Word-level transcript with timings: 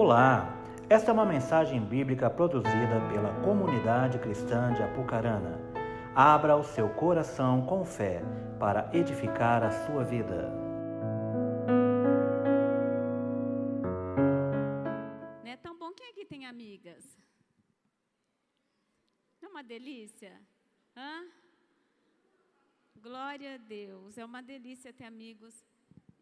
Olá, 0.00 0.56
esta 0.88 1.10
é 1.10 1.12
uma 1.12 1.26
mensagem 1.26 1.84
bíblica 1.84 2.30
produzida 2.30 3.00
pela 3.12 3.34
comunidade 3.42 4.16
cristã 4.20 4.72
de 4.72 4.80
Apucarana. 4.80 5.58
Abra 6.14 6.56
o 6.56 6.62
seu 6.62 6.88
coração 6.88 7.66
com 7.66 7.84
fé 7.84 8.22
para 8.60 8.88
edificar 8.96 9.64
a 9.64 9.72
sua 9.72 10.04
vida. 10.04 10.52
Não 15.42 15.50
é 15.50 15.56
tão 15.56 15.76
bom 15.76 15.92
quem 15.92 16.10
aqui 16.10 16.24
tem 16.24 16.46
amigas? 16.46 17.18
Não 19.42 19.48
é 19.48 19.50
uma 19.50 19.64
delícia? 19.64 20.40
Hã? 20.96 21.26
Glória 23.02 23.56
a 23.56 23.58
Deus. 23.58 24.16
É 24.16 24.24
uma 24.24 24.40
delícia 24.40 24.92
ter 24.92 25.06
amigos. 25.06 25.64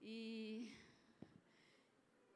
E 0.01 0.73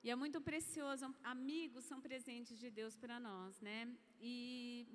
e 0.03 0.09
é 0.09 0.17
muito 0.17 0.41
precioso, 0.41 1.15
amigos 1.23 1.85
são 1.85 2.01
presentes 2.01 2.59
de 2.59 2.71
Deus 2.71 2.97
para 2.97 3.21
nós, 3.21 3.61
né? 3.61 3.95
E 4.19 4.89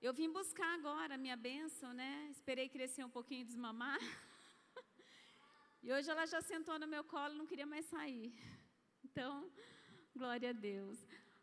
eu 0.00 0.12
vim 0.12 0.30
buscar 0.30 0.74
agora 0.74 1.14
a 1.14 1.18
minha 1.18 1.36
bênção, 1.36 1.92
né? 1.94 2.28
Esperei 2.30 2.68
crescer 2.68 3.04
um 3.04 3.10
pouquinho 3.10 3.40
e 3.40 3.44
desmamar. 3.44 3.98
e 5.82 5.90
hoje 5.90 6.10
ela 6.10 6.26
já 6.26 6.42
sentou 6.42 6.78
no 6.78 6.86
meu 6.86 7.02
colo, 7.02 7.34
não 7.34 7.46
queria 7.46 7.66
mais 7.66 7.86
sair. 7.86 8.30
Então, 9.02 9.50
glória 10.14 10.50
a 10.50 10.52
Deus. 10.52 10.98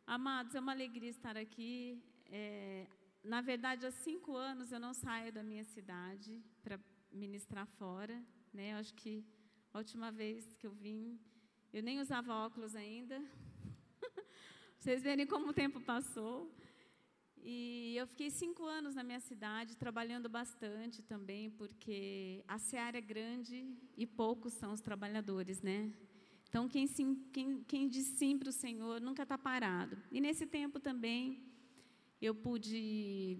Amados, 0.05 0.53
é 0.53 0.59
uma 0.59 0.71
alegria 0.71 1.09
estar 1.09 1.35
aqui. 1.35 1.99
É, 2.27 2.87
na 3.23 3.41
verdade, 3.41 3.87
há 3.87 3.91
cinco 3.91 4.35
anos 4.35 4.71
eu 4.71 4.79
não 4.79 4.93
saio 4.93 5.33
da 5.33 5.41
minha 5.41 5.63
cidade 5.63 6.43
para 6.61 6.79
ministrar 7.11 7.65
fora, 7.65 8.23
né? 8.53 8.73
Eu 8.73 8.77
acho 8.77 8.93
que 8.93 9.25
a 9.73 9.79
última 9.79 10.11
vez 10.11 10.53
que 10.53 10.67
eu 10.67 10.71
vim 10.71 11.19
eu 11.75 11.83
nem 11.83 11.99
usava 11.99 12.33
óculos 12.33 12.73
ainda. 12.73 13.21
Vocês 14.79 15.03
verem 15.03 15.27
como 15.27 15.49
o 15.49 15.53
tempo 15.53 15.81
passou. 15.81 16.49
E 17.43 17.93
eu 17.97 18.07
fiquei 18.07 18.29
cinco 18.29 18.63
anos 18.63 18.95
na 18.95 19.03
minha 19.03 19.19
cidade, 19.19 19.75
trabalhando 19.75 20.29
bastante 20.29 21.03
também, 21.03 21.49
porque 21.49 22.41
a 22.47 22.57
seara 22.57 22.97
é 22.97 23.01
grande 23.01 23.67
e 23.97 24.07
poucos 24.07 24.53
são 24.53 24.71
os 24.71 24.79
trabalhadores, 24.79 25.61
né? 25.61 25.91
Então, 26.47 26.69
quem, 26.69 26.87
sim, 26.87 27.21
quem, 27.33 27.61
quem 27.65 27.89
diz 27.89 28.05
sim 28.05 28.37
para 28.39 28.47
o 28.47 28.53
Senhor 28.53 29.01
nunca 29.01 29.23
está 29.23 29.37
parado. 29.37 29.97
E 30.09 30.21
nesse 30.21 30.45
tempo 30.45 30.79
também, 30.79 31.43
eu 32.21 32.33
pude 32.33 33.37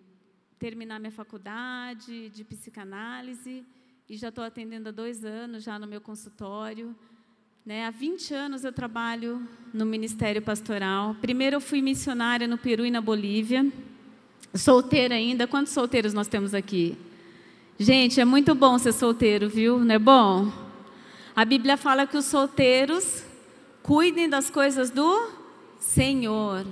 terminar 0.59 0.99
minha 0.99 1.09
faculdade 1.09 2.29
de 2.31 2.43
psicanálise 2.43 3.65
e 4.09 4.17
já 4.17 4.27
estou 4.27 4.43
atendendo 4.43 4.89
há 4.89 4.91
dois 4.91 5.23
anos 5.23 5.63
já 5.63 5.79
no 5.79 5.87
meu 5.87 6.01
consultório. 6.01 6.93
Né? 7.65 7.87
Há 7.87 7.89
20 7.89 8.31
anos 8.31 8.63
eu 8.63 8.71
trabalho 8.71 9.41
no 9.73 9.87
Ministério 9.87 10.39
Pastoral. 10.39 11.15
Primeiro 11.19 11.55
eu 11.55 11.59
fui 11.59 11.81
missionária 11.81 12.47
no 12.47 12.59
Peru 12.59 12.85
e 12.85 12.91
na 12.91 13.01
Bolívia. 13.01 13.65
Solteira 14.53 15.15
ainda. 15.15 15.47
Quantos 15.47 15.73
solteiros 15.73 16.13
nós 16.13 16.27
temos 16.27 16.53
aqui? 16.53 16.95
Gente, 17.79 18.21
é 18.21 18.25
muito 18.25 18.53
bom 18.53 18.77
ser 18.77 18.93
solteiro, 18.93 19.49
viu? 19.49 19.79
Não 19.79 19.95
é 19.95 19.97
bom? 19.97 20.51
A 21.35 21.43
Bíblia 21.43 21.75
fala 21.75 22.05
que 22.05 22.15
os 22.15 22.25
solteiros 22.25 23.23
cuidem 23.81 24.29
das 24.29 24.47
coisas 24.47 24.91
do 24.91 25.31
Senhor. 25.79 26.67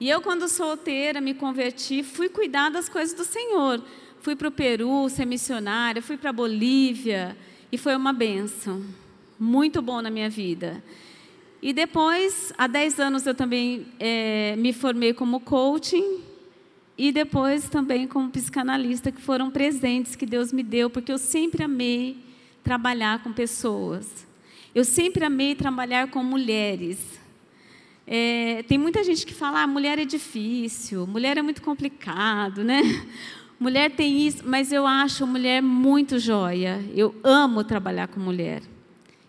E 0.00 0.10
eu, 0.10 0.20
quando 0.20 0.48
solteira, 0.48 1.20
me 1.20 1.32
converti, 1.32 2.02
fui 2.02 2.28
cuidar 2.28 2.70
das 2.70 2.88
coisas 2.88 3.14
do 3.14 3.24
Senhor. 3.24 3.80
Fui 4.20 4.34
para 4.34 4.48
o 4.48 4.50
Peru 4.50 5.08
ser 5.08 5.26
missionária, 5.26 6.02
fui 6.02 6.16
para 6.16 6.30
a 6.30 6.32
Bolívia, 6.32 7.36
e 7.70 7.78
foi 7.78 7.94
uma 7.94 8.12
benção 8.12 8.82
muito 9.38 9.82
bom 9.82 10.00
na 10.00 10.10
minha 10.10 10.28
vida. 10.28 10.82
E 11.62 11.72
depois, 11.72 12.52
há 12.58 12.66
10 12.66 12.98
anos, 12.98 13.26
eu 13.26 13.34
também 13.34 13.86
é, 14.00 14.56
me 14.56 14.72
formei 14.72 15.14
como 15.14 15.38
coaching 15.38 16.20
e 16.98 17.12
depois 17.12 17.68
também 17.68 18.06
como 18.06 18.30
psicanalista, 18.30 19.12
que 19.12 19.20
foram 19.20 19.50
presentes 19.50 20.16
que 20.16 20.26
Deus 20.26 20.52
me 20.52 20.62
deu, 20.62 20.90
porque 20.90 21.12
eu 21.12 21.18
sempre 21.18 21.62
amei 21.62 22.16
trabalhar 22.64 23.22
com 23.22 23.32
pessoas. 23.32 24.26
Eu 24.74 24.84
sempre 24.84 25.24
amei 25.24 25.54
trabalhar 25.54 26.08
com 26.08 26.22
mulheres. 26.22 26.98
É, 28.06 28.64
tem 28.64 28.76
muita 28.76 29.04
gente 29.04 29.24
que 29.24 29.32
fala, 29.32 29.62
ah, 29.62 29.66
mulher 29.66 29.98
é 29.98 30.04
difícil, 30.04 31.06
mulher 31.06 31.38
é 31.38 31.42
muito 31.42 31.62
complicado, 31.62 32.64
né? 32.64 32.82
Mulher 33.60 33.92
tem 33.92 34.26
isso, 34.26 34.42
mas 34.44 34.72
eu 34.72 34.84
acho 34.84 35.24
mulher 35.24 35.62
muito 35.62 36.18
joia. 36.18 36.84
Eu 36.96 37.14
amo 37.22 37.62
trabalhar 37.62 38.08
com 38.08 38.18
mulher. 38.18 38.60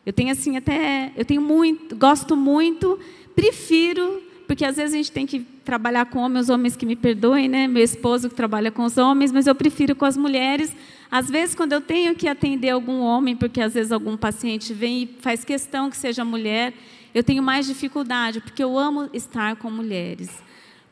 Eu 0.06 0.12
tenho 0.12 0.32
assim 0.32 0.58
até, 0.58 1.12
eu 1.16 1.24
tenho 1.24 1.42
muito, 1.42 1.96
gosto 1.96 2.36
muito, 2.36 3.00
prefiro, 3.36 4.22
porque 4.46 4.66
às 4.66 4.76
vezes 4.76 4.94
a 4.94 4.98
gente 4.98 5.12
tem 5.12 5.26
que 5.26 5.40
trabalhar 5.64 6.06
com 6.06 6.20
homens, 6.20 6.50
homens 6.50 6.76
que 6.76 6.86
me 6.86 6.96
perdoem, 6.96 7.48
né? 7.48 7.68
Meu 7.68 7.84
esposo 7.84 8.30
que 8.30 8.36
trabalha 8.36 8.70
com 8.70 8.84
os 8.84 8.98
homens, 8.98 9.32
mas 9.32 9.48
eu 9.48 9.56
prefiro 9.56 9.96
com 9.96 10.06
as 10.06 10.18
mulheres. 10.18 10.76
Às 11.10 11.30
vezes 11.30 11.56
quando 11.56 11.74
eu 11.74 11.82
tenho 11.82 12.14
que 12.16 12.28
atender 12.28 12.70
algum 12.70 13.00
homem, 13.00 13.36
porque 13.36 13.62
às 13.62 13.74
vezes 13.74 13.92
algum 13.92 14.18
paciente 14.18 14.74
vem 14.74 15.04
e 15.04 15.10
faz 15.22 15.46
questão 15.46 15.90
que 15.90 15.96
seja 15.96 16.26
mulher, 16.26 16.74
eu 17.14 17.24
tenho 17.24 17.42
mais 17.42 17.66
dificuldade, 17.66 18.42
porque 18.42 18.64
eu 18.64 18.78
amo 18.78 19.10
estar 19.14 19.56
com 19.56 19.70
mulheres. 19.72 20.30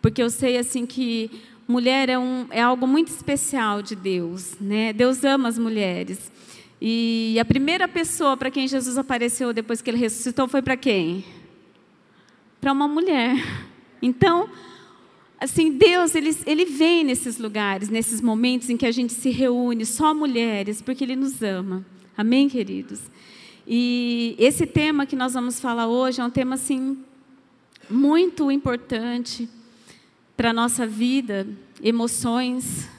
Porque 0.01 0.21
eu 0.23 0.29
sei 0.29 0.57
assim 0.57 0.85
que 0.85 1.29
mulher 1.67 2.09
é, 2.09 2.17
um, 2.17 2.45
é 2.49 2.61
algo 2.61 2.87
muito 2.87 3.09
especial 3.09 3.81
de 3.81 3.95
Deus, 3.95 4.55
né? 4.59 4.93
Deus 4.93 5.23
ama 5.23 5.49
as 5.49 5.57
mulheres. 5.57 6.31
E 6.83 7.37
a 7.39 7.45
primeira 7.45 7.87
pessoa 7.87 8.35
para 8.35 8.49
quem 8.49 8.67
Jesus 8.67 8.97
apareceu 8.97 9.53
depois 9.53 9.83
que 9.83 9.89
ele 9.91 9.99
ressuscitou 9.99 10.47
foi 10.47 10.63
para 10.63 10.75
quem? 10.75 11.23
Para 12.59 12.71
uma 12.71 12.87
mulher. 12.87 13.37
Então, 14.01 14.49
assim, 15.39 15.77
Deus, 15.77 16.15
ele, 16.15 16.35
ele 16.43 16.65
vem 16.65 17.03
nesses 17.03 17.37
lugares, 17.37 17.87
nesses 17.87 18.19
momentos 18.19 18.67
em 18.67 18.77
que 18.77 18.87
a 18.87 18.91
gente 18.91 19.13
se 19.13 19.29
reúne, 19.29 19.85
só 19.85 20.11
mulheres, 20.11 20.81
porque 20.81 21.03
Ele 21.03 21.15
nos 21.15 21.43
ama. 21.43 21.85
Amém, 22.17 22.49
queridos? 22.49 22.99
E 23.67 24.35
esse 24.39 24.65
tema 24.65 25.05
que 25.05 25.15
nós 25.15 25.35
vamos 25.35 25.59
falar 25.59 25.87
hoje 25.87 26.19
é 26.19 26.25
um 26.25 26.31
tema, 26.31 26.55
assim, 26.55 26.97
muito 27.87 28.49
importante 28.49 29.47
para 30.35 30.49
a 30.49 30.53
nossa 30.53 30.87
vida, 30.87 31.47
emoções. 31.83 32.89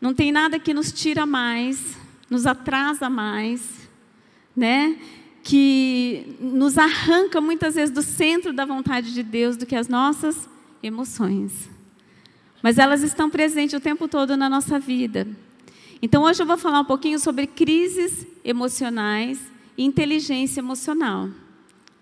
Não 0.00 0.14
tem 0.14 0.30
nada 0.30 0.60
que 0.60 0.72
nos 0.72 0.92
tira 0.92 1.26
mais 1.26 1.96
nos 2.30 2.46
atrasa 2.46 3.08
mais, 3.08 3.88
né? 4.56 4.96
que 5.48 6.36
nos 6.40 6.76
arranca 6.76 7.40
muitas 7.40 7.74
vezes 7.74 7.90
do 7.90 8.02
centro 8.02 8.52
da 8.52 8.66
vontade 8.66 9.14
de 9.14 9.22
Deus 9.22 9.56
do 9.56 9.64
que 9.64 9.74
as 9.74 9.88
nossas 9.88 10.46
emoções. 10.82 11.70
Mas 12.62 12.76
elas 12.76 13.02
estão 13.02 13.30
presentes 13.30 13.74
o 13.74 13.80
tempo 13.80 14.06
todo 14.06 14.36
na 14.36 14.46
nossa 14.48 14.78
vida. 14.78 15.26
Então 16.02 16.24
hoje 16.24 16.42
eu 16.42 16.46
vou 16.46 16.58
falar 16.58 16.80
um 16.80 16.84
pouquinho 16.84 17.18
sobre 17.18 17.46
crises 17.46 18.26
emocionais 18.44 19.40
e 19.76 19.84
inteligência 19.84 20.60
emocional. 20.60 21.30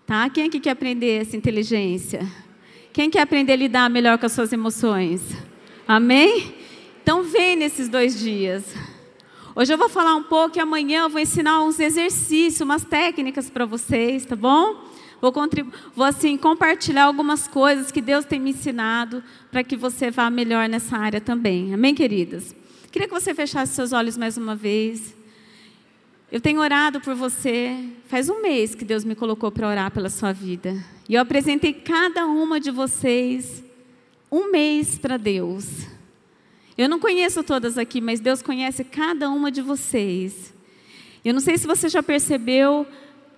Tá? 0.05 0.29
Quem 0.29 0.47
aqui 0.47 0.59
quer 0.59 0.71
aprender 0.71 1.21
essa 1.21 1.37
inteligência? 1.37 2.27
Quem 2.91 3.09
quer 3.09 3.21
aprender 3.21 3.53
a 3.53 3.57
lidar 3.57 3.89
melhor 3.89 4.17
com 4.17 4.25
as 4.25 4.31
suas 4.33 4.51
emoções? 4.51 5.21
Amém? 5.87 6.53
Então 7.01 7.23
vem 7.23 7.55
nesses 7.55 7.87
dois 7.87 8.19
dias. 8.19 8.75
Hoje 9.59 9.73
eu 9.73 9.77
vou 9.79 9.89
falar 9.89 10.13
um 10.13 10.21
pouco 10.21 10.55
e 10.55 10.61
amanhã 10.61 11.01
eu 11.01 11.09
vou 11.09 11.19
ensinar 11.19 11.63
uns 11.63 11.79
exercícios, 11.79 12.61
umas 12.61 12.83
técnicas 12.83 13.49
para 13.49 13.65
vocês, 13.65 14.23
tá 14.23 14.35
bom? 14.35 14.83
Vou, 15.19 15.33
vou 15.95 16.05
assim 16.05 16.37
compartilhar 16.37 17.05
algumas 17.05 17.47
coisas 17.47 17.91
que 17.91 17.99
Deus 17.99 18.23
tem 18.23 18.39
me 18.39 18.51
ensinado 18.51 19.23
para 19.49 19.63
que 19.63 19.75
você 19.75 20.11
vá 20.11 20.29
melhor 20.29 20.69
nessa 20.69 20.95
área 20.95 21.19
também. 21.19 21.73
Amém, 21.73 21.95
queridas? 21.95 22.55
Queria 22.91 23.07
que 23.07 23.13
você 23.15 23.33
fechasse 23.33 23.73
seus 23.73 23.93
olhos 23.93 24.15
mais 24.15 24.37
uma 24.37 24.55
vez. 24.55 25.15
Eu 26.31 26.39
tenho 26.39 26.61
orado 26.61 27.01
por 27.01 27.15
você. 27.15 27.83
Faz 28.05 28.29
um 28.29 28.43
mês 28.43 28.75
que 28.75 28.85
Deus 28.85 29.03
me 29.03 29.15
colocou 29.15 29.51
para 29.51 29.67
orar 29.67 29.89
pela 29.89 30.11
sua 30.11 30.33
vida. 30.33 30.77
E 31.09 31.15
eu 31.15 31.21
apresentei 31.21 31.73
cada 31.73 32.27
uma 32.27 32.59
de 32.59 32.69
vocês 32.69 33.63
um 34.31 34.51
mês 34.51 34.99
para 34.99 35.17
Deus. 35.17 35.96
Eu 36.77 36.87
não 36.87 36.99
conheço 36.99 37.43
todas 37.43 37.77
aqui, 37.77 37.99
mas 37.99 38.19
Deus 38.19 38.41
conhece 38.41 38.83
cada 38.83 39.29
uma 39.29 39.51
de 39.51 39.61
vocês. 39.61 40.53
Eu 41.25 41.33
não 41.33 41.41
sei 41.41 41.57
se 41.57 41.65
você 41.65 41.89
já 41.89 42.03
percebeu 42.03 42.85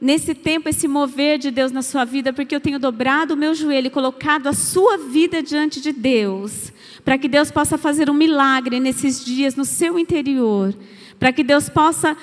nesse 0.02 0.34
tempo 0.34 0.70
esse 0.70 0.88
mover 0.88 1.38
de 1.38 1.52
Deus 1.52 1.72
na 1.72 1.82
sua 1.82 2.06
vida, 2.06 2.32
porque 2.32 2.56
eu 2.56 2.60
tenho 2.60 2.80
dobrado 2.80 3.34
o 3.34 3.38
meu 3.38 3.54
joelho 3.54 3.88
e 3.88 3.92
colocado 3.92 4.48
a 4.48 4.54
sua 4.54 4.98
vida 4.98 5.42
diante 5.42 5.82
de 5.82 5.92
Deus, 5.92 6.72
para 7.04 7.18
que 7.18 7.28
Deus 7.28 7.52
possa 7.52 7.78
fazer 7.78 8.10
um 8.10 8.14
milagre 8.14 8.80
nesses 8.80 9.24
dias 9.24 9.56
no 9.56 9.66
seu 9.66 9.98
interior, 9.98 10.74
para 11.18 11.34
que 11.34 11.44
Deus 11.44 11.70
possa 11.70 12.16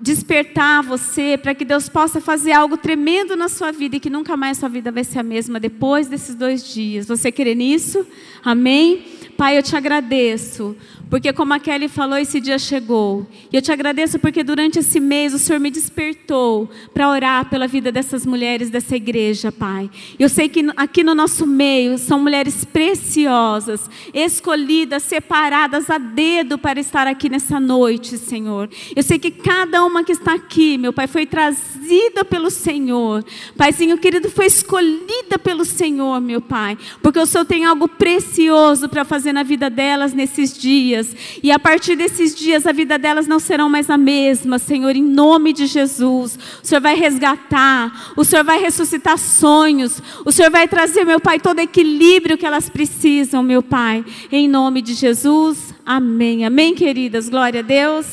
despertar 0.00 0.82
você, 0.82 1.36
para 1.36 1.54
que 1.54 1.64
Deus 1.64 1.88
possa 1.88 2.20
fazer 2.20 2.52
algo 2.52 2.76
tremendo 2.76 3.36
na 3.36 3.48
sua 3.48 3.70
vida 3.70 3.96
e 3.96 4.00
que 4.00 4.08
nunca 4.08 4.36
mais 4.36 4.58
sua 4.58 4.68
vida 4.68 4.90
vai 4.90 5.04
ser 5.04 5.18
a 5.18 5.22
mesma 5.22 5.60
depois 5.60 6.08
desses 6.08 6.34
dois 6.34 6.72
dias. 6.72 7.06
Você 7.06 7.30
crê 7.30 7.54
nisso? 7.54 8.06
Amém? 8.42 9.04
Pai, 9.36 9.58
eu 9.58 9.62
te 9.62 9.76
agradeço 9.76 10.76
porque 11.10 11.32
como 11.32 11.52
a 11.52 11.58
Kelly 11.58 11.88
falou, 11.88 12.16
esse 12.16 12.40
dia 12.40 12.56
chegou. 12.56 13.26
E 13.52 13.56
eu 13.56 13.60
te 13.60 13.72
agradeço 13.72 14.16
porque 14.20 14.44
durante 14.44 14.78
esse 14.78 15.00
mês 15.00 15.34
o 15.34 15.40
Senhor 15.40 15.58
me 15.58 15.68
despertou 15.68 16.70
para 16.94 17.10
orar 17.10 17.50
pela 17.50 17.66
vida 17.66 17.90
dessas 17.90 18.24
mulheres 18.24 18.70
dessa 18.70 18.94
igreja, 18.94 19.50
Pai. 19.50 19.90
Eu 20.20 20.28
sei 20.28 20.48
que 20.48 20.64
aqui 20.76 21.02
no 21.02 21.12
nosso 21.12 21.48
meio 21.48 21.98
são 21.98 22.20
mulheres 22.20 22.64
preciosas, 22.64 23.90
escolhidas, 24.14 25.02
separadas 25.02 25.90
a 25.90 25.98
dedo 25.98 26.56
para 26.56 26.78
estar 26.78 27.08
aqui 27.08 27.28
nessa 27.28 27.58
noite, 27.58 28.16
Senhor. 28.16 28.70
Eu 28.94 29.02
sei 29.02 29.18
que 29.18 29.32
cada 29.32 29.84
uma 29.84 29.89
que 30.04 30.12
está 30.12 30.34
aqui, 30.34 30.78
meu 30.78 30.92
Pai, 30.92 31.06
foi 31.06 31.26
trazida 31.26 32.24
pelo 32.24 32.50
Senhor. 32.50 33.24
Paizinho 33.56 33.98
querido, 33.98 34.30
foi 34.30 34.46
escolhida 34.46 35.38
pelo 35.38 35.64
Senhor, 35.64 36.20
meu 36.20 36.40
Pai. 36.40 36.78
Porque 37.02 37.18
o 37.18 37.26
Senhor 37.26 37.44
tem 37.44 37.64
algo 37.64 37.86
precioso 37.86 38.88
para 38.88 39.04
fazer 39.04 39.32
na 39.32 39.42
vida 39.42 39.68
delas 39.68 40.14
nesses 40.14 40.56
dias. 40.56 41.14
E 41.42 41.50
a 41.50 41.58
partir 41.58 41.96
desses 41.96 42.34
dias, 42.34 42.66
a 42.66 42.72
vida 42.72 42.98
delas 42.98 43.26
não 43.26 43.38
serão 43.38 43.68
mais 43.68 43.90
a 43.90 43.98
mesma, 43.98 44.58
Senhor, 44.58 44.96
em 44.96 45.02
nome 45.02 45.52
de 45.52 45.66
Jesus. 45.66 46.38
O 46.62 46.66
Senhor 46.66 46.80
vai 46.80 46.94
resgatar, 46.94 48.12
o 48.16 48.24
Senhor 48.24 48.44
vai 48.44 48.60
ressuscitar 48.60 49.18
sonhos, 49.18 50.02
o 50.24 50.32
Senhor 50.32 50.50
vai 50.50 50.66
trazer, 50.66 51.04
meu 51.04 51.20
Pai, 51.20 51.38
todo 51.38 51.58
equilíbrio 51.58 52.38
que 52.38 52.46
elas 52.46 52.68
precisam, 52.70 53.42
meu 53.42 53.62
Pai, 53.62 54.04
em 54.30 54.48
nome 54.48 54.80
de 54.80 54.94
Jesus. 54.94 55.74
Amém. 55.84 56.44
Amém, 56.44 56.74
queridas. 56.74 57.28
Glória 57.28 57.60
a 57.60 57.62
Deus. 57.64 58.06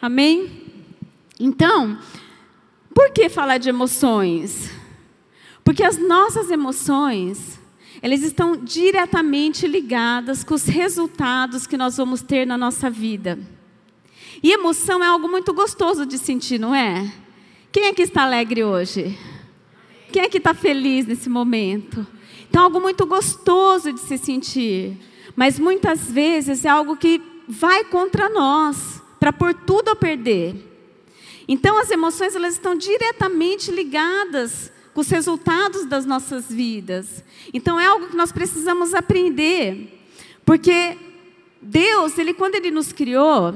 Amém. 0.00 0.61
Então, 1.44 1.98
por 2.94 3.10
que 3.10 3.28
falar 3.28 3.58
de 3.58 3.68
emoções? 3.68 4.70
Porque 5.64 5.82
as 5.82 5.98
nossas 5.98 6.52
emoções 6.52 7.60
elas 8.00 8.22
estão 8.22 8.56
diretamente 8.56 9.66
ligadas 9.66 10.44
com 10.44 10.54
os 10.54 10.66
resultados 10.66 11.66
que 11.66 11.76
nós 11.76 11.96
vamos 11.96 12.22
ter 12.22 12.46
na 12.46 12.56
nossa 12.56 12.88
vida. 12.88 13.40
E 14.40 14.52
emoção 14.52 15.02
é 15.02 15.08
algo 15.08 15.28
muito 15.28 15.52
gostoso 15.52 16.06
de 16.06 16.16
sentir, 16.16 16.60
não 16.60 16.72
é? 16.72 17.12
Quem 17.72 17.86
é 17.86 17.92
que 17.92 18.02
está 18.02 18.22
alegre 18.22 18.62
hoje? 18.62 19.18
Quem 20.12 20.22
é 20.22 20.28
que 20.28 20.38
está 20.38 20.54
feliz 20.54 21.06
nesse 21.06 21.28
momento? 21.28 22.06
Então, 22.48 22.62
é 22.62 22.64
algo 22.66 22.80
muito 22.80 23.04
gostoso 23.04 23.92
de 23.92 24.00
se 24.00 24.16
sentir, 24.16 24.96
mas 25.34 25.58
muitas 25.58 26.08
vezes 26.08 26.64
é 26.64 26.68
algo 26.68 26.96
que 26.96 27.20
vai 27.48 27.82
contra 27.84 28.28
nós, 28.28 29.02
para 29.18 29.32
pôr 29.32 29.54
tudo 29.54 29.90
a 29.90 29.96
perder. 29.96 30.71
Então, 31.48 31.78
as 31.78 31.90
emoções 31.90 32.34
elas 32.34 32.54
estão 32.54 32.74
diretamente 32.74 33.70
ligadas 33.70 34.72
com 34.94 35.00
os 35.00 35.08
resultados 35.08 35.86
das 35.86 36.04
nossas 36.04 36.48
vidas. 36.48 37.24
Então 37.52 37.78
é 37.80 37.86
algo 37.86 38.08
que 38.08 38.16
nós 38.16 38.30
precisamos 38.30 38.94
aprender, 38.94 40.00
porque 40.44 40.98
Deus, 41.60 42.18
ele 42.18 42.34
quando 42.34 42.54
ele 42.56 42.70
nos 42.70 42.92
criou, 42.92 43.54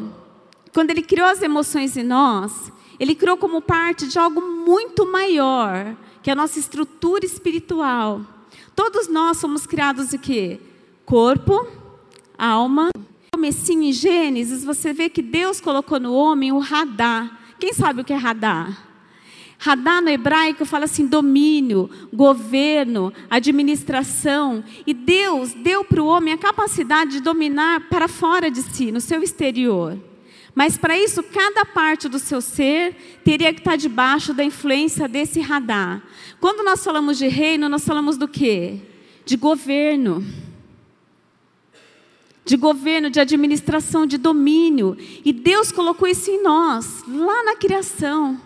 quando 0.73 0.91
ele 0.91 1.03
criou 1.03 1.27
as 1.27 1.43
emoções 1.43 1.97
em 1.97 2.03
nós, 2.03 2.73
ele 2.99 3.15
criou 3.15 3.37
como 3.37 3.61
parte 3.61 4.07
de 4.07 4.19
algo 4.19 4.41
muito 4.41 5.07
maior, 5.07 5.97
que 6.23 6.31
é 6.31 6.33
a 6.33 6.37
nossa 6.37 6.59
estrutura 6.59 7.27
espiritual. 7.27 8.23
Todos 8.75 9.09
nós 9.09 9.39
somos 9.39 9.67
criados 9.67 10.11
de 10.11 10.19
quê? 10.19 10.61
Corpo, 11.05 11.67
alma. 12.37 12.91
Comecinho 13.33 13.83
em 13.83 13.93
Gênesis, 13.93 14.65
você 14.65 14.95
vê 14.95 15.11
que 15.11 15.21
Deus 15.21 15.61
colocou 15.61 16.01
no 16.01 16.15
homem 16.15 16.53
o 16.53 16.59
radar. 16.59 17.39
Quem 17.59 17.73
sabe 17.73 18.01
o 18.01 18.05
que 18.05 18.13
é 18.13 18.17
radar? 18.17 18.87
Radar 19.59 20.03
no 20.03 20.11
hebraico 20.11 20.65
fala 20.65 20.85
assim: 20.85 21.07
domínio, 21.07 21.91
governo, 22.13 23.13
administração. 23.31 24.63
E 24.87 24.93
Deus 24.93 25.55
deu 25.55 25.85
para 25.85 26.03
o 26.03 26.07
homem 26.07 26.35
a 26.35 26.39
capacidade 26.39 27.13
de 27.13 27.21
dominar 27.21 27.89
para 27.89 28.09
fora 28.09 28.51
de 28.51 28.63
si, 28.63 28.93
no 28.93 29.01
seu 29.01 29.23
exterior. 29.23 29.99
Mas 30.55 30.79
para 30.79 30.99
isso, 30.99 31.23
cada 31.23 31.67
parte 31.67 32.09
do 32.09 32.19
seu 32.19 32.41
ser 32.41 33.21
teria 33.23 33.53
que 33.53 33.61
estar 33.61 33.77
debaixo 33.77 34.33
da 34.33 34.43
influência 34.43 35.07
desse 35.07 35.41
radar. 35.41 36.03
Quando 36.41 36.65
nós 36.65 36.83
falamos 36.83 37.19
de 37.19 37.29
reino, 37.29 37.69
nós 37.69 37.85
falamos 37.85 38.17
do 38.17 38.27
quê? 38.27 38.81
De 39.25 39.37
governo. 39.37 40.25
De 42.47 42.57
governo, 42.57 43.11
de 43.11 43.21
administração, 43.21 44.07
de 44.07 44.17
domínio. 44.17 44.97
E 45.23 45.33
Deus 45.33 45.71
colocou 45.71 46.09
isso 46.09 46.31
em 46.31 46.43
nós, 46.43 47.05
lá 47.07 47.45
na 47.45 47.57
criação. 47.57 48.41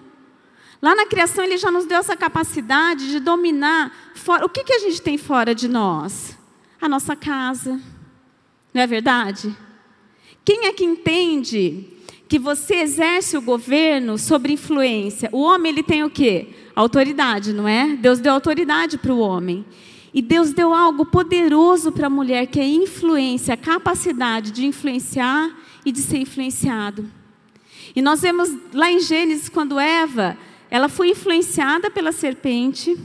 Lá 0.83 0.95
na 0.95 1.05
criação, 1.05 1.45
ele 1.45 1.59
já 1.59 1.71
nos 1.71 1.85
deu 1.85 1.99
essa 1.99 2.17
capacidade 2.17 3.11
de 3.11 3.21
dominar. 3.21 4.13
Fora. 4.15 4.47
O 4.47 4.49
que, 4.49 4.65
que 4.65 4.73
a 4.73 4.79
gente 4.79 5.03
tem 5.03 5.19
fora 5.19 5.55
de 5.55 5.69
nós? 5.69 6.37
A 6.81 6.89
nossa 6.89 7.15
casa. 7.15 7.79
Não 8.73 8.81
é 8.81 8.87
verdade? 8.87 9.55
Quem 10.45 10.67
é 10.67 10.73
que 10.73 10.85
entende 10.85 11.85
que 12.27 12.39
você 12.39 12.77
exerce 12.77 13.37
o 13.37 13.43
governo 13.43 14.17
sobre 14.17 14.55
influência? 14.55 15.29
O 15.33 15.43
homem 15.43 15.73
ele 15.73 15.83
tem 15.83 16.03
o 16.03 16.11
quê? 16.11 16.49
Autoridade, 16.75 17.53
não 17.53 17.69
é? 17.69 17.97
Deus 17.97 18.19
deu 18.21 18.33
autoridade 18.33 18.97
para 18.97 19.13
o 19.13 19.19
homem. 19.19 19.67
E 20.13 20.21
Deus 20.21 20.53
deu 20.53 20.75
algo 20.75 21.07
poderoso 21.07 21.93
para 21.93 22.09
a 22.09 22.11
mulher, 22.11 22.47
que 22.47 22.59
é 22.59 22.67
influência, 22.67 23.55
a 23.55 23.57
capacidade 23.57 24.51
de 24.51 24.67
influenciar 24.67 25.51
e 25.85 25.93
de 25.93 26.01
ser 26.01 26.19
influenciado. 26.19 27.11
E 27.95 28.03
nós 28.03 28.21
vemos 28.21 28.51
lá 28.73 28.91
em 28.91 29.01
Gênesis, 29.01 29.49
quando 29.49 29.79
Eva 29.79 30.37
ela 30.71 30.89
foi 30.89 31.11
influenciada 31.11 31.91
pela 31.91 32.13
serpente. 32.13 32.97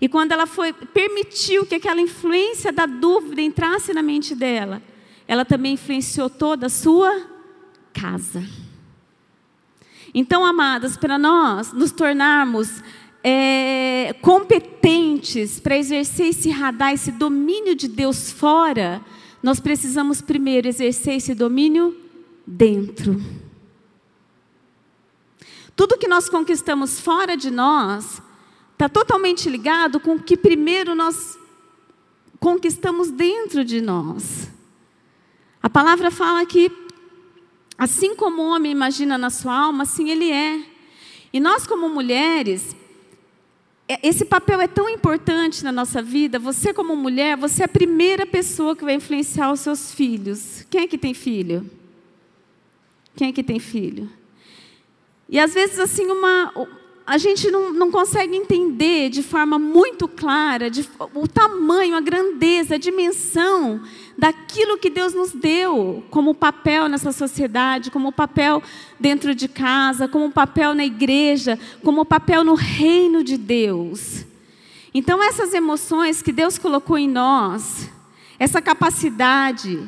E 0.00 0.08
quando 0.08 0.32
ela 0.32 0.46
foi 0.46 0.72
permitiu 0.72 1.64
que 1.64 1.76
aquela 1.76 2.00
influência 2.00 2.70
da 2.70 2.84
dúvida 2.84 3.40
entrasse 3.40 3.94
na 3.94 4.02
mente 4.02 4.34
dela, 4.34 4.82
ela 5.26 5.44
também 5.44 5.74
influenciou 5.74 6.28
toda 6.28 6.66
a 6.66 6.70
sua 6.70 7.26
casa. 7.92 8.44
Então, 10.12 10.44
amadas, 10.44 10.96
para 10.96 11.18
nós 11.18 11.72
nos 11.72 11.90
tornarmos 11.90 12.82
é, 13.26 14.14
competentes 14.20 15.58
para 15.58 15.78
exercer 15.78 16.26
esse 16.26 16.50
radar, 16.50 16.92
esse 16.92 17.10
domínio 17.10 17.74
de 17.74 17.88
Deus 17.88 18.30
fora, 18.30 19.02
nós 19.42 19.58
precisamos 19.58 20.20
primeiro 20.20 20.68
exercer 20.68 21.14
esse 21.14 21.34
domínio 21.34 21.96
dentro. 22.46 23.18
Tudo 25.74 25.96
que 25.96 26.06
nós 26.06 26.28
conquistamos 26.28 27.00
fora 27.00 27.34
de 27.34 27.50
nós 27.50 28.20
está 28.72 28.90
totalmente 28.90 29.48
ligado 29.48 29.98
com 29.98 30.16
o 30.16 30.22
que 30.22 30.36
primeiro 30.36 30.94
nós 30.94 31.38
conquistamos 32.38 33.10
dentro 33.10 33.64
de 33.64 33.80
nós. 33.80 34.50
A 35.62 35.70
palavra 35.70 36.10
fala 36.10 36.44
que, 36.44 36.70
assim 37.78 38.14
como 38.14 38.42
o 38.42 38.48
homem 38.54 38.70
imagina 38.70 39.16
na 39.16 39.30
sua 39.30 39.56
alma, 39.56 39.84
assim 39.84 40.10
ele 40.10 40.30
é. 40.30 40.62
E 41.32 41.40
nós, 41.40 41.66
como 41.66 41.88
mulheres, 41.88 42.76
esse 44.02 44.24
papel 44.24 44.60
é 44.60 44.66
tão 44.66 44.88
importante 44.88 45.62
na 45.62 45.70
nossa 45.70 46.00
vida. 46.00 46.38
Você, 46.38 46.72
como 46.72 46.96
mulher, 46.96 47.36
você 47.36 47.62
é 47.62 47.64
a 47.66 47.68
primeira 47.68 48.24
pessoa 48.24 48.74
que 48.74 48.84
vai 48.84 48.94
influenciar 48.94 49.52
os 49.52 49.60
seus 49.60 49.92
filhos. 49.92 50.66
Quem 50.70 50.82
é 50.82 50.86
que 50.86 50.96
tem 50.96 51.12
filho? 51.12 51.70
Quem 53.14 53.28
é 53.28 53.32
que 53.32 53.42
tem 53.42 53.58
filho? 53.58 54.08
E 55.28 55.38
às 55.38 55.52
vezes, 55.52 55.78
assim, 55.78 56.06
uma, 56.06 56.52
a 57.06 57.18
gente 57.18 57.50
não, 57.50 57.72
não 57.72 57.90
consegue 57.90 58.34
entender 58.34 59.10
de 59.10 59.22
forma 59.22 59.58
muito 59.58 60.08
clara 60.08 60.70
de, 60.70 60.88
o 61.14 61.28
tamanho, 61.28 61.94
a 61.94 62.00
grandeza, 62.00 62.76
a 62.76 62.78
dimensão 62.78 63.82
daquilo 64.16 64.78
que 64.78 64.88
Deus 64.88 65.12
nos 65.12 65.32
deu 65.32 66.04
como 66.10 66.34
papel 66.34 66.88
nessa 66.88 67.12
sociedade, 67.12 67.90
como 67.90 68.12
papel 68.12 68.62
dentro 68.98 69.34
de 69.34 69.48
casa, 69.48 70.08
como 70.08 70.30
papel 70.30 70.74
na 70.74 70.84
igreja, 70.84 71.58
como 71.82 72.04
papel 72.04 72.44
no 72.44 72.54
reino 72.54 73.24
de 73.24 73.36
Deus. 73.36 74.24
Então, 74.92 75.22
essas 75.22 75.52
emoções 75.52 76.22
que 76.22 76.32
Deus 76.32 76.56
colocou 76.56 76.96
em 76.96 77.08
nós, 77.08 77.90
essa 78.38 78.62
capacidade, 78.62 79.82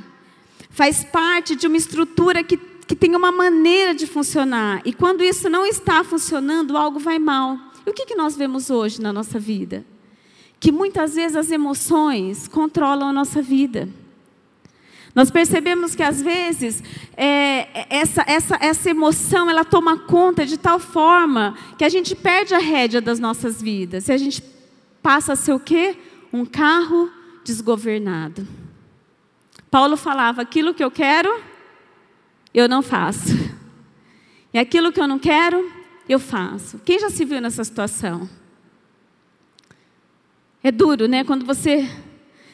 faz 0.70 1.04
parte 1.04 1.54
de 1.54 1.66
uma 1.66 1.76
estrutura 1.76 2.42
que 2.42 2.56
que 2.86 2.94
tem 2.94 3.16
uma 3.16 3.32
maneira 3.32 3.94
de 3.94 4.06
funcionar. 4.06 4.80
E 4.84 4.92
quando 4.92 5.24
isso 5.24 5.50
não 5.50 5.66
está 5.66 6.04
funcionando, 6.04 6.76
algo 6.76 6.98
vai 6.98 7.18
mal. 7.18 7.58
E 7.84 7.90
o 7.90 7.92
que, 7.92 8.06
que 8.06 8.14
nós 8.14 8.36
vemos 8.36 8.70
hoje 8.70 9.00
na 9.00 9.12
nossa 9.12 9.38
vida? 9.38 9.84
Que 10.60 10.70
muitas 10.70 11.14
vezes 11.16 11.36
as 11.36 11.50
emoções 11.50 12.46
controlam 12.46 13.08
a 13.08 13.12
nossa 13.12 13.42
vida. 13.42 13.88
Nós 15.16 15.30
percebemos 15.30 15.94
que 15.94 16.02
às 16.02 16.20
vezes 16.20 16.82
é, 17.16 17.86
essa, 17.88 18.22
essa, 18.26 18.58
essa 18.60 18.90
emoção 18.90 19.48
ela 19.48 19.64
toma 19.64 19.98
conta 19.98 20.44
de 20.44 20.58
tal 20.58 20.78
forma 20.78 21.56
que 21.78 21.84
a 21.86 21.88
gente 21.88 22.14
perde 22.14 22.52
a 22.52 22.58
rédea 22.58 23.00
das 23.00 23.18
nossas 23.18 23.62
vidas. 23.62 24.08
E 24.08 24.12
a 24.12 24.18
gente 24.18 24.44
passa 25.02 25.32
a 25.32 25.36
ser 25.36 25.54
o 25.54 25.58
quê? 25.58 25.96
Um 26.30 26.44
carro 26.44 27.10
desgovernado. 27.42 28.46
Paulo 29.70 29.96
falava: 29.96 30.42
aquilo 30.42 30.74
que 30.74 30.84
eu 30.84 30.90
quero, 30.90 31.40
eu 32.52 32.68
não 32.68 32.82
faço. 32.82 33.32
E 34.52 34.58
aquilo 34.58 34.92
que 34.92 35.00
eu 35.00 35.08
não 35.08 35.18
quero, 35.18 35.72
eu 36.06 36.18
faço. 36.18 36.78
Quem 36.84 36.98
já 36.98 37.08
se 37.08 37.24
viu 37.24 37.40
nessa 37.40 37.64
situação? 37.64 38.28
É 40.62 40.70
duro, 40.70 41.08
né? 41.08 41.24
Quando 41.24 41.46
você 41.46 41.88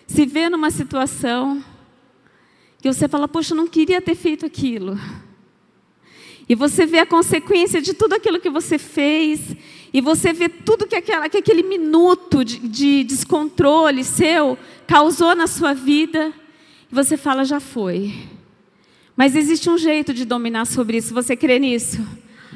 se 0.06 0.26
vê 0.26 0.48
numa 0.48 0.70
situação 0.70 1.64
que 2.82 2.92
você 2.92 3.06
fala, 3.06 3.28
poxa, 3.28 3.54
eu 3.54 3.56
não 3.56 3.68
queria 3.68 4.02
ter 4.02 4.16
feito 4.16 4.44
aquilo. 4.44 4.98
E 6.48 6.54
você 6.56 6.84
vê 6.84 6.98
a 6.98 7.06
consequência 7.06 7.80
de 7.80 7.94
tudo 7.94 8.14
aquilo 8.14 8.40
que 8.40 8.50
você 8.50 8.76
fez, 8.76 9.54
e 9.94 10.00
você 10.00 10.32
vê 10.32 10.48
tudo 10.48 10.88
que, 10.88 10.96
aquela, 10.96 11.28
que 11.28 11.38
aquele 11.38 11.62
minuto 11.62 12.44
de, 12.44 12.58
de 12.58 13.04
descontrole 13.04 14.02
seu 14.02 14.58
causou 14.84 15.32
na 15.36 15.46
sua 15.46 15.72
vida, 15.72 16.32
e 16.90 16.94
você 16.94 17.16
fala, 17.16 17.44
já 17.44 17.60
foi. 17.60 18.12
Mas 19.16 19.36
existe 19.36 19.70
um 19.70 19.78
jeito 19.78 20.12
de 20.12 20.24
dominar 20.24 20.66
sobre 20.66 20.96
isso, 20.96 21.14
você 21.14 21.36
crê 21.36 21.60
nisso? 21.60 22.04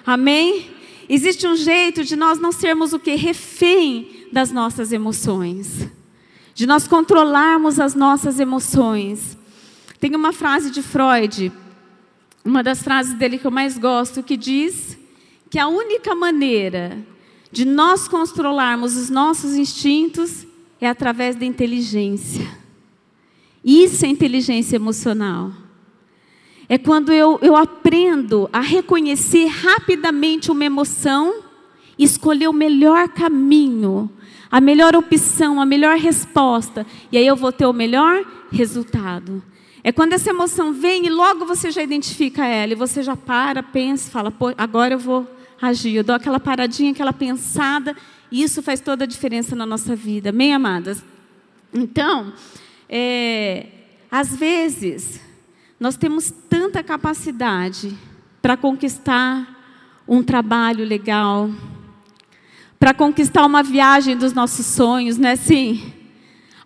Amém? 0.05 0.71
Existe 1.09 1.47
um 1.47 1.55
jeito 1.55 2.03
de 2.03 2.17
nós 2.17 2.41
não 2.41 2.51
sermos 2.51 2.93
o 2.93 2.99
que? 2.99 3.15
Refém 3.15 4.27
das 4.33 4.51
nossas 4.51 4.93
emoções. 4.93 5.89
De 6.53 6.67
nós 6.67 6.89
controlarmos 6.89 7.79
as 7.79 7.95
nossas 7.95 8.41
emoções. 8.41 9.39
Tem 9.99 10.15
uma 10.15 10.33
frase 10.33 10.71
de 10.71 10.83
Freud, 10.83 11.51
uma 12.45 12.63
das 12.63 12.83
frases 12.83 13.15
dele 13.15 13.39
que 13.39 13.47
eu 13.47 13.51
mais 13.51 13.79
gosto, 13.79 14.23
que 14.23 14.37
diz 14.37 14.99
que 15.51 15.59
a 15.59 15.69
única 15.69 16.15
maneira 16.15 16.99
de 17.51 17.65
nós 17.65 18.07
controlarmos 18.07 18.97
os 18.97 19.09
nossos 19.09 19.55
instintos 19.55 20.47
é 20.81 20.89
através 20.89 21.37
da 21.37 21.45
inteligência. 21.45 22.47
Isso 23.65 24.05
é 24.05 24.09
inteligência 24.09 24.77
emocional. 24.77 25.51
É 26.69 26.77
quando 26.77 27.13
eu, 27.13 27.39
eu 27.43 27.57
aprendo 27.57 28.49
a 28.53 28.61
reconhecer 28.61 29.47
rapidamente 29.47 30.51
uma 30.51 30.65
emoção 30.65 31.43
e 31.99 32.05
escolher 32.05 32.49
o 32.49 32.53
melhor 32.53 33.09
caminho, 33.09 34.11
a 34.51 34.61
melhor 34.61 34.95
opção, 34.95 35.61
a 35.61 35.67
melhor 35.67 35.97
resposta. 35.97 36.87
E 37.11 37.17
aí 37.17 37.27
eu 37.27 37.37
vou 37.37 37.53
ter 37.53 37.67
o 37.67 37.73
melhor 37.73 38.25
resultado. 38.51 39.43
É 39.87 39.93
quando 39.93 40.15
essa 40.15 40.31
emoção 40.31 40.73
vem 40.73 41.07
e 41.07 41.09
logo 41.09 41.47
você 41.47 41.71
já 41.71 41.81
identifica 41.81 42.45
ela, 42.45 42.73
e 42.73 42.75
você 42.75 43.05
já 43.05 43.15
para, 43.15 43.63
pensa, 43.63 44.11
fala, 44.11 44.33
pô, 44.33 44.53
agora 44.59 44.95
eu 44.95 44.99
vou 44.99 45.25
agir. 45.63 45.95
Eu 45.95 46.03
dou 46.03 46.17
aquela 46.17 46.41
paradinha, 46.41 46.91
aquela 46.91 47.13
pensada, 47.13 47.95
e 48.29 48.43
isso 48.43 48.65
faz 48.65 48.81
toda 48.81 49.05
a 49.05 49.07
diferença 49.07 49.55
na 49.55 49.65
nossa 49.65 49.95
vida. 49.95 50.31
Amém, 50.31 50.53
amadas? 50.53 51.05
Então, 51.73 52.33
é, 52.89 53.67
às 54.11 54.35
vezes, 54.35 55.21
nós 55.79 55.97
temos 55.97 56.33
tanta 56.51 56.83
capacidade 56.83 57.97
para 58.43 58.57
conquistar 58.57 60.03
um 60.09 60.21
trabalho 60.21 60.85
legal, 60.85 61.49
para 62.77 62.93
conquistar 62.93 63.47
uma 63.47 63.63
viagem 63.63 64.17
dos 64.17 64.33
nossos 64.33 64.67
sonhos, 64.67 65.17
não 65.17 65.29
é 65.29 65.35
assim? 65.35 65.93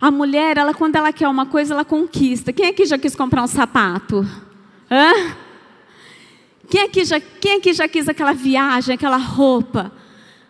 A 0.01 0.09
mulher, 0.09 0.57
ela 0.57 0.73
quando 0.73 0.95
ela 0.95 1.13
quer 1.13 1.27
uma 1.27 1.45
coisa, 1.45 1.75
ela 1.75 1.85
conquista. 1.85 2.51
Quem 2.51 2.65
aqui 2.65 2.87
já 2.87 2.97
quis 2.97 3.15
comprar 3.15 3.43
um 3.43 3.47
sapato? 3.47 4.25
Hã? 4.89 5.35
Quem 6.67 6.81
aqui 6.81 7.05
já, 7.05 7.19
quem 7.19 7.57
aqui 7.57 7.71
já 7.71 7.87
quis 7.87 8.09
aquela 8.09 8.33
viagem, 8.33 8.95
aquela 8.95 9.17
roupa? 9.17 9.91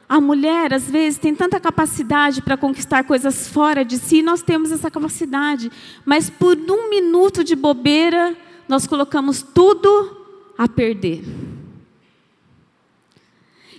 A 0.08 0.22
mulher, 0.22 0.74
às 0.74 0.90
vezes, 0.90 1.20
tem 1.20 1.36
tanta 1.36 1.60
capacidade 1.60 2.42
para 2.42 2.56
conquistar 2.56 3.04
coisas 3.04 3.50
fora 3.50 3.84
de 3.84 3.98
si, 3.98 4.22
nós 4.22 4.42
temos 4.42 4.72
essa 4.72 4.90
capacidade. 4.90 5.70
Mas 6.06 6.30
por 6.30 6.58
um 6.58 6.90
minuto 6.90 7.44
de 7.44 7.56
bobeira, 7.56 8.34
nós 8.70 8.88
colocamos 8.88 9.42
tudo 9.42 10.26
a 10.58 10.66
perder. 10.66 11.24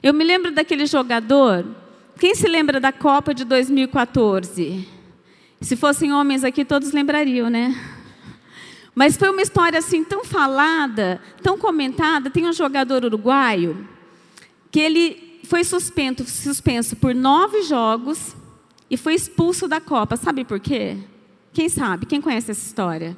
Eu 0.03 0.13
me 0.13 0.23
lembro 0.23 0.51
daquele 0.51 0.85
jogador. 0.85 1.65
Quem 2.19 2.35
se 2.35 2.47
lembra 2.47 2.79
da 2.79 2.93
Copa 2.93 3.33
de 3.33 3.45
2014? 3.45 5.02
Se 5.63 5.77
fossem 5.77 6.13
homens 6.13 6.43
aqui, 6.43 6.65
todos 6.65 6.91
lembrariam, 6.91 7.49
né? 7.49 7.73
Mas 8.95 9.17
foi 9.17 9.31
uma 9.31 9.41
história 9.41 9.79
assim 9.79 10.03
tão 10.03 10.25
falada, 10.25 11.21
tão 11.41 11.57
comentada. 11.57 12.29
Tem 12.29 12.47
um 12.47 12.53
jogador 12.53 13.05
uruguaio 13.05 13.89
que 14.73 14.81
ele 14.81 15.41
foi 15.45 15.63
suspenso, 15.63 16.25
suspenso 16.27 16.97
por 16.97 17.15
nove 17.15 17.63
jogos 17.63 18.35
e 18.91 18.97
foi 18.97 19.15
expulso 19.15 19.69
da 19.69 19.81
Copa. 19.81 20.17
Sabe 20.17 20.45
por 20.45 20.59
quê? 20.59 20.97
Quem 21.53 21.69
sabe? 21.69 22.07
Quem 22.07 22.21
conhece 22.21 22.51
essa 22.51 22.67
história? 22.67 23.17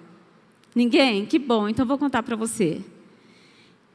Ninguém? 0.75 1.25
Que 1.25 1.39
bom, 1.39 1.67
então 1.67 1.87
vou 1.87 1.97
contar 1.97 2.23
para 2.23 2.37
você. 2.37 2.83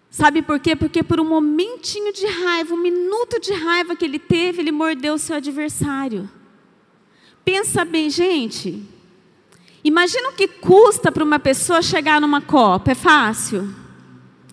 Sabe 0.09 0.41
por 0.41 0.59
quê? 0.59 0.75
Porque 0.75 1.03
por 1.03 1.19
um 1.19 1.29
momentinho 1.29 2.11
de 2.11 2.25
raiva, 2.25 2.73
um 2.73 2.81
minuto 2.81 3.39
de 3.39 3.53
raiva 3.53 3.95
que 3.95 4.03
ele 4.03 4.17
teve, 4.17 4.61
ele 4.61 4.71
mordeu 4.71 5.13
o 5.13 5.19
seu 5.19 5.35
adversário. 5.35 6.27
Pensa 7.51 7.83
bem, 7.83 8.11
gente. 8.11 8.79
Imagina 9.83 10.29
o 10.29 10.33
que 10.33 10.47
custa 10.47 11.11
para 11.11 11.23
uma 11.23 11.39
pessoa 11.39 11.81
chegar 11.81 12.21
numa 12.21 12.39
Copa. 12.39 12.91
É 12.91 12.93
fácil? 12.93 13.73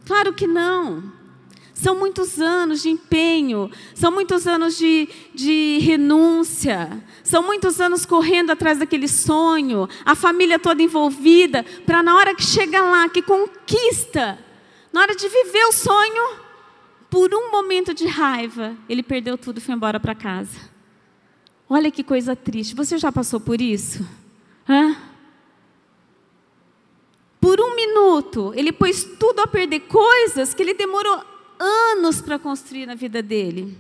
Claro 0.06 0.32
que 0.32 0.46
não. 0.46 1.12
São 1.74 1.94
muitos 1.94 2.40
anos 2.40 2.80
de 2.80 2.88
empenho, 2.88 3.70
são 3.94 4.10
muitos 4.10 4.46
anos 4.46 4.78
de, 4.78 5.10
de 5.34 5.78
renúncia, 5.82 7.04
são 7.22 7.42
muitos 7.42 7.82
anos 7.82 8.06
correndo 8.06 8.52
atrás 8.52 8.78
daquele 8.78 9.08
sonho, 9.08 9.86
a 10.02 10.14
família 10.14 10.58
toda 10.58 10.82
envolvida, 10.82 11.66
para 11.84 12.02
na 12.02 12.16
hora 12.16 12.34
que 12.34 12.42
chega 12.42 12.80
lá, 12.80 13.10
que 13.10 13.20
conquista, 13.20 14.38
na 14.90 15.02
hora 15.02 15.14
de 15.14 15.28
viver 15.28 15.66
o 15.66 15.72
sonho, 15.72 16.38
por 17.10 17.28
um 17.34 17.50
momento 17.50 17.92
de 17.92 18.06
raiva, 18.06 18.74
ele 18.88 19.02
perdeu 19.02 19.36
tudo 19.36 19.58
e 19.58 19.60
foi 19.60 19.74
embora 19.74 20.00
para 20.00 20.14
casa. 20.14 20.75
Olha 21.68 21.90
que 21.90 22.04
coisa 22.04 22.36
triste. 22.36 22.74
Você 22.74 22.96
já 22.96 23.10
passou 23.10 23.40
por 23.40 23.60
isso? 23.60 24.06
Hã? 24.68 24.96
Por 27.40 27.60
um 27.60 27.74
minuto, 27.74 28.52
ele 28.54 28.72
pôs 28.72 29.04
tudo 29.18 29.40
a 29.40 29.46
perder 29.46 29.80
coisas 29.80 30.54
que 30.54 30.62
ele 30.62 30.74
demorou 30.74 31.22
anos 31.58 32.20
para 32.20 32.38
construir 32.38 32.86
na 32.86 32.94
vida 32.94 33.22
dele. 33.22 33.76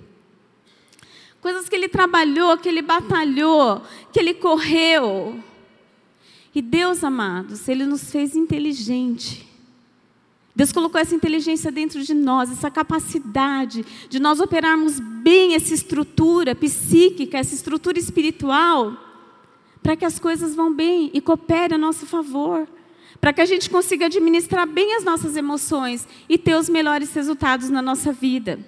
Coisas 1.40 1.68
que 1.68 1.76
ele 1.76 1.88
trabalhou, 1.88 2.58
que 2.58 2.68
ele 2.68 2.82
batalhou, 2.82 3.82
que 4.12 4.18
ele 4.18 4.34
correu. 4.34 5.40
E 6.54 6.62
Deus, 6.62 7.04
amados, 7.04 7.68
ele 7.68 7.84
nos 7.84 8.10
fez 8.10 8.34
inteligente. 8.34 9.45
Deus 10.56 10.72
colocou 10.72 10.98
essa 10.98 11.14
inteligência 11.14 11.70
dentro 11.70 12.02
de 12.02 12.14
nós, 12.14 12.50
essa 12.50 12.70
capacidade 12.70 13.84
de 14.08 14.18
nós 14.18 14.40
operarmos 14.40 14.98
bem 14.98 15.54
essa 15.54 15.74
estrutura 15.74 16.54
psíquica, 16.54 17.36
essa 17.36 17.54
estrutura 17.54 17.98
espiritual, 17.98 18.96
para 19.82 19.94
que 19.94 20.04
as 20.06 20.18
coisas 20.18 20.54
vão 20.54 20.72
bem 20.72 21.10
e 21.12 21.20
cooperem 21.20 21.74
a 21.74 21.78
nosso 21.78 22.06
favor, 22.06 22.66
para 23.20 23.34
que 23.34 23.42
a 23.42 23.44
gente 23.44 23.68
consiga 23.68 24.06
administrar 24.06 24.66
bem 24.66 24.96
as 24.96 25.04
nossas 25.04 25.36
emoções 25.36 26.08
e 26.26 26.38
ter 26.38 26.56
os 26.56 26.70
melhores 26.70 27.12
resultados 27.12 27.68
na 27.68 27.82
nossa 27.82 28.10
vida. 28.10 28.58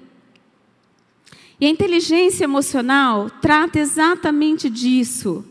E 1.58 1.64
a 1.64 1.70
inteligência 1.70 2.44
emocional 2.44 3.30
trata 3.40 3.78
exatamente 3.78 4.68
disso. 4.68 5.42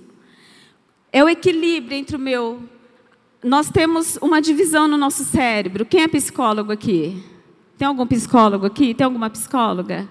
É 1.11 1.23
o 1.23 1.29
equilíbrio 1.29 1.97
entre 1.97 2.15
o 2.15 2.19
meu 2.19 2.61
nós 3.47 3.69
temos 3.69 4.17
uma 4.21 4.41
divisão 4.41 4.89
no 4.89 4.97
nosso 4.97 5.23
cérebro. 5.23 5.85
Quem 5.85 6.01
é 6.01 6.07
psicólogo 6.07 6.69
aqui? 6.71 7.23
Tem 7.77 7.87
algum 7.87 8.05
psicólogo 8.05 8.65
aqui? 8.65 8.93
Tem 8.93 9.05
alguma 9.05 9.29
psicóloga? 9.29 10.09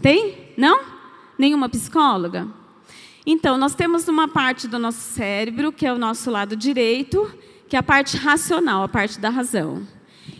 Tem? 0.00 0.52
Não? 0.56 0.80
Nenhuma 1.36 1.68
psicóloga? 1.68 2.46
Então, 3.26 3.58
nós 3.58 3.74
temos 3.74 4.06
uma 4.06 4.28
parte 4.28 4.68
do 4.68 4.78
nosso 4.78 5.00
cérebro, 5.00 5.72
que 5.72 5.86
é 5.86 5.92
o 5.92 5.98
nosso 5.98 6.30
lado 6.30 6.54
direito, 6.54 7.28
que 7.68 7.74
é 7.74 7.78
a 7.80 7.82
parte 7.82 8.16
racional, 8.16 8.84
a 8.84 8.88
parte 8.88 9.18
da 9.18 9.28
razão. 9.28 9.82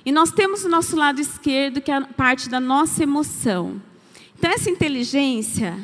E 0.07 0.13
nós 0.13 0.31
temos 0.31 0.65
o 0.65 0.69
nosso 0.69 0.97
lado 0.97 1.21
esquerdo, 1.21 1.81
que 1.81 1.91
é 1.91 1.97
a 1.97 2.03
parte 2.03 2.49
da 2.49 2.61
nossa 2.61 3.03
emoção. 3.03 3.83
Então, 4.39 4.49
essa 4.49 4.71
inteligência 4.71 5.77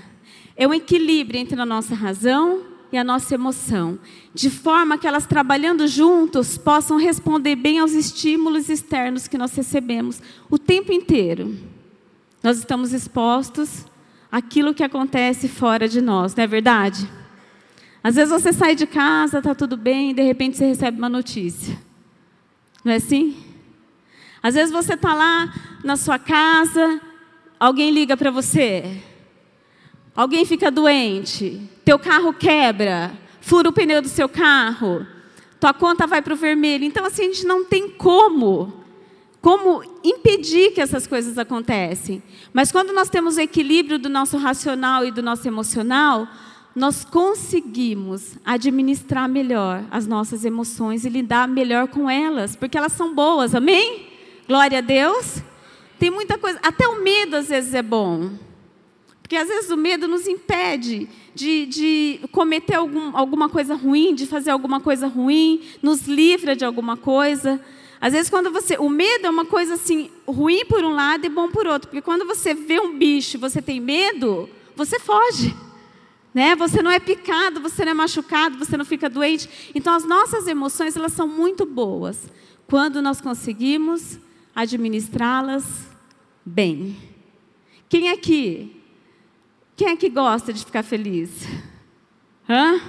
é 0.56 0.68
um 0.68 0.72
equilíbrio 0.72 1.40
entre 1.40 1.60
a 1.60 1.66
nossa 1.66 1.96
razão 1.96 2.73
e 2.94 2.98
a 2.98 3.04
nossa 3.04 3.34
emoção, 3.34 3.98
de 4.32 4.48
forma 4.48 4.96
que 4.96 5.06
elas 5.06 5.26
trabalhando 5.26 5.88
juntos 5.88 6.56
possam 6.56 6.96
responder 6.96 7.56
bem 7.56 7.80
aos 7.80 7.92
estímulos 7.92 8.68
externos 8.68 9.26
que 9.26 9.36
nós 9.36 9.54
recebemos 9.54 10.22
o 10.48 10.58
tempo 10.58 10.92
inteiro. 10.92 11.56
Nós 12.40 12.58
estamos 12.58 12.92
expostos 12.92 13.84
àquilo 14.30 14.72
que 14.72 14.84
acontece 14.84 15.48
fora 15.48 15.88
de 15.88 16.00
nós, 16.00 16.36
não 16.36 16.44
é 16.44 16.46
verdade? 16.46 17.08
Às 18.02 18.14
vezes 18.14 18.30
você 18.30 18.52
sai 18.52 18.76
de 18.76 18.86
casa, 18.86 19.38
está 19.38 19.54
tudo 19.54 19.76
bem, 19.76 20.10
e 20.10 20.14
de 20.14 20.22
repente 20.22 20.56
você 20.56 20.66
recebe 20.66 20.98
uma 20.98 21.08
notícia. 21.08 21.76
Não 22.84 22.92
é 22.92 22.96
assim? 22.96 23.36
Às 24.40 24.54
vezes 24.54 24.70
você 24.70 24.94
está 24.94 25.14
lá 25.14 25.52
na 25.82 25.96
sua 25.96 26.18
casa, 26.18 27.00
alguém 27.58 27.90
liga 27.90 28.16
para 28.16 28.30
você. 28.30 29.02
Alguém 30.14 30.44
fica 30.44 30.70
doente, 30.70 31.68
teu 31.84 31.98
carro 31.98 32.32
quebra, 32.32 33.12
fura 33.40 33.68
o 33.68 33.72
pneu 33.72 34.00
do 34.00 34.08
seu 34.08 34.28
carro, 34.28 35.06
tua 35.60 35.72
conta 35.72 36.06
vai 36.06 36.22
para 36.22 36.34
o 36.34 36.36
vermelho. 36.36 36.84
Então, 36.84 37.04
assim, 37.04 37.22
a 37.22 37.26
gente 37.26 37.46
não 37.46 37.64
tem 37.64 37.90
como 37.90 38.84
como 39.44 39.84
impedir 40.02 40.72
que 40.72 40.80
essas 40.80 41.06
coisas 41.06 41.36
acontecem. 41.36 42.22
Mas 42.50 42.72
quando 42.72 42.94
nós 42.94 43.10
temos 43.10 43.36
o 43.36 43.40
equilíbrio 43.42 43.98
do 43.98 44.08
nosso 44.08 44.38
racional 44.38 45.04
e 45.04 45.10
do 45.10 45.22
nosso 45.22 45.46
emocional, 45.46 46.26
nós 46.74 47.04
conseguimos 47.04 48.38
administrar 48.42 49.28
melhor 49.28 49.84
as 49.90 50.06
nossas 50.06 50.46
emoções 50.46 51.04
e 51.04 51.10
lidar 51.10 51.46
melhor 51.46 51.88
com 51.88 52.08
elas, 52.08 52.56
porque 52.56 52.78
elas 52.78 52.92
são 52.92 53.14
boas, 53.14 53.54
amém? 53.54 54.08
Glória 54.48 54.78
a 54.78 54.80
Deus. 54.80 55.42
Tem 55.98 56.10
muita 56.10 56.38
coisa, 56.38 56.58
até 56.62 56.88
o 56.88 57.02
medo 57.02 57.36
às 57.36 57.48
vezes 57.48 57.74
é 57.74 57.82
bom. 57.82 58.30
Porque 59.24 59.36
às 59.36 59.48
vezes 59.48 59.70
o 59.70 59.76
medo 59.76 60.06
nos 60.06 60.28
impede 60.28 61.08
de, 61.34 61.64
de 61.64 62.20
cometer 62.30 62.74
algum, 62.74 63.16
alguma 63.16 63.48
coisa 63.48 63.74
ruim, 63.74 64.14
de 64.14 64.26
fazer 64.26 64.50
alguma 64.50 64.80
coisa 64.80 65.06
ruim, 65.06 65.62
nos 65.82 66.06
livra 66.06 66.54
de 66.54 66.62
alguma 66.62 66.94
coisa. 66.94 67.58
Às 67.98 68.12
vezes 68.12 68.28
quando 68.28 68.50
você, 68.50 68.76
o 68.76 68.90
medo 68.90 69.26
é 69.26 69.30
uma 69.30 69.46
coisa 69.46 69.74
assim 69.74 70.10
ruim 70.28 70.66
por 70.66 70.84
um 70.84 70.90
lado 70.90 71.24
e 71.24 71.30
bom 71.30 71.48
por 71.48 71.66
outro, 71.66 71.88
porque 71.88 72.02
quando 72.02 72.26
você 72.26 72.52
vê 72.52 72.78
um 72.78 72.98
bicho, 72.98 73.38
e 73.38 73.40
você 73.40 73.62
tem 73.62 73.80
medo, 73.80 74.46
você 74.76 75.00
foge. 75.00 75.56
Né? 76.34 76.54
Você 76.56 76.82
não 76.82 76.90
é 76.90 77.00
picado, 77.00 77.62
você 77.62 77.82
não 77.82 77.92
é 77.92 77.94
machucado, 77.94 78.58
você 78.58 78.76
não 78.76 78.84
fica 78.84 79.08
doente. 79.08 79.48
Então 79.74 79.94
as 79.94 80.04
nossas 80.04 80.46
emoções, 80.46 80.96
elas 80.96 81.14
são 81.14 81.26
muito 81.26 81.64
boas 81.64 82.28
quando 82.66 83.00
nós 83.00 83.22
conseguimos 83.22 84.18
administrá-las 84.54 85.64
bem. 86.44 86.94
Quem 87.88 88.10
aqui? 88.10 88.83
Quem 89.76 89.88
é 89.88 89.96
que 89.96 90.08
gosta 90.08 90.52
de 90.52 90.64
ficar 90.64 90.84
feliz? 90.84 91.48
Hã? 92.48 92.80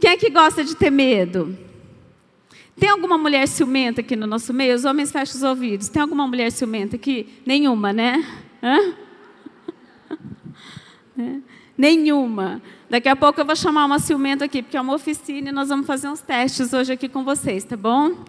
Quem 0.00 0.10
é 0.10 0.16
que 0.16 0.28
gosta 0.28 0.64
de 0.64 0.74
ter 0.74 0.90
medo? 0.90 1.56
Tem 2.78 2.88
alguma 2.88 3.16
mulher 3.16 3.46
ciumenta 3.46 4.00
aqui 4.00 4.16
no 4.16 4.26
nosso 4.26 4.52
meio? 4.52 4.74
Os 4.74 4.84
homens 4.84 5.12
fecham 5.12 5.36
os 5.36 5.42
ouvidos. 5.42 5.88
Tem 5.88 6.02
alguma 6.02 6.26
mulher 6.26 6.50
ciumenta 6.50 6.96
aqui? 6.96 7.40
Nenhuma, 7.46 7.92
né? 7.92 8.24
Hã? 8.62 8.94
É. 11.18 11.40
Nenhuma. 11.78 12.60
Daqui 12.90 13.08
a 13.08 13.16
pouco 13.16 13.40
eu 13.40 13.46
vou 13.46 13.56
chamar 13.56 13.86
uma 13.86 13.98
ciumenta 13.98 14.44
aqui, 14.44 14.62
porque 14.62 14.76
é 14.76 14.80
uma 14.82 14.92
oficina 14.92 15.48
e 15.48 15.52
nós 15.52 15.70
vamos 15.70 15.86
fazer 15.86 16.08
uns 16.08 16.20
testes 16.20 16.74
hoje 16.74 16.92
aqui 16.92 17.08
com 17.08 17.24
vocês, 17.24 17.64
tá 17.64 17.74
bom? 17.74 18.22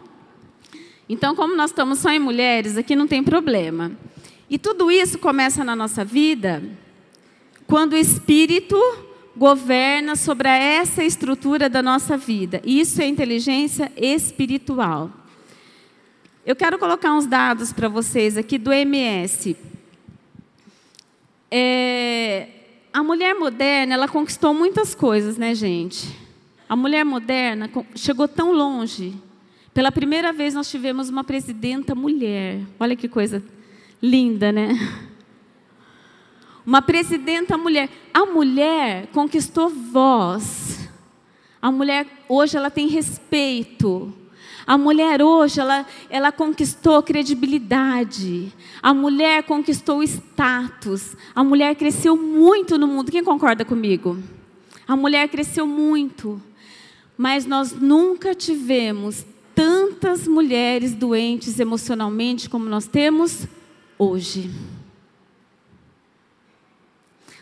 Então, 1.09 1.35
como 1.35 1.53
nós 1.53 1.71
estamos 1.71 1.99
só 1.99 2.11
em 2.11 2.19
mulheres, 2.19 2.77
aqui 2.77 2.95
não 2.95 3.05
tem 3.05 3.21
problema. 3.21 3.91
E 4.49 4.57
tudo 4.57 4.89
isso 4.89 5.19
começa 5.19 5.65
na 5.65 5.75
nossa 5.75 6.05
vida 6.05 6.63
quando 7.67 7.93
o 7.93 7.97
Espírito 7.97 8.77
governa 9.35 10.15
sobre 10.15 10.49
essa 10.49 11.03
estrutura 11.03 11.69
da 11.69 11.83
nossa 11.83 12.17
vida. 12.17 12.61
Isso 12.65 13.01
é 13.01 13.07
inteligência 13.07 13.91
espiritual. 13.95 15.11
Eu 16.45 16.55
quero 16.55 16.79
colocar 16.79 17.13
uns 17.13 17.25
dados 17.25 17.71
para 17.73 17.87
vocês 17.89 18.37
aqui 18.37 18.57
do 18.57 18.71
MS. 18.71 19.55
É, 21.51 22.47
a 22.91 23.03
mulher 23.03 23.35
moderna, 23.35 23.93
ela 23.93 24.07
conquistou 24.07 24.53
muitas 24.53 24.95
coisas, 24.95 25.37
né, 25.37 25.53
gente? 25.53 26.17
A 26.67 26.75
mulher 26.75 27.03
moderna 27.03 27.69
chegou 27.93 28.27
tão 28.27 28.51
longe. 28.51 29.13
Pela 29.73 29.91
primeira 29.91 30.33
vez 30.33 30.53
nós 30.53 30.71
tivemos 30.71 31.09
uma 31.09 31.23
presidenta 31.23 31.93
mulher. 31.93 32.61
Olha 32.79 32.95
que 32.95 33.07
coisa 33.07 33.43
linda, 34.01 34.51
né? 34.51 34.69
Uma 36.67 36.81
presidenta 36.81 37.57
mulher. 37.57 37.89
A 38.13 38.25
mulher 38.25 39.07
conquistou 39.13 39.69
voz. 39.69 40.89
A 41.61 41.71
mulher 41.71 42.05
hoje 42.27 42.57
ela 42.57 42.69
tem 42.69 42.89
respeito. 42.89 44.13
A 44.65 44.77
mulher 44.77 45.21
hoje, 45.21 45.61
ela, 45.61 45.85
ela 46.09 46.29
conquistou 46.29 47.01
credibilidade. 47.01 48.51
A 48.83 48.93
mulher 48.93 49.43
conquistou 49.43 50.03
status. 50.03 51.15
A 51.33 51.41
mulher 51.41 51.73
cresceu 51.73 52.17
muito 52.17 52.77
no 52.77 52.85
mundo. 52.85 53.09
Quem 53.09 53.23
concorda 53.23 53.63
comigo? 53.63 54.21
A 54.85 54.93
mulher 54.93 55.29
cresceu 55.29 55.65
muito. 55.65 56.41
Mas 57.17 57.45
nós 57.45 57.71
nunca 57.71 58.35
tivemos 58.35 59.25
tantas 59.55 60.27
mulheres 60.27 60.93
doentes 60.93 61.61
emocionalmente 61.61 62.49
como 62.49 62.65
nós 62.65 62.87
temos 62.87 63.47
hoje. 63.97 64.51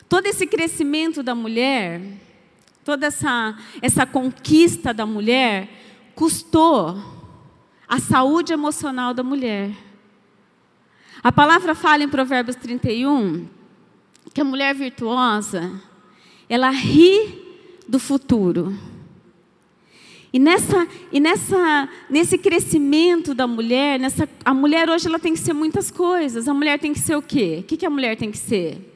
Todo 0.07 0.27
esse 0.27 0.45
crescimento 0.45 1.23
da 1.23 1.33
mulher, 1.33 2.01
toda 2.83 3.07
essa, 3.07 3.57
essa 3.81 4.05
conquista 4.05 4.93
da 4.93 5.05
mulher, 5.05 5.69
custou 6.13 6.95
a 7.87 7.99
saúde 7.99 8.53
emocional 8.53 9.13
da 9.13 9.23
mulher. 9.23 9.71
A 11.23 11.31
palavra 11.31 11.73
fala 11.73 12.03
em 12.03 12.09
Provérbios 12.09 12.55
31 12.55 13.47
que 14.33 14.41
a 14.41 14.43
mulher 14.43 14.75
virtuosa, 14.75 15.81
ela 16.49 16.69
ri 16.69 17.41
do 17.87 17.97
futuro. 17.97 18.77
E 20.33 20.37
nessa, 20.37 20.87
e 21.11 21.19
nessa, 21.19 21.89
nesse 22.09 22.37
crescimento 22.37 23.33
da 23.33 23.47
mulher, 23.47 23.97
nessa, 23.97 24.27
a 24.43 24.53
mulher 24.53 24.89
hoje 24.89 25.07
ela 25.07 25.17
tem 25.17 25.33
que 25.33 25.39
ser 25.39 25.53
muitas 25.53 25.89
coisas. 25.89 26.47
A 26.49 26.53
mulher 26.53 26.77
tem 26.77 26.91
que 26.91 26.99
ser 26.99 27.15
o 27.15 27.21
quê? 27.21 27.59
O 27.61 27.63
que, 27.63 27.77
que 27.77 27.85
a 27.85 27.89
mulher 27.89 28.17
tem 28.17 28.29
que 28.29 28.37
ser? 28.37 28.94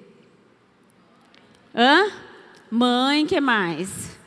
Hã? 1.74 2.12
Mãe, 2.70 3.26
que 3.26 3.40
mais? 3.40 4.18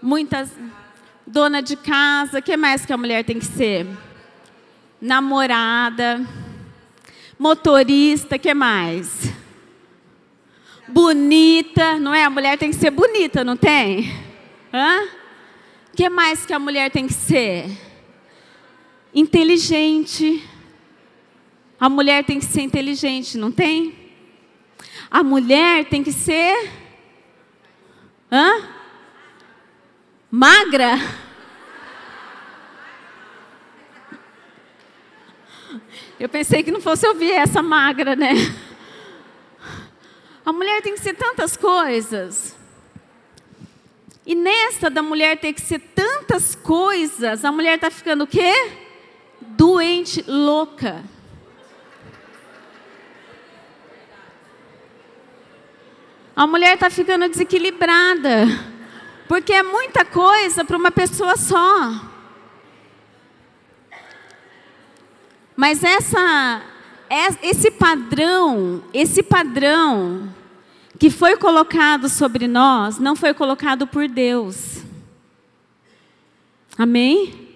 Muitas 0.00 0.52
dona 1.26 1.62
de 1.62 1.76
casa, 1.76 2.42
que 2.42 2.56
mais 2.56 2.84
que 2.84 2.92
a 2.92 2.96
mulher 2.96 3.24
tem 3.24 3.38
que 3.38 3.46
ser? 3.46 3.86
Namorada, 5.00 6.24
motorista, 7.38 8.38
que 8.38 8.52
mais? 8.54 9.32
Bonita, 10.86 11.98
não 11.98 12.14
é? 12.14 12.24
A 12.24 12.30
mulher 12.30 12.58
tem 12.58 12.70
que 12.70 12.76
ser 12.76 12.90
bonita, 12.90 13.42
não 13.42 13.56
tem? 13.56 14.12
Hã? 14.72 15.08
que 15.94 16.08
mais 16.08 16.44
que 16.44 16.52
a 16.52 16.58
mulher 16.58 16.90
tem 16.90 17.06
que 17.06 17.12
ser? 17.12 17.70
Inteligente. 19.14 20.42
A 21.78 21.88
mulher 21.88 22.24
tem 22.24 22.38
que 22.38 22.44
ser 22.44 22.62
inteligente, 22.62 23.38
não 23.38 23.52
tem? 23.52 24.03
A 25.14 25.22
mulher 25.22 25.84
tem 25.84 26.02
que 26.02 26.10
ser 26.10 26.72
hã? 28.32 28.68
Magra? 30.28 30.96
Eu 36.18 36.28
pensei 36.28 36.64
que 36.64 36.72
não 36.72 36.80
fosse 36.80 37.06
ouvir 37.06 37.30
essa 37.30 37.62
magra, 37.62 38.16
né? 38.16 38.32
A 40.44 40.52
mulher 40.52 40.82
tem 40.82 40.94
que 40.94 41.00
ser 41.00 41.14
tantas 41.14 41.56
coisas. 41.56 42.56
E 44.26 44.34
nessa 44.34 44.90
da 44.90 45.00
mulher 45.00 45.38
ter 45.38 45.52
que 45.52 45.60
ser 45.60 45.78
tantas 45.78 46.56
coisas, 46.56 47.44
a 47.44 47.52
mulher 47.52 47.76
está 47.76 47.88
ficando 47.88 48.24
o 48.24 48.26
quê? 48.26 48.52
Doente, 49.40 50.24
louca. 50.26 51.04
A 56.36 56.46
mulher 56.46 56.74
está 56.74 56.90
ficando 56.90 57.28
desequilibrada. 57.28 58.46
Porque 59.28 59.52
é 59.52 59.62
muita 59.62 60.04
coisa 60.04 60.64
para 60.64 60.76
uma 60.76 60.90
pessoa 60.90 61.36
só. 61.36 62.12
Mas 65.56 65.82
essa, 65.84 66.62
é, 67.08 67.48
esse 67.48 67.70
padrão, 67.70 68.82
esse 68.92 69.22
padrão 69.22 70.34
que 70.98 71.10
foi 71.10 71.36
colocado 71.36 72.08
sobre 72.08 72.48
nós, 72.48 72.98
não 72.98 73.14
foi 73.14 73.32
colocado 73.32 73.86
por 73.86 74.08
Deus. 74.08 74.82
Amém? 76.76 77.48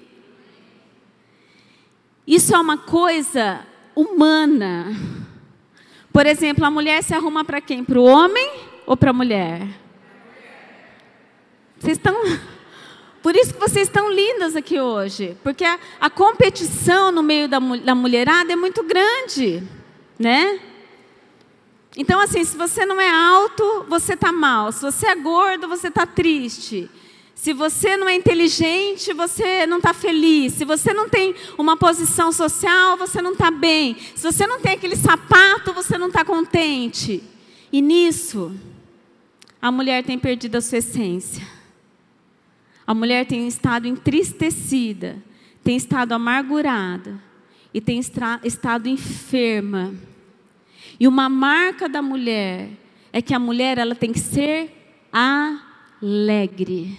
Isso 2.27 2.55
é 2.55 2.59
uma 2.59 2.79
coisa 2.79 3.61
humana. 3.95 4.87
Por 6.13 6.25
exemplo, 6.25 6.65
a 6.65 6.71
mulher 6.71 7.03
se 7.03 7.15
arruma 7.15 7.45
para 7.45 7.61
quem? 7.61 7.85
Para 7.85 8.01
o 8.01 8.05
homem 8.05 8.68
ou 8.89 8.97
para 8.97 9.11
a 9.11 9.13
mulher? 9.13 9.69
Vocês 11.79 11.99
estão. 11.99 12.17
Por 13.23 13.37
isso 13.37 13.53
que 13.53 13.61
vocês 13.61 13.87
estão 13.87 14.11
lindas 14.11 14.57
aqui 14.57 14.81
hoje. 14.81 15.37
Porque 15.43 15.63
a, 15.63 15.79
a 16.01 16.09
competição 16.09 17.13
no 17.13 17.23
meio 17.23 17.49
da, 17.49 17.59
da 17.59 17.95
mulherada 17.95 18.51
é 18.51 18.57
muito 18.57 18.83
grande. 18.83 19.63
Né? 20.19 20.59
Então, 21.97 22.19
assim, 22.19 22.43
se 22.45 22.57
você 22.57 22.87
não 22.87 22.99
é 22.99 23.11
alto, 23.11 23.85
você 23.89 24.15
está 24.15 24.33
mal. 24.33 24.73
Se 24.73 24.81
você 24.81 25.09
é 25.09 25.15
gordo, 25.15 25.69
você 25.69 25.89
está 25.89 26.07
triste. 26.07 26.89
Se 27.35 27.53
você 27.53 27.95
não 27.97 28.09
é 28.09 28.15
inteligente, 28.15 29.13
você 29.13 29.67
não 29.67 29.77
está 29.77 29.93
feliz. 29.93 30.55
Se 30.55 30.65
você 30.65 30.95
não 30.95 31.11
tem 31.11 31.35
uma 31.59 31.77
posição 31.77 32.33
social, 32.33 32.97
você 32.97 33.21
não 33.21 33.33
está 33.33 33.51
bem. 33.51 33.99
Se 34.15 34.23
você 34.23 34.47
não 34.47 34.61
tem 34.61 34.73
aquele 34.73 34.97
sapato, 34.97 35.75
você 35.75 35.99
não 35.99 36.07
está 36.07 36.25
contente. 36.25 37.23
E 37.71 37.83
nisso, 37.83 38.53
a 39.61 39.71
mulher 39.73 40.05
tem 40.05 40.19
perdido 40.19 40.57
a 40.57 40.61
sua 40.61 40.79
essência. 40.79 41.47
A 42.87 42.95
mulher 42.95 43.27
tem 43.27 43.47
estado 43.47 43.87
entristecida, 43.87 45.23
tem 45.63 45.77
estado 45.77 46.13
amargurada 46.13 47.21
e 47.75 47.81
tem 47.81 48.01
estado 48.45 48.89
enferma. 48.89 49.95
E 50.99 51.07
uma 51.07 51.29
marca 51.29 51.89
da 51.89 52.01
mulher 52.01 52.71
é 53.13 53.21
que 53.21 53.35
a 53.35 53.39
mulher 53.39 53.79
ela 53.79 53.95
tem 53.95 54.13
que 54.13 54.21
ser 54.21 54.73
alegre. 55.13 56.97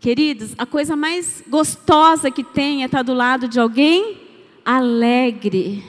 Queridos, 0.00 0.54
a 0.58 0.66
coisa 0.66 0.96
mais 0.96 1.44
gostosa 1.48 2.30
que 2.30 2.42
tem 2.42 2.82
é 2.82 2.86
estar 2.86 3.02
do 3.02 3.14
lado 3.14 3.46
de 3.46 3.60
alguém 3.60 4.20
alegre. 4.64 5.84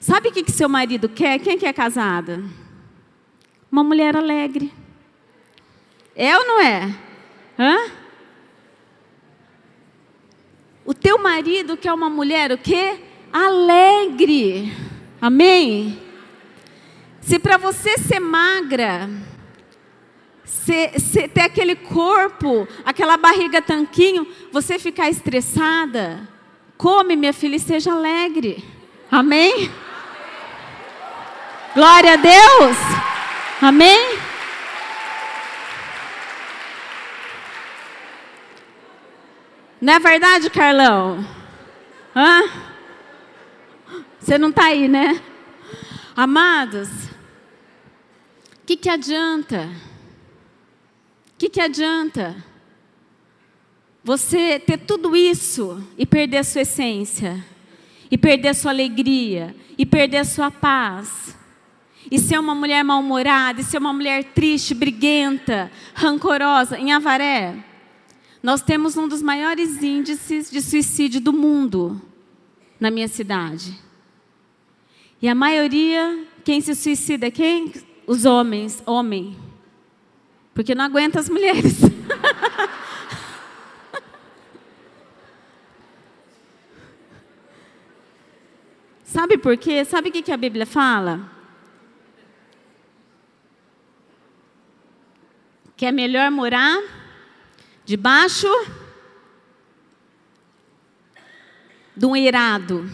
Sabe 0.00 0.28
o 0.28 0.32
que, 0.32 0.42
que 0.42 0.52
seu 0.52 0.68
marido 0.68 1.08
quer? 1.08 1.38
Quem 1.38 1.54
é 1.54 1.56
que 1.56 1.66
é 1.66 1.72
casada? 1.72 2.42
Uma 3.70 3.84
mulher 3.84 4.16
alegre. 4.16 4.72
É 6.16 6.36
ou 6.36 6.44
não 6.46 6.60
é? 6.60 6.94
Hã? 7.58 7.76
O 10.84 10.94
teu 10.94 11.18
marido 11.18 11.76
quer 11.76 11.92
uma 11.92 12.08
mulher 12.08 12.50
o 12.50 12.58
quê? 12.58 12.98
Alegre. 13.32 14.72
Amém? 15.20 16.00
Se 17.20 17.38
para 17.38 17.58
você 17.58 17.98
ser 17.98 18.20
magra, 18.20 19.08
ter 21.34 21.40
aquele 21.42 21.76
corpo, 21.76 22.66
aquela 22.84 23.16
barriga 23.16 23.60
tanquinho, 23.60 24.26
você 24.50 24.78
ficar 24.78 25.10
estressada, 25.10 26.26
come, 26.76 27.16
minha 27.16 27.32
filha, 27.34 27.56
e 27.56 27.60
seja 27.60 27.92
alegre. 27.92 28.64
Amém? 29.10 29.70
Glória 31.74 32.14
a 32.14 32.16
Deus. 32.16 32.76
Amém? 33.60 34.18
Não 39.80 39.92
é 39.92 39.98
verdade, 39.98 40.48
Carlão? 40.48 41.24
Hã? 42.14 42.42
Você 44.20 44.38
não 44.38 44.50
está 44.50 44.66
aí, 44.66 44.86
né? 44.86 45.20
Amados, 46.14 46.88
o 46.88 48.66
que, 48.66 48.76
que 48.76 48.88
adianta? 48.88 49.68
O 51.32 51.38
que, 51.38 51.48
que 51.48 51.60
adianta 51.60 52.36
você 54.02 54.58
ter 54.58 54.78
tudo 54.78 55.14
isso 55.14 55.86
e 55.96 56.06
perder 56.06 56.38
a 56.38 56.44
sua 56.44 56.62
essência, 56.62 57.44
e 58.10 58.16
perder 58.16 58.48
a 58.48 58.54
sua 58.54 58.70
alegria, 58.70 59.54
e 59.76 59.84
perder 59.84 60.18
a 60.18 60.24
sua 60.24 60.50
paz, 60.50 61.27
e 62.10 62.18
ser 62.18 62.38
uma 62.38 62.54
mulher 62.54 62.82
mal-humorada, 62.82 63.60
e 63.60 63.64
ser 63.64 63.78
uma 63.78 63.92
mulher 63.92 64.24
triste, 64.24 64.74
briguenta, 64.74 65.70
rancorosa, 65.94 66.78
em 66.78 66.92
Avaré? 66.92 67.64
Nós 68.42 68.62
temos 68.62 68.96
um 68.96 69.06
dos 69.08 69.20
maiores 69.20 69.82
índices 69.82 70.50
de 70.50 70.62
suicídio 70.62 71.20
do 71.20 71.32
mundo 71.32 72.00
na 72.78 72.90
minha 72.90 73.08
cidade. 73.08 73.78
E 75.20 75.28
a 75.28 75.34
maioria, 75.34 76.24
quem 76.44 76.60
se 76.60 76.74
suicida 76.74 77.26
é 77.26 77.30
quem? 77.30 77.72
Os 78.06 78.24
homens, 78.24 78.82
homem. 78.86 79.36
Porque 80.54 80.74
não 80.74 80.84
aguenta 80.84 81.20
as 81.20 81.28
mulheres. 81.28 81.78
Sabe 89.04 89.36
por 89.36 89.56
quê? 89.56 89.84
Sabe 89.84 90.10
o 90.10 90.12
que 90.12 90.30
a 90.30 90.36
Bíblia 90.36 90.64
fala? 90.64 91.37
Que 95.78 95.86
é 95.86 95.92
melhor 95.92 96.30
morar 96.30 96.78
debaixo 97.86 98.46
de 101.96 102.04
um 102.04 102.14
irado. 102.14 102.90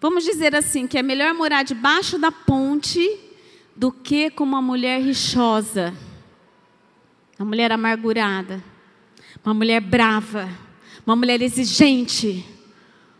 Vamos 0.00 0.24
dizer 0.24 0.56
assim, 0.56 0.86
que 0.86 0.98
é 0.98 1.02
melhor 1.02 1.32
morar 1.34 1.62
debaixo 1.62 2.18
da 2.18 2.32
ponte 2.32 3.20
do 3.76 3.92
que 3.92 4.30
com 4.30 4.42
uma 4.42 4.60
mulher 4.60 5.00
rixosa, 5.00 5.94
uma 7.38 7.46
mulher 7.46 7.70
amargurada, 7.70 8.64
uma 9.44 9.54
mulher 9.54 9.80
brava, 9.80 10.48
uma 11.06 11.14
mulher 11.14 11.40
exigente, 11.42 12.44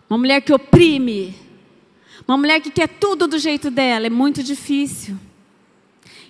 uma 0.09 0.19
mulher 0.19 0.41
que 0.41 0.53
oprime, 0.53 1.35
uma 2.27 2.39
mulher 2.39 2.61
que 2.61 2.71
quer 2.71 2.89
tudo 2.89 3.29
do 3.29 3.39
jeito 3.39 3.71
dela. 3.71 4.07
É 4.07 4.11
muito 4.11 4.43
difícil. 4.43 5.17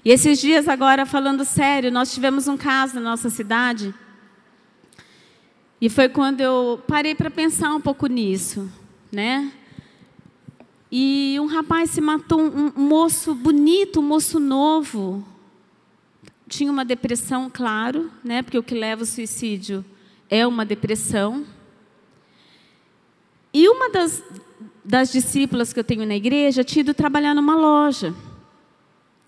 E 0.05 0.11
esses 0.11 0.39
dias, 0.39 0.69
agora, 0.69 1.07
falando 1.07 1.47
sério, 1.47 1.91
nós 1.91 2.13
tivemos 2.13 2.47
um 2.47 2.59
caso 2.59 2.97
na 2.97 3.01
nossa 3.01 3.31
cidade. 3.31 3.95
E 5.81 5.89
foi 5.89 6.11
quando 6.11 6.43
eu 6.43 6.83
parei 6.87 7.15
para 7.15 7.31
pensar 7.31 7.75
um 7.75 7.81
pouco 7.81 8.07
nisso, 8.07 8.71
né? 9.11 9.51
E 10.93 11.39
um 11.41 11.47
rapaz 11.47 11.91
se 11.91 12.03
matou, 12.03 12.39
um 12.39 12.71
moço 12.77 13.35
bonito, 13.35 14.01
um 14.01 14.03
moço 14.03 14.39
novo. 14.39 15.27
Tinha 16.49 16.71
uma 16.71 16.85
depressão, 16.85 17.51
claro, 17.53 18.11
né? 18.23 18.43
Porque 18.43 18.59
o 18.59 18.63
que 18.63 18.75
leva 18.75 19.03
ao 19.03 19.07
suicídio 19.07 19.83
é 20.29 20.47
uma 20.47 20.67
depressão. 20.67 21.47
E 23.55 23.67
uma 23.71 23.89
das, 23.89 24.23
das 24.85 25.11
discípulas 25.11 25.73
que 25.73 25.81
eu 25.81 25.85
tenho 25.85 26.05
na 26.05 26.15
igreja 26.15 26.63
tinha 26.63 26.83
ido 26.83 26.93
trabalhar 26.93 27.35
numa 27.35 27.57
loja. 27.57 28.15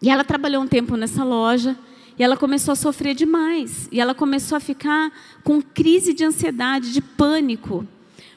E 0.01 0.11
ela 0.11 0.25
trabalhou 0.25 0.63
um 0.63 0.67
tempo 0.67 0.97
nessa 0.97 1.25
loja 1.25 1.77
e 2.19 2.23
ela 2.23 2.37
começou 2.37 2.73
a 2.73 2.77
sofrer 2.77 3.15
demais. 3.15 3.89
E 3.93 4.01
ela 4.01 4.15
começou 4.15 4.57
a 4.57 4.61
ficar 4.61 5.13
com 5.43 5.61
crise 5.61 6.13
de 6.13 6.25
ansiedade, 6.25 6.93
de 6.93 7.01
pânico. 7.01 7.87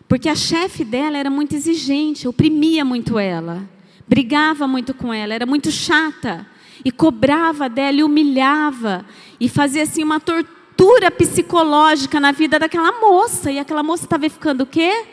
Porque 0.07 0.27
a 0.27 0.35
chefe 0.35 0.83
dela 0.83 1.17
era 1.17 1.29
muito 1.29 1.55
exigente, 1.55 2.27
oprimia 2.27 2.83
muito 2.83 3.19
ela, 3.19 3.69
brigava 4.07 4.67
muito 4.67 4.93
com 4.93 5.13
ela, 5.13 5.33
era 5.33 5.45
muito 5.45 5.71
chata. 5.71 6.45
E 6.83 6.91
cobrava 6.91 7.67
dela 7.67 7.97
e 7.97 8.03
humilhava. 8.03 9.05
E 9.39 9.49
fazia 9.49 9.83
assim 9.83 10.01
uma 10.01 10.19
tortura 10.19 11.11
psicológica 11.11 12.19
na 12.19 12.31
vida 12.31 12.57
daquela 12.57 12.99
moça. 13.01 13.51
E 13.51 13.59
aquela 13.59 13.83
moça 13.83 14.05
estava 14.05 14.29
ficando 14.29 14.61
o 14.61 14.65
quê? 14.65 15.05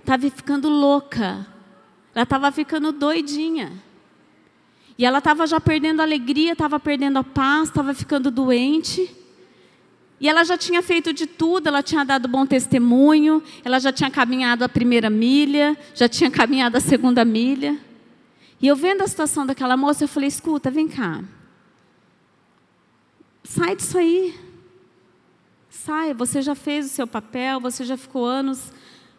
Estava 0.00 0.30
ficando 0.30 0.68
louca. 0.68 1.46
Ela 2.14 2.22
estava 2.22 2.52
ficando 2.52 2.92
doidinha. 2.92 3.72
E 5.02 5.04
ela 5.04 5.18
estava 5.18 5.48
já 5.48 5.58
perdendo 5.58 5.98
a 5.98 6.04
alegria, 6.04 6.52
estava 6.52 6.78
perdendo 6.78 7.18
a 7.18 7.24
paz, 7.24 7.70
estava 7.70 7.92
ficando 7.92 8.30
doente. 8.30 9.12
E 10.20 10.28
ela 10.28 10.44
já 10.44 10.56
tinha 10.56 10.80
feito 10.80 11.12
de 11.12 11.26
tudo, 11.26 11.66
ela 11.66 11.82
tinha 11.82 12.04
dado 12.04 12.28
bom 12.28 12.46
testemunho, 12.46 13.42
ela 13.64 13.80
já 13.80 13.92
tinha 13.92 14.08
caminhado 14.12 14.62
a 14.62 14.68
primeira 14.68 15.10
milha, 15.10 15.76
já 15.92 16.08
tinha 16.08 16.30
caminhado 16.30 16.76
a 16.76 16.80
segunda 16.80 17.24
milha. 17.24 17.76
E 18.60 18.68
eu 18.68 18.76
vendo 18.76 19.02
a 19.02 19.08
situação 19.08 19.44
daquela 19.44 19.76
moça, 19.76 20.04
eu 20.04 20.08
falei: 20.08 20.28
escuta, 20.28 20.70
vem 20.70 20.86
cá. 20.86 21.24
Sai 23.42 23.74
disso 23.74 23.98
aí. 23.98 24.38
Sai, 25.68 26.14
você 26.14 26.40
já 26.40 26.54
fez 26.54 26.86
o 26.86 26.90
seu 26.90 27.08
papel, 27.08 27.58
você 27.58 27.84
já 27.84 27.96
ficou 27.96 28.24
anos 28.24 28.72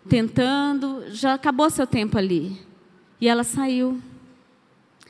tentando, 0.08 1.04
já 1.10 1.34
acabou 1.34 1.70
seu 1.70 1.86
tempo 1.86 2.18
ali. 2.18 2.58
E 3.20 3.28
ela 3.28 3.44
saiu. 3.44 4.02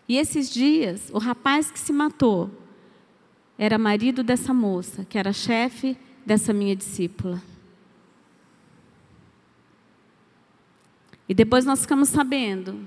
E 0.07 0.17
esses 0.17 0.49
dias, 0.49 1.09
o 1.13 1.17
rapaz 1.17 1.71
que 1.71 1.79
se 1.79 1.93
matou 1.93 2.51
era 3.57 3.77
marido 3.77 4.23
dessa 4.23 4.53
moça, 4.53 5.05
que 5.05 5.17
era 5.17 5.31
chefe 5.31 5.97
dessa 6.25 6.51
minha 6.51 6.75
discípula. 6.75 7.41
E 11.27 11.33
depois 11.33 11.65
nós 11.65 11.81
ficamos 11.81 12.09
sabendo, 12.09 12.85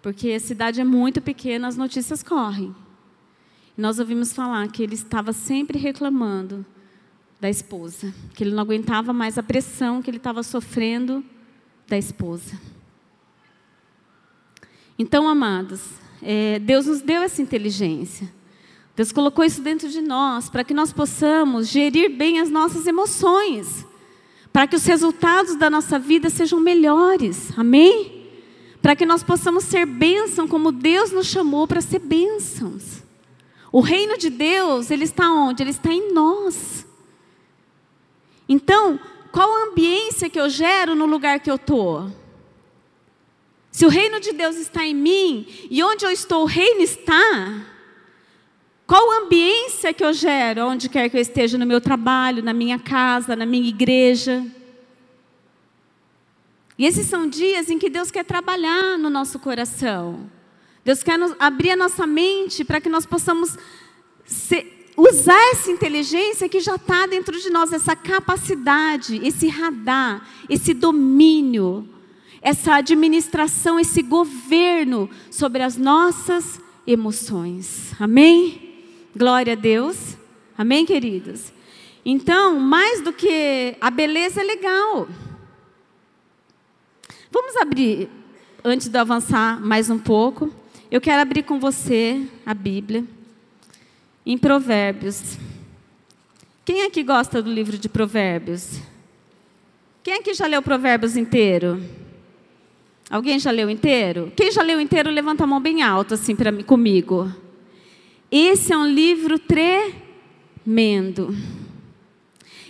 porque 0.00 0.30
a 0.32 0.40
cidade 0.40 0.80
é 0.80 0.84
muito 0.84 1.20
pequena, 1.20 1.68
as 1.68 1.76
notícias 1.76 2.22
correm. 2.22 2.74
E 3.76 3.80
nós 3.80 3.98
ouvimos 3.98 4.32
falar 4.32 4.66
que 4.68 4.82
ele 4.82 4.94
estava 4.94 5.32
sempre 5.32 5.78
reclamando 5.78 6.64
da 7.40 7.50
esposa, 7.50 8.14
que 8.34 8.44
ele 8.44 8.54
não 8.54 8.62
aguentava 8.62 9.12
mais 9.12 9.36
a 9.36 9.42
pressão 9.42 10.00
que 10.00 10.08
ele 10.08 10.16
estava 10.16 10.42
sofrendo 10.42 11.24
da 11.86 11.98
esposa. 11.98 12.58
Então, 14.98 15.28
amados, 15.28 16.01
é, 16.22 16.58
Deus 16.60 16.86
nos 16.86 17.00
deu 17.00 17.22
essa 17.22 17.42
inteligência. 17.42 18.32
Deus 18.94 19.10
colocou 19.10 19.44
isso 19.44 19.60
dentro 19.60 19.88
de 19.88 20.00
nós 20.00 20.48
para 20.48 20.62
que 20.62 20.74
nós 20.74 20.92
possamos 20.92 21.68
gerir 21.68 22.10
bem 22.10 22.38
as 22.38 22.50
nossas 22.50 22.86
emoções, 22.86 23.86
para 24.52 24.66
que 24.66 24.76
os 24.76 24.84
resultados 24.84 25.56
da 25.56 25.68
nossa 25.68 25.98
vida 25.98 26.30
sejam 26.30 26.60
melhores. 26.60 27.50
Amém? 27.58 28.28
Para 28.80 28.94
que 28.94 29.06
nós 29.06 29.22
possamos 29.22 29.64
ser 29.64 29.86
bênção 29.86 30.46
como 30.46 30.70
Deus 30.70 31.10
nos 31.10 31.26
chamou 31.26 31.66
para 31.66 31.80
ser 31.80 32.00
bênçãos. 32.00 33.02
O 33.72 33.80
reino 33.80 34.18
de 34.18 34.28
Deus, 34.28 34.90
ele 34.90 35.04
está 35.04 35.30
onde? 35.30 35.62
Ele 35.62 35.70
está 35.70 35.90
em 35.92 36.12
nós. 36.12 36.86
Então, 38.46 39.00
qual 39.30 39.50
a 39.50 39.70
ambiência 39.70 40.28
que 40.28 40.38
eu 40.38 40.50
gero 40.50 40.94
no 40.94 41.06
lugar 41.06 41.40
que 41.40 41.50
eu 41.50 41.54
estou? 41.54 42.10
Se 43.72 43.86
o 43.86 43.88
reino 43.88 44.20
de 44.20 44.32
Deus 44.32 44.56
está 44.56 44.86
em 44.86 44.94
mim 44.94 45.46
e 45.70 45.82
onde 45.82 46.04
eu 46.04 46.10
estou, 46.10 46.42
o 46.42 46.46
reino 46.46 46.82
está. 46.82 47.64
Qual 48.86 49.10
a 49.10 49.24
ambiência 49.24 49.94
que 49.94 50.04
eu 50.04 50.12
gero, 50.12 50.66
onde 50.66 50.90
quer 50.90 51.08
que 51.08 51.16
eu 51.16 51.20
esteja, 51.20 51.56
no 51.56 51.64
meu 51.64 51.80
trabalho, 51.80 52.42
na 52.42 52.52
minha 52.52 52.78
casa, 52.78 53.34
na 53.34 53.46
minha 53.46 53.66
igreja? 53.66 54.46
E 56.76 56.84
esses 56.84 57.06
são 57.06 57.26
dias 57.26 57.70
em 57.70 57.78
que 57.78 57.88
Deus 57.88 58.10
quer 58.10 58.24
trabalhar 58.24 58.98
no 58.98 59.08
nosso 59.08 59.38
coração. 59.38 60.30
Deus 60.84 61.02
quer 61.02 61.18
nos, 61.18 61.34
abrir 61.38 61.70
a 61.70 61.76
nossa 61.76 62.06
mente 62.06 62.64
para 62.64 62.78
que 62.78 62.90
nós 62.90 63.06
possamos 63.06 63.56
usar 64.94 65.50
essa 65.52 65.70
inteligência 65.70 66.46
que 66.48 66.60
já 66.60 66.74
está 66.74 67.06
dentro 67.06 67.40
de 67.40 67.48
nós, 67.48 67.72
essa 67.72 67.96
capacidade, 67.96 69.18
esse 69.26 69.48
radar, 69.48 70.28
esse 70.48 70.74
domínio, 70.74 71.88
essa 72.42 72.74
administração, 72.74 73.78
esse 73.78 74.02
governo 74.02 75.08
sobre 75.30 75.62
as 75.62 75.76
nossas 75.76 76.60
emoções. 76.84 77.94
Amém? 78.00 78.82
Glória 79.16 79.52
a 79.52 79.56
Deus. 79.56 80.16
Amém, 80.58 80.84
queridos? 80.84 81.52
Então, 82.04 82.58
mais 82.58 83.00
do 83.00 83.12
que 83.12 83.76
a 83.80 83.90
beleza 83.90 84.40
é 84.40 84.44
legal. 84.44 85.08
Vamos 87.30 87.56
abrir, 87.56 88.10
antes 88.64 88.88
de 88.88 88.98
avançar 88.98 89.60
mais 89.60 89.88
um 89.88 89.98
pouco, 89.98 90.52
eu 90.90 91.00
quero 91.00 91.22
abrir 91.22 91.44
com 91.44 91.60
você 91.60 92.26
a 92.44 92.52
Bíblia, 92.52 93.04
em 94.26 94.36
Provérbios. 94.36 95.38
Quem 96.64 96.82
aqui 96.82 97.02
gosta 97.02 97.40
do 97.40 97.50
livro 97.50 97.78
de 97.78 97.88
Provérbios? 97.88 98.80
Quem 100.02 100.14
aqui 100.14 100.34
já 100.34 100.46
leu 100.46 100.60
Provérbios 100.60 101.16
inteiro? 101.16 102.01
Alguém 103.12 103.38
já 103.38 103.50
leu 103.50 103.68
inteiro? 103.68 104.32
Quem 104.34 104.50
já 104.50 104.62
leu 104.62 104.80
inteiro, 104.80 105.10
levanta 105.10 105.44
a 105.44 105.46
mão 105.46 105.60
bem 105.60 105.82
alto, 105.82 106.14
assim, 106.14 106.34
para 106.34 106.50
mim, 106.50 106.62
comigo. 106.62 107.30
Esse 108.30 108.72
é 108.72 108.78
um 108.78 108.86
livro 108.86 109.38
tremendo. 109.38 111.36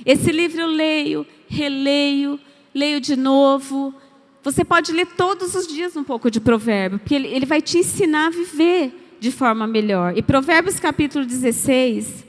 Esse 0.05 0.33
livro 0.33 0.61
eu 0.61 0.67
leio, 0.67 1.25
releio, 1.47 2.41
leio 2.75 3.01
de 3.01 3.15
novo, 3.15 3.95
você 4.43 4.65
pode 4.65 4.91
ler 4.91 5.07
todos 5.07 5.55
os 5.55 5.65
dias 5.69 5.97
um 5.97 6.03
pouco 6.03 6.29
de 6.29 6.41
provérbio, 6.41 6.99
porque 6.99 7.15
ele, 7.15 7.29
ele 7.29 7.47
vai 7.47 7.63
te 7.63 7.79
ensinar 7.79 8.27
a 8.27 8.31
viver 8.31 9.17
de 9.21 9.31
forma 9.31 9.65
melhor. 9.69 10.19
E 10.19 10.23
Provérbios 10.23 10.81
capítulo 10.81 11.25
16, 11.25 12.27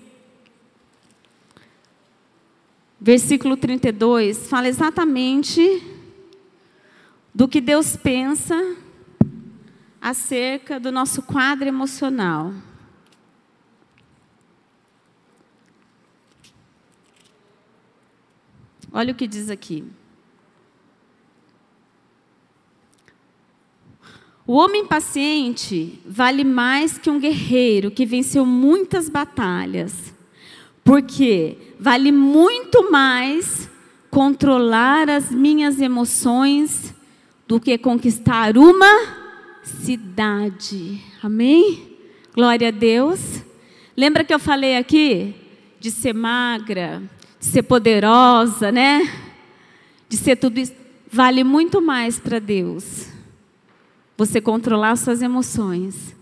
versículo 3.02 3.58
32, 3.58 4.48
fala 4.48 4.68
exatamente 4.68 5.93
do 7.34 7.48
que 7.48 7.60
Deus 7.60 7.96
pensa 7.96 8.78
acerca 10.00 10.80
do 10.80 10.92
nosso 10.92 11.22
quadro 11.24 11.68
emocional. 11.68 12.54
Olha 18.92 19.12
o 19.12 19.16
que 19.16 19.26
diz 19.26 19.50
aqui. 19.50 19.84
O 24.46 24.54
homem 24.54 24.86
paciente 24.86 26.00
vale 26.06 26.44
mais 26.44 26.98
que 26.98 27.10
um 27.10 27.18
guerreiro 27.18 27.90
que 27.90 28.06
venceu 28.06 28.46
muitas 28.46 29.10
batalhas, 29.10 30.14
porque 30.84 31.58
vale 31.80 32.12
muito 32.12 32.92
mais 32.92 33.70
controlar 34.12 35.10
as 35.10 35.32
minhas 35.32 35.80
emoções 35.80 36.93
do 37.54 37.60
que 37.60 37.78
conquistar 37.78 38.58
uma 38.58 39.62
cidade. 39.62 41.00
Amém? 41.22 42.00
Glória 42.34 42.70
a 42.70 42.72
Deus. 42.72 43.44
Lembra 43.96 44.24
que 44.24 44.34
eu 44.34 44.40
falei 44.40 44.76
aqui 44.76 45.36
de 45.80 45.92
ser 45.92 46.14
magra, 46.14 47.04
de 47.40 47.46
ser 47.46 47.62
poderosa, 47.62 48.72
né? 48.72 49.08
De 50.10 50.18
ser 50.18 50.36
tudo 50.38 50.60
isso. 50.60 50.74
Vale 51.12 51.44
muito 51.44 51.80
mais 51.80 52.20
para 52.20 52.40
Deus 52.40 53.10
você 54.18 54.42
controlar 54.42 54.96
suas 54.96 55.22
emoções 55.22 56.16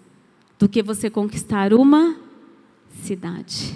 do 0.60 0.68
que 0.68 0.84
você 0.84 1.10
conquistar 1.10 1.74
uma 1.74 2.14
cidade. 3.04 3.74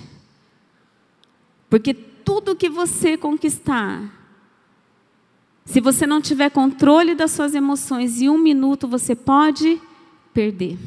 Porque 1.69 1.93
tudo 1.93 2.53
que 2.53 2.69
você 2.69 3.15
conquistar, 3.15 4.14
se 5.65 5.81
você 5.81 6.05
não 6.05 6.21
tiver 6.21 6.51
controle 6.51 7.15
das 7.15 7.31
suas 7.31 7.55
emoções, 7.55 8.21
em 8.21 8.29
um 8.29 8.37
minuto 8.37 8.87
você 8.87 9.15
pode 9.15 9.81
perder. 10.31 10.77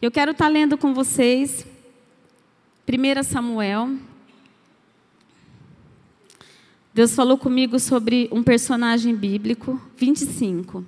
Eu 0.00 0.10
quero 0.10 0.30
estar 0.30 0.48
lendo 0.48 0.78
com 0.78 0.94
vocês 0.94 1.66
1 2.88 3.22
Samuel. 3.24 3.96
Deus 6.94 7.14
falou 7.14 7.36
comigo 7.36 7.78
sobre 7.80 8.28
um 8.30 8.42
personagem 8.42 9.14
bíblico, 9.16 9.80
25. 9.96 10.84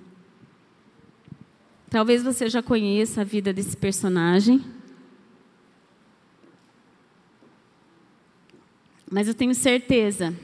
Talvez 1.91 2.23
você 2.23 2.49
já 2.49 2.63
conheça 2.63 3.23
a 3.23 3.25
vida 3.25 3.53
desse 3.53 3.77
personagem. 3.77 4.65
Mas 9.11 9.29
eu 9.29 9.35
tenho 9.35 9.55
certeza 9.55 10.35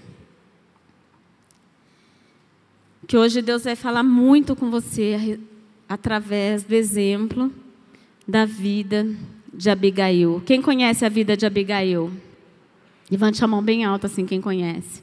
que 3.10 3.18
hoje 3.18 3.42
Deus 3.42 3.64
vai 3.64 3.74
falar 3.74 4.04
muito 4.04 4.54
com 4.54 4.70
você 4.70 5.40
através 5.88 6.62
do 6.62 6.72
exemplo 6.76 7.50
da 8.24 8.44
vida 8.44 9.04
de 9.52 9.68
Abigail. 9.68 10.40
Quem 10.46 10.62
conhece 10.62 11.04
a 11.04 11.08
vida 11.08 11.36
de 11.36 11.44
Abigail? 11.44 12.12
Levante 13.10 13.42
a 13.44 13.48
mão 13.48 13.60
bem 13.60 13.84
alta 13.84 14.06
assim, 14.06 14.24
quem 14.24 14.40
conhece. 14.40 15.02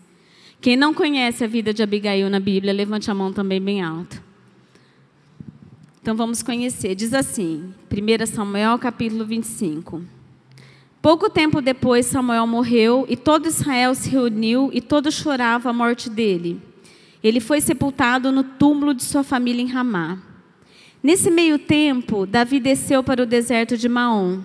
Quem 0.61 0.77
não 0.77 0.93
conhece 0.93 1.43
a 1.43 1.47
vida 1.47 1.73
de 1.73 1.83
Abigail 1.83 2.29
na 2.29 2.39
Bíblia, 2.39 2.71
levante 2.71 3.11
a 3.11 3.13
mão 3.13 3.33
também 3.33 3.59
bem 3.59 3.81
alto. 3.81 4.23
Então 6.01 6.15
vamos 6.15 6.41
conhecer. 6.41 6.95
Diz 6.95 7.13
assim, 7.13 7.73
1 7.91 8.25
Samuel 8.25 8.79
capítulo 8.79 9.25
25. 9.25 10.01
Pouco 11.01 11.29
tempo 11.29 11.59
depois, 11.59 12.05
Samuel 12.05 12.47
morreu 12.47 13.05
e 13.09 13.17
todo 13.17 13.47
Israel 13.49 13.93
se 13.93 14.07
reuniu 14.07 14.69
e 14.71 14.79
todo 14.79 15.11
chorava 15.11 15.71
a 15.71 15.73
morte 15.73 16.09
dele. 16.09 16.61
Ele 17.23 17.39
foi 17.39 17.61
sepultado 17.61 18.31
no 18.31 18.43
túmulo 18.43 18.93
de 18.93 19.03
sua 19.03 19.23
família 19.23 19.61
em 19.61 19.67
Ramá. 19.67 20.19
Nesse 21.01 21.29
meio 21.31 21.59
tempo, 21.59 22.25
Davi 22.25 22.59
desceu 22.59 23.03
para 23.03 23.23
o 23.23 23.25
deserto 23.25 23.77
de 23.77 23.87
Maom. 23.87 24.41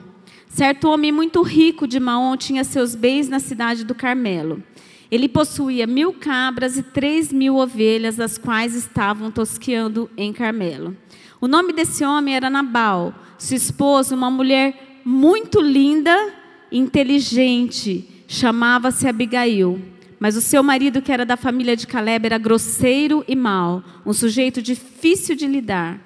Certo 0.49 0.89
homem 0.89 1.11
muito 1.11 1.43
rico 1.43 1.87
de 1.87 1.99
Maom 1.99 2.37
tinha 2.37 2.63
seus 2.63 2.95
bens 2.95 3.29
na 3.29 3.39
cidade 3.39 3.85
do 3.85 3.95
Carmelo. 3.95 4.63
Ele 5.11 5.29
possuía 5.29 5.87
mil 5.87 6.13
cabras 6.13 6.79
e 6.79 6.83
três 6.83 7.33
mil 7.33 7.57
ovelhas, 7.57 8.19
as 8.19 8.39
quais 8.39 8.75
estavam 8.75 9.31
tosqueando 9.31 10.11
em 10.17 10.33
Carmelo. 10.33 10.97
O 11.41 11.49
nome 11.49 11.73
desse 11.73 12.05
homem 12.05 12.35
era 12.35 12.49
Nabal. 12.49 13.15
Sua 13.37 13.57
esposa, 13.57 14.15
uma 14.15 14.31
mulher 14.31 15.01
muito 15.05 15.61
linda, 15.61 16.33
inteligente, 16.71 18.25
chamava-se 18.29 19.07
Abigail. 19.07 19.92
Mas 20.23 20.37
o 20.37 20.41
seu 20.41 20.63
marido, 20.63 21.03
que 21.03 21.11
era 21.11 21.27
da 21.27 21.37
família 21.37 21.75
de 21.75 21.85
Caleb, 21.85 22.27
era 22.27 22.39
grosseiro 22.39 23.25
e 23.27 23.35
mau, 23.35 23.83
um 24.07 24.13
sujeito 24.13 24.63
difícil 24.63 25.35
de 25.35 25.49
lidar. 25.49 25.99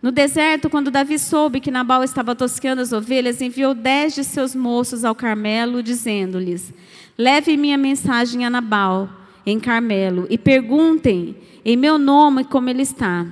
No 0.00 0.12
deserto, 0.12 0.70
quando 0.70 0.88
Davi 0.88 1.18
soube 1.18 1.58
que 1.58 1.68
Nabal 1.68 2.04
estava 2.04 2.36
tosqueando 2.36 2.80
as 2.80 2.92
ovelhas, 2.92 3.42
enviou 3.42 3.74
dez 3.74 4.14
de 4.14 4.22
seus 4.22 4.54
moços 4.54 5.04
ao 5.04 5.16
Carmelo, 5.16 5.82
dizendo-lhes: 5.82 6.72
Leve 7.18 7.56
minha 7.56 7.76
mensagem 7.76 8.46
a 8.46 8.50
Nabal, 8.50 9.08
em 9.44 9.58
Carmelo, 9.58 10.28
e 10.30 10.38
perguntem 10.38 11.34
em 11.64 11.76
meu 11.76 11.98
nome 11.98 12.44
como 12.44 12.70
ele 12.70 12.82
está. 12.82 13.26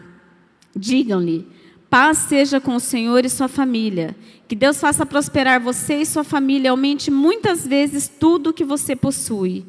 Digam-lhe: 0.74 1.46
paz 1.88 2.18
seja 2.18 2.60
com 2.60 2.74
o 2.74 2.80
Senhor 2.80 3.24
e 3.24 3.30
sua 3.30 3.46
família. 3.46 4.16
Que 4.48 4.56
Deus 4.56 4.80
faça 4.80 5.06
prosperar 5.06 5.60
você 5.60 6.00
e 6.00 6.04
sua 6.06 6.24
família, 6.24 6.72
aumente 6.72 7.08
muitas 7.08 7.64
vezes 7.64 8.08
tudo 8.08 8.50
o 8.50 8.52
que 8.52 8.64
você 8.64 8.96
possui. 8.96 9.64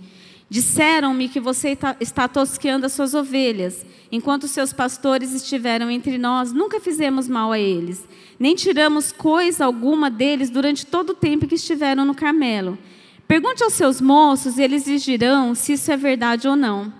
Disseram-me 0.50 1.30
que 1.30 1.40
você 1.40 1.78
está 2.00 2.28
tosqueando 2.28 2.88
as 2.88 2.94
suas 2.94 3.14
ovelhas, 3.14 3.86
enquanto 4.12 4.48
seus 4.48 4.74
pastores 4.74 5.32
estiveram 5.32 5.92
entre 5.92 6.18
nós. 6.18 6.52
Nunca 6.52 6.80
fizemos 6.80 7.28
mal 7.28 7.52
a 7.52 7.60
eles, 7.60 8.04
nem 8.40 8.56
tiramos 8.56 9.12
coisa 9.12 9.66
alguma 9.66 10.10
deles 10.10 10.50
durante 10.50 10.88
todo 10.88 11.12
o 11.12 11.16
tempo 11.16 11.48
que 11.48 11.56
estiveram 11.56 12.04
no 12.04 12.16
Carmelo. 12.16 12.80
Pergunte 13.28 13.64
aos 13.64 13.74
seus 13.74 14.02
moços 14.02 14.58
e 14.58 14.64
eles 14.64 14.88
lhes 14.88 15.04
dirão 15.04 15.54
se 15.54 15.74
isso 15.74 15.92
é 15.92 15.98
verdade 15.98 16.48
ou 16.48 16.56
não. 16.56 16.92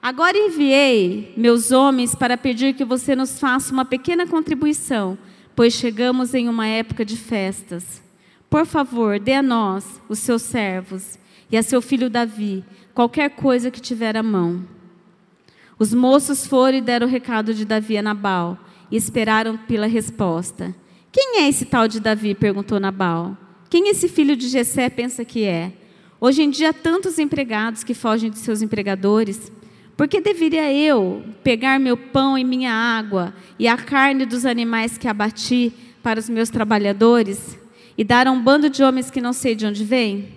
Agora 0.00 0.38
enviei 0.38 1.34
meus 1.36 1.70
homens 1.72 2.14
para 2.14 2.38
pedir 2.38 2.74
que 2.74 2.84
você 2.84 3.14
nos 3.14 3.38
faça 3.38 3.74
uma 3.74 3.84
pequena 3.84 4.26
contribuição, 4.26 5.18
pois 5.54 5.74
chegamos 5.74 6.32
em 6.32 6.48
uma 6.48 6.66
época 6.66 7.04
de 7.04 7.16
festas. 7.16 8.02
Por 8.48 8.64
favor, 8.64 9.18
dê 9.18 9.34
a 9.34 9.42
nós, 9.42 10.00
os 10.08 10.18
seus 10.20 10.42
servos, 10.42 11.18
e 11.50 11.56
a 11.56 11.62
seu 11.62 11.82
filho 11.82 12.08
Davi, 12.08 12.64
qualquer 12.96 13.28
coisa 13.28 13.70
que 13.70 13.78
tiver 13.78 14.16
à 14.16 14.22
mão. 14.22 14.64
Os 15.78 15.92
moços 15.92 16.46
foram 16.46 16.78
e 16.78 16.80
deram 16.80 17.06
o 17.06 17.10
recado 17.10 17.52
de 17.52 17.66
Davi 17.66 17.98
a 17.98 18.02
Nabal, 18.02 18.58
e 18.90 18.96
esperaram 18.96 19.58
pela 19.58 19.86
resposta. 19.86 20.74
Quem 21.12 21.42
é 21.42 21.48
esse 21.48 21.66
tal 21.66 21.86
de 21.86 22.00
Davi? 22.00 22.34
perguntou 22.34 22.80
Nabal. 22.80 23.36
Quem 23.68 23.90
esse 23.90 24.08
filho 24.08 24.34
de 24.34 24.48
Jessé 24.48 24.88
pensa 24.88 25.26
que 25.26 25.44
é? 25.44 25.72
Hoje 26.18 26.42
em 26.42 26.48
dia, 26.48 26.72
tantos 26.72 27.18
empregados 27.18 27.84
que 27.84 27.92
fogem 27.92 28.30
de 28.30 28.38
seus 28.38 28.62
empregadores. 28.62 29.52
Porque 29.94 30.18
deveria 30.18 30.72
eu 30.72 31.22
pegar 31.44 31.78
meu 31.78 31.98
pão 31.98 32.38
e 32.38 32.44
minha 32.44 32.72
água 32.72 33.34
e 33.58 33.68
a 33.68 33.76
carne 33.76 34.24
dos 34.24 34.46
animais 34.46 34.96
que 34.96 35.08
abati 35.08 35.70
para 36.02 36.20
os 36.20 36.30
meus 36.30 36.48
trabalhadores 36.48 37.58
e 37.98 38.04
dar 38.04 38.26
a 38.26 38.30
um 38.30 38.42
bando 38.42 38.70
de 38.70 38.82
homens 38.82 39.10
que 39.10 39.20
não 39.20 39.34
sei 39.34 39.54
de 39.54 39.66
onde 39.66 39.84
vêm? 39.84 40.35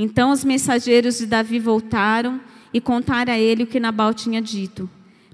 Então 0.00 0.30
os 0.30 0.44
mensageiros 0.44 1.18
de 1.18 1.26
Davi 1.26 1.58
voltaram 1.58 2.40
e 2.72 2.80
contaram 2.80 3.32
a 3.32 3.38
ele 3.38 3.64
o 3.64 3.66
que 3.66 3.80
Nabal 3.80 4.14
tinha 4.14 4.40
dito. 4.40 4.88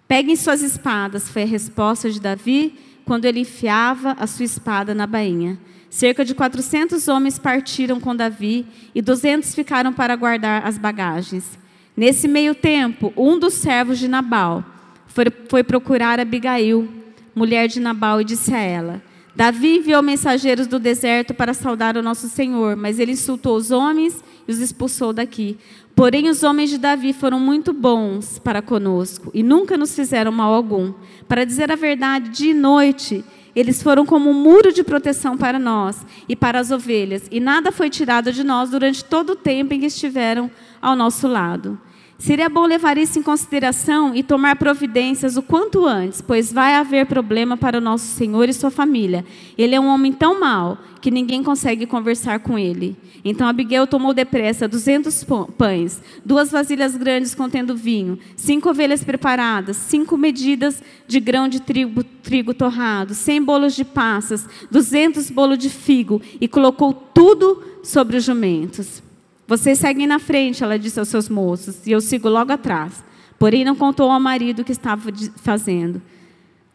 Peguem 0.09 0.35
suas 0.37 0.62
espadas, 0.62 1.29
foi 1.29 1.42
a 1.42 1.46
resposta 1.46 2.11
de 2.11 2.18
Davi 2.18 2.72
quando 3.05 3.27
ele 3.27 3.40
enfiava 3.40 4.12
a 4.12 4.27
sua 4.27 4.46
espada 4.46 4.94
na 4.94 5.07
bainha. 5.07 5.59
Cerca 5.90 6.24
de 6.24 6.35
400 6.35 7.07
homens 7.09 7.38
partiram 7.38 8.00
com 8.00 8.16
Davi 8.16 8.64
e 8.94 9.03
200 9.03 9.55
ficaram 9.55 9.92
para 9.92 10.16
guardar 10.16 10.66
as 10.66 10.79
bagagens. 10.79 11.59
Nesse 11.94 12.27
meio 12.27 12.55
tempo, 12.55 13.12
um 13.18 13.38
dos 13.38 13.53
servos 13.53 13.98
de 13.98 14.09
Nabal 14.09 14.64
foi, 15.07 15.27
foi 15.46 15.62
procurar 15.62 16.18
Abigail, 16.18 16.88
mulher 17.35 17.68
de 17.68 17.81
Nabal, 17.81 18.22
e 18.22 18.24
disse 18.24 18.55
a 18.55 18.59
ela: 18.59 19.03
Davi 19.37 19.77
enviou 19.77 20.03
mensageiros 20.03 20.66
do 20.66 20.79
deserto 20.79 21.35
para 21.35 21.53
saudar 21.53 21.96
o 21.96 22.03
nosso 22.03 22.29
Senhor, 22.29 22.77
mas 22.77 22.98
ele 22.98 23.12
insultou 23.12 23.57
os 23.57 23.70
homens 23.70 24.24
e 24.46 24.52
os 24.52 24.59
expulsou 24.59 25.12
daqui. 25.12 25.59
Porém, 25.94 26.28
os 26.28 26.42
homens 26.42 26.70
de 26.70 26.78
Davi 26.78 27.12
foram 27.12 27.38
muito 27.38 27.72
bons 27.72 28.38
para 28.38 28.61
conosco 28.61 29.30
e 29.33 29.42
nunca 29.42 29.76
nos 29.76 29.94
fizeram 29.94 30.33
mal 30.33 30.52
algum. 30.52 30.92
Para 31.28 31.44
dizer 31.44 31.70
a 31.70 31.76
verdade, 31.76 32.30
de 32.30 32.52
noite 32.52 33.24
eles 33.54 33.83
foram 33.83 34.04
como 34.04 34.30
um 34.30 34.35
muro 34.35 34.72
de 34.72 34.83
proteção 34.83 35.37
para 35.37 35.59
nós 35.59 36.04
e 36.28 36.35
para 36.35 36.59
as 36.59 36.70
ovelhas, 36.70 37.28
e 37.30 37.38
nada 37.38 37.70
foi 37.70 37.88
tirado 37.88 38.33
de 38.33 38.42
nós 38.42 38.70
durante 38.70 39.04
todo 39.04 39.30
o 39.30 39.37
tempo 39.37 39.72
em 39.72 39.80
que 39.80 39.87
estiveram 39.87 40.50
ao 40.83 40.96
nosso 40.96 41.28
lado. 41.28 41.78
Seria 42.18 42.48
bom 42.48 42.64
levar 42.64 42.96
isso 42.96 43.18
em 43.18 43.22
consideração 43.22 44.14
e 44.14 44.22
tomar 44.22 44.57
providências 44.57 45.37
o 45.37 45.42
quanto 45.42 45.85
antes, 45.85 46.20
pois 46.20 46.53
vai 46.53 46.74
haver 46.74 47.07
problema 47.07 47.57
para 47.57 47.79
o 47.79 47.81
nosso 47.81 48.07
Senhor 48.07 48.48
e 48.48 48.53
sua 48.53 48.70
família. 48.70 49.24
Ele 49.59 49.74
é 49.74 49.81
um 49.81 49.88
homem 49.88 50.12
tão 50.12 50.38
mau 50.38 50.79
que 51.00 51.11
ninguém 51.11 51.42
consegue 51.42 51.87
conversar 51.87 52.38
com 52.38 52.59
ele. 52.59 52.96
Então 53.24 53.48
Abigail 53.48 53.87
tomou 53.87 54.14
depressa 54.14 54.68
duzentos 54.68 55.24
pães, 55.59 56.00
duas 56.24 56.50
vasilhas 56.50 56.96
grandes 56.96 57.35
contendo 57.35 57.77
vinho, 57.77 58.18
cinco 58.37 58.70
ovelhas 58.70 59.03
preparadas, 59.03 59.77
cinco 59.77 60.16
medidas 60.16 60.83
de 61.07 61.18
grão 61.18 61.48
de 61.48 61.61
trigo, 61.61 62.05
trigo 62.05 62.55
torrado, 62.55 63.12
cem 63.12 63.42
bolos 63.42 63.74
de 63.74 63.85
passas, 63.85 64.46
duzentos 64.70 65.31
bolos 65.31 65.59
de 65.59 65.68
figo 65.68 66.22
e 66.40 66.46
colocou 66.46 66.94
tudo 66.94 67.62
sobre 67.83 68.16
os 68.16 68.24
jumentos. 68.24 69.03
Vocês 69.46 69.78
seguem 69.78 70.07
na 70.07 70.18
frente, 70.18 70.64
ela 70.64 70.78
disse 70.78 70.98
aos 70.98 71.09
seus 71.09 71.28
moços, 71.28 71.87
e 71.87 71.92
eu 71.92 72.00
sigo 72.00 72.28
logo 72.28 72.52
atrás. 72.52 73.04
Porém, 73.38 73.64
não 73.64 73.74
contou 73.74 74.11
ao 74.11 74.20
marido 74.20 74.61
o 74.61 74.64
que 74.64 74.72
estava 74.72 75.11
fazendo. 75.37 76.00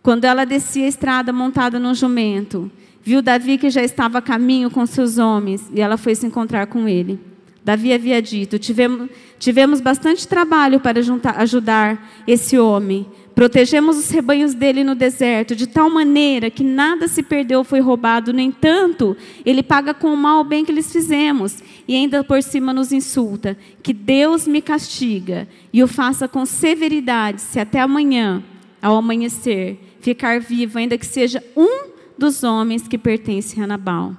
Quando 0.03 0.25
ela 0.25 0.45
descia 0.45 0.85
a 0.85 0.89
estrada 0.89 1.33
montada 1.33 1.79
num 1.79 1.93
jumento, 1.93 2.71
viu 3.01 3.21
Davi 3.21 3.57
que 3.57 3.69
já 3.69 3.83
estava 3.83 4.19
a 4.19 4.21
caminho 4.21 4.69
com 4.69 4.85
seus 4.85 5.17
homens, 5.17 5.69
e 5.73 5.81
ela 5.81 5.97
foi 5.97 6.15
se 6.15 6.25
encontrar 6.25 6.67
com 6.67 6.87
ele. 6.87 7.19
Davi 7.63 7.93
havia 7.93 8.21
dito: 8.21 8.57
Tivemos, 8.57 9.09
tivemos 9.37 9.81
bastante 9.81 10.27
trabalho 10.27 10.79
para 10.79 11.01
juntar, 11.01 11.37
ajudar 11.39 12.09
esse 12.27 12.57
homem, 12.57 13.05
Protegemos 13.35 13.97
os 13.97 14.09
rebanhos 14.09 14.53
dele 14.53 14.83
no 14.83 14.93
deserto, 14.95 15.55
de 15.55 15.65
tal 15.65 15.89
maneira 15.89 16.49
que 16.49 16.63
nada 16.63 17.07
se 17.07 17.23
perdeu 17.23 17.63
foi 17.63 17.79
roubado. 17.79 18.33
No 18.33 18.39
entanto, 18.39 19.15
ele 19.45 19.63
paga 19.63 19.93
com 19.93 20.13
o 20.13 20.17
mal 20.17 20.41
o 20.41 20.43
bem 20.43 20.65
que 20.65 20.71
lhes 20.71 20.91
fizemos, 20.91 21.63
e 21.87 21.95
ainda 21.95 22.23
por 22.23 22.43
cima 22.43 22.73
nos 22.73 22.91
insulta. 22.91 23.57
Que 23.81 23.93
Deus 23.93 24.47
me 24.47 24.61
castiga 24.61 25.47
e 25.71 25.81
o 25.81 25.87
faça 25.87 26.27
com 26.27 26.45
severidade, 26.45 27.41
se 27.41 27.59
até 27.59 27.79
amanhã, 27.79 28.43
ao 28.81 28.97
amanhecer, 28.97 29.79
ficar 30.01 30.39
vivo, 30.39 30.77
ainda 30.77 30.97
que 30.97 31.05
seja 31.05 31.43
um 31.55 31.89
dos 32.17 32.43
homens 32.43 32.87
que 32.87 32.97
pertencem 32.97 33.63
a 33.63 33.67
Nabal. 33.67 34.13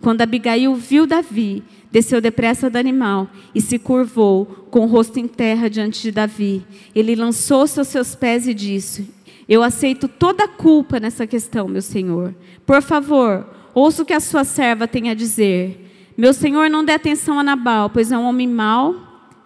Quando 0.00 0.22
Abigail 0.22 0.74
viu 0.74 1.06
Davi, 1.06 1.62
desceu 1.94 2.20
depressa 2.20 2.68
do 2.68 2.76
animal 2.76 3.28
e 3.54 3.60
se 3.60 3.78
curvou 3.78 4.66
com 4.68 4.80
o 4.80 4.86
rosto 4.86 5.20
em 5.20 5.28
terra 5.28 5.70
diante 5.70 6.02
de 6.02 6.10
Davi. 6.10 6.66
Ele 6.92 7.14
lançou-se 7.14 7.78
aos 7.78 7.86
seus 7.86 8.16
pés 8.16 8.48
e 8.48 8.52
disse: 8.52 9.14
Eu 9.48 9.62
aceito 9.62 10.08
toda 10.08 10.42
a 10.42 10.48
culpa 10.48 10.98
nessa 10.98 11.24
questão, 11.24 11.68
meu 11.68 11.80
senhor. 11.80 12.34
Por 12.66 12.82
favor, 12.82 13.46
ouça 13.72 14.02
o 14.02 14.04
que 14.04 14.12
a 14.12 14.18
sua 14.18 14.42
serva 14.42 14.88
tem 14.88 15.08
a 15.08 15.14
dizer. 15.14 16.12
Meu 16.18 16.34
senhor, 16.34 16.68
não 16.68 16.84
dê 16.84 16.94
atenção 16.94 17.38
a 17.38 17.44
Nabal, 17.44 17.88
pois 17.88 18.10
é 18.10 18.18
um 18.18 18.24
homem 18.24 18.48
mau, 18.48 18.96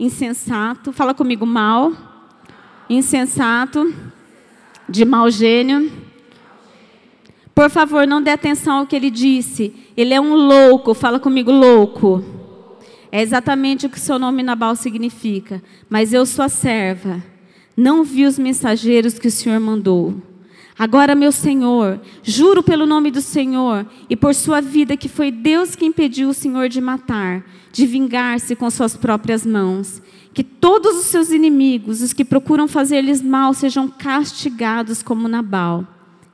insensato. 0.01 0.91
Fala 0.91 1.13
comigo, 1.13 1.45
mal, 1.45 1.93
insensato, 2.89 3.95
de 4.89 5.05
mau 5.05 5.31
gênio. 5.31 5.93
Por 7.55 7.69
favor, 7.69 8.07
não 8.07 8.23
dê 8.23 8.31
atenção 8.31 8.79
ao 8.79 8.87
que 8.87 8.97
ele 8.97 9.11
disse. 9.11 9.75
Ele 9.95 10.15
é 10.15 10.21
um 10.21 10.35
louco. 10.35 10.95
Fala 10.95 11.21
comigo, 11.21 11.53
louco. 11.53 12.38
É 13.11 13.23
exatamente 13.23 13.87
o 13.87 13.91
que 13.91 13.99
seu 13.99 14.19
nome 14.19 14.43
Nabal 14.43 14.77
significa. 14.77 15.63
Mas 15.89 16.13
eu 16.13 16.27
sou 16.27 16.45
a 16.45 16.49
serva. 16.49 17.23
Não 17.77 18.05
vi 18.05 18.27
os 18.27 18.39
mensageiros 18.39 19.19
que 19.19 19.29
o 19.29 19.31
Senhor 19.31 19.61
mandou. 19.61 20.15
Agora, 20.79 21.15
meu 21.17 21.33
Senhor, 21.33 22.01
juro 22.23 22.63
pelo 22.63 22.87
nome 22.87 23.11
do 23.11 23.21
Senhor 23.21 23.85
e 24.09 24.15
por 24.15 24.33
sua 24.33 24.61
vida 24.61 24.97
que 24.97 25.09
foi 25.09 25.33
Deus 25.33 25.75
que 25.75 25.85
impediu 25.85 26.29
o 26.29 26.35
Senhor 26.35 26.69
de 26.69 26.81
matar, 26.81 27.45
de 27.73 27.85
vingar-se 27.85 28.55
com 28.55 28.71
suas 28.71 28.97
próprias 28.97 29.45
mãos. 29.45 30.01
Que 30.33 30.45
todos 30.45 30.97
os 30.97 31.07
seus 31.07 31.31
inimigos, 31.31 32.01
os 32.01 32.13
que 32.13 32.25
procuram 32.25 32.69
fazer-lhes 32.69 33.21
mal, 33.21 33.53
sejam 33.53 33.89
castigados 33.89 35.03
como 35.03 35.27
Nabal. 35.27 35.85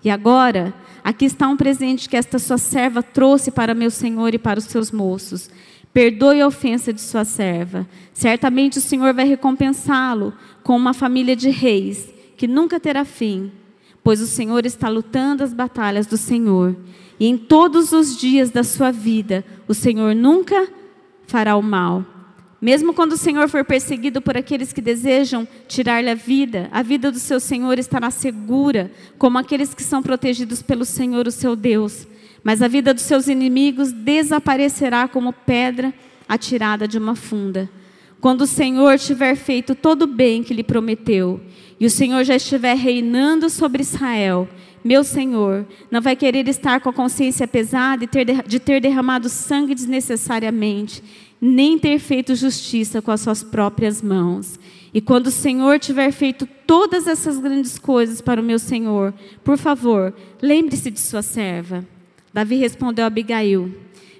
E 0.04 0.10
agora, 0.10 0.74
aqui 1.02 1.24
está 1.24 1.48
um 1.48 1.56
presente 1.56 2.06
que 2.06 2.16
esta 2.16 2.38
sua 2.38 2.58
serva 2.58 3.02
trouxe 3.02 3.50
para 3.50 3.72
meu 3.72 3.90
Senhor 3.90 4.34
e 4.34 4.38
para 4.38 4.58
os 4.58 4.66
seus 4.66 4.90
moços. 4.90 5.48
Perdoe 5.94 6.40
a 6.40 6.46
ofensa 6.48 6.92
de 6.92 7.00
sua 7.00 7.24
serva. 7.24 7.87
Certamente 8.12 8.78
o 8.78 8.80
Senhor 8.80 9.14
vai 9.14 9.24
recompensá-lo 9.24 10.35
com 10.64 10.76
uma 10.76 10.92
família 10.92 11.37
de 11.37 11.50
reis 11.50 12.12
que 12.37 12.48
nunca 12.48 12.80
terá 12.80 13.04
fim, 13.04 13.52
pois 14.02 14.20
o 14.20 14.26
Senhor 14.26 14.66
está 14.66 14.88
lutando 14.88 15.44
as 15.44 15.54
batalhas 15.54 16.09
do 16.09 16.16
Senhor. 16.16 16.76
E 17.18 17.28
em 17.28 17.38
todos 17.38 17.92
os 17.92 18.16
dias 18.18 18.50
da 18.50 18.64
sua 18.64 18.90
vida, 18.90 19.44
o 19.68 19.72
Senhor 19.72 20.16
nunca 20.16 20.66
fará 21.28 21.54
o 21.54 21.62
mal. 21.62 22.04
Mesmo 22.61 22.92
quando 22.92 23.12
o 23.12 23.16
Senhor 23.16 23.48
for 23.48 23.64
perseguido 23.64 24.20
por 24.20 24.37
aqueles 24.37 24.72
que 24.72 24.80
desejam 24.80 25.46
tirar-lhe 25.68 26.11
a 26.11 26.14
vida, 26.14 26.68
a 26.72 26.83
vida 26.83 27.12
do 27.12 27.20
seu 27.20 27.38
Senhor 27.38 27.78
estará 27.78 28.11
segura, 28.11 28.90
como 29.16 29.38
aqueles 29.38 29.72
que 29.72 29.83
são 29.83 30.02
protegidos 30.02 30.61
pelo 30.61 30.85
Senhor, 30.85 31.28
o 31.28 31.30
seu 31.30 31.54
Deus 31.54 32.04
mas 32.44 32.61
a 32.61 32.68
vida 32.68 32.92
dos 32.92 33.02
seus 33.04 33.26
inimigos 33.26 33.90
desaparecerá 33.90 35.09
como 35.09 35.33
pedra 35.33 35.92
atirada 36.28 36.87
de 36.87 36.98
uma 36.98 37.16
funda. 37.16 37.70
Quando 38.20 38.42
o 38.42 38.46
Senhor 38.46 38.98
tiver 38.98 39.35
feito 39.35 39.74
todo 39.74 40.02
o 40.02 40.07
bem 40.07 40.42
que 40.42 40.54
lhe 40.54 40.62
prometeu, 40.62 41.40
e 41.80 41.87
o 41.87 41.90
Senhor 41.90 42.22
já 42.24 42.37
estiver 42.37 42.76
reinando 42.76 43.50
sobre 43.50 43.83
Israel, 43.83 44.48
meu 44.83 45.02
Senhor, 45.02 45.66
não 45.90 46.00
vai 46.00 46.14
querer 46.14 46.46
estar 46.46 46.80
com 46.80 46.90
a 46.90 46.92
consciência 46.92 47.48
pesada 47.48 48.07
de 48.46 48.61
ter 48.61 48.80
derramado 48.80 49.30
sangue 49.30 49.74
desnecessariamente, 49.74 51.02
nem 51.40 51.78
ter 51.78 51.98
feito 51.98 52.35
justiça 52.35 53.02
com 53.02 53.11
as 53.11 53.22
suas 53.22 53.42
próprias 53.42 54.00
mãos. 54.02 54.59
E 54.92 55.00
quando 55.00 55.26
o 55.26 55.30
Senhor 55.30 55.78
tiver 55.78 56.12
feito 56.12 56.46
todas 56.66 57.07
essas 57.07 57.38
grandes 57.38 57.78
coisas 57.78 58.20
para 58.20 58.40
o 58.40 58.44
meu 58.44 58.59
Senhor, 58.59 59.12
por 59.42 59.59
favor, 59.59 60.14
lembre-se 60.40 60.90
de 60.90 61.00
sua 61.00 61.22
serva. 61.22 61.93
Davi 62.35 62.57
respondeu 62.57 63.05
a 63.05 63.07
Abigail: 63.07 63.73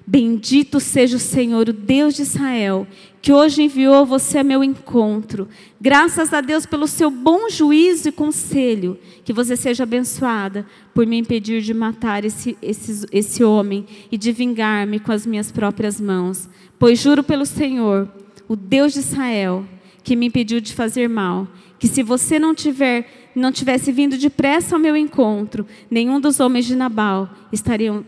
Bendito 0.07 0.79
seja 0.79 1.17
o 1.17 1.21
Senhor, 1.21 1.69
o 1.69 1.73
Deus 1.73 2.15
de 2.15 2.23
Israel, 2.23 2.87
que 3.21 3.33
hoje 3.33 3.65
enviou 3.65 4.07
você 4.07 4.39
a 4.39 4.45
meu 4.45 4.63
encontro. 4.63 5.49
Graças 5.81 6.33
a 6.33 6.41
Deus 6.41 6.65
pelo 6.65 6.87
seu 6.87 7.11
bom 7.11 7.51
juízo 7.51 8.11
e 8.11 8.13
conselho, 8.13 8.97
que 9.25 9.33
você 9.33 9.57
seja 9.57 9.83
abençoada 9.83 10.65
por 10.95 11.05
me 11.09 11.19
impedir 11.19 11.61
de 11.61 11.75
matar 11.75 12.25
esse, 12.25 12.57
esse, 12.63 13.05
esse 13.11 13.43
homem 13.43 13.85
e 14.13 14.17
de 14.17 14.31
vingar-me 14.31 15.01
com 15.01 15.11
as 15.11 15.27
minhas 15.27 15.51
próprias 15.51 16.01
mãos. 16.01 16.49
Pois 16.79 17.01
juro 17.01 17.25
pelo 17.25 17.45
Senhor, 17.45 18.09
o 18.47 18.55
Deus 18.55 18.93
de 18.93 19.01
Israel, 19.01 19.67
que 20.05 20.15
me 20.15 20.27
impediu 20.27 20.61
de 20.61 20.73
fazer 20.73 21.09
mal, 21.09 21.49
que 21.81 21.89
se 21.89 22.03
você 22.03 22.39
não 22.39 22.55
tiver 22.55 23.25
não 23.35 23.51
tivesse 23.51 23.91
vindo 23.91 24.17
depressa 24.17 24.77
ao 24.77 24.81
meu 24.81 24.97
encontro, 24.97 25.67
nenhum 25.91 26.21
dos 26.21 26.39
homens 26.39 26.67
de 26.67 26.77
Nabal 26.77 27.29
estariam 27.51 28.05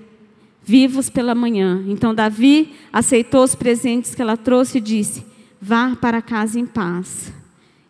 vivos 0.67 1.09
pela 1.09 1.35
manhã. 1.35 1.85
Então 1.87 2.13
Davi 2.13 2.75
aceitou 2.93 3.45
os 3.45 3.55
presentes 3.55 4.15
que 4.15 4.21
ela 4.21 4.37
trouxe 4.37 4.79
e 4.79 4.81
disse: 4.81 5.25
Vá 5.63 5.95
para 5.95 6.21
casa 6.21 6.59
em 6.59 6.67
paz. 6.67 7.33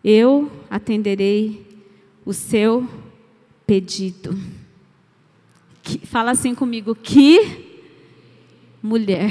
Eu 0.05 0.53
atenderei 0.71 1.67
o 2.25 2.33
seu 2.35 2.87
pedido. 3.67 4.39
Que, 5.83 6.07
fala 6.07 6.33
assim 6.33 6.55
comigo: 6.55 6.95
Que 6.95 7.65
mulher. 8.83 9.31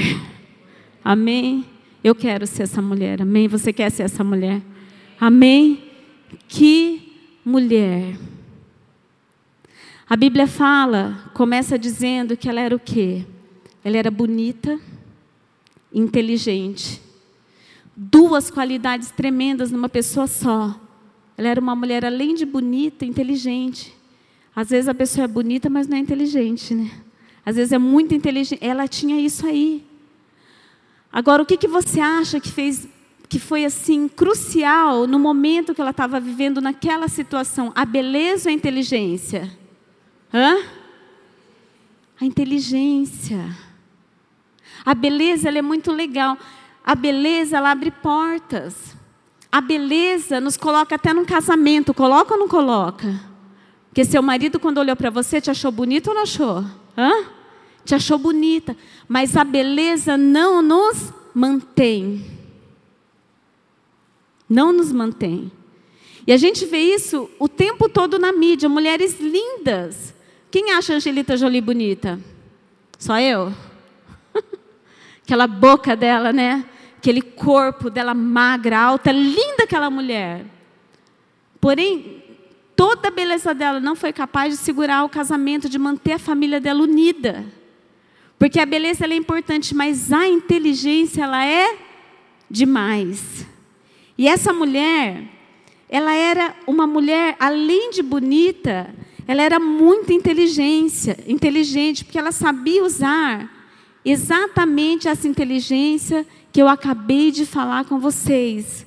Amém. 1.04 1.64
Eu 2.04 2.16
quero 2.16 2.48
ser 2.48 2.64
essa 2.64 2.82
mulher. 2.82 3.22
Amém. 3.22 3.48
Você 3.48 3.72
quer 3.72 3.91
ser 3.91 4.04
essa 4.04 4.24
mulher? 4.24 4.62
Amém. 5.20 5.84
que 6.48 7.14
mulher. 7.46 8.18
A 10.08 10.16
Bíblia 10.16 10.46
fala, 10.46 11.32
começa 11.34 11.80
dizendo 11.80 12.38
que 12.38 12.48
ela 12.48 12.62
era 12.62 12.76
o 12.76 12.80
quê? 12.80 13.26
Ela 13.86 13.97
era 13.97 14.09
bonita, 14.09 14.79
inteligente. 15.93 16.99
Duas 17.95 18.49
qualidades 18.49 19.11
tremendas 19.11 19.69
numa 19.69 19.88
pessoa 19.88 20.25
só. 20.25 20.75
Ela 21.38 21.49
era 21.49 21.61
uma 21.61 21.75
mulher, 21.75 22.03
além 22.03 22.33
de 22.33 22.47
bonita, 22.47 23.05
inteligente. 23.05 23.95
Às 24.55 24.71
vezes 24.71 24.88
a 24.88 24.95
pessoa 24.95 25.25
é 25.25 25.27
bonita, 25.27 25.69
mas 25.69 25.88
não 25.88 25.97
é 25.97 25.99
inteligente, 25.99 26.73
né? 26.73 26.89
Às 27.45 27.57
vezes 27.57 27.73
é 27.73 27.77
muito 27.77 28.15
inteligente. 28.15 28.57
Ela 28.59 28.88
tinha 28.88 29.21
isso 29.21 29.45
aí. 29.45 29.86
Agora, 31.11 31.43
o 31.43 31.45
que, 31.45 31.55
que 31.55 31.67
você 31.67 31.99
acha 31.99 32.39
que 32.39 32.51
fez, 32.51 32.88
que 33.29 33.38
foi 33.38 33.65
assim 33.65 34.07
crucial 34.07 35.05
no 35.05 35.19
momento 35.19 35.75
que 35.75 35.79
ela 35.79 35.91
estava 35.91 36.19
vivendo 36.19 36.59
naquela 36.59 37.07
situação? 37.07 37.71
A 37.75 37.86
beleza 37.86 38.49
ou 38.49 38.51
a 38.51 38.55
inteligência? 38.55 39.55
Hã? 40.33 40.57
A 42.19 42.25
inteligência. 42.25 43.64
A 44.86 44.93
beleza 44.93 45.49
é 45.49 45.61
muito 45.61 45.91
legal. 45.91 46.38
A 46.83 46.93
beleza 46.93 47.57
ela 47.57 47.71
abre 47.71 47.91
portas. 47.91 48.95
A 49.51 49.59
beleza 49.59 50.39
nos 50.39 50.55
coloca 50.57 50.95
até 50.95 51.13
num 51.13 51.25
casamento. 51.25 51.93
Coloca 51.93 52.33
ou 52.33 52.39
não 52.39 52.47
coloca? 52.47 53.19
Porque 53.89 54.05
seu 54.05 54.21
marido, 54.21 54.59
quando 54.59 54.77
olhou 54.77 54.95
para 54.95 55.09
você, 55.09 55.41
te 55.41 55.49
achou 55.49 55.71
bonito 55.71 56.07
ou 56.09 56.13
não 56.13 56.21
achou? 56.23 56.63
Hã? 56.97 57.25
Te 57.83 57.95
achou 57.95 58.17
bonita. 58.17 58.75
Mas 59.07 59.36
a 59.36 59.43
beleza 59.43 60.17
não 60.17 60.61
nos 60.61 61.11
mantém. 61.33 62.25
Não 64.49 64.71
nos 64.71 64.91
mantém. 64.91 65.51
E 66.27 66.33
a 66.33 66.38
gente 66.38 66.65
vê 66.65 66.79
isso 66.79 67.29
o 67.39 67.47
tempo 67.47 67.89
todo 67.89 68.19
na 68.19 68.31
mídia. 68.31 68.69
Mulheres 68.69 69.19
lindas 69.19 70.15
quem 70.55 70.71
acha 70.71 70.93
a 70.93 70.95
Angelita 70.95 71.36
Jolie 71.36 71.59
bonita? 71.59 72.17
Só 72.97 73.19
eu? 73.19 73.51
Aquela 75.26 75.47
boca 75.47 75.95
dela, 75.95 76.32
né? 76.32 76.63
Aquele 76.99 77.21
corpo 77.21 77.89
dela 77.89 78.13
magra, 78.13 78.80
alta, 78.80 79.11
linda 79.11 79.63
aquela 79.63 79.89
mulher. 79.89 80.45
Porém, 81.59 82.23
toda 82.76 83.07
a 83.07 83.11
beleza 83.11 83.51
dela 83.51 83.80
não 83.80 83.95
foi 83.95 84.13
capaz 84.13 84.53
de 84.53 84.59
segurar 84.59 85.03
o 85.03 85.09
casamento, 85.09 85.67
de 85.67 85.80
manter 85.80 86.13
a 86.13 86.19
família 86.19 86.61
dela 86.61 86.84
unida. 86.84 87.43
Porque 88.38 88.59
a 88.59 88.67
beleza 88.67 89.07
é 89.07 89.15
importante, 89.15 89.73
mas 89.73 90.13
a 90.13 90.28
inteligência 90.28 91.23
ela 91.23 91.43
é 91.43 91.76
demais. 92.47 93.47
E 94.15 94.28
essa 94.28 94.53
mulher, 94.53 95.23
ela 95.89 96.13
era 96.13 96.55
uma 96.67 96.86
mulher 96.86 97.36
além 97.39 97.89
de 97.89 98.03
bonita, 98.03 98.93
ela 99.28 99.41
era 99.41 99.59
muito 99.59 100.13
inteligência, 100.13 101.17
inteligente, 101.26 102.05
porque 102.05 102.19
ela 102.19 102.32
sabia 102.32 102.84
usar 102.84 103.55
exatamente 104.06 105.08
essa 105.08 105.28
inteligência 105.28 106.26
que 106.53 106.62
eu 106.62 106.68
acabei 106.68 107.32
de 107.32 107.45
falar 107.45 107.86
com 107.86 107.99
vocês. 107.99 108.86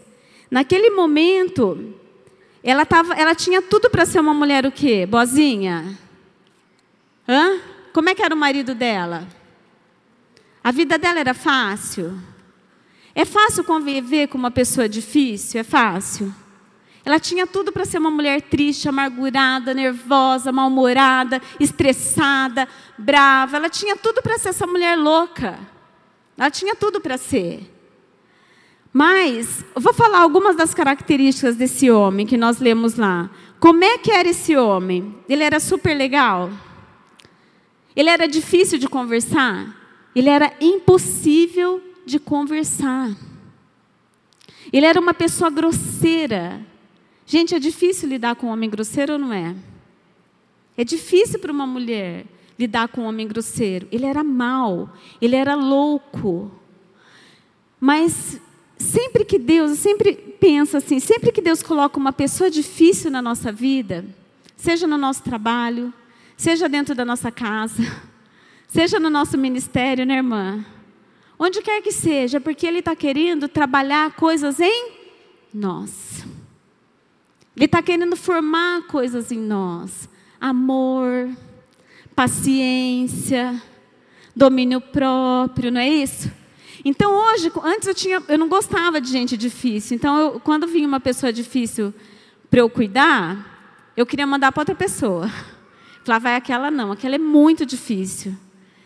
Naquele 0.51 0.91
momento, 0.91 1.95
ela, 2.63 2.87
tava, 2.87 3.15
ela 3.15 3.35
tinha 3.35 3.61
tudo 3.61 3.91
para 3.91 4.07
ser 4.07 4.21
uma 4.21 4.33
mulher 4.33 4.65
o 4.65 4.73
quê? 4.73 5.05
Bozinha? 5.05 5.99
Hã? 7.29 7.61
Como 7.93 8.09
é 8.09 8.15
que 8.15 8.23
era 8.23 8.35
o 8.35 8.39
marido 8.39 8.75
dela? 8.75 9.27
A 10.63 10.71
vida 10.71 10.97
dela 10.97 11.19
era 11.19 11.35
fácil? 11.35 12.19
É 13.15 13.25
fácil 13.25 13.65
conviver 13.65 14.29
com 14.29 14.39
uma 14.39 14.51
pessoa 14.51 14.89
difícil? 14.89 15.61
É 15.61 15.65
fácil? 15.65 16.33
Ela 17.09 17.19
tinha 17.19 17.47
tudo 17.47 17.73
para 17.73 17.87
ser 17.87 17.97
uma 17.97 18.11
mulher 18.11 18.43
triste, 18.43 18.87
amargurada, 18.87 19.73
nervosa, 19.73 20.53
mal-humorada, 20.53 21.41
estressada, 21.59 22.69
brava. 22.99 23.57
Ela 23.57 23.71
tinha 23.71 23.97
tudo 23.97 24.21
para 24.21 24.37
ser 24.37 24.51
essa 24.51 24.67
mulher 24.67 24.95
louca. 24.95 25.59
Ela 26.37 26.51
tinha 26.51 26.77
tudo 26.77 27.01
para 27.01 27.17
ser. 27.17 27.63
Mas, 28.93 29.65
vou 29.75 29.95
falar 29.95 30.19
algumas 30.19 30.55
das 30.55 30.75
características 30.75 31.57
desse 31.57 31.91
homem 31.91 32.27
que 32.27 32.37
nós 32.37 32.59
lemos 32.59 32.97
lá. 32.97 33.31
Como 33.59 33.83
é 33.83 33.97
que 33.97 34.11
era 34.11 34.29
esse 34.29 34.55
homem? 34.55 35.17
Ele 35.27 35.43
era 35.43 35.59
super 35.61 35.97
legal? 35.97 36.51
Ele 37.97 38.11
era 38.11 38.29
difícil 38.29 38.79
de 38.79 38.87
conversar? 38.87 39.75
Ele 40.15 40.29
era 40.29 40.53
impossível 40.61 41.83
de 42.05 42.19
conversar. 42.19 43.17
Ele 44.71 44.85
era 44.85 45.01
uma 45.01 45.15
pessoa 45.15 45.49
grosseira. 45.49 46.61
Gente, 47.31 47.55
é 47.55 47.59
difícil 47.59 48.09
lidar 48.09 48.37
com 48.37 48.47
um 48.47 48.51
homem 48.51 48.71
grosseiro 48.71 49.13
ou 49.13 49.19
não 49.19 49.35
é? 49.35 49.55
É 50.75 50.83
difícil 50.83 51.39
para 51.39 51.53
uma 51.53 51.67
mulher 51.67 52.25
lidar 52.59 52.89
com 52.89 53.03
um 53.03 53.05
homem 53.05 53.29
grosseiro. 53.29 53.87
Ele 53.93 54.07
era 54.07 54.25
mau, 54.25 54.91
ele 55.21 55.37
era 55.37 55.55
louco. 55.55 56.51
Mas 57.79 58.41
sempre 58.79 59.27
que 59.27 59.39
Deus, 59.39 59.73
eu 59.73 59.77
sempre 59.77 60.15
penso 60.41 60.79
assim, 60.79 60.99
sempre 60.99 61.31
que 61.31 61.43
Deus 61.43 61.63
coloca 61.63 61.99
uma 61.99 62.15
pessoa 62.15 62.51
difícil 62.51 63.11
na 63.11 63.21
nossa 63.21 63.53
vida, 63.53 64.07
seja 64.57 64.87
no 64.87 64.97
nosso 64.97 65.23
trabalho, 65.23 65.93
seja 66.35 66.67
dentro 66.67 66.95
da 66.95 67.05
nossa 67.05 67.31
casa, 67.31 67.83
seja 68.67 68.99
no 68.99 69.11
nosso 69.11 69.37
ministério, 69.37 70.07
né, 70.07 70.17
irmã? 70.17 70.65
Onde 71.39 71.61
quer 71.61 71.83
que 71.83 71.93
seja, 71.93 72.41
porque 72.41 72.67
Ele 72.67 72.79
está 72.79 72.97
querendo 72.97 73.49
trabalhar 73.49 74.13
coisas 74.13 74.59
em 74.59 74.93
nós. 75.53 76.08
Ele 77.59 77.65
está 77.65 77.83
querendo 77.83 78.15
formar 78.15 78.83
coisas 78.83 79.33
em 79.33 79.41
nós: 79.41 80.09
amor, 80.41 81.29
paciência, 82.15 83.61
domínio 84.35 84.81
próprio, 84.81 85.73
não 85.73 85.81
é 85.81 85.89
isso? 85.89 86.31
Então 86.85 87.13
hoje, 87.17 87.51
antes 87.65 87.89
eu 87.89 87.95
tinha, 87.97 88.23
eu 88.29 88.39
não 88.39 88.49
gostava 88.49 89.01
de 89.01 89.11
gente 89.11 89.37
difícil. 89.37 89.97
Então 89.97 90.17
eu, 90.21 90.39
quando 90.41 90.69
vinha 90.69 90.87
uma 90.87 91.01
pessoa 91.01 91.33
difícil 91.33 91.93
para 92.49 92.61
eu 92.61 92.71
cuidar, 92.71 93.91
eu 93.97 94.07
queria 94.07 94.25
mandar 94.25 94.53
para 94.53 94.61
outra 94.61 94.77
pessoa. 94.77 95.29
Falava, 96.05 96.29
vai 96.29 96.37
aquela 96.37 96.71
não, 96.71 96.93
aquela 96.93 97.17
é 97.17 97.19
muito 97.19 97.67
difícil. 97.67 98.37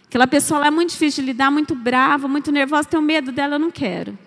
Aquela 0.06 0.26
pessoa 0.26 0.60
lá 0.60 0.68
é 0.68 0.70
muito 0.70 0.92
difícil 0.92 1.22
de 1.22 1.30
lidar, 1.30 1.50
muito 1.50 1.74
brava, 1.74 2.26
muito 2.26 2.50
nervosa, 2.50 2.88
tenho 2.88 3.02
medo 3.02 3.30
dela, 3.32 3.56
eu 3.56 3.58
não 3.58 3.70
quero. 3.70 4.18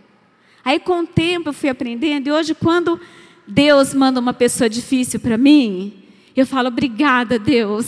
Aí 0.63 0.79
com 0.79 0.99
o 0.99 1.07
tempo 1.07 1.49
eu 1.49 1.53
fui 1.53 1.67
aprendendo 1.67 2.27
e 2.27 2.31
hoje 2.31 2.53
quando 2.53 3.01
Deus 3.47 3.93
manda 3.93 4.19
uma 4.19 4.33
pessoa 4.33 4.69
difícil 4.69 5.19
para 5.19 5.37
mim, 5.37 6.03
eu 6.35 6.45
falo, 6.45 6.67
obrigada, 6.67 7.39
Deus, 7.39 7.85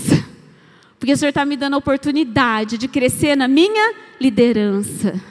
porque 1.00 1.14
o 1.14 1.18
Senhor 1.18 1.30
está 1.30 1.46
me 1.46 1.58
dando 1.58 1.74
a 1.74 1.78
oportunidade 1.78 2.78
de 2.78 2.88
crescer 2.88 3.36
na 3.36 3.48
minha 3.48 3.94
liderança. 4.20 5.22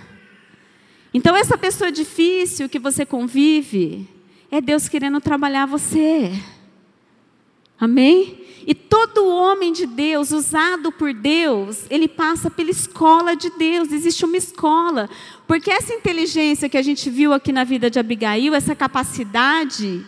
Então, 1.15 1.35
essa 1.35 1.57
pessoa 1.57 1.91
difícil 1.91 2.69
que 2.69 2.79
você 2.79 3.07
convive, 3.07 4.07
é 4.51 4.61
Deus 4.61 4.89
querendo 4.89 5.21
trabalhar 5.21 5.67
você. 5.67 6.31
Amém? 7.81 8.45
E 8.67 8.75
todo 8.75 9.27
homem 9.27 9.73
de 9.73 9.87
Deus, 9.87 10.33
usado 10.33 10.91
por 10.91 11.15
Deus, 11.15 11.87
ele 11.89 12.09
passa 12.09 12.51
pela 12.51 12.71
escola 12.71 13.37
de 13.37 13.49
Deus, 13.51 13.93
existe 13.93 14.25
uma 14.25 14.37
escola. 14.37 15.09
Porque 15.47 15.71
essa 15.71 15.95
inteligência 15.95 16.69
que 16.69 16.77
a 16.77 16.83
gente 16.83 17.09
viu 17.09 17.33
aqui 17.33 17.53
na 17.53 17.65
vida 17.65 17.89
de 17.89 17.99
Abigail, 17.99 18.55
essa 18.55 18.75
capacidade, 18.75 20.05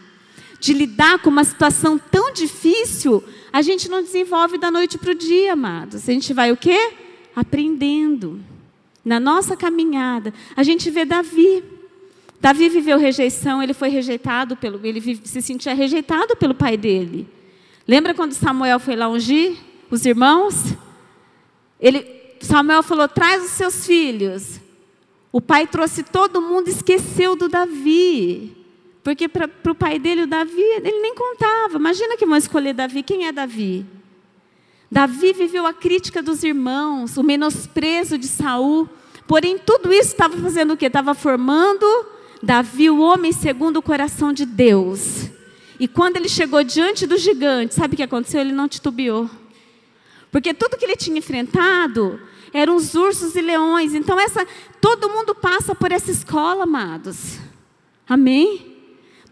de 0.61 0.73
lidar 0.73 1.21
com 1.21 1.31
uma 1.31 1.45
situação 1.45 1.99
tão 1.99 2.33
difícil, 2.33 3.23
a 3.53 3.63
gente 3.63 3.89
não 3.89 4.03
desenvolve 4.03 4.59
da 4.59 4.71
noite 4.71 4.99
para 4.99 5.13
o 5.13 5.15
dia, 5.15 5.53
amados. 5.53 6.09
A 6.09 6.13
gente 6.13 6.35
vai 6.35 6.51
o 6.53 6.57
quê? 6.57 6.93
Aprendendo. 7.35 8.41
Na 9.05 9.19
nossa 9.21 9.57
caminhada, 9.57 10.35
a 10.57 10.63
gente 10.63 10.91
vê 10.91 11.05
Davi. 11.05 11.65
Davi 12.41 12.69
viveu 12.69 12.99
rejeição, 12.99 13.63
ele 13.63 13.73
foi 13.73 13.89
rejeitado 13.89 14.57
pelo, 14.57 14.85
ele 14.85 15.01
se 15.25 15.43
sentia 15.43 15.75
rejeitado 15.75 16.37
pelo 16.37 16.55
pai 16.55 16.77
dele. 16.77 17.27
Lembra 17.87 18.15
quando 18.15 18.33
Samuel 18.33 18.79
foi 18.79 18.97
lá 18.97 19.09
ungir 19.09 19.57
os 19.91 20.05
irmãos? 20.05 20.75
Ele, 21.81 22.05
Samuel 22.41 22.83
falou: 22.83 23.09
traz 23.09 23.45
os 23.45 23.51
seus 23.51 23.87
filhos. 23.87 24.61
O 25.33 25.41
pai 25.41 25.67
trouxe 25.67 26.03
todo 26.03 26.43
mundo, 26.43 26.69
esqueceu 26.69 27.37
do 27.37 27.49
Davi. 27.49 28.58
Porque 29.03 29.29
para 29.29 29.49
o 29.69 29.75
pai 29.75 29.99
dele, 29.99 30.23
o 30.23 30.27
Davi, 30.27 30.61
ele 30.61 31.01
nem 31.01 31.15
contava. 31.15 31.77
Imagina 31.77 32.17
que 32.17 32.27
vão 32.27 32.37
escolher 32.37 32.75
Davi. 32.75 33.03
Quem 33.03 33.27
é 33.27 33.33
Davi? 33.33 33.87
Davi 34.91 35.33
viveu 35.33 35.67
a 35.67 35.73
crítica 35.73 36.23
dos 36.23 36.43
irmãos, 36.43 37.17
o 37.17 37.23
menosprezo 37.23 38.17
de 38.19 38.27
Saul. 38.27 38.89
Porém, 39.27 39.59
tudo 39.59 39.93
isso 39.93 40.09
estava 40.13 40.37
fazendo 40.39 40.73
o 40.73 40.77
quê? 40.77 40.87
Estava 40.87 41.15
formando 41.15 41.87
Davi, 42.43 42.89
o 42.89 43.01
homem 43.01 43.33
segundo 43.33 43.79
o 43.79 43.83
coração 43.83 44.33
de 44.33 44.47
Deus. 44.47 45.29
E 45.79 45.87
quando 45.87 46.17
ele 46.17 46.29
chegou 46.29 46.65
diante 46.65 47.07
do 47.07 47.17
gigante, 47.17 47.75
sabe 47.75 47.95
o 47.95 47.97
que 47.97 48.03
aconteceu? 48.03 48.41
Ele 48.41 48.53
não 48.53 48.69
titubeou. 48.69 49.31
Porque 50.31 50.53
tudo 50.53 50.77
que 50.77 50.85
ele 50.85 50.97
tinha 50.97 51.19
enfrentado 51.19 52.21
eram 52.53 52.77
os 52.77 52.95
ursos 52.95 53.37
e 53.37 53.41
leões. 53.41 53.95
Então, 53.95 54.19
essa, 54.19 54.47
todo 54.81 55.09
mundo 55.09 55.35
passa 55.35 55.75
por 55.75 55.93
essa 55.93 56.11
escola, 56.11 56.65
amados. 56.65 57.39
Amém? 58.09 58.68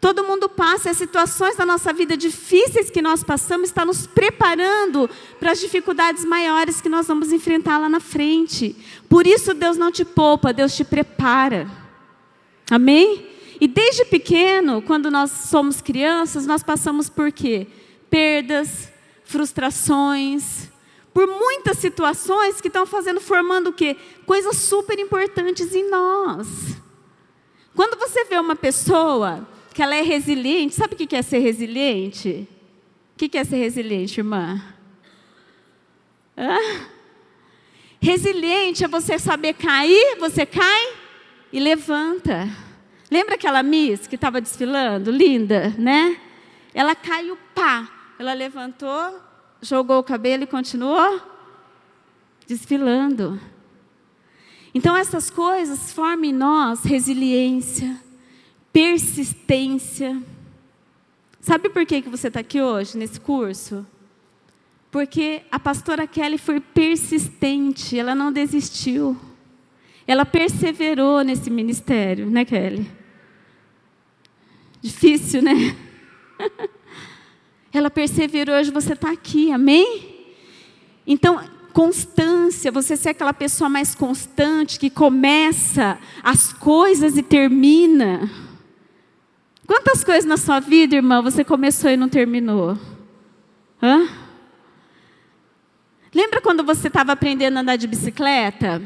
Todo 0.01 0.25
mundo 0.25 0.49
passa, 0.49 0.91
as 0.91 0.97
situações 0.97 1.57
da 1.57 1.65
nossa 1.65 1.93
vida 1.93 2.17
difíceis 2.17 2.91
que 2.91 3.01
nós 3.01 3.25
passamos 3.25 3.69
está 3.69 3.85
nos 3.85 4.07
preparando 4.07 5.09
para 5.41 5.53
as 5.53 5.61
dificuldades 5.61 6.25
maiores 6.25 6.81
que 6.81 6.89
nós 6.89 7.07
vamos 7.07 7.33
enfrentar 7.33 7.79
lá 7.79 7.89
na 7.89 8.01
frente. 8.01 8.77
Por 9.09 9.27
isso 9.27 9.55
Deus 9.55 9.77
não 9.77 9.91
te 9.91 10.05
poupa, 10.05 10.53
Deus 10.53 10.77
te 10.77 10.85
prepara. 10.85 11.69
Amém? 12.71 13.27
E 13.59 13.67
desde 13.67 14.05
pequeno, 14.05 14.83
quando 14.83 15.11
nós 15.11 15.31
somos 15.31 15.81
crianças, 15.81 16.47
nós 16.47 16.63
passamos 16.63 17.09
por 17.09 17.33
quê? 17.33 17.67
Perdas, 18.11 18.93
frustrações, 19.25 20.69
por 21.13 21.27
muitas 21.27 21.79
situações 21.79 22.61
que 22.61 22.69
estão 22.69 22.85
fazendo, 22.85 23.21
formando 23.21 23.71
o 23.71 23.73
quê? 23.73 23.97
Coisas 24.27 24.57
super 24.57 24.99
importantes 24.99 25.75
em 25.75 25.89
nós. 25.89 26.47
Quando 27.75 27.99
você 27.99 28.25
vê 28.25 28.39
uma 28.39 28.55
pessoa 28.55 29.49
que 29.77 29.83
ela 29.83 29.95
é 29.95 30.01
resiliente, 30.01 30.75
sabe 30.75 30.95
o 30.95 30.97
que 30.97 31.15
é 31.15 31.21
ser 31.21 31.39
resiliente? 31.41 32.49
O 33.15 33.19
que 33.19 33.37
é 33.37 33.45
ser 33.45 33.57
resiliente, 33.57 34.21
irmã? 34.21 34.63
Hã? 36.35 36.57
Resiliente 38.01 38.85
é 38.85 38.89
você 38.89 39.19
saber 39.19 39.53
cair, 39.53 40.17
você 40.19 40.47
cai 40.47 40.95
e 41.53 41.61
levanta. 41.61 42.49
Lembra 43.11 43.35
aquela 43.35 43.63
Miss 43.63 44.07
que 44.07 44.15
estava 44.15 44.41
desfilando? 44.41 45.11
Linda, 45.11 45.75
né? 45.77 46.19
Ela 46.73 46.95
caiu, 46.95 47.37
pá. 47.55 47.87
Ela 48.19 48.33
levantou, 48.33 49.21
jogou 49.61 49.99
o 49.99 50.05
cabelo 50.05 50.45
e 50.45 50.47
continuou 50.47 51.21
desfilando. 52.47 53.39
Então, 54.75 54.97
essas 54.97 55.29
coisas 55.29 55.93
formam 55.93 56.25
em 56.25 56.33
nós 56.33 56.83
resiliência, 56.83 58.06
persistência. 58.77 60.23
Sabe 61.41 61.71
por 61.71 61.87
que, 61.87 62.03
que 62.03 62.11
você 62.11 62.29
está 62.29 62.41
aqui 62.41 62.61
hoje, 62.61 62.99
nesse 62.99 63.19
curso? 63.19 63.87
Porque 64.91 65.41
a 65.51 65.59
pastora 65.59 66.07
Kelly 66.07 66.37
foi 66.37 66.61
persistente, 66.61 67.99
ela 67.99 68.15
não 68.15 68.31
desistiu. 68.31 69.19
Ela 70.07 70.27
perseverou 70.27 71.23
nesse 71.23 71.49
ministério, 71.49 72.29
né, 72.29 72.45
Kelly? 72.45 72.87
Difícil, 74.83 75.41
né? 75.41 75.75
ela 77.73 77.89
perseverou, 77.89 78.57
hoje 78.57 78.71
você 78.71 78.93
está 78.93 79.11
aqui, 79.11 79.51
amém? 79.51 80.27
Então, 81.07 81.43
constância, 81.73 82.71
você 82.71 82.95
ser 82.95 83.09
aquela 83.09 83.33
pessoa 83.33 83.71
mais 83.71 83.95
constante, 83.95 84.79
que 84.79 84.91
começa 84.91 85.99
as 86.23 86.53
coisas 86.53 87.17
e 87.17 87.23
termina. 87.23 88.45
Quantas 89.67 90.05
coisas 90.05 90.25
na 90.25 90.37
sua 90.37 90.61
vida, 90.61 90.95
irmã, 90.95 91.21
você 91.21 91.43
começou 91.43 91.91
e 91.91 91.97
não 91.97 92.09
terminou? 92.09 92.79
Hã? 93.83 94.09
Lembra 96.15 96.41
quando 96.41 96.63
você 96.63 96.89
estava 96.89 97.13
aprendendo 97.13 97.57
a 97.57 97.61
andar 97.61 97.77
de 97.77 97.87
bicicleta? 97.87 98.81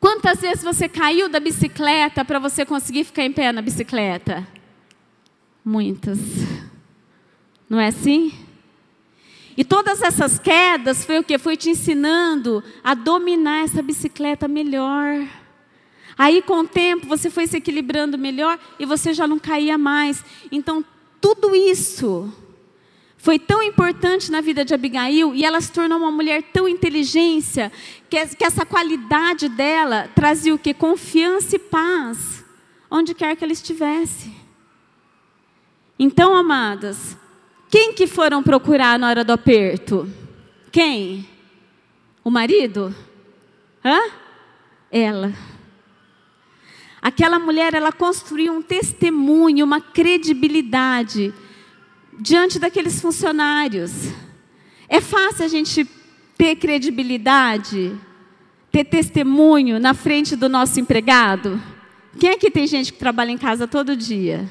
Quantas 0.00 0.40
vezes 0.40 0.64
você 0.64 0.88
caiu 0.88 1.28
da 1.28 1.38
bicicleta 1.38 2.24
para 2.24 2.38
você 2.38 2.64
conseguir 2.64 3.04
ficar 3.04 3.24
em 3.24 3.32
pé 3.32 3.52
na 3.52 3.60
bicicleta? 3.60 4.46
Muitas. 5.64 6.18
Não 7.68 7.78
é 7.78 7.88
assim? 7.88 8.32
E 9.56 9.64
todas 9.64 10.02
essas 10.02 10.38
quedas 10.38 11.04
foi 11.04 11.18
o 11.18 11.24
que? 11.24 11.38
Foi 11.38 11.56
te 11.56 11.70
ensinando 11.70 12.62
a 12.84 12.94
dominar 12.94 13.64
essa 13.64 13.82
bicicleta 13.82 14.46
melhor. 14.46 15.26
Aí, 16.18 16.40
com 16.40 16.60
o 16.60 16.66
tempo, 16.66 17.06
você 17.06 17.28
foi 17.28 17.46
se 17.46 17.58
equilibrando 17.58 18.16
melhor 18.16 18.58
e 18.78 18.86
você 18.86 19.12
já 19.12 19.26
não 19.26 19.38
caía 19.38 19.76
mais. 19.76 20.24
Então, 20.50 20.84
tudo 21.20 21.54
isso 21.54 22.32
foi 23.18 23.38
tão 23.38 23.62
importante 23.62 24.30
na 24.30 24.40
vida 24.40 24.64
de 24.64 24.72
Abigail 24.72 25.34
e 25.34 25.44
ela 25.44 25.60
se 25.60 25.72
tornou 25.72 25.98
uma 25.98 26.10
mulher 26.10 26.42
tão 26.52 26.68
inteligente 26.68 27.70
que, 28.08 28.24
que 28.36 28.44
essa 28.44 28.64
qualidade 28.64 29.48
dela 29.48 30.08
trazia 30.14 30.54
o 30.54 30.58
que? 30.58 30.72
Confiança 30.72 31.56
e 31.56 31.58
paz, 31.58 32.44
onde 32.90 33.14
quer 33.14 33.34
que 33.34 33.42
ela 33.42 33.52
estivesse. 33.52 34.32
Então, 35.98 36.34
amadas, 36.34 37.16
quem 37.68 37.92
que 37.92 38.06
foram 38.06 38.42
procurar 38.42 38.98
na 38.98 39.08
hora 39.08 39.24
do 39.24 39.32
aperto? 39.32 40.08
Quem? 40.70 41.28
O 42.22 42.30
marido? 42.30 42.94
Hã? 43.84 43.98
Ela. 44.90 45.32
Aquela 47.00 47.38
mulher, 47.38 47.74
ela 47.74 47.92
construiu 47.92 48.52
um 48.52 48.62
testemunho, 48.62 49.64
uma 49.64 49.80
credibilidade 49.80 51.32
diante 52.18 52.58
daqueles 52.58 53.00
funcionários. 53.00 54.10
É 54.88 55.00
fácil 55.00 55.44
a 55.44 55.48
gente 55.48 55.86
ter 56.36 56.56
credibilidade, 56.56 57.92
ter 58.70 58.84
testemunho 58.84 59.78
na 59.78 59.94
frente 59.94 60.36
do 60.36 60.48
nosso 60.48 60.78
empregado? 60.80 61.60
Quem 62.18 62.30
é 62.30 62.36
que 62.36 62.50
tem 62.50 62.66
gente 62.66 62.92
que 62.92 62.98
trabalha 62.98 63.30
em 63.30 63.38
casa 63.38 63.66
todo 63.66 63.96
dia? 63.96 64.50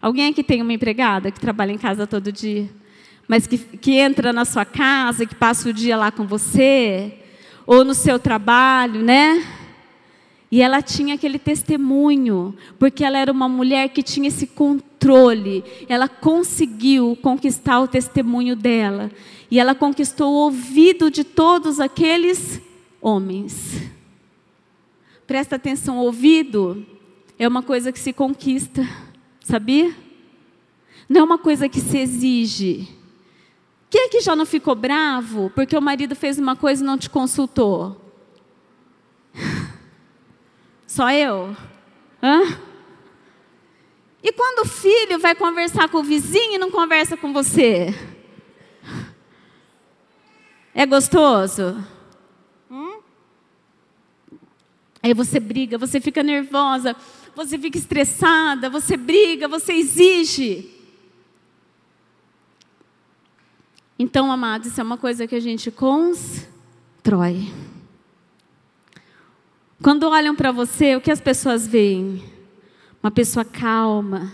Alguém 0.00 0.30
aqui 0.30 0.42
tem 0.42 0.62
uma 0.62 0.72
empregada 0.72 1.30
que 1.30 1.40
trabalha 1.40 1.72
em 1.72 1.78
casa 1.78 2.06
todo 2.06 2.30
dia? 2.30 2.68
Mas 3.26 3.46
que, 3.46 3.56
que 3.56 3.92
entra 3.92 4.32
na 4.32 4.44
sua 4.44 4.64
casa, 4.64 5.24
que 5.24 5.34
passa 5.34 5.68
o 5.68 5.72
dia 5.72 5.96
lá 5.96 6.10
com 6.10 6.26
você? 6.26 7.14
Ou 7.66 7.84
no 7.84 7.94
seu 7.94 8.18
trabalho, 8.18 9.02
né? 9.02 9.42
E 10.54 10.62
ela 10.62 10.80
tinha 10.80 11.16
aquele 11.16 11.36
testemunho, 11.36 12.54
porque 12.78 13.02
ela 13.02 13.18
era 13.18 13.32
uma 13.32 13.48
mulher 13.48 13.88
que 13.88 14.04
tinha 14.04 14.28
esse 14.28 14.46
controle. 14.46 15.64
Ela 15.88 16.06
conseguiu 16.08 17.18
conquistar 17.20 17.80
o 17.80 17.88
testemunho 17.88 18.54
dela. 18.54 19.10
E 19.50 19.58
ela 19.58 19.74
conquistou 19.74 20.32
o 20.32 20.44
ouvido 20.44 21.10
de 21.10 21.24
todos 21.24 21.80
aqueles 21.80 22.60
homens. 23.00 23.82
Presta 25.26 25.56
atenção: 25.56 25.98
ouvido 25.98 26.86
é 27.36 27.48
uma 27.48 27.60
coisa 27.60 27.90
que 27.90 27.98
se 27.98 28.12
conquista, 28.12 28.88
sabia? 29.40 29.92
Não 31.08 31.22
é 31.22 31.24
uma 31.24 31.38
coisa 31.38 31.68
que 31.68 31.80
se 31.80 31.98
exige. 31.98 32.88
Quem 33.90 34.02
é 34.02 34.08
que 34.08 34.20
já 34.20 34.36
não 34.36 34.46
ficou 34.46 34.76
bravo 34.76 35.50
porque 35.52 35.76
o 35.76 35.82
marido 35.82 36.14
fez 36.14 36.38
uma 36.38 36.54
coisa 36.54 36.84
e 36.84 36.86
não 36.86 36.96
te 36.96 37.10
consultou? 37.10 38.03
Só 40.94 41.10
eu? 41.10 41.56
Hã? 42.22 42.56
E 44.22 44.30
quando 44.30 44.64
o 44.64 44.68
filho 44.68 45.18
vai 45.18 45.34
conversar 45.34 45.88
com 45.88 45.98
o 45.98 46.04
vizinho 46.04 46.54
e 46.54 46.58
não 46.58 46.70
conversa 46.70 47.16
com 47.16 47.32
você? 47.32 47.92
É 50.72 50.86
gostoso? 50.86 51.84
Hum? 52.70 53.00
Aí 55.02 55.12
você 55.12 55.40
briga, 55.40 55.76
você 55.76 56.00
fica 56.00 56.22
nervosa, 56.22 56.94
você 57.34 57.58
fica 57.58 57.76
estressada, 57.76 58.70
você 58.70 58.96
briga, 58.96 59.48
você 59.48 59.72
exige. 59.72 60.70
Então, 63.98 64.30
amados, 64.30 64.68
isso 64.68 64.80
é 64.80 64.84
uma 64.84 64.96
coisa 64.96 65.26
que 65.26 65.34
a 65.34 65.40
gente 65.40 65.72
constrói. 65.72 67.52
Quando 69.84 70.08
olham 70.08 70.34
para 70.34 70.50
você, 70.50 70.96
o 70.96 71.00
que 71.02 71.10
as 71.10 71.20
pessoas 71.20 71.66
veem? 71.66 72.24
Uma 73.02 73.10
pessoa 73.10 73.44
calma, 73.44 74.32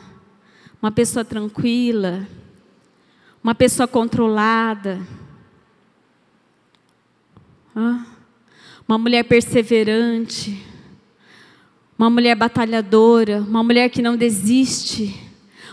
uma 0.81 0.93
pessoa 0.93 1.25
tranquila, 1.25 2.25
uma 3.43 3.53
pessoa 3.53 3.89
controlada, 3.89 5.05
uma 8.87 8.97
mulher 8.97 9.25
perseverante, 9.25 10.65
uma 11.99 12.09
mulher 12.09 12.37
batalhadora, 12.37 13.41
uma 13.41 13.65
mulher 13.65 13.91
que 13.91 14.01
não 14.01 14.17
desiste, 14.17 15.21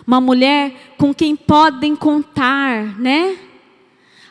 uma 0.07 0.19
mulher 0.19 0.95
com 0.97 1.13
quem 1.13 1.35
podem 1.35 1.95
contar, 1.95 2.99
né? 2.99 3.37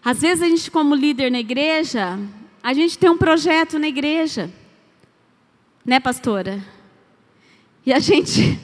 Às 0.04 0.22
vezes 0.22 0.42
a 0.42 0.48
gente, 0.48 0.68
como 0.72 0.92
líder 0.92 1.30
na 1.30 1.38
igreja, 1.38 2.18
a 2.60 2.74
gente 2.74 2.98
tem 2.98 3.08
um 3.08 3.16
projeto 3.16 3.78
na 3.78 3.86
igreja. 3.86 4.50
Né, 5.86 6.00
pastora? 6.00 6.60
E 7.84 7.92
a 7.92 8.00
gente 8.00 8.58